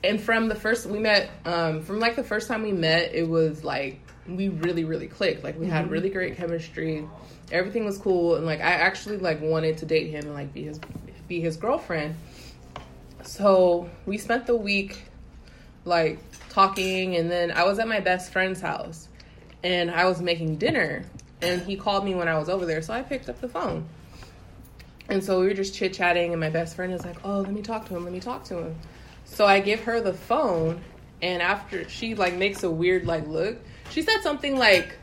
and 0.04 0.20
from 0.20 0.48
the 0.48 0.56
first 0.56 0.88
we 0.88 1.00
met, 1.00 1.30
um, 1.46 1.82
from 1.84 2.00
like 2.00 2.16
the 2.16 2.24
first 2.24 2.48
time 2.48 2.64
we 2.64 2.72
met, 2.72 3.14
it 3.14 3.28
was 3.28 3.64
like 3.64 4.00
we 4.28 4.50
really 4.50 4.84
really 4.86 5.08
clicked. 5.08 5.44
Like 5.44 5.60
we 5.60 5.68
had 5.68 5.92
really 5.92 6.10
great 6.10 6.38
chemistry. 6.38 7.06
Everything 7.54 7.86
was 7.86 7.98
cool, 7.98 8.36
and 8.36 8.46
like 8.46 8.60
I 8.60 8.74
actually 8.74 9.18
like 9.18 9.40
wanted 9.42 9.78
to 9.78 9.86
date 9.86 10.10
him 10.10 10.26
and 10.26 10.34
like 10.34 10.54
be 10.54 10.64
his 10.64 10.80
be 11.28 11.40
his 11.40 11.56
girlfriend. 11.56 12.16
So 13.24 13.90
we 14.06 14.18
spent 14.18 14.46
the 14.46 14.56
week 14.56 15.04
like 15.86 16.20
talking 16.50 17.16
and 17.16 17.30
then 17.32 17.52
I 17.52 17.64
was 17.64 17.80
at 17.80 17.88
my 17.88 18.00
best 18.00 18.32
friend's 18.32 18.62
house 18.62 19.08
and 19.64 19.90
I 19.92 20.06
was 20.06 20.22
making 20.22 20.58
dinner 20.58 21.04
and 21.42 21.62
he 21.62 21.76
called 21.76 22.06
me 22.06 22.16
when 22.16 22.28
I 22.28 22.38
was 22.38 22.48
over 22.48 22.66
there 22.66 22.82
so 22.82 22.94
I 22.94 23.02
picked 23.02 23.30
up 23.30 23.40
the 23.42 23.50
phone. 23.50 23.88
And 25.10 25.24
so 25.24 25.42
we 25.42 25.48
were 25.48 25.54
just 25.54 25.76
chit 25.76 25.94
chatting 25.94 26.32
and 26.32 26.40
my 26.40 26.50
best 26.50 26.76
friend 26.76 26.94
is 26.94 27.04
like, 27.04 27.18
"Oh, 27.24 27.42
let 27.42 27.52
me 27.52 27.62
talk 27.62 27.88
to 27.88 27.96
him. 27.96 28.04
Let 28.04 28.14
me 28.14 28.20
talk 28.20 28.46
to 28.46 28.58
him." 28.60 28.76
So 29.26 29.46
I 29.46 29.60
give 29.60 29.82
her 29.82 30.02
the 30.02 30.14
phone 30.14 30.82
and 31.22 31.42
after 31.42 31.88
she 31.90 32.16
like 32.16 32.36
makes 32.36 32.64
a 32.64 32.70
weird 32.70 33.06
like 33.06 33.28
look, 33.28 33.58
she 33.90 34.02
said 34.02 34.22
something 34.22 34.58
like, 34.58 34.96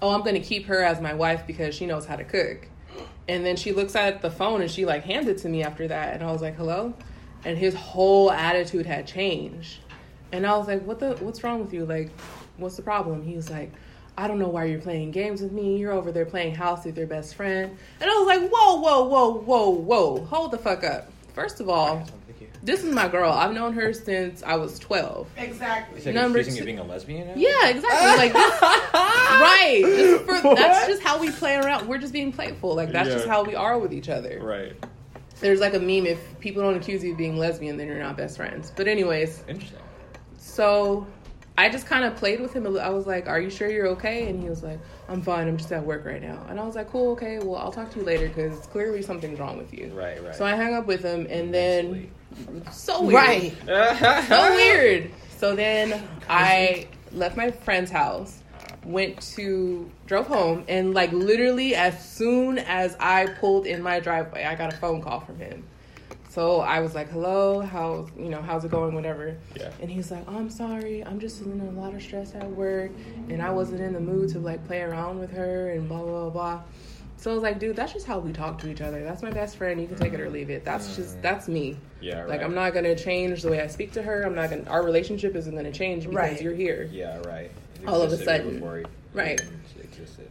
"Oh, 0.00 0.10
I'm 0.10 0.20
going 0.22 0.34
to 0.34 0.40
keep 0.40 0.66
her 0.66 0.82
as 0.82 1.00
my 1.00 1.14
wife 1.14 1.46
because 1.46 1.74
she 1.74 1.86
knows 1.86 2.06
how 2.06 2.16
to 2.16 2.24
cook." 2.24 2.68
And 3.28 3.44
then 3.44 3.56
she 3.56 3.72
looks 3.72 3.96
at 3.96 4.22
the 4.22 4.30
phone 4.30 4.62
and 4.62 4.70
she 4.70 4.84
like 4.86 5.04
hands 5.04 5.26
it 5.26 5.38
to 5.38 5.48
me 5.48 5.62
after 5.62 5.88
that 5.88 6.14
and 6.14 6.22
I 6.22 6.30
was 6.30 6.42
like, 6.42 6.56
"Hello?" 6.56 6.94
And 7.44 7.58
his 7.58 7.74
whole 7.74 8.30
attitude 8.30 8.86
had 8.86 9.06
changed. 9.06 9.78
And 10.32 10.46
I 10.46 10.56
was 10.56 10.66
like, 10.66 10.82
"What 10.84 10.98
the? 11.00 11.14
What's 11.16 11.42
wrong 11.42 11.60
with 11.60 11.72
you? 11.72 11.86
Like, 11.86 12.10
what's 12.56 12.76
the 12.76 12.82
problem?" 12.82 13.22
He 13.22 13.36
was 13.36 13.50
like, 13.50 13.72
"I 14.18 14.28
don't 14.28 14.38
know 14.38 14.48
why 14.48 14.64
you're 14.64 14.80
playing 14.80 15.12
games 15.12 15.40
with 15.40 15.52
me. 15.52 15.76
You're 15.76 15.92
over 15.92 16.12
there 16.12 16.26
playing 16.26 16.54
house 16.54 16.84
with 16.84 16.96
your 16.98 17.06
best 17.06 17.34
friend." 17.34 17.76
And 18.00 18.10
I 18.10 18.14
was 18.14 18.26
like, 18.26 18.50
"Whoa, 18.50 18.76
whoa, 18.76 19.04
whoa, 19.04 19.32
whoa, 19.38 19.70
whoa! 19.70 20.24
Hold 20.26 20.50
the 20.50 20.58
fuck 20.58 20.84
up! 20.84 21.10
First 21.34 21.60
of 21.60 21.68
all, 21.68 22.06
this 22.66 22.84
is 22.84 22.94
my 22.94 23.08
girl. 23.08 23.32
I've 23.32 23.52
known 23.54 23.72
her 23.74 23.92
since 23.92 24.42
I 24.42 24.56
was 24.56 24.78
12. 24.78 25.28
exactly. 25.38 25.98
Is 25.98 26.04
that 26.04 26.14
Number 26.14 26.38
accusing 26.40 26.56
you 26.56 26.58
two- 26.58 26.62
of 26.64 26.66
being 26.66 26.78
a 26.78 26.92
lesbian 26.92 27.28
now? 27.28 27.34
Yeah, 27.36 27.68
exactly. 27.68 28.28
Like, 28.28 28.32
this, 28.32 28.60
right? 28.62 29.82
Just 29.84 30.24
for, 30.24 30.54
that's 30.54 30.86
just 30.86 31.02
how 31.02 31.18
we 31.18 31.30
play 31.30 31.56
around. 31.56 31.88
We're 31.88 31.98
just 31.98 32.12
being 32.12 32.32
playful. 32.32 32.74
Like, 32.74 32.92
that's 32.92 33.08
just 33.08 33.26
how 33.26 33.44
we 33.44 33.54
are 33.54 33.78
with 33.78 33.92
each 33.92 34.08
other. 34.08 34.40
Right. 34.42 34.74
There's 35.40 35.60
like 35.60 35.74
a 35.74 35.78
meme: 35.78 36.06
if 36.06 36.18
people 36.40 36.62
don't 36.62 36.76
accuse 36.76 37.04
you 37.04 37.12
of 37.12 37.18
being 37.18 37.38
lesbian, 37.38 37.76
then 37.76 37.86
you're 37.88 37.98
not 37.98 38.16
best 38.16 38.36
friends. 38.36 38.72
But 38.74 38.88
anyways, 38.88 39.42
Interesting. 39.48 39.80
So 40.38 41.06
I 41.58 41.68
just 41.70 41.86
kind 41.86 42.04
of 42.04 42.16
played 42.16 42.40
with 42.40 42.52
him. 42.52 42.66
a 42.66 42.68
li- 42.68 42.80
I 42.80 42.90
was 42.90 43.06
like, 43.06 43.28
"Are 43.28 43.40
you 43.40 43.48
sure 43.50 43.70
you're 43.70 43.86
okay?" 43.88 44.28
And 44.28 44.42
he 44.42 44.48
was 44.48 44.62
like, 44.62 44.78
"I'm 45.08 45.22
fine. 45.22 45.48
I'm 45.48 45.56
just 45.56 45.72
at 45.72 45.84
work 45.84 46.04
right 46.04 46.20
now." 46.20 46.44
And 46.50 46.60
I 46.60 46.64
was 46.64 46.74
like, 46.76 46.90
"Cool, 46.90 47.12
okay. 47.12 47.38
Well, 47.38 47.56
I'll 47.56 47.72
talk 47.72 47.90
to 47.92 47.98
you 48.00 48.04
later 48.04 48.28
because 48.28 48.58
clearly 48.66 49.00
something's 49.02 49.38
wrong 49.38 49.56
with 49.56 49.72
you." 49.72 49.90
Right, 49.94 50.22
right. 50.22 50.34
So 50.34 50.44
I 50.44 50.54
hung 50.54 50.74
up 50.74 50.86
with 50.86 51.02
him, 51.02 51.26
and 51.30 51.52
then 51.54 52.10
so 52.72 53.02
weird, 53.02 53.14
Right. 53.14 53.54
so 54.28 54.54
weird. 54.54 55.10
So 55.38 55.54
then 55.56 56.02
I 56.28 56.88
left 57.12 57.36
my 57.36 57.50
friend's 57.50 57.90
house, 57.90 58.42
went 58.84 59.20
to 59.36 59.90
drove 60.06 60.26
home, 60.26 60.64
and 60.68 60.92
like 60.94 61.12
literally 61.12 61.74
as 61.74 62.06
soon 62.06 62.58
as 62.58 62.96
I 63.00 63.26
pulled 63.26 63.66
in 63.66 63.82
my 63.82 64.00
driveway, 64.00 64.44
I 64.44 64.54
got 64.56 64.72
a 64.74 64.76
phone 64.76 65.00
call 65.00 65.20
from 65.20 65.38
him. 65.38 65.64
So 66.36 66.60
I 66.60 66.80
was 66.80 66.94
like, 66.94 67.08
"Hello, 67.08 67.62
how's 67.62 68.10
you 68.14 68.28
know 68.28 68.42
how's 68.42 68.62
it 68.62 68.70
going, 68.70 68.94
whatever." 68.94 69.38
Yeah. 69.58 69.70
And 69.80 69.90
he's 69.90 70.10
like, 70.10 70.22
oh, 70.28 70.36
"I'm 70.36 70.50
sorry, 70.50 71.02
I'm 71.02 71.18
just 71.18 71.40
in 71.40 71.58
a 71.62 71.80
lot 71.80 71.94
of 71.94 72.02
stress 72.02 72.34
at 72.34 72.46
work, 72.50 72.90
and 73.30 73.40
I 73.40 73.48
wasn't 73.48 73.80
in 73.80 73.94
the 73.94 74.00
mood 74.00 74.28
to 74.32 74.38
like 74.38 74.62
play 74.66 74.82
around 74.82 75.18
with 75.18 75.30
her 75.32 75.70
and 75.70 75.88
blah 75.88 76.02
blah 76.02 76.24
blah." 76.24 76.30
blah. 76.30 76.62
So 77.16 77.30
I 77.30 77.34
was 77.34 77.42
like, 77.42 77.58
"Dude, 77.58 77.74
that's 77.74 77.94
just 77.94 78.04
how 78.04 78.18
we 78.18 78.34
talk 78.34 78.58
to 78.58 78.70
each 78.70 78.82
other. 78.82 79.02
That's 79.02 79.22
my 79.22 79.30
best 79.30 79.56
friend. 79.56 79.80
You 79.80 79.86
can 79.86 79.96
take 79.96 80.12
it 80.12 80.20
or 80.20 80.28
leave 80.28 80.50
it. 80.50 80.62
That's 80.62 80.94
just 80.94 81.16
mm. 81.16 81.22
that's 81.22 81.48
me. 81.48 81.78
Yeah, 82.02 82.18
Right. 82.18 82.28
Like. 82.28 82.42
I'm 82.42 82.54
not 82.54 82.74
gonna 82.74 82.94
change 82.94 83.40
the 83.40 83.48
way 83.48 83.62
I 83.62 83.66
speak 83.66 83.92
to 83.92 84.02
her. 84.02 84.20
I'm 84.20 84.34
not 84.34 84.50
gonna. 84.50 84.68
Our 84.68 84.84
relationship 84.84 85.36
isn't 85.36 85.56
gonna 85.56 85.72
change 85.72 86.02
because 86.02 86.16
Right. 86.16 86.42
you're 86.42 86.54
here. 86.54 86.86
Yeah, 86.92 87.16
right. 87.24 87.50
It 87.80 87.88
All 87.88 88.02
of 88.02 88.12
a 88.12 88.22
sudden. 88.22 88.56
before 88.56 88.80
it 88.80 88.88
Right. 89.14 89.40
existed. 89.82 90.28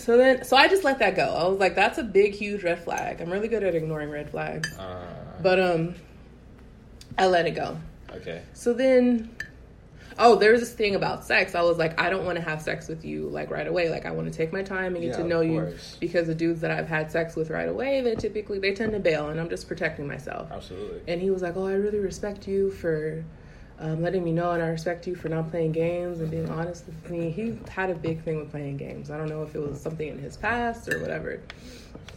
So 0.00 0.16
then, 0.16 0.44
so 0.44 0.56
I 0.56 0.66
just 0.68 0.82
let 0.84 0.98
that 1.00 1.14
go. 1.14 1.24
I 1.26 1.46
was 1.48 1.58
like, 1.60 1.74
that's 1.74 1.98
a 1.98 2.02
big, 2.02 2.34
huge 2.34 2.62
red 2.64 2.82
flag. 2.82 3.20
I'm 3.20 3.30
really 3.30 3.48
good 3.48 3.62
at 3.62 3.74
ignoring 3.74 4.10
red 4.10 4.30
flags, 4.30 4.76
Uh, 4.78 5.04
but 5.42 5.60
um, 5.60 5.94
I 7.18 7.26
let 7.26 7.46
it 7.46 7.52
go. 7.52 7.76
okay. 8.12 8.42
So 8.54 8.72
then, 8.72 9.30
oh, 10.18 10.36
there 10.36 10.52
was 10.52 10.60
this 10.60 10.72
thing 10.72 10.94
about 10.94 11.24
sex. 11.24 11.54
I 11.54 11.62
was 11.62 11.76
like, 11.78 12.00
I 12.00 12.08
don't 12.10 12.24
want 12.24 12.36
to 12.38 12.42
have 12.44 12.62
sex 12.62 12.88
with 12.88 13.04
you 13.04 13.28
like 13.28 13.50
right 13.50 13.66
away. 13.66 13.88
Like 13.90 14.06
I 14.06 14.10
want 14.10 14.30
to 14.32 14.36
take 14.36 14.52
my 14.52 14.62
time 14.62 14.94
and 14.94 15.02
get 15.04 15.10
Yeah, 15.12 15.16
to 15.18 15.24
know 15.24 15.40
you 15.42 15.74
because 16.00 16.26
the 16.26 16.34
dudes 16.34 16.60
that 16.62 16.70
I've 16.70 16.88
had 16.88 17.10
sex 17.12 17.36
with 17.36 17.50
right 17.50 17.68
away, 17.68 18.00
they 18.00 18.14
typically 18.14 18.58
they 18.58 18.74
tend 18.74 18.92
to 18.92 19.00
bail, 19.00 19.28
and 19.28 19.38
I'm 19.40 19.48
just 19.50 19.68
protecting 19.68 20.06
myself. 20.06 20.50
Absolutely. 20.50 21.00
And 21.12 21.20
he 21.20 21.30
was 21.30 21.42
like, 21.42 21.56
"Oh, 21.56 21.66
I 21.66 21.72
really 21.74 21.98
respect 22.00 22.48
you 22.48 22.70
for 22.70 23.22
um, 23.80 24.02
letting 24.02 24.22
me 24.22 24.30
know, 24.32 24.52
and 24.52 24.62
I 24.62 24.68
respect 24.68 25.06
you 25.06 25.14
for 25.14 25.28
not 25.28 25.50
playing 25.50 25.72
games 25.72 26.20
and 26.20 26.30
being 26.30 26.48
honest 26.50 26.86
with 26.86 27.10
me." 27.10 27.30
He 27.30 27.58
had 27.68 27.90
a 27.90 27.94
big 27.94 28.22
thing 28.22 28.38
with 28.38 28.50
playing 28.50 28.76
games. 28.76 29.10
I 29.10 29.16
don't 29.16 29.28
know 29.28 29.42
if 29.42 29.54
it 29.54 29.58
was 29.58 29.80
something 29.80 30.06
in 30.06 30.18
his 30.18 30.36
past 30.36 30.92
or 30.92 31.00
whatever. 31.00 31.40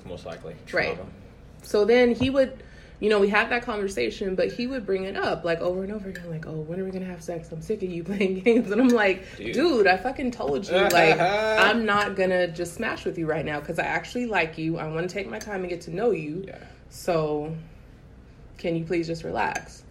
Most 0.05 0.25
likely. 0.25 0.55
Right. 0.71 0.97
So 1.61 1.85
then 1.85 2.13
he 2.13 2.29
would, 2.29 2.61
you 2.99 3.09
know, 3.09 3.19
we 3.19 3.29
had 3.29 3.49
that 3.49 3.63
conversation, 3.63 4.35
but 4.35 4.51
he 4.51 4.67
would 4.67 4.85
bring 4.85 5.05
it 5.05 5.15
up 5.15 5.45
like 5.45 5.61
over 5.61 5.83
and 5.83 5.93
over 5.93 6.09
again, 6.09 6.29
like, 6.29 6.45
"Oh, 6.45 6.59
when 6.59 6.79
are 6.79 6.83
we 6.83 6.91
gonna 6.91 7.05
have 7.05 7.23
sex? 7.23 7.51
I'm 7.51 7.61
sick 7.61 7.81
of 7.81 7.89
you 7.89 8.03
playing 8.11 8.41
games." 8.41 8.71
And 8.71 8.81
I'm 8.81 8.89
like, 8.89 9.37
Dude. 9.37 9.53
"Dude, 9.53 9.87
I 9.87 9.97
fucking 9.97 10.31
told 10.31 10.67
you, 10.67 10.75
like, 10.75 11.19
I'm 11.19 11.85
not 11.85 12.15
gonna 12.15 12.47
just 12.49 12.73
smash 12.75 13.05
with 13.05 13.17
you 13.17 13.25
right 13.25 13.45
now 13.45 13.59
because 13.61 13.79
I 13.79 13.83
actually 13.83 14.25
like 14.25 14.57
you. 14.57 14.77
I 14.77 14.87
want 14.87 15.07
to 15.07 15.13
take 15.13 15.29
my 15.29 15.39
time 15.39 15.61
and 15.61 15.69
get 15.69 15.81
to 15.81 15.91
know 15.95 16.11
you. 16.11 16.43
Yeah. 16.45 16.57
So, 16.89 17.55
can 18.57 18.75
you 18.75 18.83
please 18.83 19.07
just 19.07 19.23
relax?" 19.23 19.83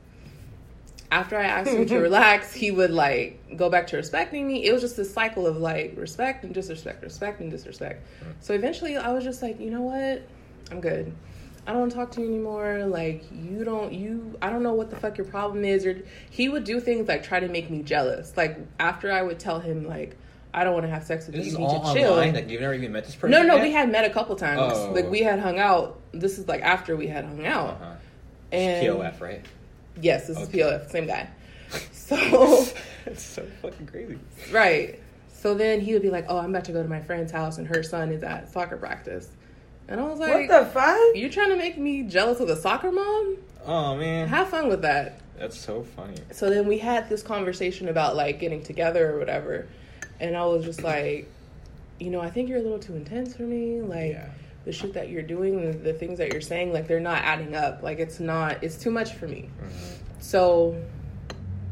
After 1.13 1.37
I 1.37 1.45
asked 1.45 1.71
him 1.71 1.85
to 1.93 1.99
relax, 1.99 2.55
he 2.55 2.71
would 2.71 2.91
like 2.91 3.57
go 3.57 3.69
back 3.69 3.87
to 3.89 3.97
respecting 3.97 4.47
me. 4.47 4.65
It 4.65 4.73
was 4.73 4.81
just 4.81 4.97
this 4.97 5.13
cycle 5.13 5.47
of 5.47 5.59
like 5.59 5.93
respect 5.97 6.43
and 6.43 6.55
disrespect, 6.55 7.03
respect 7.03 7.41
and 7.41 7.51
disrespect. 7.51 8.07
So 8.41 8.55
eventually, 8.55 8.97
I 8.97 9.13
was 9.13 9.23
just 9.23 9.43
like, 9.43 9.61
you 9.61 9.71
know 9.71 9.83
what? 9.83 10.23
I'm 10.71 10.81
good. 10.81 11.13
I 11.67 11.71
don't 11.73 11.81
want 11.81 11.93
to 11.93 11.99
talk 11.99 12.11
to 12.13 12.23
you 12.23 12.27
anymore. 12.29 12.87
Like 12.87 13.25
you 13.31 13.63
don't 13.63 13.93
you 13.93 14.37
I 14.43 14.51
don't 14.51 14.63
know 14.63 14.73
what 14.73 14.91
the 14.91 14.97
fuck 14.97 15.19
your 15.19 15.27
problem 15.27 15.65
is. 15.65 15.85
Or 15.87 16.03
he 16.31 16.49
would 16.49 16.65
do 16.65 16.81
things 16.81 17.07
like 17.07 17.23
try 17.23 17.41
to 17.41 17.49
make 17.49 17.71
me 17.71 17.83
jealous. 17.83 18.37
Like 18.37 18.59
after 18.81 19.13
I 19.13 19.23
would 19.23 19.39
tell 19.39 19.61
him 19.61 19.87
like 19.87 20.17
I 20.55 20.65
don't 20.65 20.73
want 20.73 20.87
to 20.87 20.91
have 20.91 21.05
sex 21.05 21.27
with 21.27 21.37
This 21.37 21.47
you. 21.47 21.53
You 21.53 21.59
need 21.59 21.65
all 21.67 21.95
to 21.95 22.01
chill. 22.01 22.13
online. 22.15 22.35
Like 22.35 22.51
you've 22.51 22.61
never 22.61 22.75
even 22.75 22.93
met 22.93 23.05
this 23.05 23.15
person. 23.15 23.31
No, 23.31 23.43
no, 23.43 23.57
yet? 23.57 23.63
we 23.63 23.71
had 23.71 23.91
met 23.93 24.05
a 24.05 24.13
couple 24.13 24.35
times. 24.35 24.73
Oh. 24.75 24.93
Like 24.93 25.11
we 25.11 25.21
had 25.21 25.39
hung 25.39 25.59
out. 25.59 26.01
This 26.13 26.39
is 26.39 26.49
like 26.49 26.63
after 26.63 26.97
we 26.97 27.07
had 27.07 27.25
hung 27.25 27.47
out. 27.47 27.71
Uh-huh. 27.71 27.95
And 28.51 28.87
POF, 28.87 29.21
right? 29.21 29.45
Yes, 30.01 30.27
this 30.29 30.39
Okay. 30.39 30.61
is 30.61 30.67
POF, 30.67 30.91
same 30.91 31.07
guy. 31.07 31.29
So 31.93 32.67
It's 33.07 33.23
so 33.23 33.43
fucking 33.63 33.87
crazy. 33.87 34.19
right. 34.51 34.99
So 35.33 35.55
then 35.55 35.81
he 35.81 35.93
would 35.93 36.03
be 36.03 36.11
like, 36.11 36.27
"Oh, 36.29 36.39
I'm 36.39 36.51
about 36.51 36.65
to 36.67 36.73
go 36.73 36.83
to 36.83 36.89
my 36.89 37.01
friend's 37.01 37.33
house, 37.33 37.59
and 37.59 37.67
her 37.67 37.83
son 37.83 38.13
is 38.13 38.23
at 38.23 38.53
soccer 38.53 38.77
practice." 38.77 39.29
And 39.89 40.01
I 40.01 40.05
was 40.05 40.19
like, 40.21 40.49
What 40.49 40.65
the 40.65 40.71
fuck? 40.71 40.99
"You're 41.15 41.31
trying 41.31 41.51
to 41.51 41.57
make 41.57 41.79
me 41.79 42.03
jealous 42.05 42.39
of 42.41 42.49
a 42.49 42.57
soccer 42.57 42.93
mom? 42.93 43.37
Oh 43.65 43.97
man, 43.97 44.29
Have 44.29 44.49
fun 44.49 44.69
with 44.69 44.83
that." 44.83 45.19
that's 45.39 45.59
so 45.59 45.83
funny. 45.83 46.17
So 46.31 46.49
then 46.51 46.69
we 46.69 46.79
had 46.79 47.09
this 47.09 47.23
conversation 47.23 47.89
about 47.89 48.15
like 48.15 48.39
getting 48.39 48.63
together 48.63 49.15
or 49.15 49.19
whatever, 49.19 49.67
and 50.21 50.37
I 50.37 50.45
was 50.45 50.65
just 50.65 50.83
like, 50.85 51.29
you 51.99 52.11
know, 52.11 52.21
I 52.21 52.31
think 52.31 52.49
you're 52.49 52.59
a 52.59 52.63
little 52.63 52.79
too 52.79 52.95
intense 52.95 53.35
for 53.35 53.43
me. 53.43 53.81
Like 53.81 54.13
Yeah. 54.13 54.29
The 54.65 54.73
shit 54.73 54.93
that 54.95 55.09
you're 55.09 55.23
doing, 55.23 55.61
the, 55.61 55.77
the 55.77 55.93
things 55.93 56.19
that 56.19 56.33
you're 56.33 56.41
saying, 56.41 56.73
like 56.73 56.87
they're 56.87 57.01
not 57.01 57.23
adding 57.23 57.55
up. 57.55 57.83
Like 57.83 57.99
it's 57.99 58.21
not, 58.21 58.63
it's 58.63 58.77
too 58.77 58.91
much 58.91 59.15
for 59.15 59.27
me. 59.27 59.49
Mm-hmm. 59.61 59.95
So 60.21 60.81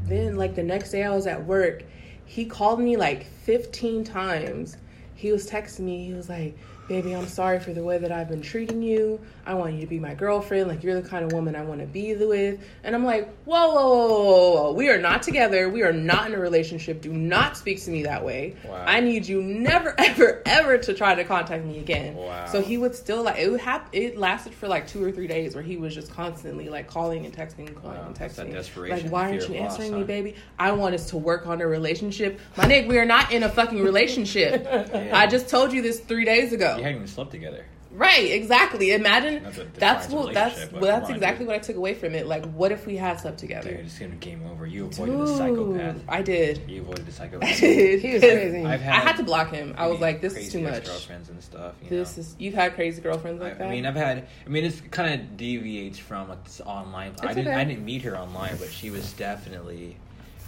then, 0.04 0.36
like 0.36 0.54
the 0.54 0.62
next 0.62 0.90
day, 0.90 1.04
I 1.04 1.14
was 1.14 1.26
at 1.26 1.44
work. 1.44 1.84
He 2.24 2.44
called 2.44 2.80
me 2.80 2.96
like 2.96 3.26
15 3.26 4.04
times. 4.04 4.76
He 5.20 5.32
was 5.32 5.48
texting 5.48 5.80
me. 5.80 6.06
He 6.06 6.14
was 6.14 6.28
like, 6.30 6.56
"Baby, 6.88 7.14
I'm 7.14 7.26
sorry 7.26 7.60
for 7.60 7.72
the 7.74 7.84
way 7.84 7.98
that 7.98 8.10
I've 8.10 8.28
been 8.28 8.40
treating 8.40 8.80
you. 8.82 9.20
I 9.46 9.52
want 9.54 9.74
you 9.74 9.80
to 9.80 9.86
be 9.86 9.98
my 9.98 10.14
girlfriend. 10.14 10.68
Like 10.68 10.82
you're 10.82 10.98
the 11.00 11.06
kind 11.08 11.24
of 11.24 11.32
woman 11.32 11.54
I 11.54 11.62
want 11.62 11.80
to 11.80 11.86
be 11.86 12.14
with." 12.14 12.58
And 12.84 12.94
I'm 12.94 13.04
like, 13.04 13.28
"Whoa, 13.44 13.68
whoa, 13.68 13.98
whoa, 13.98 14.52
whoa! 14.62 14.72
We 14.72 14.88
are 14.88 14.98
not 14.98 15.22
together. 15.22 15.68
We 15.68 15.82
are 15.82 15.92
not 15.92 16.26
in 16.28 16.34
a 16.34 16.38
relationship. 16.38 17.02
Do 17.02 17.12
not 17.12 17.56
speak 17.58 17.82
to 17.84 17.90
me 17.90 18.04
that 18.04 18.24
way. 18.24 18.56
Wow. 18.66 18.82
I 18.86 19.00
need 19.00 19.26
you 19.28 19.42
never, 19.42 19.94
ever, 19.98 20.42
ever 20.46 20.78
to 20.78 20.94
try 20.94 21.14
to 21.14 21.24
contact 21.24 21.64
me 21.66 21.78
again." 21.80 22.14
Wow. 22.16 22.46
So 22.46 22.62
he 22.62 22.78
would 22.78 22.94
still 22.94 23.22
like 23.24 23.38
it 23.38 23.50
would 23.50 23.60
hap- 23.60 23.94
It 23.94 24.16
lasted 24.16 24.54
for 24.54 24.68
like 24.68 24.86
two 24.86 25.04
or 25.04 25.12
three 25.12 25.26
days 25.26 25.54
where 25.54 25.62
he 25.64 25.76
was 25.76 25.94
just 25.94 26.10
constantly 26.14 26.70
like 26.70 26.86
calling 26.86 27.26
and 27.26 27.36
texting 27.36 27.66
and 27.66 27.76
calling 27.76 27.98
Wow, 27.98 28.06
and 28.06 28.16
texting. 28.18 28.52
desperation, 28.52 29.02
Like, 29.04 29.12
why 29.12 29.30
aren't 29.30 29.46
you 29.48 29.60
loss, 29.60 29.72
answering 29.72 29.92
huh? 29.92 29.98
me, 29.98 30.04
baby? 30.04 30.34
I 30.58 30.72
want 30.72 30.94
us 30.94 31.10
to 31.10 31.18
work 31.18 31.46
on 31.46 31.60
a 31.60 31.66
relationship. 31.66 32.40
My 32.56 32.64
nigga, 32.64 32.88
we 32.88 32.98
are 32.98 33.04
not 33.04 33.30
in 33.32 33.42
a 33.42 33.48
fucking 33.50 33.82
relationship. 33.82 34.66
I 35.12 35.26
just 35.26 35.48
told 35.48 35.72
you 35.72 35.82
this 35.82 36.00
three 36.00 36.24
days 36.24 36.52
ago. 36.52 36.76
You 36.76 36.82
haven't 36.82 36.96
even 36.96 37.06
slept 37.08 37.30
together. 37.30 37.64
Right, 37.92 38.30
exactly. 38.30 38.92
Imagine 38.92 39.42
That's 39.42 39.56
that's, 39.56 40.06
a- 40.06 40.08
defines 40.08 40.12
a 40.12 40.16
what 40.16 40.32
that's 40.34 40.72
well, 40.72 40.80
that's 40.82 41.08
on, 41.08 41.14
exactly 41.16 41.40
dude. 41.40 41.48
what 41.48 41.56
I 41.56 41.58
took 41.58 41.74
away 41.74 41.94
from 41.94 42.14
it. 42.14 42.28
Like, 42.28 42.44
what 42.52 42.70
if 42.70 42.86
we 42.86 42.96
had 42.96 43.18
slept 43.18 43.38
together? 43.38 43.68
Dude, 43.70 43.80
it's 43.80 43.98
gonna 43.98 44.12
be 44.12 44.16
game 44.18 44.46
over. 44.48 44.64
You 44.64 44.86
avoided 44.86 45.18
the 45.18 45.26
psychopath. 45.26 45.96
I 46.08 46.22
did. 46.22 46.70
You 46.70 46.82
avoided 46.82 47.06
the 47.06 47.10
psychopath. 47.20 47.48
I 47.48 47.58
did. 47.58 48.00
He 48.00 48.12
was 48.12 48.20
crazy. 48.22 48.64
I've 48.64 48.80
I 48.80 48.84
had 48.84 49.16
to 49.16 49.24
block 49.24 49.50
him. 49.50 49.74
I 49.76 49.88
was 49.88 49.98
like, 49.98 50.20
this 50.20 50.36
is 50.36 50.52
too 50.52 50.60
much. 50.60 50.84
Girlfriends 50.86 51.30
and 51.30 51.42
stuff. 51.42 51.74
You 51.82 51.88
This 51.90 52.16
know? 52.16 52.20
is 52.20 52.36
you've 52.38 52.54
had 52.54 52.76
crazy 52.76 53.02
girlfriends 53.02 53.42
like 53.42 53.54
I, 53.54 53.58
that. 53.58 53.66
I 53.66 53.70
mean, 53.70 53.84
I've 53.84 53.96
had. 53.96 54.28
I 54.46 54.48
mean, 54.48 54.64
it's 54.64 54.80
kind 54.92 55.20
of 55.20 55.36
deviates 55.36 55.98
from 55.98 56.28
like 56.28 56.44
this 56.44 56.60
online. 56.60 57.14
I 57.22 57.34
didn't. 57.34 57.48
okay. 57.48 57.56
I 57.60 57.64
didn't 57.64 57.84
meet 57.84 58.02
her 58.02 58.16
online, 58.16 58.56
but 58.58 58.70
she 58.70 58.90
was 58.90 59.12
definitely. 59.14 59.96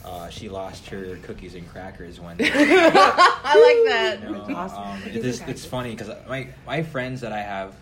Uh, 0.04 0.28
she 0.28 0.48
lost 0.48 0.86
her 0.88 1.16
cookies 1.22 1.54
and 1.54 1.68
crackers 1.68 2.18
one 2.20 2.36
day. 2.38 2.50
I 2.52 2.54
like 2.54 3.92
that. 3.92 4.20
You 4.22 4.30
know, 4.30 4.58
um, 4.58 5.02
it 5.06 5.24
is, 5.24 5.40
it's 5.42 5.64
funny 5.64 5.94
because 5.94 6.10
my 6.28 6.48
my 6.66 6.82
friends 6.82 7.20
that 7.20 7.32
I 7.32 7.40
have, 7.40 7.74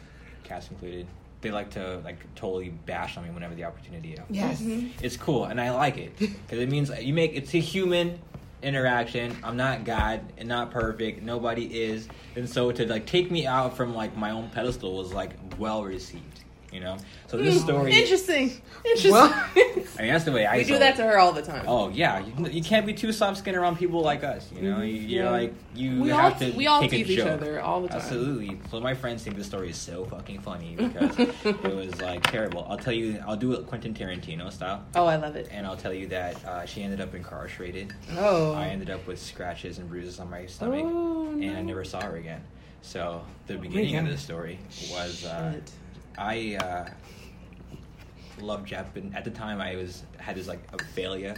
Cass 0.45 0.71
included, 0.71 1.07
they 1.41 1.51
like 1.51 1.71
to 1.71 1.99
like 2.05 2.18
totally 2.35 2.68
bash 2.71 3.16
on 3.16 3.25
me 3.25 3.31
whenever 3.31 3.55
the 3.55 3.64
opportunity. 3.64 4.18
offers. 4.18 4.37
Yes. 4.37 4.62
It's 5.03 5.16
cool, 5.16 5.45
and 5.45 5.61
I 5.61 5.71
like 5.71 5.97
it 5.97 6.18
because 6.18 6.59
it 6.59 6.68
means 6.68 6.91
you 7.01 7.14
make 7.14 7.35
it's 7.35 7.55
a 7.55 7.59
human 7.59 8.18
interaction. 8.62 9.37
I'm 9.43 9.57
not 9.57 9.85
God 9.85 10.21
and 10.37 10.49
not 10.49 10.71
perfect. 10.71 11.23
Nobody 11.23 11.83
is, 11.83 12.09
and 12.37 12.49
so 12.49 12.71
to 12.73 12.87
like 12.87 13.07
take 13.07 13.31
me 13.31 13.47
out 13.47 13.77
from 13.77 13.95
like 13.95 14.16
my 14.16 14.31
own 14.31 14.51
pedestal 14.51 14.97
was 14.97 15.12
like 15.14 15.31
well 15.59 15.83
received. 15.85 16.30
You 16.73 16.81
know, 16.81 16.97
so 17.27 17.37
this 17.37 17.61
story. 17.61 17.93
Interesting. 17.93 18.53
Interesting. 18.85 19.11
Well- 19.12 19.33
I 19.99 20.03
mean, 20.05 20.12
that's 20.12 20.25
the 20.25 20.33
way 20.33 20.47
I. 20.47 20.59
we 20.59 20.64
do 20.64 20.79
that 20.79 20.95
it. 20.95 20.97
to 20.99 21.03
her 21.03 21.18
all 21.18 21.33
the 21.33 21.43
time. 21.43 21.64
Oh 21.66 21.89
yeah, 21.91 22.25
you, 22.25 22.47
you 22.49 22.62
can't 22.62 22.87
be 22.87 22.95
too 22.95 23.12
soft 23.12 23.39
skinned 23.39 23.57
around 23.57 23.77
people 23.77 24.01
like 24.03 24.23
us. 24.25 24.49
You 24.55 24.62
know, 24.71 24.81
you, 24.81 24.95
you're 24.95 25.25
Yeah. 25.25 25.31
like 25.31 25.53
you 25.75 26.01
We 26.01 26.11
all 26.12 26.21
have 26.21 26.39
to 26.39 26.51
te- 26.53 26.57
we 26.57 26.66
all 26.68 26.81
take 26.81 26.93
a 26.93 26.97
tease 27.05 27.11
each 27.11 27.21
other 27.21 27.61
all 27.61 27.83
the 27.83 27.89
time. 27.89 27.99
Absolutely. 27.99 28.59
So 28.71 28.81
my 28.81 28.95
friends 28.95 29.25
think 29.25 29.37
this 29.37 29.47
story 29.47 29.71
is 29.71 29.77
so 29.77 30.05
fucking 30.07 30.41
funny 30.41 30.77
because 30.77 31.18
it 31.45 31.75
was 31.75 32.01
like 32.01 32.23
terrible. 32.31 32.64
I'll 32.71 32.79
tell 32.79 32.93
you, 32.95 33.23
I'll 33.27 33.37
do 33.37 33.53
it 33.53 33.66
Quentin 33.66 33.93
Tarantino 33.93 34.51
style, 34.53 34.85
Oh, 34.95 35.05
I 35.07 35.16
love 35.16 35.37
it. 35.37 35.49
and 35.51 35.66
I'll 35.66 35.77
tell 35.77 35.93
you 35.93 36.07
that 36.07 36.43
uh, 36.47 36.64
she 36.64 36.83
ended 36.83 37.01
up 37.03 37.14
incarcerated. 37.14 37.93
Oh. 38.16 38.53
I 38.55 38.68
ended 38.68 38.89
up 38.91 39.07
with 39.07 39.21
scratches 39.21 39.79
and 39.79 39.89
bruises 39.89 40.18
on 40.21 40.31
my 40.31 40.47
stomach, 40.47 40.85
Oh, 40.87 41.29
and 41.33 41.57
I 41.57 41.62
never 41.62 41.85
saw 41.85 42.01
her 42.01 42.16
again. 42.16 42.43
So 42.83 43.23
the 43.47 43.57
beginning 43.59 43.97
of 43.97 44.07
this 44.07 44.23
story 44.23 44.59
was 44.91 45.27
uh, 45.27 45.53
Shit. 45.53 45.71
I 46.18 46.56
uh, 46.56 46.88
loved 48.40 48.68
Japan. 48.68 49.12
At 49.14 49.24
the 49.24 49.30
time, 49.30 49.61
I 49.61 49.76
was 49.76 50.02
had 50.18 50.36
this 50.36 50.48
like 50.48 50.61
a 50.72 50.82
failure 50.84 51.34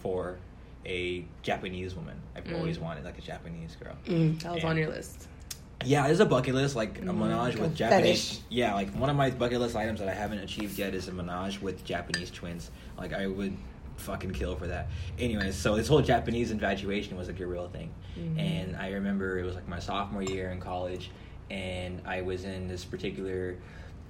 for 0.00 0.38
a 0.84 1.24
Japanese 1.42 1.94
woman. 1.94 2.16
I've 2.36 2.44
Mm. 2.44 2.58
always 2.58 2.78
wanted 2.78 3.04
like 3.04 3.18
a 3.18 3.22
Japanese 3.22 3.76
girl. 3.76 3.94
Mm, 4.06 4.40
that 4.42 4.54
was 4.54 4.64
on 4.64 4.76
your 4.76 4.88
list. 4.88 5.28
Yeah, 5.84 6.06
there's 6.06 6.20
a 6.20 6.26
bucket 6.26 6.54
list 6.54 6.76
like 6.76 7.00
a 7.00 7.12
menage 7.12 7.56
with 7.56 7.72
a 7.72 7.74
Japanese. 7.74 8.28
fetish. 8.34 8.40
Yeah, 8.50 8.74
like 8.74 8.90
one 8.94 9.10
of 9.10 9.16
my 9.16 9.30
bucket 9.30 9.60
list 9.60 9.74
items 9.76 9.98
that 10.00 10.08
I 10.08 10.14
haven't 10.14 10.38
achieved 10.38 10.78
yet 10.78 10.94
is 10.94 11.08
a 11.08 11.12
menage 11.12 11.60
with 11.60 11.84
Japanese 11.84 12.30
twins. 12.30 12.70
Like 12.96 13.12
I 13.12 13.26
would 13.26 13.56
fucking 13.96 14.30
kill 14.32 14.54
for 14.56 14.66
that. 14.68 14.88
Anyways, 15.18 15.56
so 15.56 15.76
this 15.76 15.88
whole 15.88 16.00
Japanese 16.02 16.50
infatuation 16.50 17.16
was 17.16 17.28
like 17.28 17.40
a 17.40 17.46
real 17.46 17.68
thing, 17.68 17.92
and 18.38 18.76
I 18.76 18.90
remember 18.90 19.38
it 19.38 19.44
was 19.44 19.54
like 19.54 19.68
my 19.68 19.78
sophomore 19.80 20.22
year 20.22 20.50
in 20.50 20.60
college, 20.60 21.10
and 21.50 22.00
I 22.06 22.22
was 22.22 22.44
in 22.44 22.68
this 22.68 22.84
particular 22.84 23.56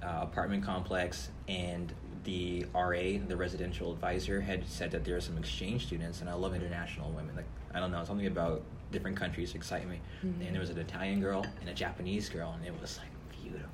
uh, 0.03 0.21
apartment 0.23 0.63
complex, 0.63 1.29
and 1.47 1.93
the 2.23 2.65
RA, 2.73 3.17
the 3.27 3.35
residential 3.35 3.91
advisor, 3.91 4.41
had 4.41 4.67
said 4.67 4.91
that 4.91 5.03
there 5.05 5.15
are 5.15 5.21
some 5.21 5.37
exchange 5.37 5.85
students, 5.87 6.21
and 6.21 6.29
I 6.29 6.33
love 6.33 6.53
international 6.55 7.11
women. 7.11 7.35
Like 7.35 7.45
I 7.73 7.79
don't 7.79 7.91
know, 7.91 8.03
something 8.03 8.27
about 8.27 8.61
different 8.91 9.17
countries 9.17 9.55
excite 9.55 9.87
me. 9.89 9.99
And 10.21 10.53
there 10.53 10.59
was 10.59 10.69
an 10.69 10.77
Italian 10.77 11.19
girl 11.19 11.45
and 11.61 11.69
a 11.69 11.73
Japanese 11.73 12.29
girl, 12.29 12.53
and 12.57 12.65
it 12.65 12.73
was 12.79 12.99
like 12.99 13.41
beautiful. 13.41 13.69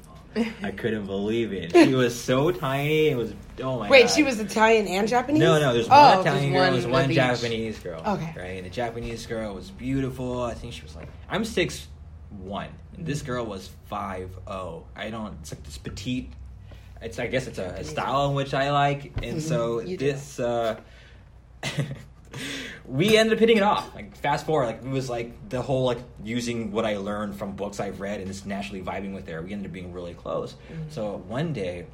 I 0.63 0.71
couldn't 0.71 1.05
believe 1.07 1.53
it. 1.53 1.71
She 1.73 1.93
was 1.95 2.19
so 2.19 2.51
tiny. 2.51 3.07
It 3.07 3.17
was 3.17 3.34
oh 3.63 3.80
my 3.80 3.89
Wait, 3.89 4.03
god. 4.03 4.11
she 4.11 4.23
was 4.23 4.39
Italian 4.39 4.88
and 4.88 5.07
Japanese? 5.07 5.39
No, 5.39 5.59
no. 5.59 5.73
There's 5.73 5.88
Oh, 5.89 6.17
one 6.17 6.19
Italian 6.27 6.53
girl. 6.53 6.61
one 6.61 6.71
There's 6.73 6.86
of 6.86 6.91
one. 6.91 7.11
Japanese 7.11 7.80
girl. 7.80 8.01
Okay. 8.05 8.34
Right, 8.38 8.45
and 8.57 8.65
the 8.65 8.69
Japanese 8.69 9.25
girl 9.25 9.55
was 9.55 9.71
beautiful. 9.71 10.43
I 10.43 10.53
think 10.53 10.73
she 10.73 10.84
was 10.84 10.95
like 10.95 11.07
I'm 11.30 11.43
six 11.43 11.88
one, 12.30 12.69
and 12.95 13.05
this 13.05 13.21
girl 13.21 13.45
was 13.45 13.69
five 13.88 14.30
oh. 14.47 14.84
I 14.95 15.09
don't. 15.09 15.36
It's 15.41 15.51
like 15.51 15.63
this 15.63 15.77
petite. 15.77 16.32
It's 17.01 17.17
I 17.19 17.27
guess 17.27 17.47
it's 17.47 17.59
a, 17.59 17.65
a 17.65 17.84
style 17.84 18.27
in 18.30 18.36
which 18.36 18.53
I 18.53 18.71
like, 18.71 19.13
and 19.23 19.41
so 19.41 19.80
You 19.80 19.97
do. 19.97 20.11
this. 20.11 20.39
uh 20.39 20.80
we 22.86 23.17
ended 23.17 23.34
up 23.34 23.39
hitting 23.39 23.57
it 23.57 23.63
off. 23.63 23.93
Like 23.95 24.15
fast 24.17 24.45
forward, 24.45 24.65
like 24.67 24.84
it 24.84 24.88
was 24.89 25.09
like 25.09 25.49
the 25.49 25.61
whole 25.61 25.86
like 25.86 25.99
using 26.23 26.71
what 26.71 26.86
I 26.86 26.97
learned 26.97 27.36
from 27.38 27.55
books 27.55 27.80
I've 27.80 27.99
read 27.99 28.19
and 28.19 28.27
just 28.27 28.45
naturally 28.45 28.82
vibing 28.82 29.13
with 29.13 29.27
her. 29.27 29.41
We 29.41 29.51
ended 29.53 29.67
up 29.67 29.73
being 29.73 29.93
really 29.93 30.13
close. 30.13 30.55
So 30.89 31.23
one 31.27 31.53
day, 31.53 31.86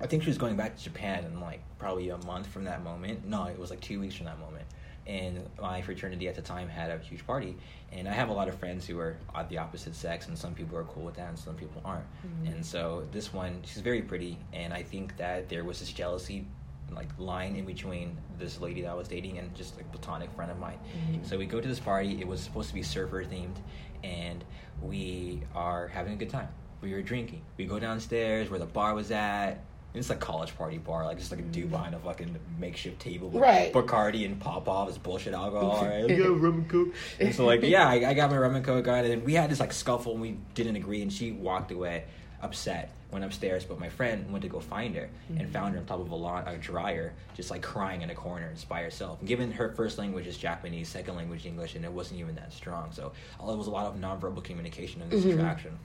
I 0.00 0.06
think 0.06 0.22
she 0.22 0.28
was 0.30 0.38
going 0.38 0.56
back 0.56 0.76
to 0.76 0.82
Japan 0.84 1.24
in 1.24 1.40
like 1.40 1.60
probably 1.78 2.08
a 2.10 2.18
month 2.18 2.46
from 2.46 2.64
that 2.64 2.82
moment. 2.82 3.26
No, 3.26 3.44
it 3.44 3.58
was 3.58 3.70
like 3.70 3.80
two 3.80 4.00
weeks 4.00 4.14
from 4.14 4.26
that 4.26 4.38
moment. 4.38 4.64
And 5.06 5.48
my 5.60 5.82
fraternity 5.82 6.28
at 6.28 6.34
the 6.34 6.42
time 6.42 6.68
had 6.68 6.90
a 6.90 6.98
huge 6.98 7.26
party, 7.26 7.56
and 7.90 8.06
I 8.06 8.12
have 8.12 8.28
a 8.28 8.32
lot 8.32 8.48
of 8.48 8.54
friends 8.54 8.86
who 8.86 8.98
are 8.98 9.16
at 9.34 9.48
the 9.48 9.58
opposite 9.58 9.94
sex, 9.94 10.28
and 10.28 10.38
some 10.38 10.54
people 10.54 10.76
are 10.78 10.84
cool 10.84 11.02
with 11.04 11.16
that, 11.16 11.28
and 11.28 11.38
some 11.38 11.54
people 11.54 11.80
aren't. 11.84 12.04
Mm-hmm. 12.04 12.52
And 12.52 12.64
so 12.64 13.06
this 13.10 13.32
one, 13.32 13.60
she's 13.64 13.82
very 13.82 14.02
pretty, 14.02 14.38
and 14.52 14.72
I 14.72 14.82
think 14.82 15.16
that 15.16 15.48
there 15.48 15.64
was 15.64 15.80
this 15.80 15.92
jealousy 15.92 16.46
like 16.92 17.08
line 17.18 17.56
in 17.56 17.64
between 17.64 18.16
this 18.38 18.60
lady 18.60 18.82
that 18.82 18.90
I 18.90 18.94
was 18.94 19.08
dating 19.08 19.38
and 19.38 19.54
just 19.54 19.76
like 19.76 19.90
platonic 19.92 20.30
friend 20.32 20.50
of 20.50 20.58
mine. 20.58 20.78
Mm-hmm. 20.78 21.24
So 21.24 21.38
we 21.38 21.46
go 21.46 21.60
to 21.60 21.68
this 21.68 21.80
party. 21.80 22.20
It 22.20 22.26
was 22.26 22.40
supposed 22.40 22.68
to 22.68 22.74
be 22.74 22.82
surfer 22.82 23.24
themed, 23.24 23.56
and 24.04 24.44
we 24.82 25.42
are 25.54 25.88
having 25.88 26.12
a 26.12 26.16
good 26.16 26.30
time. 26.30 26.48
We 26.80 26.92
were 26.92 27.02
drinking. 27.02 27.42
We 27.56 27.66
go 27.66 27.78
downstairs 27.78 28.50
where 28.50 28.58
the 28.58 28.66
bar 28.66 28.94
was 28.94 29.10
at. 29.10 29.64
It's 29.94 30.08
like 30.08 30.18
a 30.18 30.20
college 30.20 30.56
party 30.56 30.78
bar, 30.78 31.04
like 31.04 31.18
just 31.18 31.30
like 31.30 31.40
a 31.40 31.44
dude 31.44 31.68
mm. 31.68 31.70
behind 31.70 31.94
a 31.94 31.98
fucking 31.98 32.36
makeshift 32.58 33.00
table 33.00 33.28
with 33.28 33.42
Right. 33.42 33.72
Bacardi 33.72 34.24
and 34.24 34.38
pop 34.38 34.68
off 34.68 34.88
this 34.88 34.98
bullshit 34.98 35.34
alcohol. 35.34 35.84
Right? 35.90 36.04
let's 36.04 36.20
go 36.20 36.32
rum 36.32 36.54
and 36.54 36.68
coke. 36.68 36.94
And 37.18 37.34
so 37.34 37.44
like 37.46 37.62
yeah, 37.64 37.88
I, 37.88 38.10
I 38.10 38.14
got 38.14 38.30
my 38.30 38.38
rum 38.38 38.54
and 38.54 38.64
coke 38.64 38.86
on, 38.86 38.98
and 38.98 39.10
then 39.10 39.24
we 39.24 39.34
had 39.34 39.50
this 39.50 39.60
like 39.60 39.72
scuffle, 39.72 40.12
and 40.12 40.20
we 40.20 40.36
didn't 40.54 40.76
agree, 40.76 41.02
and 41.02 41.12
she 41.12 41.32
walked 41.32 41.72
away 41.72 42.04
upset. 42.42 42.92
Went 43.10 43.24
upstairs, 43.24 43.64
but 43.64 43.80
my 43.80 43.88
friend 43.88 44.30
went 44.30 44.42
to 44.42 44.48
go 44.48 44.60
find 44.60 44.94
her 44.94 45.10
and 45.30 45.40
mm-hmm. 45.40 45.50
found 45.50 45.74
her 45.74 45.80
on 45.80 45.86
top 45.86 45.98
of 45.98 46.12
a, 46.12 46.14
lawn, 46.14 46.46
a 46.46 46.56
dryer, 46.56 47.12
just 47.34 47.50
like 47.50 47.60
crying 47.60 48.02
in 48.02 48.10
a 48.10 48.14
corner, 48.14 48.52
just 48.52 48.68
by 48.68 48.82
herself. 48.82 49.18
And 49.18 49.26
given 49.26 49.50
her 49.50 49.70
first 49.70 49.98
language 49.98 50.28
is 50.28 50.38
Japanese, 50.38 50.88
second 50.88 51.16
language 51.16 51.44
English, 51.44 51.74
and 51.74 51.84
it 51.84 51.90
wasn't 51.90 52.20
even 52.20 52.36
that 52.36 52.52
strong, 52.52 52.92
so 52.92 53.10
it 53.40 53.56
was 53.56 53.66
a 53.66 53.70
lot 53.70 53.86
of 53.86 53.96
nonverbal 53.96 54.44
communication 54.44 55.02
in 55.02 55.08
this 55.08 55.24
mm-hmm. 55.24 55.40
attraction. 55.40 55.76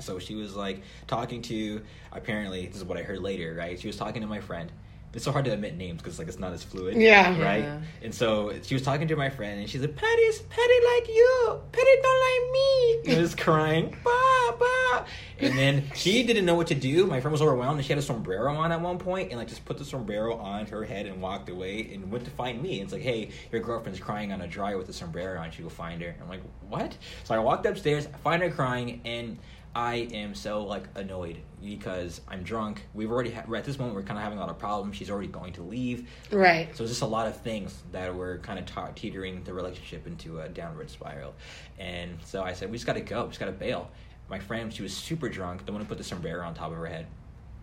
So 0.00 0.18
she 0.18 0.34
was 0.34 0.54
like 0.56 0.82
talking 1.06 1.42
to, 1.42 1.82
apparently, 2.12 2.66
this 2.66 2.76
is 2.76 2.84
what 2.84 2.98
I 2.98 3.02
heard 3.02 3.20
later, 3.20 3.54
right? 3.58 3.78
She 3.78 3.86
was 3.86 3.96
talking 3.96 4.22
to 4.22 4.28
my 4.28 4.40
friend. 4.40 4.70
It's 5.14 5.24
so 5.24 5.32
hard 5.32 5.46
to 5.46 5.52
admit 5.52 5.74
names 5.74 6.02
because 6.02 6.18
like 6.18 6.28
it's 6.28 6.38
not 6.38 6.52
as 6.52 6.62
fluid, 6.62 7.00
Yeah. 7.00 7.30
right? 7.42 7.62
Yeah. 7.64 7.80
And 8.02 8.14
so 8.14 8.52
she 8.62 8.74
was 8.74 8.82
talking 8.82 9.08
to 9.08 9.16
my 9.16 9.30
friend, 9.30 9.58
and 9.58 9.68
she's 9.68 9.80
like, 9.80 9.96
"Patty's 9.96 10.40
Patty 10.42 10.74
like 10.94 11.08
you, 11.08 11.60
Patty 11.72 11.90
don't 12.02 12.20
like 12.20 12.52
me." 12.52 13.12
And 13.12 13.22
was 13.22 13.34
crying, 13.34 13.96
bah, 14.04 14.52
bah. 14.58 15.04
And 15.40 15.56
then 15.56 15.84
she 15.94 16.24
didn't 16.24 16.44
know 16.44 16.56
what 16.56 16.66
to 16.66 16.74
do. 16.74 17.06
My 17.06 17.20
friend 17.20 17.32
was 17.32 17.40
overwhelmed, 17.40 17.78
and 17.78 17.86
she 17.86 17.92
had 17.92 17.98
a 17.98 18.02
sombrero 18.02 18.54
on 18.54 18.70
at 18.70 18.82
one 18.82 18.98
point, 18.98 19.30
and 19.30 19.38
like 19.38 19.48
just 19.48 19.64
put 19.64 19.78
the 19.78 19.84
sombrero 19.84 20.36
on 20.36 20.66
her 20.66 20.84
head 20.84 21.06
and 21.06 21.22
walked 21.22 21.48
away 21.48 21.90
and 21.94 22.10
went 22.12 22.26
to 22.26 22.30
find 22.32 22.60
me. 22.62 22.74
And 22.74 22.82
It's 22.82 22.92
like, 22.92 23.00
"Hey, 23.02 23.30
your 23.50 23.62
girlfriend's 23.62 24.00
crying 24.00 24.30
on 24.34 24.42
a 24.42 24.46
dryer 24.46 24.76
with 24.76 24.90
a 24.90 24.92
sombrero 24.92 25.40
on. 25.40 25.46
You 25.46 25.52
should 25.52 25.64
go 25.64 25.70
find 25.70 26.02
her." 26.02 26.14
I'm 26.20 26.28
like, 26.28 26.42
"What?" 26.68 26.94
So 27.24 27.34
I 27.34 27.38
walked 27.38 27.64
upstairs, 27.64 28.06
I 28.12 28.18
find 28.18 28.42
her 28.42 28.50
crying, 28.50 29.00
and 29.06 29.38
I 29.78 30.08
am 30.12 30.34
so 30.34 30.64
like 30.64 30.88
annoyed 30.96 31.38
because 31.62 32.20
I'm 32.26 32.42
drunk. 32.42 32.82
We've 32.94 33.12
already 33.12 33.30
ha- 33.30 33.44
at 33.54 33.64
this 33.64 33.78
moment 33.78 33.94
we're 33.94 34.02
kind 34.02 34.18
of 34.18 34.24
having 34.24 34.36
a 34.36 34.40
lot 34.40 34.50
of 34.50 34.58
problems. 34.58 34.96
She's 34.96 35.08
already 35.08 35.28
going 35.28 35.52
to 35.52 35.62
leave. 35.62 36.10
Right. 36.32 36.76
So 36.76 36.82
it's 36.82 36.90
just 36.90 37.02
a 37.02 37.06
lot 37.06 37.28
of 37.28 37.40
things 37.42 37.80
that 37.92 38.12
were 38.12 38.38
kind 38.38 38.58
of 38.58 38.66
ta- 38.66 38.90
teetering 38.96 39.44
the 39.44 39.54
relationship 39.54 40.08
into 40.08 40.40
a 40.40 40.48
downward 40.48 40.90
spiral. 40.90 41.32
And 41.78 42.18
so 42.24 42.42
I 42.42 42.54
said, 42.54 42.72
we 42.72 42.76
just 42.76 42.88
got 42.88 42.94
to 42.94 43.00
go. 43.00 43.22
We 43.22 43.28
just 43.28 43.38
got 43.38 43.46
to 43.46 43.52
bail. 43.52 43.88
My 44.28 44.40
friend, 44.40 44.74
she 44.74 44.82
was 44.82 44.92
super 44.92 45.28
drunk, 45.28 45.64
the 45.64 45.70
one 45.70 45.80
who 45.80 45.86
put 45.86 45.98
the 45.98 46.02
sombrero 46.02 46.44
on 46.44 46.54
top 46.54 46.72
of 46.72 46.76
her 46.76 46.86
head. 46.86 47.06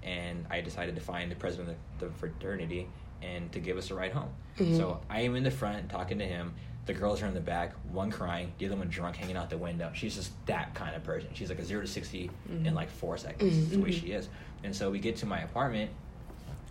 And 0.02 0.46
I 0.50 0.62
decided 0.62 0.96
to 0.96 1.02
find 1.02 1.30
the 1.30 1.36
president 1.36 1.72
of 1.72 1.76
the 2.00 2.16
fraternity 2.18 2.88
and 3.22 3.52
to 3.52 3.60
give 3.60 3.78
us 3.78 3.92
a 3.92 3.96
ride 3.96 4.14
home. 4.14 4.30
Mm-hmm. 4.58 4.78
So 4.78 5.02
I 5.10 5.20
am 5.22 5.36
in 5.36 5.44
the 5.44 5.52
front 5.52 5.90
talking 5.90 6.20
to 6.20 6.26
him. 6.26 6.54
The 6.86 6.94
girls 6.94 7.22
are 7.24 7.26
in 7.26 7.34
the 7.34 7.40
back, 7.40 7.74
one 7.92 8.12
crying, 8.12 8.54
the 8.60 8.68
other 8.68 8.76
one 8.76 8.88
drunk, 8.90 9.16
hanging 9.16 9.38
out 9.38 9.50
the 9.50 9.58
window. 9.58 9.92
She's 9.94 10.16
just 10.16 10.32
that 10.46 10.76
kind 10.76 10.96
of 10.96 11.04
person. 11.04 11.30
She's 11.34 11.50
like 11.50 11.60
a 11.60 11.66
zero 11.66 11.82
to 11.82 11.88
60 11.88 12.30
in 12.50 12.64
mm-hmm. 12.64 12.76
like 12.76 12.90
four 12.90 13.18
seconds. 13.18 13.58
It's 13.58 13.70
the 13.70 13.80
way 13.80 13.90
mm-hmm. 13.90 14.06
she 14.06 14.12
is. 14.12 14.30
And 14.64 14.76
so 14.76 14.92
we 14.92 15.00
get 15.00 15.16
to 15.18 15.26
my 15.26 15.42
apartment, 15.42 15.90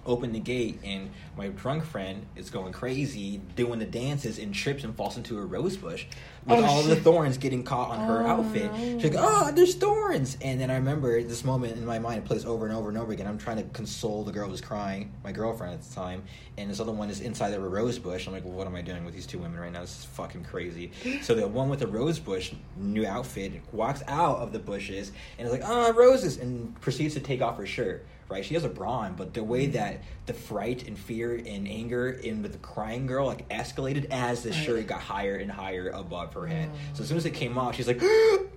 open 0.06 0.32
the 0.32 0.38
gate 0.40 0.78
and 0.84 1.10
my 1.36 1.48
drunk 1.48 1.84
friend 1.84 2.26
is 2.36 2.50
going 2.50 2.72
crazy 2.72 3.38
doing 3.56 3.78
the 3.78 3.84
dances 3.84 4.38
and 4.38 4.54
trips 4.54 4.84
and 4.84 4.94
falls 4.96 5.16
into 5.16 5.38
a 5.38 5.44
rose 5.44 5.76
bush 5.76 6.06
with 6.46 6.58
Oh, 6.58 6.64
all 6.64 6.82
the 6.82 6.96
thorns 6.96 7.38
getting 7.38 7.62
caught 7.62 7.90
on 7.90 8.06
her 8.06 8.22
Oh, 8.22 8.26
outfit. 8.26 8.70
no. 8.72 8.98
she's 9.00 9.10
like 9.12 9.14
oh 9.18 9.50
there's 9.52 9.74
thorns. 9.74 10.36
And 10.42 10.60
then 10.60 10.70
i 10.70 10.74
remember 10.74 11.22
this 11.22 11.44
moment 11.44 11.76
in 11.76 11.86
my 11.86 11.98
mind 11.98 12.18
it 12.18 12.24
plays 12.26 12.44
over 12.44 12.66
and 12.66 12.74
over 12.76 12.88
and 12.88 12.98
over 12.98 13.12
again. 13.12 13.26
I'm 13.26 13.38
trying 13.38 13.56
to 13.56 13.62
console 13.72 14.24
the 14.24 14.32
girl 14.32 14.48
who's 14.48 14.60
crying 14.60 15.12
my 15.24 15.32
girlfriend 15.32 15.74
at 15.74 15.82
the 15.82 15.94
time 15.94 16.22
and 16.58 16.70
this 16.70 16.80
other 16.80 16.92
one 16.92 17.10
is 17.10 17.20
inside 17.20 17.52
of 17.54 17.62
a 17.62 17.68
rose 17.68 17.98
bush. 17.98 18.26
I'm 18.26 18.32
like 18.32 18.44
well, 18.44 18.52
what 18.54 18.66
am 18.66 18.74
i 18.76 18.82
doing 18.82 19.04
with 19.04 19.14
these 19.14 19.26
two 19.26 19.38
women 19.38 19.58
right 19.58 19.72
now? 19.72 19.80
This 19.80 19.98
is 20.00 20.04
fucking 20.04 20.44
crazy. 20.44 20.92
So 21.22 21.34
the 21.34 21.48
one 21.48 21.68
with 21.68 21.80
the 21.80 21.86
rose 21.86 22.18
bush 22.18 22.52
new 22.76 23.06
outfit 23.06 23.52
walks 23.72 24.02
out 24.06 24.38
of 24.38 24.52
the 24.52 24.58
bushes 24.58 25.12
and 25.38 25.46
is 25.46 25.52
like 25.52 25.62
oh 25.64 25.92
roses 25.92 26.36
and 26.38 26.78
proceeds 26.80 27.14
to 27.14 27.20
take 27.20 27.40
off 27.42 27.56
her 27.56 27.66
shirt 27.66 28.06
right? 28.28 28.44
She 28.44 28.54
has 28.54 28.64
a 28.64 28.68
brawn, 28.68 29.14
but 29.16 29.34
the 29.34 29.44
way 29.44 29.64
mm-hmm. 29.64 29.72
that 29.72 30.02
the 30.26 30.34
fright 30.34 30.86
and 30.86 30.98
fear 30.98 31.34
and 31.34 31.68
anger 31.68 32.10
in 32.10 32.42
with 32.42 32.52
the 32.52 32.58
crying 32.58 33.06
girl 33.06 33.26
like 33.26 33.48
escalated 33.48 34.06
as 34.10 34.42
the 34.42 34.52
shirt 34.52 34.86
got 34.86 35.00
higher 35.00 35.36
and 35.36 35.50
higher 35.50 35.90
above 35.90 36.34
her 36.34 36.46
head. 36.46 36.70
So 36.94 37.00
oh. 37.00 37.02
as 37.02 37.08
soon 37.08 37.16
as 37.18 37.26
it 37.26 37.34
came 37.34 37.58
off, 37.58 37.76
she's 37.76 37.88
like! 37.88 38.02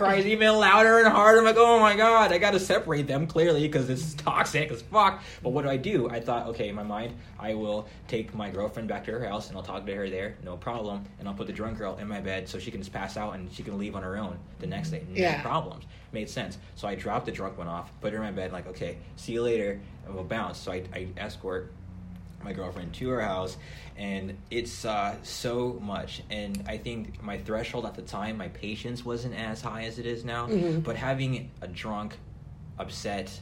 Cries 0.00 0.26
even 0.26 0.54
louder 0.54 0.98
and 0.98 1.08
harder. 1.08 1.38
I'm 1.40 1.44
like, 1.44 1.56
oh 1.58 1.78
my 1.78 1.94
god, 1.94 2.32
I 2.32 2.38
got 2.38 2.52
to 2.52 2.58
separate 2.60 3.06
them 3.06 3.26
clearly 3.26 3.62
because 3.68 3.86
this 3.86 4.00
is 4.04 4.14
toxic 4.14 4.70
as 4.70 4.80
fuck. 4.82 5.22
But 5.42 5.50
what 5.50 5.62
do 5.62 5.68
I 5.70 5.76
do? 5.76 6.08
I 6.08 6.20
thought, 6.20 6.46
okay, 6.48 6.68
in 6.70 6.74
my 6.74 6.82
mind, 6.82 7.14
I 7.38 7.52
will 7.54 7.86
take 8.08 8.34
my 8.34 8.48
girlfriend 8.50 8.88
back 8.88 9.04
to 9.04 9.12
her 9.12 9.24
house 9.26 9.48
and 9.48 9.56
I'll 9.56 9.62
talk 9.62 9.84
to 9.84 9.94
her 9.94 10.08
there, 10.08 10.36
no 10.42 10.56
problem. 10.56 11.04
And 11.18 11.28
I'll 11.28 11.34
put 11.34 11.46
the 11.46 11.52
drunk 11.52 11.76
girl 11.78 11.96
in 11.98 12.08
my 12.08 12.20
bed 12.20 12.48
so 12.48 12.58
she 12.58 12.70
can 12.70 12.80
just 12.80 12.92
pass 12.92 13.16
out 13.16 13.34
and 13.34 13.52
she 13.52 13.62
can 13.62 13.78
leave 13.78 13.94
on 13.94 14.02
her 14.02 14.16
own 14.16 14.38
the 14.58 14.66
next 14.66 14.90
day. 14.90 15.04
No 15.08 15.20
Yeah. 15.20 15.42
problems. 15.42 15.84
Made 16.12 16.28
sense. 16.30 16.58
So 16.76 16.88
I 16.88 16.94
dropped 16.94 17.26
the 17.26 17.32
drunk 17.32 17.58
one 17.58 17.68
off, 17.68 17.92
put 18.00 18.12
her 18.12 18.18
in 18.18 18.24
my 18.24 18.32
bed, 18.32 18.52
like, 18.52 18.66
okay, 18.68 18.96
see 19.16 19.32
you 19.32 19.42
later, 19.42 19.80
and 20.06 20.14
we'll 20.14 20.24
bounce. 20.24 20.58
So 20.58 20.72
I, 20.72 20.82
I 20.94 21.08
escort 21.18 21.72
my 22.42 22.52
girlfriend 22.52 22.92
to 22.94 23.08
her 23.10 23.20
house, 23.20 23.56
and 23.96 24.36
it's 24.50 24.84
uh, 24.84 25.14
so 25.22 25.78
much. 25.82 26.22
And 26.30 26.62
I 26.66 26.78
think 26.78 27.22
my 27.22 27.38
threshold 27.38 27.86
at 27.86 27.94
the 27.94 28.02
time, 28.02 28.36
my 28.36 28.48
patience 28.48 29.04
wasn't 29.04 29.34
as 29.34 29.60
high 29.60 29.84
as 29.84 29.98
it 29.98 30.06
is 30.06 30.24
now. 30.24 30.46
But 30.48 30.96
having 30.96 31.50
a 31.60 31.68
drunk, 31.68 32.16
upset 32.78 33.40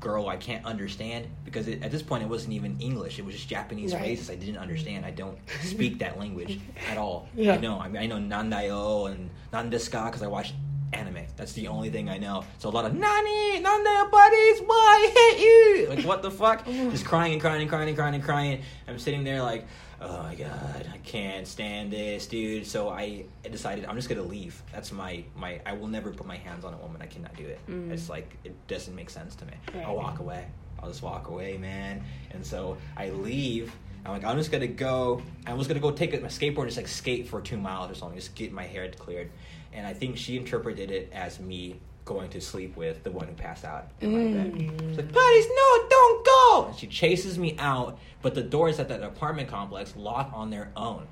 girl 0.00 0.28
I 0.28 0.36
can't 0.36 0.64
understand 0.66 1.28
because 1.44 1.68
it, 1.68 1.80
at 1.84 1.92
this 1.92 2.02
point 2.02 2.24
it 2.24 2.28
wasn't 2.28 2.54
even 2.54 2.76
English; 2.80 3.18
it 3.18 3.24
was 3.24 3.34
just 3.36 3.48
Japanese 3.48 3.92
Right. 3.94 4.00
phrases 4.02 4.30
I 4.30 4.34
didn't 4.34 4.58
understand. 4.58 5.04
I 5.06 5.10
don't 5.12 5.38
speak 5.62 5.98
that 6.00 6.18
language 6.18 6.58
at 6.90 6.98
all. 6.98 7.28
Yeah. 7.34 7.54
I 7.54 7.56
know. 7.58 7.78
I 7.80 7.88
mean, 7.88 8.02
I 8.02 8.06
know 8.06 8.16
nandayo 8.16 9.10
and 9.10 9.30
nandeska 9.52 10.06
because 10.06 10.22
I 10.22 10.26
watched 10.26 10.54
anime. 10.92 11.24
That's 11.36 11.52
the 11.52 11.68
only 11.68 11.90
thing 11.90 12.08
I 12.08 12.18
know. 12.18 12.44
So 12.58 12.68
a 12.68 12.70
lot 12.70 12.84
of 12.84 12.94
nani, 12.94 13.62
nandayo 13.62 14.10
buddies, 14.10 14.60
why 14.66 14.74
I 14.76 15.34
hate 15.34 15.42
you? 15.42 15.86
Like 15.88 16.04
what 16.04 16.22
the 16.22 16.30
fuck? 16.30 16.64
Just 16.66 17.04
crying 17.04 17.32
and 17.32 17.40
crying 17.40 17.62
and 17.62 17.70
crying 17.70 17.88
and 17.88 17.96
crying 17.96 18.14
and 18.14 18.24
crying. 18.24 18.62
I'm 18.88 18.98
sitting 18.98 19.24
there 19.24 19.42
like, 19.42 19.66
oh 20.00 20.22
my 20.22 20.34
god, 20.34 20.86
I 20.92 20.98
can't 20.98 21.46
stand 21.46 21.92
this, 21.92 22.26
dude. 22.26 22.66
So 22.66 22.88
I 22.88 23.24
decided 23.50 23.84
I'm 23.86 23.96
just 23.96 24.08
gonna 24.08 24.22
leave. 24.22 24.62
That's 24.72 24.92
my 24.92 25.24
my. 25.36 25.60
I 25.64 25.72
will 25.72 25.88
never 25.88 26.10
put 26.10 26.26
my 26.26 26.36
hands 26.36 26.64
on 26.64 26.74
a 26.74 26.78
woman. 26.78 27.00
I 27.02 27.06
cannot 27.06 27.34
do 27.36 27.44
it. 27.44 27.60
Mm. 27.68 27.90
It's 27.90 28.08
like 28.08 28.36
it 28.44 28.54
doesn't 28.68 28.94
make 28.94 29.10
sense 29.10 29.34
to 29.36 29.44
me. 29.46 29.52
I'll 29.84 29.96
walk 29.96 30.18
away. 30.18 30.46
I'll 30.82 30.88
just 30.88 31.02
walk 31.02 31.28
away, 31.28 31.56
man. 31.56 32.02
And 32.32 32.44
so 32.44 32.76
I 32.96 33.10
leave. 33.10 33.72
I'm 34.04 34.12
like, 34.12 34.24
I'm 34.24 34.36
just 34.36 34.50
gonna 34.50 34.66
go. 34.66 35.22
I 35.46 35.54
was 35.54 35.68
gonna 35.68 35.80
go 35.80 35.92
take 35.92 36.20
my 36.20 36.28
skateboard 36.28 36.62
and 36.62 36.68
just 36.68 36.76
like 36.76 36.88
skate 36.88 37.28
for 37.28 37.40
two 37.40 37.56
miles 37.56 37.90
or 37.90 37.94
something, 37.94 38.18
just 38.18 38.34
get 38.34 38.52
my 38.52 38.64
hair 38.64 38.90
cleared. 38.90 39.30
And 39.72 39.86
I 39.86 39.94
think 39.94 40.16
she 40.16 40.36
interpreted 40.36 40.90
it 40.90 41.10
as 41.12 41.40
me 41.40 41.80
going 42.04 42.30
to 42.30 42.40
sleep 42.40 42.76
with 42.76 43.04
the 43.04 43.10
one 43.10 43.28
who 43.28 43.34
passed 43.34 43.64
out 43.64 43.88
in 44.00 44.12
my 44.12 44.42
bed. 44.42 44.52
Mm. 44.52 44.88
She's 44.88 44.96
like, 44.96 45.12
Patty's, 45.12 45.46
no, 45.48 45.88
don't 45.88 46.26
go. 46.26 46.66
And 46.68 46.76
she 46.76 46.86
chases 46.86 47.38
me 47.38 47.56
out, 47.58 47.98
but 48.22 48.34
the 48.34 48.42
doors 48.42 48.80
at 48.80 48.88
that 48.88 49.02
apartment 49.02 49.48
complex 49.48 49.94
lock 49.96 50.30
on 50.34 50.50
their 50.50 50.70
own. 50.76 51.06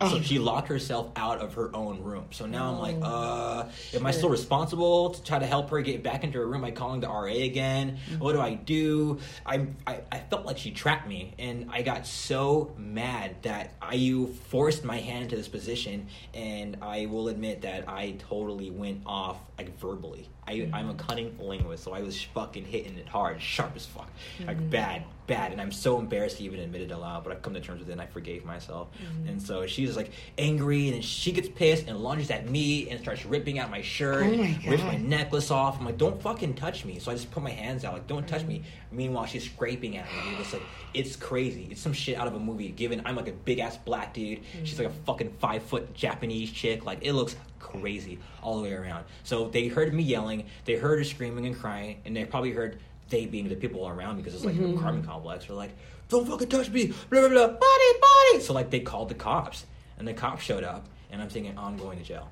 Oh. 0.00 0.08
So 0.08 0.22
she 0.22 0.38
locked 0.38 0.68
herself 0.68 1.10
out 1.16 1.40
of 1.40 1.54
her 1.54 1.74
own 1.74 2.02
room. 2.02 2.26
So 2.30 2.46
now 2.46 2.72
I'm 2.72 2.78
like, 2.78 2.96
oh. 3.00 3.04
uh, 3.04 3.70
am 3.94 4.06
I 4.06 4.10
still 4.10 4.28
responsible 4.28 5.10
to 5.10 5.22
try 5.22 5.38
to 5.38 5.46
help 5.46 5.70
her 5.70 5.80
get 5.82 6.02
back 6.02 6.24
into 6.24 6.38
her 6.38 6.46
room 6.46 6.62
by 6.62 6.72
calling 6.72 7.00
the 7.00 7.08
RA 7.08 7.24
again? 7.24 7.98
Mm-hmm. 8.10 8.18
What 8.18 8.32
do 8.32 8.40
I 8.40 8.54
do? 8.54 9.20
I, 9.46 9.66
I 9.86 10.00
I 10.10 10.18
felt 10.18 10.44
like 10.44 10.58
she 10.58 10.72
trapped 10.72 11.06
me, 11.06 11.34
and 11.38 11.70
I 11.70 11.82
got 11.82 12.06
so 12.06 12.74
mad 12.76 13.36
that 13.42 13.74
I 13.80 14.26
forced 14.48 14.84
my 14.84 14.98
hand 14.98 15.24
into 15.24 15.36
this 15.36 15.48
position, 15.48 16.08
and 16.32 16.78
I 16.82 17.06
will 17.06 17.28
admit 17.28 17.62
that 17.62 17.88
I 17.88 18.16
totally 18.28 18.70
went 18.70 19.02
off 19.06 19.38
like 19.58 19.78
verbally. 19.78 20.28
I, 20.46 20.56
mm-hmm. 20.56 20.74
I'm 20.74 20.90
a 20.90 20.94
cunning 20.94 21.38
linguist, 21.38 21.84
so 21.84 21.92
I 21.92 22.02
was 22.02 22.20
fucking 22.22 22.64
hitting 22.64 22.98
it 22.98 23.08
hard, 23.08 23.40
sharp 23.40 23.74
as 23.76 23.86
fuck, 23.86 24.10
like 24.46 24.58
mm-hmm. 24.58 24.68
bad, 24.68 25.04
bad, 25.26 25.52
and 25.52 25.60
I'm 25.60 25.72
so 25.72 25.98
embarrassed 25.98 26.36
to 26.38 26.44
even 26.44 26.60
admit 26.60 26.82
it 26.82 26.90
aloud. 26.90 27.24
But 27.24 27.32
I've 27.32 27.42
come 27.42 27.54
to 27.54 27.60
terms 27.60 27.80
with 27.80 27.88
it, 27.88 27.92
and 27.92 28.00
I 28.00 28.06
forgave 28.06 28.44
myself. 28.44 28.88
And 29.26 29.40
so 29.40 29.66
she's 29.86 29.96
like 29.96 30.10
angry, 30.38 30.86
and 30.86 30.94
then 30.94 31.02
she 31.02 31.32
gets 31.32 31.48
pissed 31.48 31.86
and 31.88 31.98
lunges 31.98 32.30
at 32.30 32.48
me 32.48 32.88
and 32.90 33.00
starts 33.00 33.24
ripping 33.24 33.58
out 33.58 33.70
my 33.70 33.82
shirt, 33.82 34.24
Oh 34.24 34.36
my 34.36 34.58
rips 34.66 34.82
my 34.82 34.96
necklace 34.96 35.50
off. 35.50 35.78
I'm 35.78 35.86
like, 35.86 35.98
don't 35.98 36.20
fucking 36.20 36.54
touch 36.54 36.84
me. 36.84 36.98
So 36.98 37.10
I 37.10 37.14
just 37.14 37.30
put 37.30 37.42
my 37.42 37.50
hands 37.50 37.84
out, 37.84 37.94
like, 37.94 38.06
don't 38.06 38.26
touch 38.26 38.44
me. 38.44 38.62
Meanwhile, 38.90 39.26
she's 39.26 39.44
scraping 39.44 39.96
at 39.96 40.06
me. 40.06 40.36
It's 40.38 40.52
like, 40.52 40.62
it's 40.92 41.16
crazy. 41.16 41.68
It's 41.70 41.80
some 41.80 41.92
shit 41.92 42.16
out 42.16 42.26
of 42.26 42.34
a 42.34 42.40
movie. 42.40 42.68
Given 42.68 43.02
I'm 43.04 43.16
like 43.16 43.28
a 43.28 43.32
big 43.32 43.58
ass 43.58 43.76
black 43.76 44.14
dude, 44.14 44.40
mm. 44.40 44.64
she's 44.64 44.78
like 44.78 44.88
a 44.88 44.94
fucking 45.04 45.32
five 45.38 45.62
foot 45.62 45.94
Japanese 45.94 46.50
chick. 46.50 46.84
Like, 46.84 46.98
it 47.02 47.12
looks 47.12 47.36
crazy 47.58 48.18
all 48.42 48.56
the 48.56 48.62
way 48.62 48.72
around. 48.72 49.04
So 49.24 49.48
they 49.48 49.68
heard 49.68 49.92
me 49.92 50.02
yelling, 50.02 50.46
they 50.64 50.74
heard 50.74 50.98
her 50.98 51.04
screaming 51.04 51.46
and 51.46 51.58
crying, 51.58 52.00
and 52.04 52.16
they 52.16 52.24
probably 52.24 52.52
heard 52.52 52.78
they 53.08 53.26
being 53.26 53.48
the 53.48 53.56
people 53.56 53.86
around 53.86 54.16
me 54.16 54.22
because 54.22 54.34
it's 54.34 54.44
like 54.44 54.54
an 54.54 54.62
mm-hmm. 54.62 54.78
apartment 54.78 55.06
complex. 55.06 55.46
They're 55.46 55.56
like, 55.56 55.72
don't 56.08 56.26
fucking 56.26 56.48
touch 56.48 56.70
me, 56.70 56.86
blah 57.10 57.20
blah 57.20 57.28
blah, 57.28 57.46
body 57.48 57.92
body. 58.00 58.40
So 58.40 58.52
like 58.52 58.70
they 58.70 58.80
called 58.80 59.08
the 59.08 59.14
cops, 59.14 59.66
and 59.98 60.06
the 60.08 60.14
cops 60.14 60.42
showed 60.42 60.64
up, 60.64 60.86
and 61.10 61.20
I'm 61.22 61.28
thinking, 61.28 61.54
oh, 61.56 61.62
I'm 61.64 61.76
going 61.76 61.98
to 61.98 62.04
jail. 62.04 62.28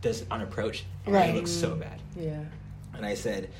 This 0.00 0.24
on 0.30 0.42
approach, 0.42 0.84
Right. 1.06 1.30
it 1.30 1.34
looks 1.34 1.50
so 1.50 1.74
bad. 1.74 2.00
Yeah. 2.16 2.44
And 2.94 3.04
I 3.04 3.14
said, 3.14 3.50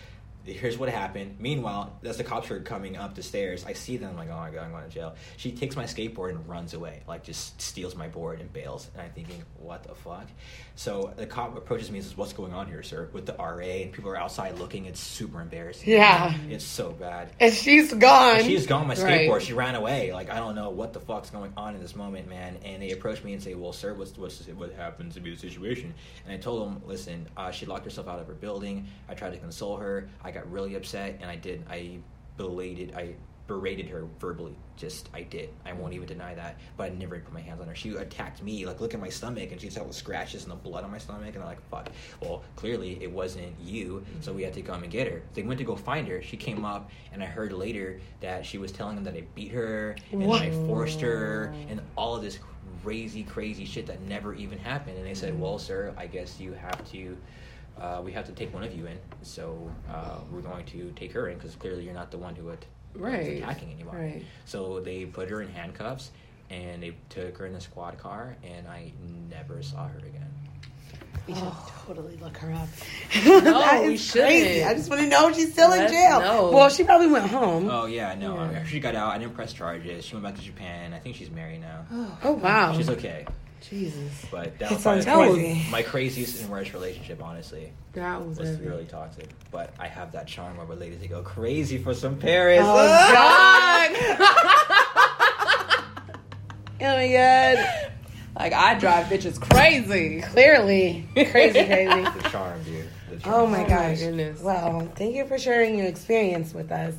here's 0.44 0.78
what 0.78 0.88
happened. 0.88 1.36
Meanwhile, 1.38 1.98
as 2.04 2.16
the 2.16 2.24
cops 2.24 2.50
are 2.50 2.60
coming 2.60 2.96
up 2.96 3.14
the 3.14 3.22
stairs, 3.22 3.64
I 3.64 3.72
see 3.72 3.96
them. 3.96 4.10
I'm 4.10 4.16
like, 4.16 4.28
oh 4.30 4.36
my 4.36 4.50
god, 4.50 4.64
I'm 4.64 4.70
going 4.72 4.84
to 4.84 4.90
jail. 4.90 5.14
She 5.36 5.52
takes 5.52 5.76
my 5.76 5.84
skateboard 5.84 6.30
and 6.30 6.46
runs 6.48 6.74
away, 6.74 7.02
like 7.08 7.22
just 7.24 7.60
steals 7.60 7.94
my 7.96 8.08
board 8.08 8.40
and 8.40 8.52
bails. 8.52 8.88
And 8.94 9.02
I'm 9.02 9.10
thinking, 9.12 9.42
what 9.58 9.82
the 9.84 9.94
fuck? 9.94 10.26
So 10.76 11.12
the 11.16 11.26
cop 11.26 11.56
approaches 11.56 11.90
me 11.90 11.98
and 11.98 12.06
says, 12.06 12.16
what's 12.16 12.32
going 12.32 12.52
on 12.52 12.66
here, 12.66 12.82
sir? 12.82 13.08
With 13.12 13.26
the 13.26 13.34
RA, 13.34 13.58
and 13.64 13.92
people 13.92 14.10
are 14.10 14.16
outside 14.16 14.58
looking. 14.58 14.86
It's 14.86 15.00
super 15.00 15.40
embarrassing. 15.40 15.88
Yeah. 15.88 16.34
It's 16.50 16.64
so 16.64 16.90
bad. 16.92 17.30
And 17.40 17.52
she's 17.54 17.92
gone. 17.94 18.42
She's 18.42 18.66
gone 18.66 18.86
my 18.86 18.94
Right. 18.94 19.28
skateboard. 19.28 19.40
She 19.40 19.52
ran 19.52 19.74
away. 19.74 20.12
Like 20.12 20.30
I 20.30 20.36
don't 20.36 20.54
know 20.54 20.70
what 20.70 20.92
the 20.92 21.00
fuck's 21.00 21.30
going 21.30 21.52
on 21.56 21.74
in 21.74 21.80
this 21.80 21.94
moment, 21.96 22.28
man. 22.28 22.56
And 22.64 22.82
they 22.82 22.90
approach 22.90 23.22
me 23.24 23.32
and 23.32 23.42
say, 23.42 23.54
"Well, 23.54 23.72
sir, 23.72 23.94
what's 23.94 24.16
what's 24.18 24.40
what 24.48 24.72
happened 24.72 25.12
to 25.12 25.20
be 25.20 25.30
the 25.30 25.36
situation?" 25.36 25.94
And 26.24 26.34
I 26.34 26.38
told 26.38 26.66
them, 26.66 26.82
"Listen, 26.86 27.26
uh, 27.36 27.50
she 27.50 27.66
locked 27.66 27.84
herself 27.84 28.08
out 28.08 28.18
of 28.18 28.26
her 28.26 28.34
building. 28.34 28.86
I 29.08 29.14
tried 29.14 29.30
to 29.32 29.38
console 29.38 29.76
her. 29.76 30.08
I 30.22 30.30
got 30.34 30.50
really 30.50 30.74
upset, 30.74 31.18
and 31.20 31.30
I 31.30 31.36
did. 31.36 31.64
I 31.70 31.98
belated. 32.36 32.94
I 32.96 33.14
berated 33.46 33.86
her 33.88 34.06
verbally. 34.20 34.56
Just 34.76 35.10
I 35.12 35.22
did. 35.22 35.50
I 35.66 35.74
won't 35.74 35.92
even 35.92 36.06
deny 36.08 36.34
that. 36.34 36.58
But 36.76 36.84
I 36.84 36.94
never 36.94 37.18
put 37.18 37.32
my 37.32 37.40
hands 37.40 37.60
on 37.60 37.68
her. 37.68 37.74
She 37.74 37.90
attacked 37.90 38.42
me. 38.42 38.66
Like 38.66 38.80
look 38.80 38.94
at 38.94 39.00
my 39.00 39.08
stomach, 39.08 39.52
and 39.52 39.60
she's 39.60 39.76
had 39.76 39.88
the 39.88 39.92
scratches 39.94 40.42
and 40.42 40.52
the 40.52 40.56
blood 40.56 40.82
on 40.84 40.90
my 40.90 40.98
stomach. 40.98 41.34
And 41.34 41.38
I'm 41.38 41.48
like, 41.48 41.68
fuck. 41.70 41.90
Well, 42.20 42.42
clearly 42.56 42.98
it 43.02 43.10
wasn't 43.10 43.52
you. 43.62 44.04
So 44.20 44.32
we 44.32 44.42
had 44.42 44.54
to 44.54 44.62
come 44.62 44.82
and 44.82 44.90
get 44.90 45.10
her. 45.10 45.22
They 45.34 45.42
went 45.42 45.58
to 45.58 45.64
go 45.64 45.76
find 45.76 46.08
her. 46.08 46.22
She 46.22 46.36
came 46.36 46.64
up, 46.64 46.90
and 47.12 47.22
I 47.22 47.26
heard 47.26 47.52
later 47.52 48.00
that 48.20 48.44
she 48.44 48.58
was 48.58 48.72
telling 48.72 48.96
them 48.96 49.04
that 49.04 49.14
I 49.14 49.24
beat 49.34 49.52
her 49.52 49.96
and 50.10 50.26
What? 50.26 50.42
I 50.42 50.50
forced 50.66 51.00
her, 51.00 51.54
and 51.68 51.80
all 51.96 52.16
of 52.16 52.22
this 52.22 52.38
crazy, 52.82 53.22
crazy 53.22 53.64
shit 53.64 53.86
that 53.86 54.00
never 54.02 54.34
even 54.34 54.58
happened. 54.58 54.98
And 54.98 55.06
they 55.06 55.14
said, 55.14 55.38
well, 55.38 55.58
sir, 55.58 55.94
I 55.96 56.06
guess 56.06 56.40
you 56.40 56.52
have 56.52 56.90
to. 56.92 57.16
Uh, 57.80 58.00
we 58.04 58.12
have 58.12 58.26
to 58.26 58.32
take 58.32 58.52
one 58.54 58.62
of 58.62 58.74
you 58.74 58.86
in, 58.86 58.98
so 59.22 59.70
uh, 59.92 60.18
we're 60.30 60.40
going 60.40 60.64
to 60.66 60.92
take 60.96 61.12
her 61.12 61.28
in 61.28 61.36
because 61.36 61.54
clearly 61.56 61.84
you're 61.84 61.94
not 61.94 62.10
the 62.10 62.18
one 62.18 62.34
who 62.34 62.44
would 62.44 62.64
Right. 62.94 63.38
attacking 63.38 63.72
anyone. 63.72 63.96
Right. 63.96 64.22
So 64.44 64.78
they 64.80 65.04
put 65.06 65.28
her 65.30 65.42
in 65.42 65.48
handcuffs 65.48 66.12
and 66.50 66.80
they 66.82 66.94
took 67.08 67.36
her 67.38 67.46
in 67.46 67.52
the 67.52 67.60
squad 67.60 67.98
car, 67.98 68.36
and 68.44 68.68
I 68.68 68.92
never 69.28 69.60
saw 69.62 69.88
her 69.88 69.98
again. 69.98 70.30
We 71.26 71.34
should 71.34 71.50
totally 71.86 72.16
look 72.18 72.36
her 72.36 72.52
up. 72.52 72.68
No, 73.24 73.40
that 73.40 73.82
we 73.82 73.94
is 73.94 74.12
crazy. 74.12 74.62
I 74.62 74.74
just 74.74 74.90
want 74.90 75.00
to 75.02 75.08
know 75.08 75.28
if 75.30 75.36
she's 75.36 75.52
still 75.52 75.72
in 75.72 75.78
Let's 75.80 75.92
jail. 75.92 76.20
know. 76.20 76.50
Well, 76.52 76.68
she 76.68 76.84
probably 76.84 77.06
went 77.08 77.26
home. 77.26 77.68
Oh 77.70 77.86
yeah, 77.86 78.14
no, 78.14 78.34
Yeah. 78.50 78.64
she 78.66 78.78
got 78.78 78.94
out. 78.94 79.10
I 79.12 79.18
didn't 79.18 79.34
press 79.34 79.52
charges. 79.54 80.04
She 80.04 80.14
went 80.14 80.24
back 80.24 80.34
to 80.36 80.42
Japan. 80.42 80.92
I 80.92 80.98
think 80.98 81.16
she's 81.16 81.30
married 81.30 81.62
now. 81.62 81.86
Oh, 82.22 82.32
wow. 82.32 82.74
She's 82.76 82.90
okay, 82.90 83.26
Jesus. 83.68 84.26
but 84.30 84.58
that 84.58 84.70
It 84.70 84.74
was 84.74 84.82
sounds 84.82 85.04
crazy. 85.04 85.70
my 85.70 85.82
craziest 85.82 86.40
and 86.42 86.50
worst 86.50 86.72
relationship. 86.72 87.22
Honestly, 87.22 87.72
That 87.94 88.24
was, 88.26 88.38
was 88.38 88.48
heavy. 88.50 88.66
really 88.66 88.84
toxic. 88.84 89.28
But 89.50 89.72
I 89.78 89.86
have 89.88 90.12
that 90.12 90.26
charm 90.26 90.58
of 90.58 90.70
a 90.70 90.74
lady 90.74 90.96
to 90.96 91.08
go 91.08 91.22
crazy 91.22 91.78
for 91.78 91.94
some 91.94 92.16
Paris. 92.18 92.60
Oh, 92.62 92.74
God. 93.14 93.90
Oh 96.80 96.96
my 96.96 97.08
god. 97.08 97.92
like 98.38 98.52
I 98.52 98.74
drive 98.78 99.06
bitches 99.06 99.40
crazy. 99.40 100.20
Clearly. 100.20 101.08
Crazy, 101.14 101.30
crazy. 101.64 102.02
the 102.18 102.28
charm, 102.30 102.62
dude. 102.64 102.88
The 103.08 103.16
oh 103.16 103.18
charm. 103.20 103.34
Oh 103.34 103.46
my 103.46 103.64
Oh 103.64 103.68
my 103.68 103.94
goodness. 103.94 104.40
Well, 104.40 104.92
thank 104.96 105.14
you 105.14 105.24
for 105.26 105.38
sharing 105.38 105.78
your 105.78 105.86
experience 105.86 106.52
with 106.52 106.70
us. 106.72 106.94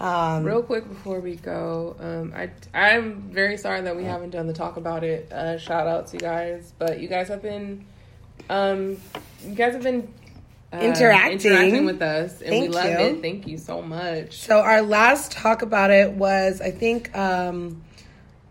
Um, 0.00 0.44
Real 0.44 0.62
quick 0.62 0.88
before 0.88 1.18
we 1.20 1.34
go, 1.34 1.96
um, 1.98 2.32
I 2.36 2.50
I'm 2.72 3.22
very 3.32 3.56
sorry 3.56 3.80
that 3.80 3.96
we 3.96 4.04
haven't 4.04 4.30
done 4.30 4.46
the 4.46 4.52
talk 4.52 4.76
about 4.76 5.02
it. 5.02 5.32
Uh, 5.32 5.58
shout 5.58 5.86
out 5.88 6.06
to 6.08 6.12
you 6.14 6.20
guys, 6.20 6.72
but 6.78 7.00
you 7.00 7.08
guys 7.08 7.26
have 7.28 7.42
been, 7.42 7.84
um, 8.48 8.96
you 9.44 9.54
guys 9.56 9.72
have 9.74 9.82
been 9.82 10.12
uh, 10.72 10.76
Interacting. 10.76 11.32
interacting 11.40 11.84
with 11.84 12.00
us, 12.00 12.40
and 12.42 12.50
we 12.60 12.68
love 12.68 12.84
you. 12.84 12.90
it. 13.06 13.22
Thank 13.22 13.48
you 13.48 13.58
so 13.58 13.82
much. 13.82 14.38
so 14.38 14.60
our 14.60 14.82
last 14.82 15.32
talk 15.32 15.62
about 15.62 15.90
it 15.90 16.12
was, 16.12 16.60
I 16.60 16.70
think, 16.70 17.16
um, 17.16 17.82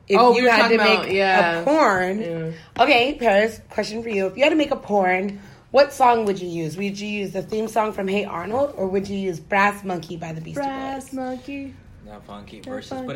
if 0.10 0.18
Oh, 0.20 0.36
you 0.36 0.44
were 0.44 0.50
had 0.50 0.68
to 0.70 0.78
talking 0.78 0.78
make 0.78 1.00
about- 1.00 1.12
yeah. 1.12 1.60
a 1.62 1.64
porn. 1.64 2.22
Yeah. 2.22 2.84
Okay, 2.84 3.14
Paris, 3.16 3.62
question 3.70 4.04
for 4.04 4.10
you. 4.10 4.26
If 4.28 4.36
you 4.36 4.44
had 4.44 4.50
to 4.50 4.56
make 4.58 4.72
a 4.72 4.76
porn, 4.78 5.40
what 5.72 5.92
song 5.94 6.26
would 6.26 6.40
you 6.40 6.48
use? 6.48 6.78
Would 6.78 7.00
you 7.00 7.08
use 7.08 7.34
the 7.34 7.42
theme 7.42 7.68
song 7.68 7.92
from 7.92 8.08
Hey 8.08 8.26
Arnold, 8.26 8.74
or 8.78 8.88
would 8.88 9.08
you 9.08 9.18
use 9.18 9.40
Brass 9.40 9.84
Monkey 9.84 10.18
by 10.18 10.34
the 10.34 10.42
Beastie 10.42 10.62
Brass 10.62 11.06
Boys? 11.06 11.14
Brass 11.14 11.14
Monkey. 11.14 11.74
Not 12.08 12.26
funky 12.26 12.58
Not 12.58 12.66
versus 12.68 12.90
funky. 12.90 13.08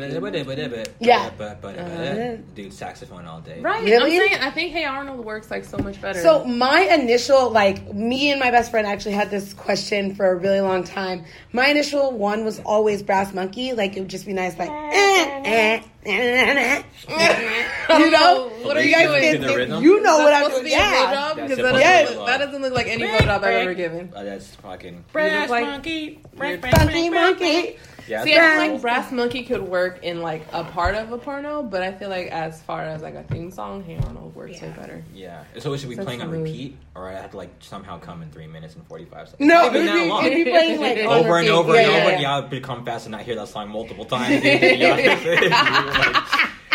yeah, 1.00 1.30
Uh-huh. 1.40 2.36
dude, 2.54 2.72
saxophone 2.72 3.26
all 3.26 3.40
day. 3.40 3.60
Right. 3.60 3.82
Really? 3.82 4.18
I'm 4.20 4.28
saying 4.28 4.42
I 4.42 4.50
think 4.50 4.72
Hey 4.72 4.84
Arnold 4.84 5.24
works 5.24 5.50
like 5.50 5.64
so 5.64 5.78
much 5.78 6.00
better. 6.00 6.20
So 6.20 6.44
my 6.44 6.80
initial, 6.80 7.50
like, 7.50 7.92
me 7.94 8.30
and 8.30 8.38
my 8.38 8.50
best 8.50 8.70
friend 8.70 8.86
actually 8.86 9.12
had 9.12 9.30
this 9.30 9.54
question 9.54 10.14
for 10.14 10.26
a 10.30 10.34
really 10.36 10.60
long 10.60 10.84
time. 10.84 11.24
My 11.52 11.68
initial 11.68 12.12
one 12.12 12.44
was 12.44 12.60
always 12.60 13.02
Brass 13.02 13.32
Monkey. 13.32 13.72
Like, 13.72 13.96
it 13.96 14.00
would 14.00 14.10
just 14.10 14.26
be 14.26 14.34
nice, 14.34 14.58
like, 14.58 14.70
eh, 14.70 15.42
eh, 15.44 15.82
eh, 16.04 16.82
you 17.98 18.10
know? 18.10 18.48
What 18.62 18.76
are 18.76 18.80
You 18.82 18.88
you 18.90 18.94
guys 18.94 19.38
doing? 19.40 19.70
The? 19.70 19.80
You 19.80 20.02
know 20.02 20.18
what 20.18 20.32
I'm 20.34 20.44
supposed 20.44 20.64
to 20.64 20.68
doing. 20.68 20.70
be 20.70 20.70
Yeah. 20.70 20.92
blowjob? 21.32 21.36
That's 21.36 21.48
Because 21.48 21.56
that, 21.72 21.74
Yes. 21.80 22.08
doesn't, 22.10 22.26
that 22.26 22.38
doesn't 22.38 22.62
look 22.62 22.74
like 22.74 22.86
any 22.88 23.04
blowjob 23.04 23.28
I've 23.28 23.44
ever 23.44 23.74
given. 23.74 24.12
Uh, 24.14 24.22
that's 24.22 24.54
fucking. 24.56 25.04
You 25.14 25.20
look 25.40 25.48
like- 25.50 25.64
Funky 25.66 26.20
You're- 26.36 27.10
monkey. 27.10 27.78
Yeah, 28.08 28.24
See, 28.24 28.34
I 28.36 28.58
feel 28.64 28.72
like 28.72 28.80
Brass 28.82 29.12
Monkey 29.12 29.44
could 29.44 29.62
work 29.62 30.02
in 30.02 30.20
like 30.22 30.44
a 30.52 30.64
part 30.64 30.94
of 30.94 31.12
a 31.12 31.18
porno, 31.18 31.62
but 31.62 31.82
I 31.82 31.92
feel 31.92 32.08
like 32.08 32.28
as 32.28 32.60
far 32.62 32.82
as 32.82 33.02
like 33.02 33.14
a 33.14 33.22
theme 33.24 33.50
song, 33.50 33.82
Hey 33.84 33.98
Arnold 34.04 34.34
works 34.34 34.60
way 34.60 34.72
better. 34.76 35.04
Yeah. 35.14 35.44
So 35.58 35.72
it 35.72 35.78
should 35.78 35.88
be 35.90 35.96
So 35.96 36.04
playing 36.04 36.22
on 36.22 36.30
repeat, 36.30 36.76
or 36.94 37.08
I 37.08 37.12
have 37.12 37.30
to 37.32 37.36
like 37.36 37.50
somehow 37.60 37.98
come 37.98 38.22
in 38.22 38.30
three 38.30 38.46
minutes 38.46 38.74
and 38.74 38.86
forty 38.86 39.04
five 39.04 39.28
seconds. 39.28 39.48
No, 39.48 39.66
Not 39.68 39.76
even 39.76 39.88
it'd 39.88 39.94
be, 39.94 40.26
it'd 40.26 40.44
be 40.46 40.50
playing, 40.50 40.80
like, 40.80 40.98
on 40.98 41.24
over 41.24 41.38
and 41.38 41.48
over 41.48 41.74
Yeah, 41.74 41.80
and 41.82 41.90
yeah, 41.92 41.98
over. 42.02 42.10
yeah. 42.12 42.20
Yeah, 42.20 42.34
I'll 42.34 42.48
become 42.48 42.84
fast 42.84 43.06
and 43.06 43.12
not 43.12 43.22
hear 43.22 43.36
that 43.36 43.48
song 43.48 43.68
multiple 43.68 44.04
times. 44.04 44.42
dude. 44.42 44.62
Yeah. 44.62 44.96
You're 45.20 45.50
like, 45.50 46.24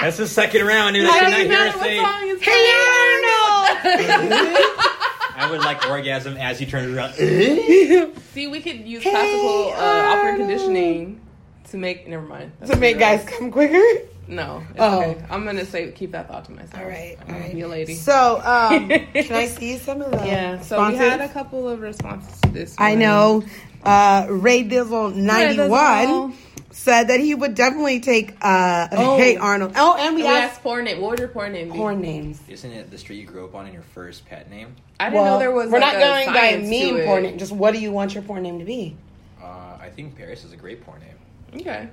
That's 0.02 0.18
the 0.18 0.28
second 0.28 0.66
round, 0.66 0.94
dude. 0.96 1.08
I 1.10 1.18
It 1.18 1.22
doesn't 1.50 1.50
hear 1.50 1.60
a 1.60 2.02
what 2.02 2.12
song 2.12 2.30
is 2.30 2.42
Hey. 2.44 2.74
Arnold! 3.94 4.80
I 5.38 5.50
would 5.52 5.60
like 5.62 5.88
orgasm 5.88 6.36
as 6.38 6.58
he 6.60 6.66
turns 6.66 6.96
around. 6.96 7.14
See, 8.34 8.48
we 8.48 8.60
could 8.60 8.88
use 8.88 9.04
Hey 9.04 9.12
classical 9.12 9.72
uh, 9.74 10.16
opera 10.18 10.36
conditioning 10.38 11.22
to 11.70 11.78
make. 11.78 12.08
Never 12.08 12.24
mind. 12.26 12.52
That's 12.60 12.72
to 12.72 12.78
make 12.78 12.96
what 12.96 13.02
guys 13.02 13.24
come 13.26 13.52
quicker? 13.52 14.08
No, 14.28 14.62
it's 14.72 14.80
Oh. 14.80 15.00
okay. 15.02 15.24
I'm 15.30 15.46
gonna 15.46 15.64
say 15.66 15.92
keep 15.92 16.12
that 16.12 16.28
thought 16.28 16.46
to 16.46 16.52
myself. 16.52 16.80
All 16.82 16.86
right, 16.90 17.18
all 17.30 17.36
right. 17.36 17.54
Be 17.54 17.62
a 17.62 17.68
lady. 17.68 17.94
So, 17.94 18.42
um, 18.44 18.90
can 19.14 19.32
I 19.34 19.46
see 19.46 19.78
some 19.78 20.02
of 20.02 20.12
the 20.12 20.18
yeah. 20.26 20.60
So 20.62 20.86
we 20.90 20.96
had 20.96 21.22
a 21.22 21.30
couple 21.30 21.70
of 21.70 21.80
responses 21.80 22.42
to 22.42 22.50
this. 22.50 22.76
I 22.78 22.96
know 22.96 23.44
uh, 23.84 24.26
Ray 24.30 24.64
Dizzle 24.68 25.16
ninety 25.16 25.58
Dizzle. 25.60 25.70
one 25.70 26.34
said 26.78 27.08
that 27.10 27.20
he 27.20 27.34
would 27.34 27.56
definitely 27.56 28.00
take 28.00 28.36
uh, 28.42 28.88
Oh. 28.92 29.18
Hey 29.18 29.36
Arnold. 29.38 29.74
Oh, 29.76 29.96
and 30.00 30.16
we 30.16 30.22
We 30.22 30.28
asked 30.28 30.54
asked 30.54 30.64
porn 30.64 30.86
name. 30.86 31.02
What 31.02 31.12
would 31.12 31.20
your 31.20 31.28
porn 31.30 31.52
name 31.54 31.72
be? 31.72 31.78
porn 31.78 32.02
names. 32.02 32.40
Isn't 32.48 32.72
it 32.72 32.92
the 32.92 32.98
street 32.98 33.20
you 33.20 33.26
grew 33.26 33.46
up 33.46 33.56
on 33.56 33.66
and 33.66 33.74
your 33.74 33.84
first 33.84 34.26
pet 34.28 34.50
name? 34.50 34.76
I 35.00 35.10
didn't 35.10 35.26
know 35.26 35.40
there 35.40 35.52
was. 35.52 35.70
We're 35.70 35.80
like, 35.80 35.94
not 35.94 36.02
a 36.02 36.06
going 36.06 36.28
by 36.28 36.34
science 36.34 36.70
to 36.70 36.92
meme 36.92 36.98
it. 37.02 37.06
porn 37.06 37.24
name. 37.24 37.38
Just 37.38 37.52
what 37.52 37.74
do 37.74 37.80
you 37.80 37.92
want 37.92 38.14
your 38.14 38.24
porn 38.24 38.44
name 38.44 38.60
to 38.60 38.66
be? 38.66 38.96
Uh, 39.42 39.78
I 39.82 39.90
think 39.96 40.16
Paris 40.18 40.44
is 40.44 40.54
a 40.54 40.58
great 40.58 40.84
porn 40.86 41.00
name. 41.02 41.62
Okay. 41.62 41.88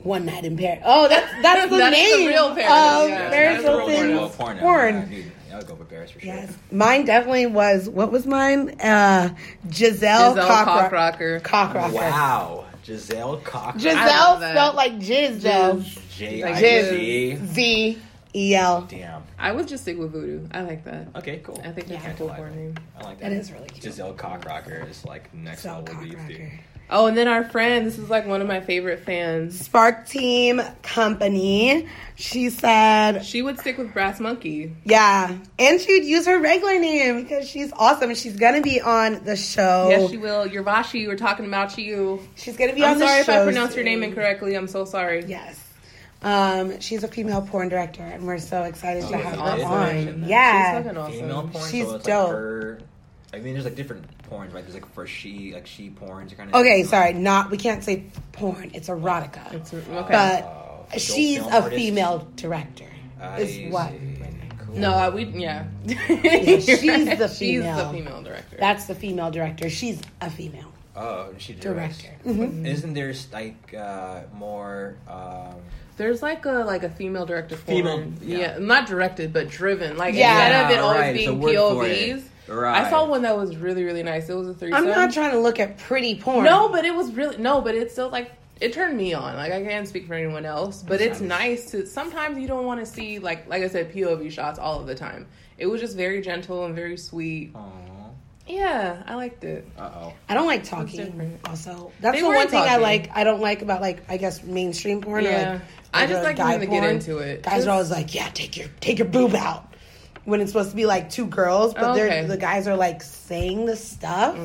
One 0.00 0.26
night 0.26 0.44
in 0.44 0.56
Paris. 0.56 0.82
Oh, 0.84 1.08
that's 1.08 1.32
that's 1.42 1.70
the 1.70 1.76
That's 1.78 1.96
the 1.96 2.16
name. 2.18 2.28
real 2.28 2.54
Paris, 2.54 3.04
of 3.04 3.08
yeah. 3.08 3.30
Paris 3.30 3.62
That's 3.62 3.64
the 3.64 3.78
real 3.78 3.88
Hilton's 3.88 4.18
Well, 4.20 4.28
porn. 4.30 4.58
porn. 4.58 5.32
I 5.52 5.56
would 5.58 5.66
go 5.68 5.76
for 5.76 5.84
Paris 5.84 6.10
for 6.10 6.18
sure. 6.20 6.34
Yes, 6.34 6.52
mine 6.72 7.04
definitely 7.04 7.46
was. 7.46 7.88
What 7.88 8.10
was 8.10 8.26
mine? 8.26 8.70
Uh, 8.80 9.34
Giselle, 9.70 10.34
Giselle 10.34 10.48
Cockrock- 10.48 10.90
Cockrocker. 10.90 11.40
Cockrocker. 11.42 11.92
Wow, 11.92 12.64
Giselle 12.84 13.38
Cochran. 13.38 13.76
I 13.76 13.78
Giselle 13.78 14.06
love 14.06 14.40
that. 14.40 14.52
spelled 14.54 14.74
like 14.76 14.92
jizz 14.98 15.40
though. 15.40 15.82
J 16.10 16.42
Like 16.42 16.56
Jizz. 16.56 16.90
Z. 16.90 17.46
Z 17.46 17.98
E 18.36 18.54
L. 18.56 18.82
Damn. 18.82 19.22
I 19.38 19.52
would 19.52 19.68
just 19.68 19.84
stick 19.84 19.96
with 19.98 20.12
voodoo. 20.12 20.46
I 20.52 20.62
like 20.62 20.84
that. 20.84 21.06
Okay, 21.16 21.40
cool. 21.44 21.60
I 21.64 21.70
think 21.70 21.86
that's 21.88 22.02
Yeah. 22.04 22.10
a 22.10 22.14
cool 22.16 22.28
porn 22.30 22.54
name. 22.56 22.74
I 22.98 23.04
like 23.04 23.20
that. 23.20 23.30
That 23.30 23.36
is 23.36 23.52
really 23.52 23.68
cute. 23.68 23.84
Giselle 23.84 24.12
Cockrocker 24.14 24.88
is 24.90 25.04
like 25.04 25.32
next 25.32 25.62
So 25.62 25.78
level 25.86 25.94
beef, 26.02 26.18
dude. 26.28 26.38
Cockrocker. 26.40 26.52
Oh, 26.90 27.06
and 27.06 27.16
then 27.16 27.28
our 27.28 27.44
friend. 27.44 27.86
This 27.86 27.98
is 27.98 28.10
like 28.10 28.26
one 28.26 28.40
of 28.42 28.46
my 28.46 28.60
favorite 28.60 29.00
fans. 29.04 29.58
Spark 29.58 30.06
Team 30.06 30.60
Company. 30.82 31.88
She 32.16 32.50
said, 32.50 33.24
She 33.24 33.42
would 33.42 33.58
stick 33.58 33.78
with 33.78 33.92
Brass 33.92 34.20
Monkey. 34.20 34.74
yeah, 34.84 35.36
and 35.58 35.80
she 35.80 35.94
would 35.98 36.04
use 36.04 36.26
her 36.26 36.38
regular 36.38 36.78
name 36.78 37.22
because 37.22 37.48
she's 37.48 37.72
awesome 37.72 38.14
she's 38.14 38.36
gonna 38.38 38.60
be 38.60 38.80
on 38.80 39.24
the 39.24 39.34
show. 39.34 39.88
Yes, 39.90 40.10
she 40.10 40.18
will. 40.18 40.46
Yervashi, 40.46 41.08
we're 41.08 41.16
talking 41.16 41.46
about 41.46 41.76
you. 41.78 42.20
She's 42.36 42.56
gonna 42.56 42.74
be 42.74 42.84
I'm 42.84 42.92
on 42.92 42.98
the 42.98 43.06
sorry 43.06 43.20
if 43.22 43.28
I 43.28 43.32
show 43.36 43.44
pronounced 43.44 43.74
your 43.76 43.84
name 43.84 44.02
incorrectly. 44.02 44.54
I'm 44.54 44.68
so 44.68 44.84
sorry. 44.84 45.24
Yes. 45.26 45.60
Um, 46.22 46.80
she's 46.80 47.02
a 47.04 47.08
female 47.08 47.42
porn 47.42 47.68
director, 47.68 48.02
and 48.02 48.26
we're 48.26 48.38
so 48.38 48.62
excited 48.62 49.02
to 49.08 49.14
Oh, 49.14 49.18
have 49.18 49.38
awesome. 49.40 49.60
her 49.60 49.66
on. 49.66 49.96
Yeah. 49.96 50.12
She's 50.22 50.28
Yeah, 50.28 50.82
fucking 50.82 50.96
awesome. 50.98 51.12
Female 51.20 51.48
porn. 51.52 51.70
She's 51.70 51.86
so 51.86 51.94
it's 51.96 52.04
dope. 52.06 52.28
Like 52.28 52.36
her, 52.36 52.78
I 53.34 53.40
mean, 53.40 53.54
there's 53.54 53.64
like 53.64 53.74
different 53.74 54.04
porns, 54.30 54.52
right? 54.54 54.62
There's 54.64 54.74
like 54.74 54.86
for 54.94 55.06
she, 55.06 55.52
like 55.54 55.66
she 55.66 55.90
porns, 55.90 56.36
kind 56.36 56.50
of. 56.50 56.54
Okay, 56.60 56.84
sorry, 56.84 57.12
not 57.14 57.50
we 57.50 57.56
can't 57.56 57.82
say 57.82 58.04
porn. 58.32 58.70
It's 58.74 58.88
erotica. 58.88 59.52
It's 59.52 59.72
a- 59.72 59.76
okay. 59.78 60.12
but 60.12 60.38
adult 60.88 61.00
she's 61.00 61.40
a 61.40 61.50
artist? 61.62 61.74
female 61.74 62.28
director. 62.36 62.86
I 63.20 63.40
is 63.40 63.72
what? 63.72 63.90
see. 63.90 64.18
Cool. 64.66 64.76
no, 64.76 64.90
uh, 64.92 65.10
we 65.14 65.24
yeah. 65.24 65.66
she's 65.86 65.96
the 65.96 66.28
female. 66.28 66.58
She's 66.60 67.18
the 67.18 67.28
female. 67.28 67.92
female 67.92 68.22
director. 68.22 68.56
That's 68.58 68.84
the 68.86 68.94
female 68.94 69.30
director. 69.30 69.68
She's 69.70 70.00
a 70.20 70.30
female. 70.30 70.70
Oh, 70.96 71.30
she 71.38 71.54
directs. 71.54 71.98
Director. 72.02 72.18
But 72.24 72.34
Mhm. 72.36 72.66
Isn't 72.66 72.94
there 72.94 73.12
like 73.32 73.74
uh, 73.74 74.20
more? 74.34 74.96
Um, 75.08 75.56
There's 75.96 76.22
like 76.22 76.44
a 76.44 76.50
like 76.64 76.84
a 76.84 76.90
female 76.90 77.26
director 77.26 77.56
Female- 77.56 77.96
porn. 77.98 78.16
yeah. 78.22 78.38
yeah. 78.38 78.58
not 78.58 78.86
directed 78.86 79.32
but 79.32 79.48
driven. 79.48 79.96
Like 79.96 80.14
Yeah. 80.14 80.30
instead 80.32 80.64
of 80.64 80.70
it 80.70 80.78
always 80.80 81.00
right, 81.00 81.16
it's 81.16 81.26
a 81.26 81.32
being 81.32 81.40
word. 81.40 81.56
POVs. 81.56 82.22
Right. 82.46 82.84
I 82.84 82.90
saw 82.90 83.06
one 83.06 83.22
that 83.22 83.36
was 83.36 83.56
really 83.56 83.84
really 83.84 84.02
nice. 84.02 84.28
It 84.28 84.34
was 84.34 84.48
a 84.48 84.54
threesome. 84.54 84.82
I'm 84.84 84.88
not 84.90 85.12
trying 85.12 85.30
to 85.32 85.38
look 85.40 85.58
at 85.60 85.78
pretty 85.78 86.16
porn. 86.20 86.44
No, 86.44 86.68
but 86.68 86.84
it 86.84 86.94
was 86.94 87.12
really 87.12 87.38
no, 87.38 87.60
but 87.60 87.74
it's 87.74 87.92
still 87.92 88.10
like 88.10 88.32
it 88.60 88.72
turned 88.72 88.96
me 88.96 89.14
on. 89.14 89.34
Like 89.36 89.52
I 89.52 89.62
can't 89.62 89.88
speak 89.88 90.06
for 90.06 90.14
anyone 90.14 90.44
else, 90.44 90.82
but 90.82 91.00
it's 91.00 91.20
nice 91.20 91.70
to. 91.72 91.86
Sometimes 91.86 92.38
you 92.38 92.46
don't 92.46 92.64
want 92.66 92.80
to 92.80 92.86
see 92.86 93.18
like 93.18 93.48
like 93.48 93.62
I 93.62 93.68
said 93.68 93.92
POV 93.92 94.30
shots 94.30 94.58
all 94.58 94.78
of 94.80 94.86
the 94.86 94.94
time. 94.94 95.26
It 95.58 95.66
was 95.66 95.80
just 95.80 95.96
very 95.96 96.20
gentle 96.20 96.64
and 96.66 96.74
very 96.74 96.96
sweet. 96.96 97.52
Aw. 97.54 97.70
Yeah, 98.46 99.02
I 99.06 99.14
liked 99.14 99.42
it. 99.44 99.66
Uh 99.78 99.90
oh. 99.94 100.12
I 100.28 100.34
don't 100.34 100.46
like 100.46 100.64
talking. 100.64 101.38
Also, 101.46 101.92
that's 102.00 102.16
They 102.16 102.20
the 102.20 102.28
one 102.28 102.48
thing 102.48 102.60
I 102.62 102.76
like. 102.76 103.10
I 103.16 103.24
don't 103.24 103.40
like 103.40 103.62
about 103.62 103.80
like 103.80 104.02
I 104.10 104.18
guess 104.18 104.42
mainstream 104.42 105.00
porn. 105.00 105.26
Or, 105.26 105.30
Yeah. 105.30 105.52
like, 105.52 105.62
I 105.94 106.06
just 106.06 106.22
regular 106.22 106.24
like 106.24 106.36
guy 106.36 106.52
them 106.58 106.60
to 106.60 106.66
get 106.66 106.84
into 106.90 107.18
it. 107.18 107.42
Guys 107.42 107.54
Just- 107.54 107.68
are 107.68 107.70
always 107.70 107.90
like, 107.90 108.14
"Yeah, 108.14 108.28
take 108.34 108.56
your 108.56 108.68
take 108.80 108.98
your 108.98 109.08
boob 109.08 109.34
out," 109.34 109.72
when 110.24 110.40
it's 110.40 110.50
supposed 110.52 110.70
to 110.70 110.76
be 110.76 110.86
like 110.86 111.10
two 111.10 111.26
girls, 111.26 111.74
but 111.74 111.84
Oh, 111.84 111.94
they're. 111.94 112.08
Mm-hmm. 112.10 112.28
the 112.28 112.36
guys 112.36 112.66
are 112.68 112.76
like 112.76 113.02
saying 113.02 113.66
the 113.66 113.76
stuff. 113.76 114.36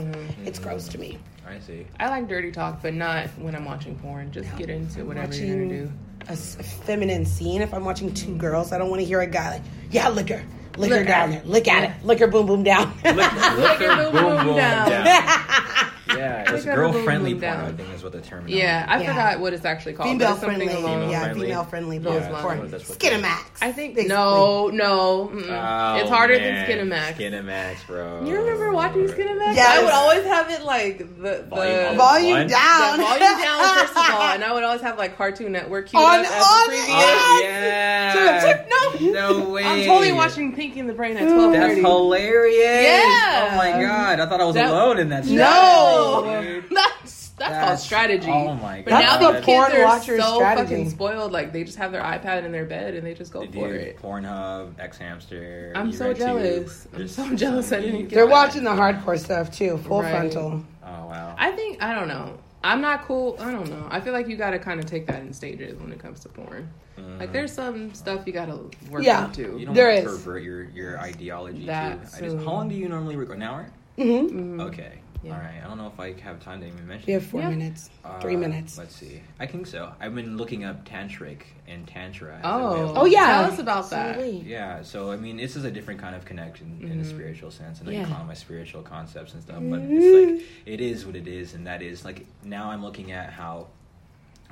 It's 0.46 0.60
gross 0.60 0.88
to 0.90 0.98
me. 0.98 1.18
I 1.48 1.60
see. 1.60 1.88
I 2.00 2.10
like 2.10 2.28
dirty 2.28 2.52
talk, 2.52 2.82
but 2.82 2.94
not 2.94 3.28
when 3.40 3.56
I'm 3.56 3.66
watching 3.66 3.96
porn. 3.98 4.32
Just 4.32 4.56
get 4.58 4.70
into 4.70 5.04
whatever 5.06 5.34
you're 5.34 5.56
gonna 5.66 5.68
do. 5.88 5.92
a, 6.28 6.32
s- 6.34 6.58
a 6.60 6.64
feminine 6.64 7.26
scene. 7.26 7.62
If 7.64 7.74
I'm 7.74 7.84
watching 7.86 8.14
two 8.14 8.36
girls, 8.36 8.72
I 8.72 8.78
don't 8.78 8.90
want 8.90 9.02
to 9.02 9.06
hear 9.06 9.22
a 9.22 9.28
guy 9.28 9.54
like, 9.54 9.62
"Yeah, 9.90 10.10
lick 10.10 10.30
her, 10.30 10.44
lick, 10.78 10.92
her 10.92 11.04
down 11.04 11.32
her. 11.32 11.40
there, 11.40 11.46
lick 11.50 11.68
at 11.68 11.90
it, 11.90 12.06
lick 12.06 12.20
her, 12.20 12.28
boom, 12.28 12.46
boom 12.46 12.62
down." 12.64 12.94
Lick 13.04 13.80
your 13.80 13.96
boom, 14.12 14.46
boom, 14.46 14.56
down. 14.56 15.90
Yeah, 16.18 16.54
it's 16.54 16.66
girl 16.66 16.92
friendly 16.92 17.34
boom 17.34 17.42
porn. 17.42 17.54
down. 17.58 17.66
I 17.66 17.72
think 17.74 17.94
is 17.96 18.04
what 18.04 18.12
the 18.14 18.22
term. 18.22 18.46
Yeah, 18.48 18.86
I 18.88 19.02
Yeah. 19.02 19.08
forgot 19.10 19.40
what 19.40 19.54
it's 19.54 19.66
actually 19.66 19.94
called. 19.94 20.10
female 20.10 20.28
but 20.28 20.32
it's 20.34 20.42
something 20.42 20.68
friendly, 20.70 20.84
along- 20.84 21.10
yeah, 21.12 21.24
friendly. 21.26 21.48
female 21.48 21.64
friendly 21.66 21.98
Those 22.00 22.22
porn. 22.22 22.32
lines. 22.34 22.44
porn. 22.44 22.72
That's 22.72 22.90
what 22.90 23.00
Skinamax. 23.00 23.40
I 23.62 23.72
think 23.72 23.96
basically. 23.96 24.16
no, 24.16 24.68
no. 24.70 25.32
Oh, 25.34 25.96
it's 25.98 26.10
harder 26.10 26.38
man. 26.38 26.68
than 26.68 26.90
Skinamax. 26.90 27.14
Skinamax, 27.16 27.88
bro. 27.88 28.24
You 28.26 28.36
remember 28.38 28.72
watching 28.72 29.08
Skinamax? 29.08 29.56
Yeah, 29.56 29.68
I 29.70 29.84
would 29.84 29.94
always 29.94 30.24
have 30.26 30.50
it 30.50 30.64
like 30.64 30.98
the, 31.00 31.06
the 31.06 31.46
Volume 31.50 31.96
Volume 31.98 32.48
down. 32.48 32.98
the 32.98 33.04
volume 33.04 33.42
down 33.42 33.78
first 33.80 33.92
of 33.98 34.10
all, 34.12 34.22
and 34.34 34.44
I 34.44 34.52
would 34.54 34.64
always 34.64 34.82
have 34.82 34.98
like 34.98 35.18
Cartoon 35.18 35.52
Network 35.52 35.88
queued 35.90 36.02
On- 36.02 36.20
up 36.20 36.26
as 36.26 36.44
on- 36.44 36.68
the 36.70 36.76
preview. 36.76 36.86
Oh, 36.90 37.40
Yes. 37.44 38.44
yeah. 38.46 38.66
No. 38.70 39.40
No 39.40 39.50
way. 39.50 39.64
I'm 39.64 39.86
totally 39.86 40.12
watching 40.12 40.54
Pinky 40.56 40.80
and 40.80 40.90
the 40.90 40.94
Brain 40.94 41.18
at 41.18 41.28
twelve 41.28 41.54
That's 41.54 41.68
thirty. 41.70 41.82
hilarious. 41.82 42.84
Yeah. 42.86 43.50
Oh 43.52 43.56
my 43.58 43.72
god. 43.82 44.20
I 44.20 44.26
thought 44.26 44.42
I 44.42 44.46
was 44.46 44.56
That- 44.56 44.70
alone 44.72 45.00
in 45.00 45.10
that. 45.10 45.26
Show. 45.26 45.32
No, 45.34 45.99
strategy, 46.22 46.62
dude. 46.62 46.70
that's 46.78 47.30
that's 47.30 47.66
called 47.66 47.80
strategy. 47.80 48.30
oh 48.32 48.54
my 48.56 48.78
god! 48.78 48.86
But 48.86 48.92
God. 48.92 49.02
now 49.02 49.32
these 49.32 49.40
the 49.40 49.46
kids 49.46 49.74
are 49.76 50.00
so 50.20 50.36
strategy. 50.36 50.64
fucking 50.70 50.90
spoiled. 50.90 51.32
Like 51.32 51.54
they 51.54 51.64
just 51.64 51.78
have 51.78 51.92
their 51.92 52.02
iPad 52.04 52.44
in 52.46 52.52
their 52.52 52.66
bed 52.66 52.96
and 52.96 53.06
they 53.06 53.14
just 53.14 53.32
go 53.32 53.42
Dude, 53.46 53.54
for 53.54 53.74
it. 53.74 53.98
Pornhub, 54.02 54.80
X 54.80 54.98
Hamster. 54.98 55.72
I'm 55.76 55.92
so 55.92 56.14
jealous. 56.14 56.88
I'm 56.94 57.08
so 57.08 57.36
jealous 57.36 57.72
I 57.72 57.80
didn't 57.82 58.02
get 58.08 58.12
They're 58.12 58.26
that. 58.26 58.32
watching 58.32 58.64
the 58.64 58.72
hardcore 58.72 59.18
stuff 59.20 59.52
too, 59.52 59.78
full 59.78 60.02
Right. 60.02 60.12
frontal. 60.12 60.64
Oh 60.84 60.88
wow. 61.08 61.36
I 61.38 61.52
think 61.52 61.82
I 61.82 61.94
don't 61.96 62.08
know. 62.08 62.38
I'm 62.62 62.82
not 62.82 63.04
cool. 63.06 63.38
I 63.40 63.52
don't 63.52 63.70
know. 63.70 63.88
I 63.90 64.02
feel 64.02 64.12
like 64.12 64.28
you 64.28 64.36
got 64.36 64.50
to 64.50 64.60
kind 64.60 64.82
of 64.82 64.86
take 64.86 65.08
that 65.08 65.22
in 65.22 65.32
stages 65.32 65.80
when 65.80 65.94
it 65.94 66.00
comes 66.00 66.20
to 66.22 66.30
porn. 66.30 66.70
Like 67.18 67.32
there's 67.32 67.54
some 67.54 67.94
stuff 67.94 68.28
you 68.28 68.34
got 68.34 68.48
to 68.48 68.70
work 68.92 69.04
Yeah. 69.04 69.26
into. 69.26 69.44
Mm-hmm. 69.44 69.58
you 69.60 69.66
don't 69.68 69.76
there 69.76 69.88
want 69.94 70.04
to 70.04 70.10
is. 70.12 70.18
pervert 70.18 70.44
your 70.44 70.64
your 70.72 71.00
ideology 71.00 71.66
That 71.66 72.02
too. 72.12 72.18
I 72.18 72.20
just, 72.30 72.38
how 72.40 72.52
long 72.52 72.68
do 72.68 72.76
you 72.76 72.90
normally 72.90 73.16
record? 73.16 73.38
An 73.38 73.44
hour? 73.44 73.72
Mm-hmm. 73.98 74.60
Okay. 74.60 75.00
Yeah. 75.22 75.34
All 75.34 75.40
right. 75.40 75.56
I 75.64 75.68
don't 75.68 75.78
know 75.78 75.88
if 75.88 76.00
I 76.00 76.14
have 76.22 76.40
time 76.42 76.62
to 76.62 76.68
even 76.68 76.88
mention. 76.88 77.08
We 77.08 77.14
have 77.14 77.26
four 77.26 77.42
Yeah. 77.42 77.50
minutes, 77.50 77.90
Uh, 78.06 78.20
three 78.22 78.38
minutes. 78.38 78.78
Let's 78.78 78.96
see. 78.96 79.22
I 79.40 79.48
think 79.48 79.68
so. 79.68 79.92
I've 80.00 80.16
been 80.16 80.38
looking 80.38 80.64
up 80.64 80.86
tantric 80.88 81.42
and 81.68 81.86
tantra. 81.86 82.40
Oh. 82.44 82.94
Oh, 82.96 83.06
yeah. 83.06 83.26
Tell 83.26 83.52
us 83.52 83.60
about 83.60 83.90
that. 83.90 84.16
Absolutely. 84.16 84.50
Yeah, 84.50 84.82
so 84.82 85.12
I 85.12 85.18
mean, 85.18 85.36
this 85.36 85.58
is 85.58 85.66
a 85.66 85.72
different 85.72 86.00
kind 86.00 86.16
of 86.16 86.24
connection 86.24 86.80
in 86.82 87.02
a 87.02 87.04
spiritual 87.06 87.52
sense, 87.52 87.82
and 87.82 87.90
I 87.90 87.94
Yeah. 87.94 88.06
call 88.06 88.24
my 88.24 88.34
spiritual 88.34 88.82
concepts 88.82 89.34
and 89.34 89.42
stuff. 89.44 89.60
But 89.62 89.82
it's 89.84 90.40
like 90.42 90.48
it 90.66 90.80
is 90.80 91.06
what 91.06 91.16
it 91.18 91.28
is, 91.28 91.54
and 91.54 91.68
that 91.68 91.82
is 91.82 92.06
like 92.06 92.26
now 92.44 92.72
I'm 92.72 92.82
looking 92.82 93.12
at 93.12 93.32
how 93.34 93.68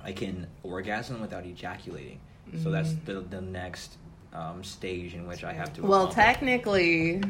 I 0.03 0.11
can 0.11 0.47
orgasm 0.63 1.22
without 1.22 1.45
ejaculating. 1.45 2.20
So 2.61 2.72
that's 2.72 2.93
the 3.05 3.22
the 3.22 3.41
next 3.41 3.95
um, 4.34 4.63
stage 4.65 5.13
in 5.13 5.28
which 5.28 5.43
I 5.45 5.53
have 5.53 5.72
to. 5.76 5.82
Well, 5.82 6.03
accomplish. 6.09 6.15
technically, 6.26 7.22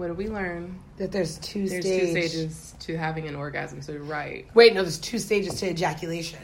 what 0.00 0.08
did 0.08 0.16
we 0.16 0.28
learn? 0.28 0.78
That 0.96 1.12
there's 1.12 1.38
two 1.38 1.68
There's 1.68 1.84
stages. 1.84 2.12
two 2.14 2.28
stages 2.28 2.74
to 2.80 2.96
having 2.96 3.28
an 3.28 3.36
orgasm. 3.36 3.82
So 3.82 3.92
you're 3.92 4.02
right. 4.02 4.46
Wait, 4.54 4.74
no, 4.74 4.82
there's 4.82 4.98
two 4.98 5.18
stages 5.18 5.54
to 5.60 5.70
ejaculation. 5.70 6.40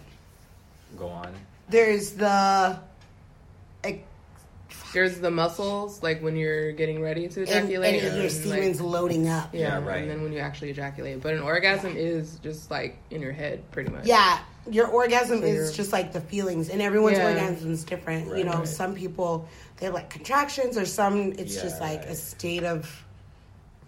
Go 0.98 1.08
on. 1.08 1.32
There's 1.68 2.12
the 2.12 2.78
ex- 3.82 3.98
There's 4.92 5.18
the 5.20 5.30
muscles, 5.30 6.02
like 6.02 6.22
when 6.22 6.36
you're 6.36 6.72
getting 6.72 7.00
ready 7.02 7.28
to 7.28 7.42
ejaculate, 7.42 8.02
and 8.02 8.14
your 8.14 8.22
like- 8.24 8.30
semen's 8.30 8.80
loading 8.80 9.28
up. 9.28 9.50
yeah, 9.54 9.78
Yeah, 9.80 9.84
right. 9.86 10.02
And 10.02 10.10
then 10.10 10.22
when 10.22 10.32
you 10.32 10.38
actually 10.38 10.70
ejaculate, 10.70 11.22
but 11.22 11.34
an 11.34 11.40
orgasm 11.40 11.96
is 11.96 12.38
just 12.42 12.70
like 12.70 12.98
in 13.10 13.20
your 13.22 13.32
head, 13.32 13.68
pretty 13.72 13.90
much. 13.90 14.06
Yeah, 14.06 14.38
your 14.70 14.86
orgasm 14.88 15.40
So 15.40 15.46
is 15.46 15.72
just 15.76 15.92
like 15.92 16.12
the 16.12 16.20
feelings, 16.20 16.68
and 16.68 16.80
everyone's 16.82 17.18
Yeah. 17.18 17.28
orgasm 17.30 17.72
is 17.72 17.84
different. 17.84 18.28
Right, 18.28 18.38
you 18.38 18.44
know, 18.44 18.58
right. 18.58 18.68
some 18.68 18.94
people 18.94 19.48
they 19.78 19.86
have 19.86 19.94
like 19.94 20.08
contractions, 20.08 20.78
or 20.78 20.86
some 20.86 21.32
it's 21.32 21.56
Yeah, 21.56 21.62
just 21.62 21.80
like 21.80 22.02
a 22.04 22.14
state 22.14 22.64
of 22.64 23.04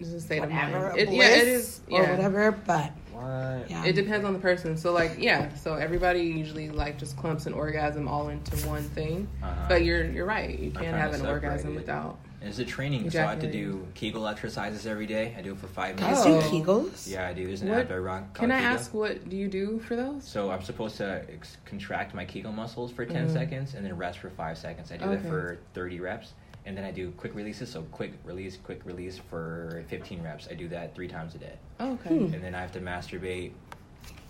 It's 0.00 0.10
a 0.10 0.20
state 0.20 0.40
whatever, 0.40 0.76
of 0.76 0.82
a 0.82 0.86
mind. 0.88 0.98
It, 1.00 1.06
bliss 1.08 1.18
yeah, 1.18 1.36
it 1.42 1.48
is. 1.48 1.80
or 1.90 2.02
yeah. 2.02 2.10
whatever. 2.12 2.52
But 2.52 2.92
What? 3.12 3.68
yeah, 3.70 3.84
It 3.84 3.94
depends 3.94 4.24
on 4.24 4.32
the 4.32 4.38
person. 4.38 4.76
So 4.76 4.92
like, 4.92 5.16
yeah. 5.18 5.54
So 5.56 5.74
everybody 5.74 6.20
usually 6.20 6.70
like 6.70 6.98
just 6.98 7.16
clumps 7.16 7.46
an 7.46 7.52
orgasm 7.52 8.06
all 8.06 8.28
into 8.28 8.56
one 8.68 8.82
thing. 8.84 9.26
Uh-huh. 9.42 9.66
But 9.68 9.84
you're 9.84 10.04
you're 10.06 10.26
right. 10.26 10.56
You 10.58 10.70
can't 10.70 10.96
have 10.96 11.14
an 11.14 11.26
orgasm 11.26 11.72
it. 11.72 11.76
without. 11.76 12.18
And 12.40 12.48
It's 12.50 12.60
a 12.60 12.64
training, 12.64 13.10
so 13.10 13.18
I 13.24 13.30
have 13.30 13.40
to 13.40 13.50
do 13.50 13.84
Kegel 13.94 14.28
exercises 14.28 14.86
every 14.86 15.06
day. 15.06 15.34
I 15.36 15.42
do 15.42 15.50
it 15.54 15.58
for 15.58 15.66
five 15.66 15.96
guys 15.96 16.24
minutes. 16.24 16.48
do 16.48 16.56
Oh. 16.56 16.62
Kegels. 16.62 17.10
Yeah, 17.10 17.26
I 17.26 17.32
do. 17.32 17.44
There's 17.44 17.62
an 17.62 17.70
What- 17.70 17.80
app 17.80 17.90
I 17.90 17.96
run. 17.96 18.28
Can 18.32 18.52
I 18.52 18.58
Kegel. 18.60 18.72
ask 18.74 18.94
what 18.94 19.28
do 19.28 19.36
you 19.36 19.48
do 19.48 19.80
for 19.80 19.96
those? 19.96 20.22
So 20.22 20.48
I'm 20.52 20.62
supposed 20.62 20.98
to 20.98 21.24
ex- 21.34 21.56
contract 21.64 22.14
my 22.14 22.24
Kegel 22.24 22.52
muscles 22.52 22.92
for 22.92 23.04
10 23.04 23.26
Mhm. 23.26 23.32
seconds 23.32 23.74
and 23.74 23.84
then 23.84 23.96
rest 23.96 24.20
for 24.20 24.30
five 24.30 24.56
seconds. 24.56 24.92
I 24.92 24.98
do 24.98 25.06
Okay. 25.06 25.16
that 25.16 25.28
for 25.28 25.58
30 25.74 25.98
reps. 25.98 26.34
And 26.68 26.76
then 26.76 26.84
I 26.84 26.90
do 26.90 27.10
quick 27.12 27.34
releases. 27.34 27.70
So 27.70 27.80
quick 27.92 28.12
release, 28.26 28.58
quick 28.62 28.82
release 28.84 29.16
for 29.30 29.82
15 29.88 30.22
reps. 30.22 30.48
I 30.50 30.54
do 30.54 30.68
that 30.68 30.94
three 30.94 31.08
times 31.08 31.34
a 31.34 31.38
day. 31.38 31.54
Oh, 31.80 31.92
okay. 31.92 32.10
Hmm. 32.18 32.34
And 32.34 32.44
then 32.44 32.54
I 32.54 32.60
have 32.60 32.72
to 32.72 32.80
masturbate 32.80 33.52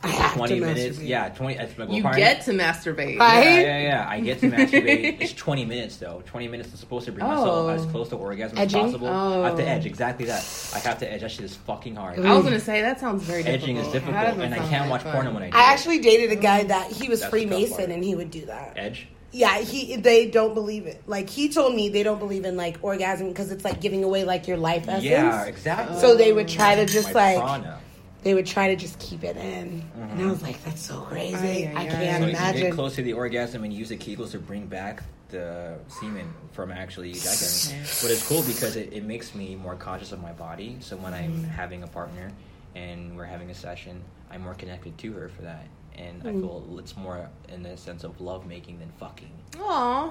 I 0.05 0.09
have 0.09 0.31
to 0.35 0.39
20 0.39 0.61
minutes. 0.61 0.99
masturbate. 1.01 1.09
Yeah, 1.09 1.29
20. 1.31 1.55
That's 1.57 1.77
my 1.77 1.87
You 1.87 2.01
partner- 2.03 2.21
get 2.21 2.43
to 2.45 2.53
masturbate. 2.53 3.19
Right? 3.19 3.43
Yeah, 3.45 3.61
yeah, 3.61 3.79
yeah. 3.81 4.07
I 4.09 4.21
get 4.21 4.39
to 4.39 4.51
masturbate. 4.53 5.17
it's 5.21 5.33
20 5.33 5.65
minutes 5.65 5.97
though. 5.97 6.23
20 6.27 6.47
minutes 6.47 6.73
is 6.73 6.79
supposed 6.79 7.07
to 7.07 7.13
bring 7.13 7.27
myself 7.27 7.49
Oh. 7.49 7.69
as 7.71 7.85
close 7.87 8.09
to 8.11 8.17
orgasm 8.17 8.57
Edging? 8.57 8.85
as 8.85 8.93
possible. 8.93 9.09
I 9.09 9.49
have 9.49 9.57
to 9.57 9.65
Oh. 9.65 9.67
edge 9.67 9.87
exactly 9.87 10.27
that. 10.27 10.71
I 10.77 10.79
have 10.79 10.99
to 11.01 11.13
edge. 11.13 11.23
That 11.23 11.33
shit 11.33 11.45
is 11.45 11.57
fucking 11.57 11.97
hard. 11.97 12.21
I 12.21 12.35
was 12.35 12.45
gonna 12.45 12.61
say 12.61 12.83
that 12.83 13.01
sounds 13.01 13.25
very 13.25 13.43
difficult. 13.43 13.63
Edging 13.65 13.77
is 13.79 13.89
difficult, 13.89 14.39
and 14.39 14.55
I 14.55 14.59
can't 14.69 14.89
watch 14.89 15.03
fun. 15.03 15.13
porno 15.13 15.35
when 15.35 15.43
I 15.43 15.51
do. 15.51 15.57
I 15.57 15.63
it. 15.63 15.73
actually 15.75 15.99
dated 15.99 16.31
a 16.31 16.37
guy 16.41 16.63
that 16.63 16.93
he 16.93 17.09
was 17.09 17.19
That's 17.19 17.31
Freemason 17.31 17.91
and 17.91 18.05
he 18.05 18.15
would 18.15 18.31
do 18.31 18.47
that. 18.47 18.75
edge. 18.77 19.09
Yeah, 19.31 19.59
he 19.59 19.97
they 19.97 20.31
don't 20.31 20.55
believe 20.55 20.87
it. 20.87 21.03
Like 21.07 21.29
he 21.29 21.49
told 21.51 21.75
me 21.75 21.89
they 21.91 22.03
don't 22.03 22.19
believe 22.19 22.45
in 22.45 22.57
like 22.57 22.79
orgasm 22.83 23.29
because 23.29 23.51
it's 23.53 23.65
like 23.65 23.81
giving 23.81 24.03
away 24.05 24.25
like 24.25 24.49
your 24.49 24.57
life 24.57 24.89
essence. 24.89 25.05
Yeah, 25.05 25.45
exactly. 25.45 25.99
So 26.01 26.17
they 26.17 26.33
would 26.33 26.49
try 26.49 26.77
to 26.77 26.87
just 26.87 27.13
My 27.15 27.37
like 27.37 27.37
prana. 27.37 27.81
they 28.23 28.33
would 28.35 28.47
try 28.47 28.69
to 28.69 28.77
just 28.77 28.99
keep 28.99 29.25
it 29.25 29.37
in, 29.37 29.85
and 29.95 30.23
I 30.23 30.31
was 30.31 30.43
like, 30.43 30.63
that's 30.65 30.81
so 30.81 31.01
crazy. 31.01 31.37
Ay, 31.37 31.73
ay, 31.77 31.83
I 31.83 31.87
can't 31.87 32.23
So 32.35 32.47
you 32.57 32.65
get 32.65 32.73
close 32.73 32.95
to 32.97 33.03
the 33.03 33.13
orgasm 33.13 33.65
and 33.65 33.73
use 33.73 33.91
the 33.91 33.99
Kegels 33.99 34.31
to 34.31 34.39
bring 34.39 34.67
back 34.67 35.03
the 35.29 35.75
semen 35.89 36.33
from 36.53 36.73
actually 36.73 37.11
ejaculating. 37.11 37.83
But 38.01 38.11
it's 38.11 38.27
cool 38.27 38.43
because 38.43 38.77
it, 38.77 38.93
it 38.95 39.05
makes 39.05 39.35
me 39.35 39.57
more 39.57 39.75
conscious 39.77 40.13
of 40.13 40.23
my 40.23 40.33
body. 40.33 40.79
So 40.81 40.97
when 40.97 41.13
I'm 41.13 41.29
Mm. 41.45 41.49
having 41.51 41.83
a 41.83 41.87
partner 41.87 42.33
and 42.75 43.15
we're 43.15 43.25
having 43.27 43.51
a 43.51 43.55
session, 43.55 44.03
I'm 44.31 44.41
more 44.41 44.55
connected 44.55 44.97
to 44.99 45.13
her 45.13 45.29
for 45.29 45.43
that. 45.43 45.67
And 45.99 46.23
Mm. 46.23 46.29
I 46.29 46.33
feel 46.41 46.79
it's 46.79 46.97
more 46.97 47.29
in 47.53 47.63
the 47.63 47.77
sense 47.77 48.05
of 48.05 48.21
love 48.21 48.47
making 48.47 48.79
than 48.79 48.91
fucking. 49.01 49.31
Aw. 49.61 50.11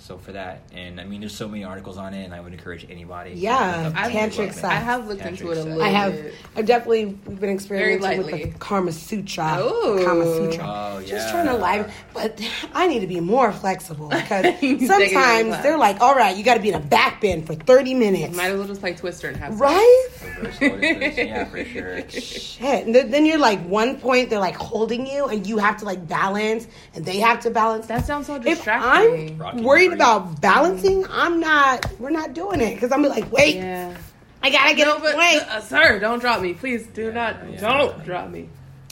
So 0.00 0.18
for 0.18 0.32
that, 0.32 0.60
and 0.74 1.00
I 1.00 1.04
mean, 1.04 1.20
there's 1.20 1.34
so 1.34 1.48
many 1.48 1.64
articles 1.64 1.96
on 1.96 2.12
it, 2.12 2.24
and 2.24 2.34
I 2.34 2.40
would 2.40 2.52
encourage 2.52 2.84
anybody. 2.90 3.30
Yeah, 3.36 3.84
to 3.84 3.88
look 3.88 3.94
tantric 3.94 4.38
love 4.46 4.52
sex. 4.54 4.64
I 4.64 4.74
have 4.74 5.06
looked 5.08 5.22
into 5.22 5.50
it 5.52 5.56
a 5.56 5.62
little 5.62 5.82
I 5.82 5.88
have. 5.88 6.12
bit. 6.12 6.34
I've 6.56 6.66
definitely 6.66 7.06
been 7.06 7.48
experimenting 7.48 8.18
with 8.18 8.26
the 8.52 8.58
Karma 8.58 8.92
Sutra. 8.92 9.60
Ooh. 9.62 10.04
Kama 10.04 10.24
Sutra. 10.26 10.64
Oh, 10.66 10.98
yeah. 10.98 11.06
Just 11.06 11.30
trying 11.30 11.46
to 11.46 11.56
live, 11.56 11.94
but 12.12 12.38
I 12.74 12.86
need 12.86 13.00
to 13.00 13.06
be 13.06 13.20
more 13.20 13.50
flexible 13.52 14.08
because 14.10 14.44
You 14.60 14.76
take 14.76 14.82
it 14.82 14.86
sometimes 15.12 15.62
they're 15.62 15.78
like, 15.78 16.00
"All 16.02 16.14
right, 16.14 16.36
you 16.36 16.44
got 16.44 16.54
to 16.54 16.60
be 16.60 16.68
in 16.70 16.74
a 16.74 16.80
back 16.80 17.22
bend 17.22 17.46
for 17.46 17.54
thirty 17.54 17.94
minutes." 17.94 18.36
Might 18.36 18.50
as 18.50 18.58
well 18.58 18.66
just 18.66 18.80
play 18.82 18.92
Twister 18.94 19.28
and 19.28 19.36
have 19.38 19.52
sex. 19.52 19.60
Right? 19.60 20.08
Reverse 20.38 21.16
yeah, 21.18 21.44
for 21.44 21.64
sure. 21.64 22.08
Shit. 22.10 22.86
And 22.86 22.94
then 22.94 23.10
then 23.10 23.24
you're 23.26 23.38
like 23.38 23.60
one 23.66 23.98
point 23.98 24.30
they're 24.30 24.38
like 24.38 24.56
holding 24.56 25.06
you 25.06 25.26
and 25.26 25.46
you 25.46 25.58
have 25.58 25.76
to 25.78 25.84
like 25.84 26.06
balance 26.08 26.66
and 26.94 27.04
they 27.04 27.18
have 27.20 27.40
to 27.40 27.50
balance. 27.50 27.86
That 27.86 28.04
sounds 28.06 28.26
so 28.26 28.38
distracting. 28.38 29.24
if. 29.26 29.30
I'm 29.32 29.38
Rocking 29.38 29.62
worried 29.64 29.86
free. 29.88 29.94
about 29.96 30.40
balancing, 30.40 31.06
I'm 31.10 31.40
not. 31.40 31.86
We're 31.98 32.10
not 32.10 32.32
doing 32.34 32.60
it 32.60 32.74
because 32.74 32.92
I'm 32.92 33.02
like, 33.02 33.30
wait, 33.32 33.56
yeah. 33.56 33.96
I 34.42 34.50
gotta 34.50 34.74
get 34.74 34.86
No, 34.86 34.96
up. 34.96 35.02
but 35.02 35.16
Wait. 35.16 35.40
uh, 35.42 35.60
sir, 35.60 35.98
don't 36.00 36.18
drop 36.18 36.42
me, 36.42 36.52
please. 36.54 36.86
Do 36.88 37.10
not, 37.12 37.36
yeah. 37.50 37.60
don't 37.60 38.04
drop 38.04 38.28
me. 38.30 38.48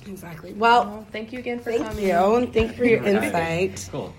exactly. 0.06 0.52
Well, 0.54 0.84
Well, 0.86 1.06
thank 1.12 1.32
you 1.32 1.38
again 1.40 1.58
for 1.58 1.70
thank 1.72 1.84
coming. 1.86 2.06
you 2.06 2.34
and 2.36 2.52
thank 2.52 2.70
you 2.72 2.76
for 2.78 2.84
your 2.84 3.02
Thank 3.02 3.18
for 3.18 3.36
having 3.38 3.68
insight. 3.70 3.88
Cool. 3.92 4.14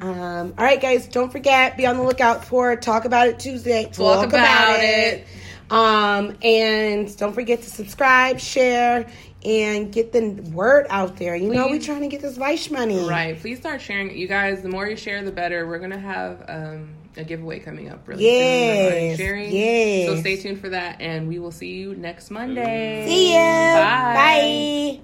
Um, 0.00 0.54
all 0.56 0.64
right, 0.64 0.80
guys, 0.80 1.08
don't 1.08 1.32
forget, 1.32 1.76
be 1.76 1.84
on 1.84 1.96
the 1.96 2.02
lookout 2.04 2.44
for 2.44 2.76
Talk 2.76 3.04
About 3.06 3.26
It 3.26 3.40
Tuesday. 3.40 3.90
Talk 3.92 4.28
About 4.28 4.78
It. 4.80 5.26
Um, 5.70 6.36
and 6.42 7.14
don't 7.16 7.34
forget 7.34 7.62
to 7.62 7.70
subscribe, 7.70 8.40
share, 8.40 9.06
and 9.44 9.92
get 9.92 10.12
the 10.12 10.30
word 10.52 10.86
out 10.90 11.16
there. 11.16 11.36
You 11.36 11.52
know, 11.52 11.68
we're 11.68 11.80
trying 11.80 12.00
to 12.00 12.08
get 12.08 12.22
this 12.22 12.36
Vice 12.36 12.70
money. 12.70 13.06
Right. 13.06 13.38
Please 13.38 13.58
start 13.58 13.80
sharing. 13.80 14.16
You 14.16 14.28
guys, 14.28 14.62
the 14.62 14.68
more 14.68 14.86
you 14.86 14.96
share, 14.96 15.22
the 15.22 15.32
better. 15.32 15.66
We're 15.66 15.78
gonna 15.78 15.98
have 15.98 16.44
um, 16.48 16.94
a 17.16 17.24
giveaway 17.24 17.58
coming 17.58 17.90
up 17.90 18.06
really 18.06 18.24
soon. 18.24 18.32
Yes, 18.32 19.18
Sharing. 19.18 19.52
yes. 19.52 20.08
So 20.08 20.20
stay 20.20 20.36
tuned 20.36 20.60
for 20.60 20.70
that, 20.70 21.00
and 21.00 21.28
we 21.28 21.38
will 21.38 21.52
see 21.52 21.74
you 21.74 21.94
next 21.94 22.30
Monday. 22.30 23.04
See 23.06 23.32
ya. 23.32 23.38
Bye. 23.38 24.14
Bye. 24.14 25.00